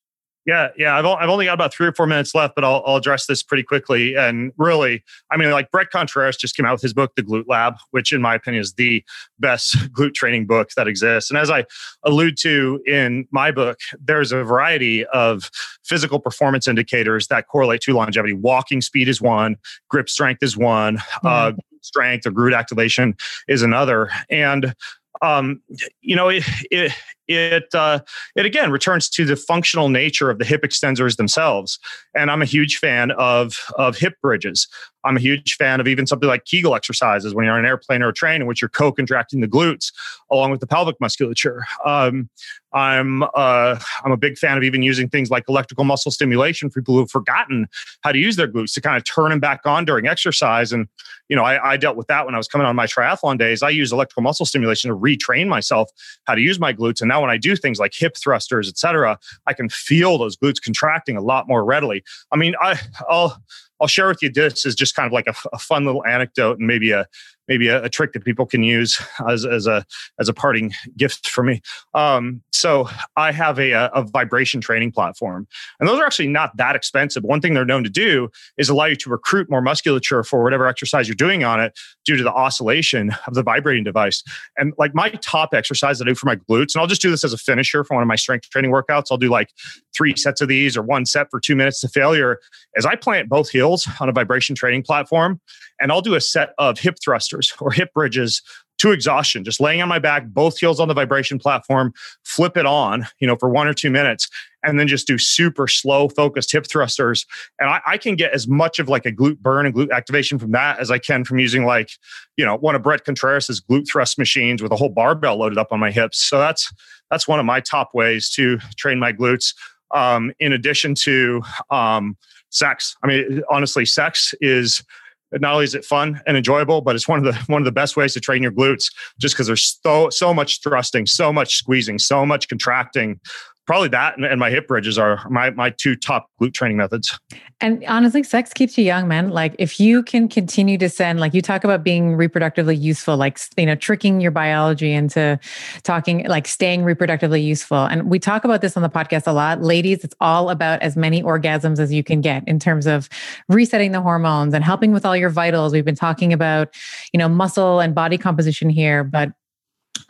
Yeah, 0.47 0.69
yeah. 0.79 0.97
I've, 0.97 1.05
I've 1.05 1.29
only 1.29 1.45
got 1.45 1.55
about 1.55 1.75
three 1.75 1.87
or 1.87 1.93
four 1.93 2.07
minutes 2.07 2.35
left, 2.35 2.55
but 2.55 2.65
I'll, 2.65 2.83
I'll 2.87 2.97
address 2.97 3.27
this 3.27 3.43
pretty 3.43 3.63
quickly. 3.63 4.17
And 4.17 4.53
really, 4.57 5.05
I 5.31 5.37
mean, 5.37 5.51
like 5.51 5.71
Bret 5.71 5.91
Contreras 5.91 6.37
just 6.39 6.57
came 6.57 6.65
out 6.65 6.73
with 6.73 6.83
his 6.83 6.95
book, 6.95 7.15
The 7.17 7.23
Glute 7.23 7.45
Lab, 7.47 7.75
which 7.91 8.13
in 8.13 8.23
my 8.23 8.35
opinion 8.35 8.63
is 8.63 8.73
the 8.73 9.05
best 9.39 9.77
glute 9.93 10.15
training 10.15 10.47
book 10.47 10.71
that 10.77 10.89
exists. 10.89 11.31
And 11.31 11.39
as 11.39 11.51
I 11.51 11.67
allude 12.03 12.39
to 12.39 12.81
in 12.87 13.29
my 13.31 13.51
book, 13.51 13.79
there's 14.01 14.33
a 14.33 14.43
variety 14.43 15.05
of 15.07 15.51
physical 15.85 16.19
performance 16.19 16.67
indicators 16.67 17.27
that 17.27 17.49
correlate 17.49 17.83
to 17.83 17.93
longevity. 17.93 18.33
Walking 18.33 18.81
speed 18.81 19.09
is 19.09 19.21
one, 19.21 19.57
grip 19.91 20.09
strength 20.09 20.43
is 20.43 20.57
one, 20.57 20.97
mm-hmm. 20.97 21.27
uh, 21.27 21.53
strength 21.83 22.27
or 22.27 22.31
glute 22.31 22.57
activation 22.57 23.15
is 23.49 23.63
another. 23.63 24.11
And 24.31 24.75
um, 25.21 25.63
you 26.01 26.17
know, 26.17 26.29
it, 26.29 26.45
it, 26.71 26.93
it 27.29 27.75
uh, 27.75 28.01
it 28.35 28.47
again 28.47 28.71
returns 28.71 29.09
to 29.11 29.25
the 29.25 29.37
functional 29.37 29.89
nature 29.89 30.31
of 30.31 30.39
the 30.39 30.45
hip 30.45 30.63
extensors 30.63 31.17
themselves. 31.17 31.79
And 32.15 32.31
I'm 32.31 32.43
a 32.43 32.47
huge 32.47 32.79
fan 32.79 33.11
of 33.13 33.55
of 33.77 33.97
hip 33.97 34.15
bridges. 34.23 34.67
I'm 35.05 35.17
a 35.17 35.21
huge 35.21 35.57
fan 35.57 35.81
of 35.81 35.89
even 35.89 36.07
something 36.07 36.29
like 36.29 36.45
Kegel 36.45 36.75
exercises 36.75 37.35
when 37.35 37.45
you're 37.45 37.55
on 37.55 37.61
an 37.61 37.67
airplane 37.67 38.03
or 38.03 38.09
a 38.09 38.13
train 38.13 38.41
in 38.41 38.47
which 38.47 38.61
you're 38.61 38.69
co-contracting 38.69 39.41
the 39.41 39.49
glutes 39.49 39.93
along 40.31 40.51
with 40.51 40.61
the 40.61 40.67
pelvic 40.67 40.97
musculature. 41.01 41.65
Um, 41.85 42.29
I'm 42.73 43.23
uh, 43.23 43.79
I'm 44.05 44.13
a 44.13 44.17
big 44.17 44.37
fan 44.37 44.59
of 44.59 44.63
even 44.65 44.83
using 44.83 45.09
things 45.09 45.31
like 45.31 45.45
electrical 45.49 45.85
muscle 45.85 46.11
stimulation 46.11 46.69
for 46.69 46.83
people 46.83 46.97
who've 46.97 47.11
forgotten 47.11 47.67
how 48.03 48.13
to 48.13 48.19
use 48.19 48.37
their 48.37 48.49
glutes 48.49 48.75
to 48.75 48.81
kind 48.81 48.97
of 48.97 49.05
turn 49.05 49.31
them 49.31 49.41
back 49.41 49.61
on 49.65 49.85
during 49.85 50.07
exercise. 50.07 50.73
And 50.73 50.87
you 51.29 51.37
know, 51.37 51.45
I, 51.45 51.73
I 51.73 51.77
dealt 51.77 51.97
with 51.97 52.07
that 52.09 52.27
when 52.27 52.35
I 52.35 52.39
was 52.39 52.49
coming 52.49 52.67
on 52.67 52.77
my 52.77 52.87
triathlon 52.87 53.39
days. 53.39 53.63
I 53.63 53.71
use 53.71 53.93
electrical 53.93 54.23
muscle 54.23 54.47
stimulation 54.47 54.91
to 54.91 54.97
retrain 54.97 55.47
myself 55.49 55.91
how 56.25 56.35
to 56.35 56.41
use 56.41 56.59
my 56.59 56.73
glutes. 56.73 57.01
And 57.01 57.09
now 57.09 57.21
when 57.21 57.31
I 57.31 57.37
do 57.37 57.57
things 57.57 57.79
like 57.79 57.93
hip 57.95 58.17
thrusters, 58.17 58.69
et 58.69 58.79
cetera, 58.79 59.19
I 59.47 59.53
can 59.55 59.69
feel 59.69 60.19
those 60.19 60.37
glutes 60.37 60.61
contracting 60.63 61.17
a 61.17 61.23
lot 61.23 61.47
more 61.49 61.65
readily. 61.65 62.03
I 62.33 62.37
mean, 62.37 62.55
I, 62.61 62.79
I'll 63.09 63.43
I'll 63.81 63.87
share 63.87 64.09
with 64.09 64.23
you 64.23 64.31
this 64.31 64.67
is 64.67 64.75
just 64.75 64.95
kind 64.95 65.07
of 65.07 65.13
like 65.13 65.27
a, 65.27 65.35
a 65.53 65.59
fun 65.59 65.85
little 65.85 66.05
anecdote 66.05 66.59
and 66.59 66.67
maybe 66.67 66.91
a 66.91 67.07
maybe 67.49 67.69
a, 67.69 67.83
a, 67.85 67.89
trick 67.89 68.13
that 68.13 68.25
people 68.25 68.47
can 68.47 68.63
use 68.63 69.01
as, 69.29 69.45
as 69.45 69.67
a 69.67 69.85
as 70.21 70.29
a 70.29 70.35
parting 70.35 70.73
gift 70.97 71.29
for 71.29 71.43
me. 71.43 71.61
Um, 71.95 72.43
so 72.53 72.89
I 73.17 73.33
have 73.33 73.59
a, 73.59 73.73
a 73.73 74.03
vibration 74.03 74.61
training 74.61 74.93
platform, 74.93 75.49
and 75.81 75.89
those 75.89 75.99
are 75.99 76.05
actually 76.05 76.29
not 76.29 76.57
that 76.57 76.77
expensive. 76.77 77.23
One 77.25 77.41
thing 77.41 77.55
they're 77.55 77.65
known 77.65 77.85
to 77.85 77.91
do 77.91 78.29
is 78.57 78.69
allow 78.69 78.87
you 78.87 78.97
to 78.97 79.11
recruit 79.11 79.51
more 79.51 79.63
musculature 79.63 80.23
for 80.23 80.43
whatever 80.43 80.67
exercise 80.67 81.09
you're 81.09 81.15
doing 81.15 81.45
on 81.45 81.61
it 81.61 81.79
due 82.05 82.17
to 82.17 82.23
the 82.23 82.33
oscillation 82.33 83.13
of 83.27 83.35
the 83.35 83.43
vibrating 83.43 83.85
device. 83.85 84.23
And 84.57 84.73
like 84.79 84.95
my 84.95 85.11
top 85.11 85.55
exercise 85.55 85.99
that 85.99 86.07
I 86.07 86.11
do 86.11 86.15
for 86.15 86.27
my 86.27 86.37
glutes, 86.37 86.75
and 86.75 86.81
I'll 86.81 86.87
just 86.87 87.03
do 87.03 87.11
this 87.11 87.25
as 87.25 87.33
a 87.33 87.39
finisher 87.39 87.85
for 87.85 87.95
one 87.95 88.03
of 88.03 88.09
my 88.09 88.17
strength 88.17 88.51
training 88.51 88.71
workouts. 88.71 89.07
I'll 89.11 89.19
do 89.19 89.29
like 89.29 89.51
three 89.95 90.15
sets 90.17 90.41
of 90.41 90.49
these 90.49 90.77
or 90.77 90.83
one 90.83 91.07
set 91.07 91.29
for 91.31 91.41
two 91.41 91.57
minutes 91.57 91.81
to 91.81 91.89
failure. 91.89 92.39
As 92.77 92.87
I 92.87 92.95
plant 92.95 93.29
both 93.29 93.51
heels 93.51 93.89
on 94.01 94.09
a 94.09 94.13
vibration 94.13 94.55
training 94.55 94.83
platform, 94.83 95.41
and 95.81 95.93
I'll 95.93 96.03
do 96.03 96.15
a 96.15 96.21
set 96.21 96.55
of 96.59 96.79
hip 96.79 96.97
thrusters 97.03 97.53
or 97.61 97.71
hip 97.71 97.93
bridges 97.93 98.43
to 98.79 98.93
exhaustion, 98.93 99.45
just 99.45 99.61
laying 99.61 99.83
on 99.83 99.89
my 99.89 99.99
back, 99.99 100.27
both 100.29 100.59
heels 100.59 100.79
on 100.79 100.89
the 100.89 100.95
vibration 100.95 101.39
platform, 101.39 101.93
flip 102.25 102.57
it 102.57 102.65
on, 102.65 103.07
you 103.19 103.27
know, 103.27 103.37
for 103.37 103.49
one 103.49 103.67
or 103.67 103.75
two 103.75 103.91
minutes, 103.91 104.29
and 104.63 104.79
then 104.79 104.87
just 104.87 105.07
do 105.07 105.19
super 105.19 105.67
slow, 105.67 106.09
focused 106.09 106.53
hip 106.53 106.67
thrusters. 106.67 107.27
And 107.59 107.69
I, 107.69 107.81
I, 107.87 107.99
can 107.99 108.15
get 108.15 108.33
as 108.33 108.47
much 108.47 108.79
of 108.79 108.89
like 108.89 109.05
a 109.05 109.13
glute 109.13 109.39
burn 109.39 109.67
and 109.67 109.75
glute 109.75 109.91
activation 109.91 110.39
from 110.39 110.53
that 110.53 110.79
as 110.79 110.91
I 110.91 110.99
can 110.99 111.25
from 111.25 111.39
using 111.39 111.65
like, 111.65 111.91
you 112.37 112.45
know, 112.45 112.57
one 112.57 112.75
of 112.75 112.83
Bret 112.83 113.05
Contreras's 113.05 113.61
glute 113.61 113.89
thrust 113.89 114.19
machines 114.19 114.63
with 114.63 114.73
a 114.73 114.77
whole 114.77 114.89
barbell 114.89 115.39
loaded 115.39 115.59
up 115.59 115.73
on 115.73 115.81
my 115.81 115.91
hips. 115.91 116.19
So 116.19 116.39
that's 116.39 116.73
that's 117.11 117.27
one 117.27 117.41
of 117.41 117.47
my 117.47 117.61
top 117.61 117.95
ways 117.95 118.31
to 118.31 118.59
train 118.77 118.99
my 118.99 119.13
glutes. 119.13 119.55
Um, 119.95 120.33
in 120.39 120.53
addition 120.53 120.95
to 120.97 121.41
um, 121.71 122.17
sex, 122.51 122.95
I 123.03 123.07
mean, 123.07 123.43
honestly, 123.51 123.87
sex 123.87 124.35
is 124.41 124.85
not 125.33 125.53
only 125.53 125.65
is 125.65 125.75
it 125.75 125.85
fun 125.85 126.21
and 126.27 126.37
enjoyable, 126.37 126.81
but 126.81 126.97
it's 126.97 127.09
one 127.09 127.19
of 127.19 127.25
the 127.25 127.41
one 127.53 127.61
of 127.61 127.67
the 127.67 127.73
best 127.73 127.97
ways 127.97 128.15
to 128.15 128.21
train 128.21 128.43
your 128.43 128.53
glutes 128.53 128.93
just 129.19 129.35
because 129.35 129.47
there's 129.47 129.79
so 129.83 130.11
so 130.11 130.33
much 130.33 130.63
thrusting, 130.63 131.07
so 131.07 131.33
much 131.33 131.57
squeezing, 131.57 131.99
so 131.99 132.25
much 132.25 132.49
contracting 132.49 133.21
probably 133.69 133.89
that 133.89 134.17
and, 134.17 134.25
and, 134.25 134.41
my 134.41 134.49
hip 134.49 134.67
bridges 134.67 134.99
are 134.99 135.21
my 135.29 135.51
my 135.51 135.69
two 135.69 135.95
top 135.95 136.31
glute 136.41 136.55
training 136.55 136.79
methods. 136.79 137.19
And 137.61 137.85
honestly, 137.87 138.23
sex 138.23 138.55
keeps 138.55 138.79
you 138.79 138.85
young, 138.85 139.07
man. 139.07 139.29
Like 139.29 139.55
if 139.59 139.79
you 139.79 140.03
can 140.03 140.27
continue 140.27 140.79
to 140.79 140.89
send, 140.89 141.21
like 141.21 141.35
you 141.35 141.43
talk 141.43 141.65
about 141.65 141.85
being 141.85 142.17
reproductively 142.17 142.81
useful, 142.81 143.19
like 143.19 143.39
you 143.59 143.67
know, 143.67 143.75
tricking 143.75 144.23
your 144.23 144.31
biology 144.31 144.93
into 144.93 145.39
talking, 145.83 146.27
like 146.27 146.49
staying 146.49 146.83
reproductively 146.83 147.45
useful. 147.45 147.85
And 147.85 148.09
we 148.09 148.19
talk 148.19 148.45
about 148.45 148.63
this 148.63 148.75
on 148.75 148.83
the 148.83 148.89
podcast 148.89 149.27
a 149.27 149.33
lot, 149.33 149.61
ladies. 149.63 150.03
It's 150.03 150.15
all 150.19 150.49
about 150.49 150.81
as 150.81 150.97
many 150.97 151.23
orgasms 151.23 151.79
as 151.79 151.93
you 151.93 152.03
can 152.03 152.23
get 152.23 152.49
in 152.49 152.59
terms 152.59 152.87
of 152.87 153.11
resetting 153.51 153.93
the 153.93 154.01
hormones 154.01 154.55
and 154.55 154.65
helping 154.65 154.93
with 154.93 155.05
all 155.05 155.17
your 155.17 155.31
vitals. 155.31 155.75
We've 155.75 155.85
been 155.85 155.95
talking 155.95 156.33
about, 156.33 156.75
you 157.13 157.19
know, 157.19 157.29
muscle 157.29 157.81
and 157.81 157.95
body 157.95 158.17
composition 158.17 158.71
here, 158.71 159.05
but 159.05 159.31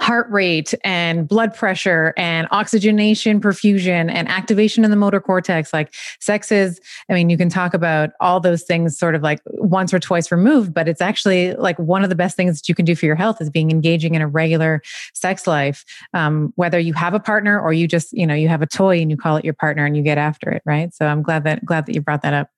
heart 0.00 0.28
rate 0.30 0.74
and 0.84 1.28
blood 1.28 1.54
pressure 1.54 2.14
and 2.16 2.46
oxygenation 2.50 3.40
perfusion 3.40 4.10
and 4.10 4.28
activation 4.28 4.84
in 4.84 4.90
the 4.90 4.96
motor 4.96 5.20
cortex. 5.20 5.72
Like 5.72 5.94
sex 6.20 6.52
is 6.52 6.80
i 7.08 7.14
mean 7.14 7.30
you 7.30 7.36
can 7.36 7.48
talk 7.48 7.74
about 7.74 8.10
all 8.20 8.40
those 8.40 8.62
things 8.62 8.98
sort 8.98 9.14
of 9.14 9.22
like 9.22 9.40
once 9.46 9.92
or 9.92 9.98
twice 9.98 10.30
removed 10.30 10.72
but 10.74 10.88
it's 10.88 11.00
actually 11.00 11.54
like 11.54 11.78
one 11.78 12.02
of 12.02 12.10
the 12.10 12.14
best 12.14 12.36
things 12.36 12.60
that 12.60 12.68
you 12.68 12.74
can 12.74 12.84
do 12.84 12.94
for 12.94 13.06
your 13.06 13.16
health 13.16 13.40
is 13.40 13.50
being 13.50 13.70
engaging 13.70 14.14
in 14.14 14.22
a 14.22 14.28
regular 14.28 14.82
sex 15.14 15.46
life 15.46 15.84
um, 16.14 16.52
whether 16.56 16.78
you 16.78 16.92
have 16.92 17.14
a 17.14 17.20
partner 17.20 17.60
or 17.60 17.72
you 17.72 17.86
just 17.86 18.12
you 18.12 18.26
know 18.26 18.34
you 18.34 18.48
have 18.48 18.62
a 18.62 18.66
toy 18.66 19.00
and 19.00 19.10
you 19.10 19.16
call 19.16 19.36
it 19.36 19.44
your 19.44 19.54
partner 19.54 19.84
and 19.84 19.96
you 19.96 20.02
get 20.02 20.18
after 20.18 20.50
it 20.50 20.62
right? 20.64 20.94
So 20.94 21.06
i'm 21.06 21.22
glad 21.22 21.44
that 21.44 21.64
glad 21.64 21.86
that 21.86 21.94
you 21.94 22.00
brought 22.00 22.22
that 22.22 22.34
up 22.34 22.50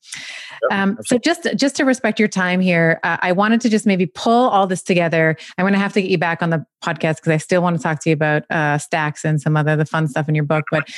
um, 0.70 0.98
so 1.02 1.18
just 1.18 1.46
just 1.56 1.76
to 1.76 1.84
respect 1.84 2.18
your 2.18 2.28
time 2.28 2.60
here 2.60 3.00
uh, 3.02 3.16
i 3.20 3.32
wanted 3.32 3.60
to 3.60 3.68
just 3.68 3.86
maybe 3.86 4.06
pull 4.06 4.48
all 4.48 4.66
this 4.66 4.82
together 4.82 5.36
i'm 5.58 5.62
going 5.62 5.72
to 5.72 5.78
have 5.78 5.92
to 5.92 6.02
get 6.02 6.10
you 6.10 6.18
back 6.18 6.42
on 6.42 6.50
the 6.50 6.64
podcast 6.82 7.16
because 7.16 7.28
I 7.28 7.36
still 7.36 7.62
want 7.62 7.76
to 7.76 7.82
talk 7.82 8.00
to 8.00 8.10
you 8.10 8.14
about 8.14 8.44
uh, 8.50 8.78
stacks 8.78 9.24
and 9.24 9.40
some 9.40 9.56
other 9.56 9.76
the 9.76 9.84
fun 9.84 10.08
stuff 10.08 10.28
in 10.28 10.34
your 10.34 10.44
book. 10.44 10.64
But 10.70 10.88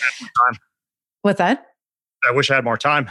what's 1.23 1.39
that? 1.39 1.67
I 2.29 2.33
wish 2.33 2.51
I 2.51 2.57
had 2.57 2.65
more 2.65 2.79
time. 2.79 3.11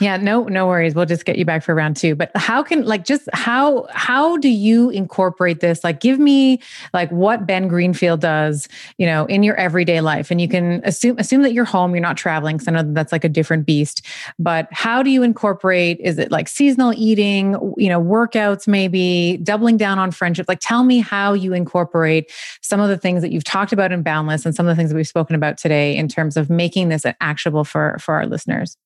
Yeah, 0.00 0.16
no, 0.16 0.44
no 0.44 0.66
worries. 0.66 0.94
We'll 0.94 1.06
just 1.06 1.24
get 1.24 1.36
you 1.36 1.44
back 1.44 1.62
for 1.62 1.74
round 1.74 1.96
two. 1.96 2.14
But 2.14 2.30
how 2.34 2.62
can 2.62 2.84
like 2.84 3.04
just 3.04 3.28
how 3.34 3.86
how 3.90 4.36
do 4.38 4.48
you 4.48 4.90
incorporate 4.90 5.60
this? 5.60 5.84
Like 5.84 6.00
give 6.00 6.18
me 6.18 6.60
like 6.94 7.10
what 7.10 7.46
Ben 7.46 7.68
Greenfield 7.68 8.20
does, 8.20 8.68
you 8.96 9.06
know, 9.06 9.26
in 9.26 9.42
your 9.42 9.54
everyday 9.56 10.00
life. 10.00 10.30
And 10.30 10.40
you 10.40 10.48
can 10.48 10.80
assume 10.84 11.18
assume 11.18 11.42
that 11.42 11.52
you're 11.52 11.66
home, 11.66 11.94
you're 11.94 12.00
not 12.00 12.16
traveling, 12.16 12.56
because 12.56 12.68
I 12.68 12.72
know 12.72 12.82
that 12.82 12.94
that's 12.94 13.12
like 13.12 13.22
a 13.22 13.28
different 13.28 13.66
beast. 13.66 14.04
But 14.38 14.66
how 14.72 15.02
do 15.02 15.10
you 15.10 15.22
incorporate? 15.22 16.00
Is 16.00 16.18
it 16.18 16.30
like 16.32 16.48
seasonal 16.48 16.94
eating, 16.96 17.52
you 17.76 17.88
know, 17.88 18.02
workouts, 18.02 18.66
maybe 18.66 19.38
doubling 19.42 19.76
down 19.76 19.98
on 19.98 20.10
friendship? 20.10 20.46
Like 20.48 20.60
tell 20.60 20.84
me 20.84 21.00
how 21.00 21.34
you 21.34 21.52
incorporate 21.52 22.32
some 22.62 22.80
of 22.80 22.88
the 22.88 22.98
things 22.98 23.20
that 23.22 23.30
you've 23.30 23.44
talked 23.44 23.72
about 23.72 23.92
in 23.92 24.02
Boundless 24.02 24.46
and 24.46 24.54
some 24.54 24.66
of 24.66 24.74
the 24.74 24.76
things 24.80 24.90
that 24.90 24.96
we've 24.96 25.06
spoken 25.06 25.36
about 25.36 25.58
today 25.58 25.94
in 25.94 26.08
terms 26.08 26.36
of 26.36 26.48
making 26.48 26.88
this 26.88 27.04
actionable 27.20 27.64
for 27.64 27.98
for 28.00 28.14
our 28.14 28.26
listeners. 28.26 28.76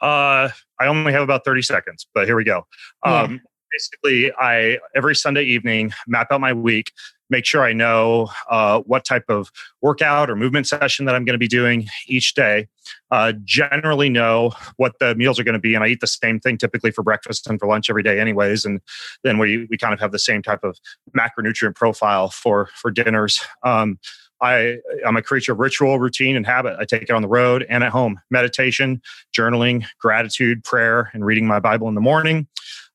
Uh, 0.00 0.48
I 0.78 0.86
only 0.86 1.12
have 1.12 1.22
about 1.22 1.44
30 1.44 1.62
seconds, 1.62 2.06
but 2.14 2.26
here 2.26 2.36
we 2.36 2.44
go. 2.44 2.66
Yeah. 3.04 3.22
Um, 3.22 3.40
basically, 3.70 4.32
I 4.38 4.78
every 4.94 5.14
Sunday 5.14 5.44
evening 5.44 5.92
map 6.06 6.28
out 6.30 6.40
my 6.40 6.52
week, 6.52 6.92
make 7.28 7.46
sure 7.46 7.62
I 7.62 7.72
know 7.72 8.28
uh, 8.50 8.80
what 8.80 9.04
type 9.04 9.24
of 9.28 9.50
workout 9.80 10.28
or 10.28 10.36
movement 10.36 10.66
session 10.66 11.04
that 11.06 11.14
I'm 11.14 11.24
going 11.24 11.34
to 11.34 11.38
be 11.38 11.48
doing 11.48 11.88
each 12.06 12.34
day. 12.34 12.68
Uh, 13.10 13.32
generally, 13.44 14.08
know 14.08 14.52
what 14.76 14.94
the 14.98 15.14
meals 15.14 15.38
are 15.38 15.44
going 15.44 15.54
to 15.54 15.60
be, 15.60 15.74
and 15.74 15.84
I 15.84 15.88
eat 15.88 16.00
the 16.00 16.06
same 16.06 16.40
thing 16.40 16.58
typically 16.58 16.90
for 16.90 17.02
breakfast 17.02 17.46
and 17.46 17.58
for 17.58 17.68
lunch 17.68 17.88
every 17.88 18.02
day, 18.02 18.20
anyways. 18.20 18.64
And 18.64 18.80
then 19.22 19.38
we 19.38 19.66
we 19.70 19.78
kind 19.78 19.94
of 19.94 20.00
have 20.00 20.12
the 20.12 20.18
same 20.18 20.42
type 20.42 20.64
of 20.64 20.78
macronutrient 21.16 21.76
profile 21.76 22.28
for 22.28 22.68
for 22.74 22.90
dinners. 22.90 23.40
Um, 23.62 23.98
I, 24.40 24.78
I'm 25.06 25.16
a 25.16 25.22
creature 25.22 25.52
of 25.52 25.58
ritual, 25.58 25.98
routine, 25.98 26.36
and 26.36 26.46
habit. 26.46 26.76
I 26.78 26.84
take 26.84 27.02
it 27.02 27.10
on 27.10 27.22
the 27.22 27.28
road 27.28 27.66
and 27.68 27.84
at 27.84 27.90
home. 27.90 28.20
Meditation, 28.30 29.02
journaling, 29.36 29.84
gratitude, 29.98 30.64
prayer, 30.64 31.10
and 31.12 31.24
reading 31.24 31.46
my 31.46 31.60
Bible 31.60 31.88
in 31.88 31.94
the 31.94 32.00
morning. 32.00 32.46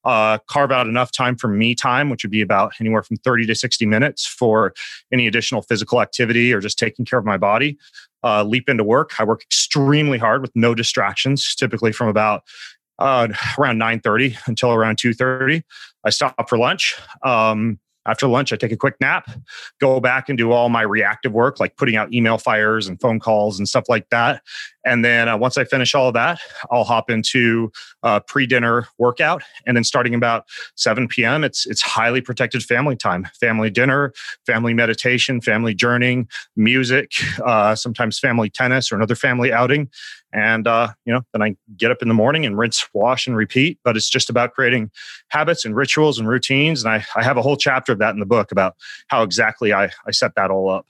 Uh, 0.04 0.38
carve 0.48 0.72
out 0.72 0.88
enough 0.88 1.12
time 1.12 1.36
for 1.36 1.48
me 1.48 1.74
time, 1.74 2.10
which 2.10 2.24
would 2.24 2.32
be 2.32 2.42
about 2.42 2.74
anywhere 2.80 3.02
from 3.02 3.18
30 3.18 3.48
to 3.48 3.56
60 3.56 3.86
minutes 3.88 4.26
for 4.26 4.74
any 5.12 5.26
additional 5.26 5.64
physical 5.64 6.00
activity 6.00 6.54
or 6.54 6.60
just 6.60 6.78
taking 6.78 7.06
care 7.06 7.18
of 7.18 7.26
my 7.26 7.38
body. 7.38 7.78
Uh, 8.24 8.44
leap 8.44 8.70
into 8.70 8.84
work. 8.84 9.20
I 9.20 9.24
work 9.24 9.42
extremely 9.42 10.18
hard 10.18 10.42
with 10.42 10.52
no 10.56 10.76
distractions, 10.76 11.56
typically 11.56 11.92
from 11.92 12.08
about 12.08 12.44
uh, 13.00 13.28
around 13.58 13.80
9.30 13.80 14.38
until 14.48 14.72
around 14.72 14.98
2.30 14.98 15.64
i 16.06 16.10
stop 16.10 16.48
for 16.48 16.58
lunch 16.58 16.96
um, 17.24 17.80
after 18.06 18.28
lunch, 18.28 18.54
I 18.54 18.56
take 18.56 18.72
a 18.72 18.78
quick 18.78 18.96
nap, 19.02 19.30
go 19.80 20.00
back 20.00 20.30
and 20.30 20.38
do 20.38 20.52
all 20.52 20.70
my 20.70 20.82
reactive 20.82 21.34
work, 21.34 21.60
like 21.60 21.76
putting 21.78 21.96
out 21.96 22.14
email 22.14 22.38
fires 22.38 22.88
and 22.88 23.00
phone 23.00 23.20
calls 23.20 23.58
and 23.58 23.68
stuff 23.68 23.86
like 23.90 24.10
that. 24.10 24.42
And 24.86 25.04
then 25.04 25.28
uh, 25.28 25.36
once 25.36 25.58
I 25.58 25.66
finish 25.66 25.96
all 25.96 26.08
of 26.08 26.14
that, 26.14 26.40
I'll 26.72 26.84
hop 26.84 27.10
into 27.10 27.72
a 28.04 28.22
pre-dinner 28.22 28.88
workout. 29.00 29.44
And 29.66 29.76
then 29.76 29.84
starting 29.84 30.14
about 30.14 30.46
7 30.76 31.08
p.m., 31.08 31.44
it's 31.44 31.66
it's 31.66 31.82
highly 31.82 32.22
protected 32.22 32.64
family 32.64 32.96
time, 32.96 33.28
family 33.40 33.72
dinner, 33.72 34.14
family 34.46 34.74
meditation, 34.74 35.42
family 35.42 35.74
journeying, 35.74 36.30
music, 36.56 37.12
uh, 37.44 37.76
sometimes 37.76 38.20
family 38.20 38.50
tennis 38.50 38.92
or 38.92 38.96
another 38.96 39.16
family 39.16 39.52
outing. 39.52 39.90
And 40.32 40.68
uh, 40.68 40.90
you 41.06 41.14
know, 41.14 41.22
then 41.34 41.42
I 41.42 41.56
get 41.78 41.92
up 41.92 42.02
in 42.02 42.08
the 42.08 42.14
morning 42.14 42.46
and 42.46 42.58
rinse, 42.58 42.88
wash, 42.94 43.26
and 43.26 43.36
repeat. 43.36 43.80
But 43.84 43.98
it's 43.98 44.10
just 44.10 44.30
about 44.30 44.54
creating 44.54 44.92
habits 45.30 45.66
and 45.66 45.76
rituals 45.76 46.20
and 46.20 46.28
routines. 46.28 46.84
And 46.84 46.94
I, 46.94 47.06
I 47.16 47.24
have 47.24 47.38
a 47.38 47.42
whole 47.42 47.58
chapter 47.58 47.94
of 47.94 48.00
that 48.00 48.14
in 48.14 48.20
the 48.20 48.26
book 48.26 48.52
about 48.52 48.76
how 49.08 49.24
exactly 49.24 49.74
I, 49.74 49.86
I 50.06 50.12
set 50.12 50.36
that 50.36 50.52
all 50.52 50.70
up. 50.70 50.86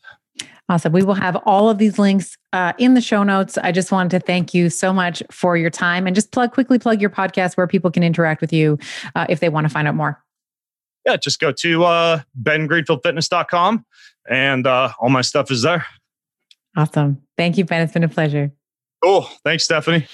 Awesome. 0.67 0.93
We 0.93 1.03
will 1.03 1.13
have 1.13 1.35
all 1.45 1.69
of 1.69 1.77
these 1.77 1.99
links 1.99 2.37
uh, 2.51 2.73
in 2.79 2.95
the 2.95 3.01
show 3.01 3.23
notes. 3.23 3.57
I 3.57 3.71
just 3.71 3.91
wanted 3.91 4.19
to 4.19 4.25
thank 4.25 4.53
you 4.53 4.69
so 4.71 4.91
much 4.91 5.21
for 5.29 5.55
your 5.55 5.69
time 5.69 6.07
and 6.07 6.15
just 6.15 6.31
plug 6.31 6.53
quickly 6.53 6.79
plug 6.79 6.99
your 6.99 7.11
podcast 7.11 7.55
where 7.55 7.67
people 7.67 7.91
can 7.91 8.01
interact 8.01 8.41
with 8.41 8.51
you 8.51 8.79
uh, 9.13 9.27
if 9.29 9.39
they 9.39 9.49
want 9.49 9.65
to 9.65 9.69
find 9.69 9.87
out 9.87 9.95
more. 9.95 10.23
Yeah, 11.05 11.17
just 11.17 11.39
go 11.39 11.51
to 11.51 11.83
uh, 11.83 12.21
bengreenfieldfitness.com 12.41 13.85
and 14.27 14.65
uh, 14.65 14.91
all 14.99 15.09
my 15.09 15.21
stuff 15.21 15.51
is 15.51 15.61
there. 15.61 15.85
Awesome. 16.75 17.21
Thank 17.37 17.57
you, 17.59 17.65
Ben. 17.65 17.81
It's 17.81 17.93
been 17.93 18.03
a 18.03 18.09
pleasure. 18.09 18.51
Cool. 19.03 19.29
Thanks, 19.43 19.65
Stephanie. 19.65 20.07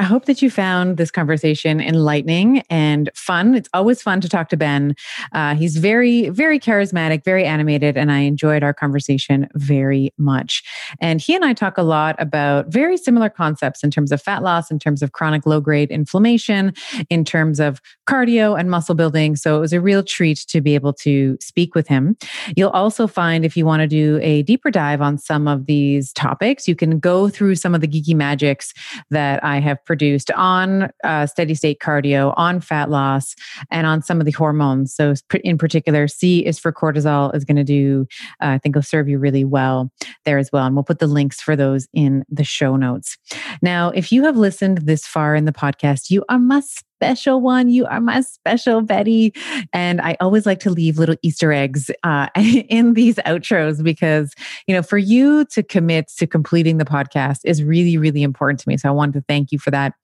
I 0.00 0.04
hope 0.04 0.24
that 0.24 0.40
you 0.40 0.48
found 0.48 0.96
this 0.96 1.10
conversation 1.10 1.78
enlightening 1.78 2.62
and 2.70 3.10
fun. 3.14 3.54
It's 3.54 3.68
always 3.74 4.00
fun 4.00 4.22
to 4.22 4.30
talk 4.30 4.48
to 4.48 4.56
Ben. 4.56 4.96
Uh, 5.32 5.54
he's 5.54 5.76
very, 5.76 6.30
very 6.30 6.58
charismatic, 6.58 7.22
very 7.22 7.44
animated, 7.44 7.98
and 7.98 8.10
I 8.10 8.20
enjoyed 8.20 8.62
our 8.62 8.72
conversation 8.72 9.46
very 9.56 10.14
much. 10.16 10.62
And 11.02 11.20
he 11.20 11.34
and 11.34 11.44
I 11.44 11.52
talk 11.52 11.76
a 11.76 11.82
lot 11.82 12.16
about 12.18 12.68
very 12.68 12.96
similar 12.96 13.28
concepts 13.28 13.84
in 13.84 13.90
terms 13.90 14.10
of 14.10 14.22
fat 14.22 14.42
loss, 14.42 14.70
in 14.70 14.78
terms 14.78 15.02
of 15.02 15.12
chronic 15.12 15.44
low 15.44 15.60
grade 15.60 15.90
inflammation, 15.90 16.72
in 17.10 17.22
terms 17.22 17.60
of 17.60 17.82
cardio 18.08 18.58
and 18.58 18.70
muscle 18.70 18.94
building. 18.94 19.36
So 19.36 19.58
it 19.58 19.60
was 19.60 19.74
a 19.74 19.82
real 19.82 20.02
treat 20.02 20.38
to 20.48 20.62
be 20.62 20.74
able 20.74 20.94
to 20.94 21.36
speak 21.42 21.74
with 21.74 21.86
him. 21.88 22.16
You'll 22.56 22.70
also 22.70 23.06
find 23.06 23.44
if 23.44 23.54
you 23.54 23.66
want 23.66 23.80
to 23.80 23.86
do 23.86 24.18
a 24.22 24.44
deeper 24.44 24.70
dive 24.70 25.02
on 25.02 25.18
some 25.18 25.46
of 25.46 25.66
these 25.66 26.14
topics, 26.14 26.66
you 26.66 26.74
can 26.74 26.98
go 26.98 27.28
through 27.28 27.56
some 27.56 27.74
of 27.74 27.82
the 27.82 27.88
geeky 27.88 28.14
magics 28.14 28.72
that 29.10 29.44
I 29.44 29.58
have 29.58 29.84
produced 29.90 30.30
on 30.36 30.88
uh, 31.02 31.26
steady 31.26 31.52
state 31.52 31.80
cardio, 31.80 32.32
on 32.36 32.60
fat 32.60 32.90
loss, 32.90 33.34
and 33.72 33.88
on 33.88 34.00
some 34.00 34.20
of 34.20 34.24
the 34.24 34.30
hormones. 34.30 34.94
So, 34.94 35.14
in 35.42 35.58
particular, 35.58 36.06
C 36.06 36.46
is 36.46 36.60
for 36.60 36.72
cortisol, 36.72 37.34
is 37.34 37.44
going 37.44 37.56
to 37.56 37.64
do, 37.64 38.06
uh, 38.40 38.50
I 38.50 38.58
think, 38.58 38.76
will 38.76 38.84
serve 38.84 39.08
you 39.08 39.18
really 39.18 39.44
well 39.44 39.90
there 40.24 40.38
as 40.38 40.52
well. 40.52 40.64
And 40.64 40.76
we'll 40.76 40.84
put 40.84 41.00
the 41.00 41.08
links 41.08 41.40
for 41.40 41.56
those 41.56 41.88
in 41.92 42.24
the 42.28 42.44
show 42.44 42.76
notes. 42.76 43.18
Now, 43.62 43.88
if 43.90 44.12
you 44.12 44.22
have 44.22 44.36
listened 44.36 44.78
this 44.78 45.08
far 45.08 45.34
in 45.34 45.44
the 45.44 45.52
podcast, 45.52 46.08
you 46.08 46.24
are 46.28 46.38
my 46.38 46.60
special 47.00 47.40
one. 47.40 47.70
You 47.70 47.86
are 47.86 48.00
my 48.00 48.20
special 48.20 48.82
Betty. 48.82 49.32
And 49.72 50.02
I 50.02 50.18
always 50.20 50.44
like 50.44 50.60
to 50.60 50.70
leave 50.70 50.98
little 50.98 51.16
Easter 51.22 51.50
eggs 51.50 51.90
uh, 52.04 52.28
in 52.36 52.92
these 52.92 53.16
outros 53.16 53.82
because, 53.82 54.34
you 54.66 54.74
know, 54.74 54.82
for 54.82 54.98
you 54.98 55.46
to 55.46 55.62
commit 55.62 56.08
to 56.18 56.26
completing 56.26 56.76
the 56.76 56.84
podcast 56.84 57.38
is 57.44 57.64
really, 57.64 57.96
really 57.96 58.22
important 58.22 58.60
to 58.60 58.68
me. 58.68 58.76
So 58.76 58.88
I 58.88 58.92
wanted 58.92 59.14
to 59.14 59.24
thank 59.26 59.50
you 59.50 59.58
for 59.58 59.70
that. 59.70 59.94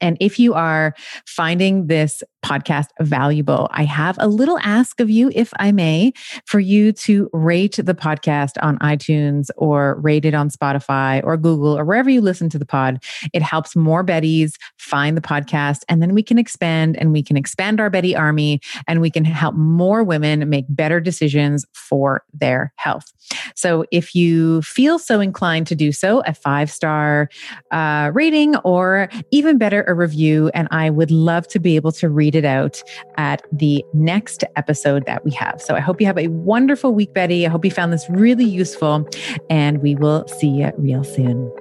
And 0.00 0.16
if 0.20 0.38
you 0.38 0.54
are 0.54 0.94
finding 1.26 1.86
this 1.86 2.22
podcast 2.44 2.86
valuable, 3.00 3.68
I 3.72 3.84
have 3.84 4.16
a 4.20 4.28
little 4.28 4.58
ask 4.62 5.00
of 5.00 5.10
you, 5.10 5.30
if 5.34 5.52
I 5.58 5.72
may, 5.72 6.12
for 6.46 6.60
you 6.60 6.92
to 6.92 7.28
rate 7.32 7.78
the 7.82 7.94
podcast 7.94 8.52
on 8.62 8.78
iTunes 8.78 9.48
or 9.56 9.98
rate 10.00 10.24
it 10.24 10.34
on 10.34 10.48
Spotify 10.48 11.22
or 11.24 11.36
Google 11.36 11.76
or 11.78 11.84
wherever 11.84 12.08
you 12.08 12.20
listen 12.20 12.48
to 12.50 12.58
the 12.58 12.66
pod. 12.66 13.02
It 13.32 13.42
helps 13.42 13.74
more 13.74 14.04
Bettys 14.04 14.52
find 14.78 15.16
the 15.16 15.20
podcast. 15.20 15.80
And 15.88 16.00
then 16.00 16.14
we 16.14 16.22
can 16.22 16.38
expand 16.38 16.96
and 16.96 17.12
we 17.12 17.22
can 17.22 17.36
expand 17.36 17.80
our 17.80 17.90
Betty 17.90 18.14
army 18.14 18.60
and 18.86 19.00
we 19.00 19.10
can 19.10 19.24
help 19.24 19.54
more 19.54 20.04
women 20.04 20.48
make 20.48 20.66
better 20.68 21.00
decisions 21.00 21.64
for 21.74 22.24
their 22.32 22.72
health. 22.76 23.12
So 23.54 23.84
if 23.90 24.14
you 24.14 24.62
feel 24.62 24.98
so 24.98 25.20
inclined 25.20 25.66
to 25.68 25.74
do 25.74 25.92
so, 25.92 26.20
a 26.26 26.34
five 26.34 26.70
star 26.70 27.28
uh, 27.70 28.10
rating 28.14 28.56
or 28.58 29.08
even 29.32 29.58
better, 29.58 29.84
a 29.86 29.94
review, 29.94 30.50
and 30.54 30.68
I 30.70 30.90
would 30.90 31.10
love 31.10 31.46
to 31.48 31.58
be 31.58 31.76
able 31.76 31.92
to 31.92 32.08
read 32.08 32.34
it 32.34 32.44
out 32.44 32.82
at 33.16 33.42
the 33.52 33.84
next 33.92 34.44
episode 34.56 35.06
that 35.06 35.24
we 35.24 35.30
have. 35.32 35.60
So 35.60 35.74
I 35.74 35.80
hope 35.80 36.00
you 36.00 36.06
have 36.06 36.18
a 36.18 36.28
wonderful 36.28 36.94
week, 36.94 37.12
Betty. 37.12 37.46
I 37.46 37.50
hope 37.50 37.64
you 37.64 37.70
found 37.70 37.92
this 37.92 38.08
really 38.08 38.44
useful, 38.44 39.08
and 39.50 39.82
we 39.82 39.94
will 39.94 40.26
see 40.28 40.48
you 40.48 40.72
real 40.76 41.04
soon. 41.04 41.52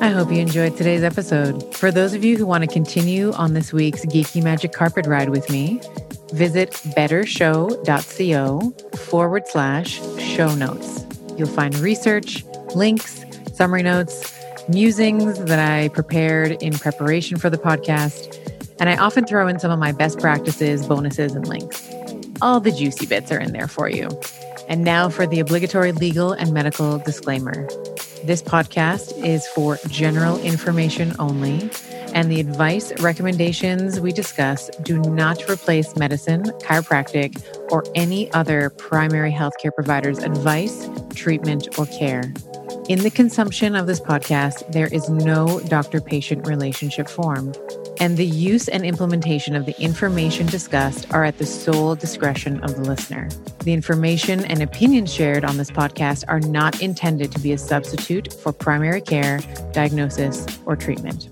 I 0.00 0.10
hope 0.10 0.30
you 0.30 0.38
enjoyed 0.38 0.76
today's 0.76 1.02
episode. 1.02 1.74
For 1.74 1.90
those 1.90 2.14
of 2.14 2.24
you 2.24 2.36
who 2.36 2.46
want 2.46 2.62
to 2.62 2.68
continue 2.68 3.32
on 3.32 3.54
this 3.54 3.72
week's 3.72 4.04
Geeky 4.06 4.42
Magic 4.42 4.72
Carpet 4.72 5.06
Ride 5.06 5.30
with 5.30 5.50
me, 5.50 5.80
visit 6.32 6.70
bettershow.co 6.96 8.96
forward 8.96 9.48
slash 9.48 10.00
show 10.20 10.54
notes. 10.54 11.04
You'll 11.36 11.48
find 11.48 11.76
research, 11.78 12.44
links, 12.76 13.24
summary 13.54 13.82
notes, 13.82 14.37
musings 14.68 15.38
that 15.44 15.58
I 15.58 15.88
prepared 15.88 16.62
in 16.62 16.74
preparation 16.74 17.38
for 17.38 17.50
the 17.50 17.58
podcast, 17.58 18.36
and 18.78 18.88
I 18.88 18.96
often 18.96 19.24
throw 19.24 19.48
in 19.48 19.58
some 19.58 19.70
of 19.70 19.78
my 19.78 19.92
best 19.92 20.18
practices, 20.18 20.86
bonuses, 20.86 21.34
and 21.34 21.46
links. 21.48 21.88
All 22.40 22.60
the 22.60 22.70
juicy 22.70 23.06
bits 23.06 23.32
are 23.32 23.38
in 23.38 23.52
there 23.52 23.66
for 23.66 23.88
you. 23.88 24.08
And 24.68 24.84
now 24.84 25.08
for 25.08 25.26
the 25.26 25.40
obligatory 25.40 25.92
legal 25.92 26.32
and 26.32 26.52
medical 26.52 26.98
disclaimer. 26.98 27.66
This 28.24 28.42
podcast 28.42 29.24
is 29.24 29.46
for 29.48 29.78
general 29.88 30.38
information 30.40 31.14
only, 31.18 31.70
and 32.14 32.30
the 32.30 32.40
advice 32.40 32.92
recommendations 33.00 34.00
we 34.00 34.12
discuss 34.12 34.68
do 34.82 34.98
not 34.98 35.48
replace 35.48 35.96
medicine, 35.96 36.44
chiropractic, 36.62 37.42
or 37.70 37.84
any 37.94 38.32
other 38.32 38.70
primary 38.70 39.32
healthcare 39.32 39.74
provider's 39.74 40.18
advice, 40.18 40.88
treatment, 41.14 41.78
or 41.78 41.86
care. 41.86 42.32
In 42.88 43.00
the 43.00 43.10
consumption 43.10 43.76
of 43.76 43.86
this 43.86 44.00
podcast, 44.00 44.72
there 44.72 44.86
is 44.86 45.10
no 45.10 45.60
doctor 45.68 46.00
patient 46.00 46.46
relationship 46.46 47.08
formed, 47.08 47.58
and 48.00 48.16
the 48.16 48.24
use 48.24 48.68
and 48.68 48.84
implementation 48.84 49.54
of 49.54 49.66
the 49.66 49.78
information 49.80 50.46
discussed 50.46 51.12
are 51.12 51.24
at 51.24 51.36
the 51.36 51.44
sole 51.44 51.94
discretion 51.94 52.60
of 52.60 52.76
the 52.76 52.82
listener. 52.82 53.28
The 53.64 53.74
information 53.74 54.44
and 54.46 54.62
opinions 54.62 55.12
shared 55.12 55.44
on 55.44 55.58
this 55.58 55.70
podcast 55.70 56.24
are 56.28 56.40
not 56.40 56.80
intended 56.80 57.30
to 57.32 57.40
be 57.40 57.52
a 57.52 57.58
substitute 57.58 58.32
for 58.32 58.52
primary 58.52 59.02
care, 59.02 59.40
diagnosis, 59.72 60.46
or 60.64 60.74
treatment. 60.74 61.28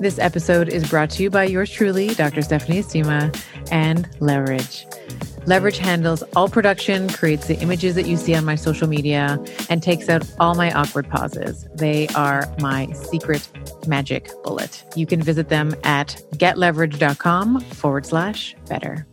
This 0.00 0.18
episode 0.18 0.68
is 0.68 0.88
brought 0.90 1.10
to 1.10 1.22
you 1.22 1.30
by 1.30 1.44
yours 1.44 1.70
truly, 1.70 2.08
Dr. 2.14 2.42
Stephanie 2.42 2.80
Estima, 2.80 3.34
and 3.70 4.08
Leverage. 4.20 4.86
Leverage 5.46 5.78
handles 5.78 6.22
all 6.34 6.48
production, 6.48 7.08
creates 7.08 7.46
the 7.46 7.58
images 7.60 7.94
that 7.94 8.06
you 8.06 8.16
see 8.16 8.34
on 8.34 8.44
my 8.44 8.54
social 8.54 8.88
media, 8.88 9.42
and 9.70 9.82
takes 9.82 10.08
out 10.08 10.28
all 10.40 10.54
my 10.54 10.72
awkward 10.72 11.08
pauses. 11.08 11.68
They 11.74 12.08
are 12.08 12.52
my 12.60 12.90
secret 12.92 13.48
magic 13.86 14.30
bullet. 14.42 14.84
You 14.96 15.06
can 15.06 15.22
visit 15.22 15.48
them 15.48 15.74
at 15.84 16.20
getleverage.com 16.34 17.60
forward 17.60 18.06
slash 18.06 18.56
better. 18.68 19.06